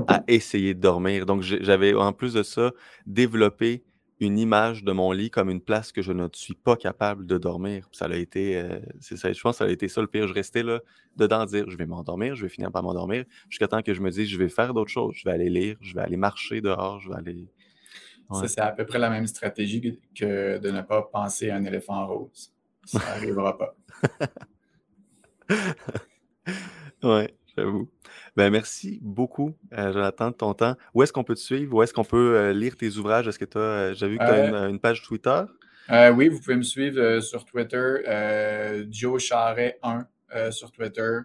à 0.08 0.24
essayer 0.26 0.74
de 0.74 0.80
dormir. 0.80 1.26
Donc, 1.26 1.42
j'avais 1.42 1.94
en 1.94 2.12
plus 2.12 2.34
de 2.34 2.42
ça 2.42 2.72
développé 3.06 3.84
une 4.20 4.38
image 4.38 4.82
de 4.84 4.92
mon 4.92 5.12
lit 5.12 5.30
comme 5.30 5.48
une 5.50 5.60
place 5.60 5.92
que 5.92 6.02
je 6.02 6.12
ne 6.12 6.26
suis 6.32 6.54
pas 6.54 6.76
capable 6.76 7.26
de 7.26 7.38
dormir. 7.38 7.88
Ça 7.92 8.06
a 8.06 8.16
été, 8.16 8.56
euh, 8.58 8.80
c'est 9.00 9.16
ça, 9.16 9.32
je 9.32 9.40
pense 9.40 9.56
que 9.58 9.64
ça 9.64 9.64
a 9.64 9.72
été 9.72 9.88
ça 9.88 10.00
le 10.00 10.06
pire. 10.08 10.26
Je 10.26 10.34
restais 10.34 10.62
là 10.62 10.80
dedans 11.16 11.44
dire 11.46 11.68
je 11.70 11.76
vais 11.76 11.86
m'endormir, 11.86 12.34
je 12.34 12.42
vais 12.42 12.48
finir 12.48 12.70
par 12.72 12.82
m'endormir, 12.82 13.24
jusqu'à 13.48 13.68
temps 13.68 13.82
que 13.82 13.94
je 13.94 14.00
me 14.00 14.10
dise 14.10 14.28
je 14.28 14.38
vais 14.38 14.48
faire 14.48 14.74
d'autres 14.74 14.90
choses, 14.90 15.14
je 15.16 15.24
vais 15.24 15.32
aller 15.32 15.48
lire, 15.50 15.76
je 15.80 15.94
vais 15.94 16.00
aller 16.00 16.16
marcher 16.16 16.60
dehors, 16.60 17.00
je 17.00 17.08
vais 17.10 17.16
aller. 17.16 17.48
Ouais. 18.30 18.40
Ça, 18.40 18.48
c'est 18.48 18.60
à 18.60 18.72
peu 18.72 18.84
près 18.84 18.98
la 18.98 19.08
même 19.10 19.26
stratégie 19.26 19.80
que- 19.80 19.98
que 20.14 20.58
de 20.58 20.70
ne 20.70 20.82
pas 20.82 21.02
penser 21.02 21.50
à 21.50 21.56
un 21.56 21.64
éléphant 21.64 22.06
rose. 22.06 22.52
Ça 22.84 22.98
n'arrivera 23.06 23.56
pas. 23.56 23.74
Ouais, 27.02 27.34
j'avoue. 27.56 27.88
Ben, 28.38 28.50
merci 28.52 29.00
beaucoup, 29.02 29.56
euh, 29.72 29.92
Jonathan, 29.92 30.30
de 30.30 30.34
ton 30.36 30.54
temps. 30.54 30.76
Où 30.94 31.02
est-ce 31.02 31.12
qu'on 31.12 31.24
peut 31.24 31.34
te 31.34 31.40
suivre? 31.40 31.74
Où 31.74 31.82
est-ce 31.82 31.92
qu'on 31.92 32.04
peut 32.04 32.36
euh, 32.36 32.52
lire 32.52 32.76
tes 32.76 32.96
ouvrages? 32.96 33.26
Est-ce 33.26 33.36
que 33.36 33.44
tu 33.44 33.58
as, 33.58 33.94
j'ai 33.94 34.06
vu 34.06 34.16
que 34.16 34.24
tu 34.24 34.30
as 34.30 34.34
Euh, 34.34 34.46
une, 34.68 34.74
une 34.74 34.78
page 34.78 35.02
Twitter? 35.02 35.42
Euh, 35.90 36.12
oui, 36.12 36.28
vous 36.28 36.38
pouvez 36.38 36.54
me 36.54 36.62
suivre 36.62 37.00
euh, 37.00 37.20
sur 37.20 37.44
Twitter, 37.44 37.76
euh, 38.06 38.86
Joe 38.90 39.20
Charret 39.20 39.80
1 39.82 40.06
euh, 40.36 40.50
sur 40.52 40.70
Twitter. 40.70 41.18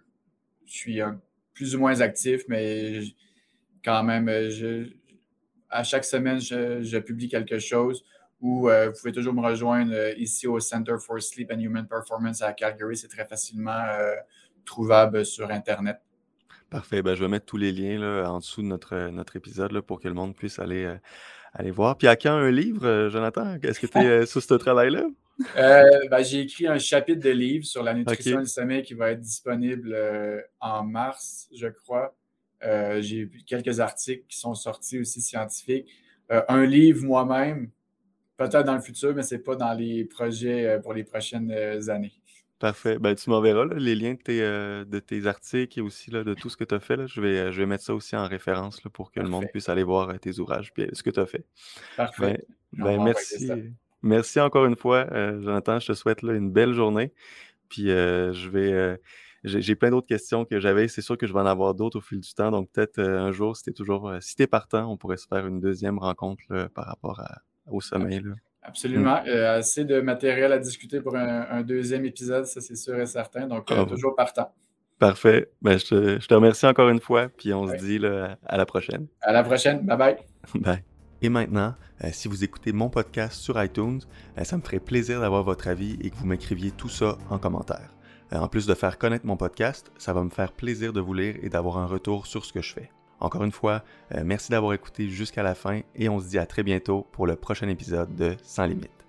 Je 0.65 0.71
suis 0.73 1.01
euh, 1.03 1.11
plus 1.53 1.75
ou 1.75 1.79
moins 1.81 2.01
actif, 2.01 2.41
mais 2.47 3.01
quand 3.85 4.01
même, 4.03 4.27
euh, 4.27 4.49
je- 4.49 4.89
à 5.69 5.83
chaque 5.83 6.05
semaine, 6.05 6.41
je, 6.41 6.81
je 6.81 6.97
publie 6.97 7.27
quelque 7.27 7.59
chose. 7.59 8.03
Ou 8.41 8.69
euh, 8.69 8.87
vous 8.89 8.93
pouvez 8.99 9.11
toujours 9.11 9.35
me 9.35 9.41
rejoindre 9.41 9.93
euh, 9.93 10.13
ici 10.17 10.47
au 10.47 10.59
Center 10.59 10.95
for 10.99 11.21
Sleep 11.21 11.51
and 11.53 11.59
Human 11.59 11.87
Performance 11.87 12.41
à 12.41 12.53
Calgary. 12.53 12.97
C'est 12.97 13.07
très 13.07 13.25
facilement 13.27 13.83
euh, 13.99 14.15
trouvable 14.65 15.23
sur 15.27 15.51
Internet. 15.51 15.99
Parfait. 16.73 17.03
Ben, 17.03 17.13
je 17.13 17.21
vais 17.21 17.27
mettre 17.27 17.45
tous 17.45 17.57
les 17.57 17.71
liens 17.71 17.99
là, 17.99 18.27
en 18.31 18.39
dessous 18.39 18.63
de 18.63 18.67
notre, 18.67 19.09
notre 19.09 19.35
épisode 19.35 19.71
là, 19.73 19.83
pour 19.83 19.99
que 20.01 20.07
le 20.07 20.15
monde 20.15 20.35
puisse 20.35 20.57
aller, 20.57 20.85
euh, 20.85 20.95
aller 21.53 21.69
voir. 21.69 21.99
Puis 21.99 22.07
à 22.07 22.15
quand 22.15 22.33
un 22.33 22.49
livre, 22.49 22.87
euh, 22.87 23.09
Jonathan? 23.11 23.57
Est-ce 23.61 23.79
que 23.79 23.85
tu 23.85 23.99
es 23.99 24.25
sur 24.25 24.41
ce 24.41 24.53
travail-là? 24.55 25.05
Euh, 25.57 26.07
ben, 26.11 26.21
j'ai 26.21 26.41
écrit 26.41 26.67
un 26.67 26.77
chapitre 26.77 27.19
de 27.19 27.31
livre 27.31 27.65
sur 27.65 27.81
la 27.81 27.95
nutrition 27.95 28.33
OK. 28.33 28.37
et 28.37 28.41
le 28.41 28.45
sommeil 28.45 28.83
qui 28.83 28.93
va 28.93 29.09
être 29.09 29.19
disponible 29.19 29.91
euh, 29.91 30.39
en 30.59 30.83
mars, 30.83 31.49
je 31.55 31.67
crois. 31.67 32.15
Euh, 32.63 33.01
j'ai 33.01 33.27
quelques 33.47 33.79
articles 33.79 34.25
qui 34.27 34.37
sont 34.37 34.53
sortis 34.53 34.99
aussi 34.99 35.21
scientifiques. 35.21 35.89
Euh, 36.31 36.43
un 36.49 36.67
livre 36.67 37.03
moi-même, 37.03 37.71
peut-être 38.37 38.63
dans 38.63 38.75
le 38.75 38.81
futur, 38.81 39.15
mais 39.15 39.23
ce 39.23 39.33
n'est 39.33 39.41
pas 39.41 39.55
dans 39.55 39.73
les 39.73 40.05
projets 40.05 40.67
euh, 40.67 40.79
pour 40.79 40.93
les 40.93 41.03
prochaines 41.03 41.51
euh, 41.51 41.89
années. 41.89 42.13
Parfait. 42.59 42.97
Ben, 42.97 43.13
tu 43.15 43.29
m'enverras 43.29 43.65
là, 43.65 43.75
les 43.75 43.93
liens 43.95 44.13
de 44.13 44.19
tes, 44.21 44.41
euh, 44.41 44.85
de 44.85 44.99
tes 44.99 45.25
articles 45.27 45.79
et 45.79 45.81
aussi 45.81 46.11
là, 46.11 46.23
de 46.23 46.33
tout 46.33 46.49
ce 46.49 46.55
que 46.55 46.63
tu 46.63 46.73
as 46.75 46.79
fait. 46.79 46.95
Là. 46.95 47.07
Je, 47.07 47.19
vais, 47.19 47.37
euh, 47.39 47.51
je 47.51 47.59
vais 47.59 47.65
mettre 47.65 47.83
ça 47.83 47.93
aussi 47.93 48.15
en 48.15 48.25
référence 48.27 48.83
là, 48.83 48.89
pour 48.89 49.11
que 49.11 49.19
le 49.19 49.27
monde 49.27 49.47
puisse 49.51 49.67
aller 49.67 49.83
voir 49.83 50.09
euh, 50.09 50.17
tes 50.17 50.39
ouvrages 50.39 50.71
et 50.77 50.89
ce 50.93 51.03
que 51.03 51.09
tu 51.09 51.19
as 51.19 51.25
fait. 51.25 51.45
Ben, 51.97 52.05
Parfait. 52.05 52.45
Ben, 52.71 52.81
envoyer 52.83 53.03
merci. 53.03 53.51
Merci 54.01 54.39
encore 54.39 54.65
une 54.65 54.75
fois, 54.77 55.07
euh, 55.11 55.41
Jonathan. 55.41 55.79
Je 55.79 55.87
te 55.87 55.93
souhaite 55.93 56.21
là, 56.21 56.33
une 56.33 56.51
belle 56.51 56.73
journée. 56.73 57.13
Puis 57.69 57.89
euh, 57.89 58.31
je 58.33 58.49
vais. 58.49 58.99
j'ai 59.43 59.75
plein 59.75 59.89
d'autres 59.89 60.07
questions 60.07 60.45
que 60.45 60.59
j'avais. 60.59 60.87
C'est 60.87 61.01
sûr 61.01 61.17
que 61.17 61.25
je 61.27 61.33
vais 61.33 61.39
en 61.39 61.45
avoir 61.45 61.73
d'autres 61.73 61.97
au 61.97 62.01
fil 62.01 62.19
du 62.21 62.33
temps. 62.33 62.51
Donc 62.51 62.69
peut-être 62.71 62.99
un 62.99 63.31
jour, 63.31 63.57
si 63.57 63.63
t'es 63.63 63.71
toujours. 63.73 64.07
euh, 64.09 64.19
si 64.21 64.35
t'es 64.35 64.47
partant, 64.47 64.89
on 64.91 64.95
pourrait 64.97 65.17
se 65.17 65.27
faire 65.27 65.45
une 65.47 65.59
deuxième 65.59 65.99
rencontre 65.99 66.43
là, 66.49 66.69
par 66.69 66.85
rapport 66.85 67.19
à- 67.19 67.41
au 67.67 67.81
sommeil. 67.81 68.21
Absolument. 68.63 69.21
Euh, 69.27 69.57
assez 69.59 69.83
de 69.85 69.99
matériel 70.01 70.51
à 70.53 70.57
discuter 70.59 71.01
pour 71.01 71.15
un, 71.15 71.45
un 71.49 71.61
deuxième 71.61 72.05
épisode, 72.05 72.45
ça 72.45 72.61
c'est 72.61 72.75
sûr 72.75 72.99
et 72.99 73.05
certain. 73.05 73.47
Donc, 73.47 73.71
euh, 73.71 73.75
Ah, 73.79 73.85
toujours 73.85 74.15
partant. 74.15 74.53
Parfait. 74.99 75.49
Ben, 75.61 75.77
je, 75.77 75.85
te, 75.85 76.19
je 76.21 76.27
te 76.27 76.33
remercie 76.33 76.65
encore 76.65 76.87
une 76.89 77.01
fois. 77.01 77.27
Puis 77.29 77.53
on 77.53 77.65
Ouais. 77.65 77.77
se 77.77 77.83
dit 77.83 77.99
là, 77.99 78.37
à 78.45 78.57
la 78.57 78.65
prochaine. 78.65 79.07
À 79.21 79.33
la 79.33 79.43
prochaine. 79.43 79.81
Bye 79.85 79.97
bye. 79.97 80.15
Bye. 80.55 80.83
Et 81.21 81.29
maintenant, 81.29 81.75
euh, 82.03 82.09
si 82.11 82.27
vous 82.27 82.43
écoutez 82.43 82.71
mon 82.73 82.89
podcast 82.89 83.33
sur 83.41 83.61
iTunes, 83.61 83.99
euh, 84.37 84.43
ça 84.43 84.55
me 84.57 84.61
ferait 84.61 84.79
plaisir 84.79 85.19
d'avoir 85.21 85.43
votre 85.43 85.67
avis 85.67 85.97
et 86.01 86.09
que 86.09 86.15
vous 86.15 86.25
m'écriviez 86.25 86.71
tout 86.71 86.89
ça 86.89 87.17
en 87.29 87.37
commentaire. 87.39 87.89
En 88.31 88.47
plus 88.47 88.65
de 88.65 88.73
faire 88.73 88.97
connaître 88.97 89.25
mon 89.27 89.37
podcast, 89.37 89.91
ça 89.99 90.11
va 90.11 90.23
me 90.23 90.29
faire 90.31 90.53
plaisir 90.53 90.91
de 90.91 90.99
vous 90.99 91.13
lire 91.13 91.35
et 91.43 91.49
d'avoir 91.49 91.77
un 91.77 91.85
retour 91.85 92.25
sur 92.25 92.45
ce 92.45 92.51
que 92.53 92.61
je 92.63 92.73
fais. 92.73 92.89
Encore 93.23 93.45
une 93.45 93.53
fois, 93.53 93.83
euh, 94.13 94.21
merci 94.25 94.51
d'avoir 94.51 94.73
écouté 94.73 95.07
jusqu'à 95.07 95.43
la 95.43 95.55
fin 95.55 95.79
et 95.95 96.09
on 96.09 96.19
se 96.19 96.27
dit 96.27 96.37
à 96.37 96.45
très 96.45 96.61
bientôt 96.61 97.07
pour 97.13 97.25
le 97.25 97.37
prochain 97.37 97.69
épisode 97.69 98.13
de 98.15 98.35
Sans 98.43 98.65
Limite. 98.65 99.02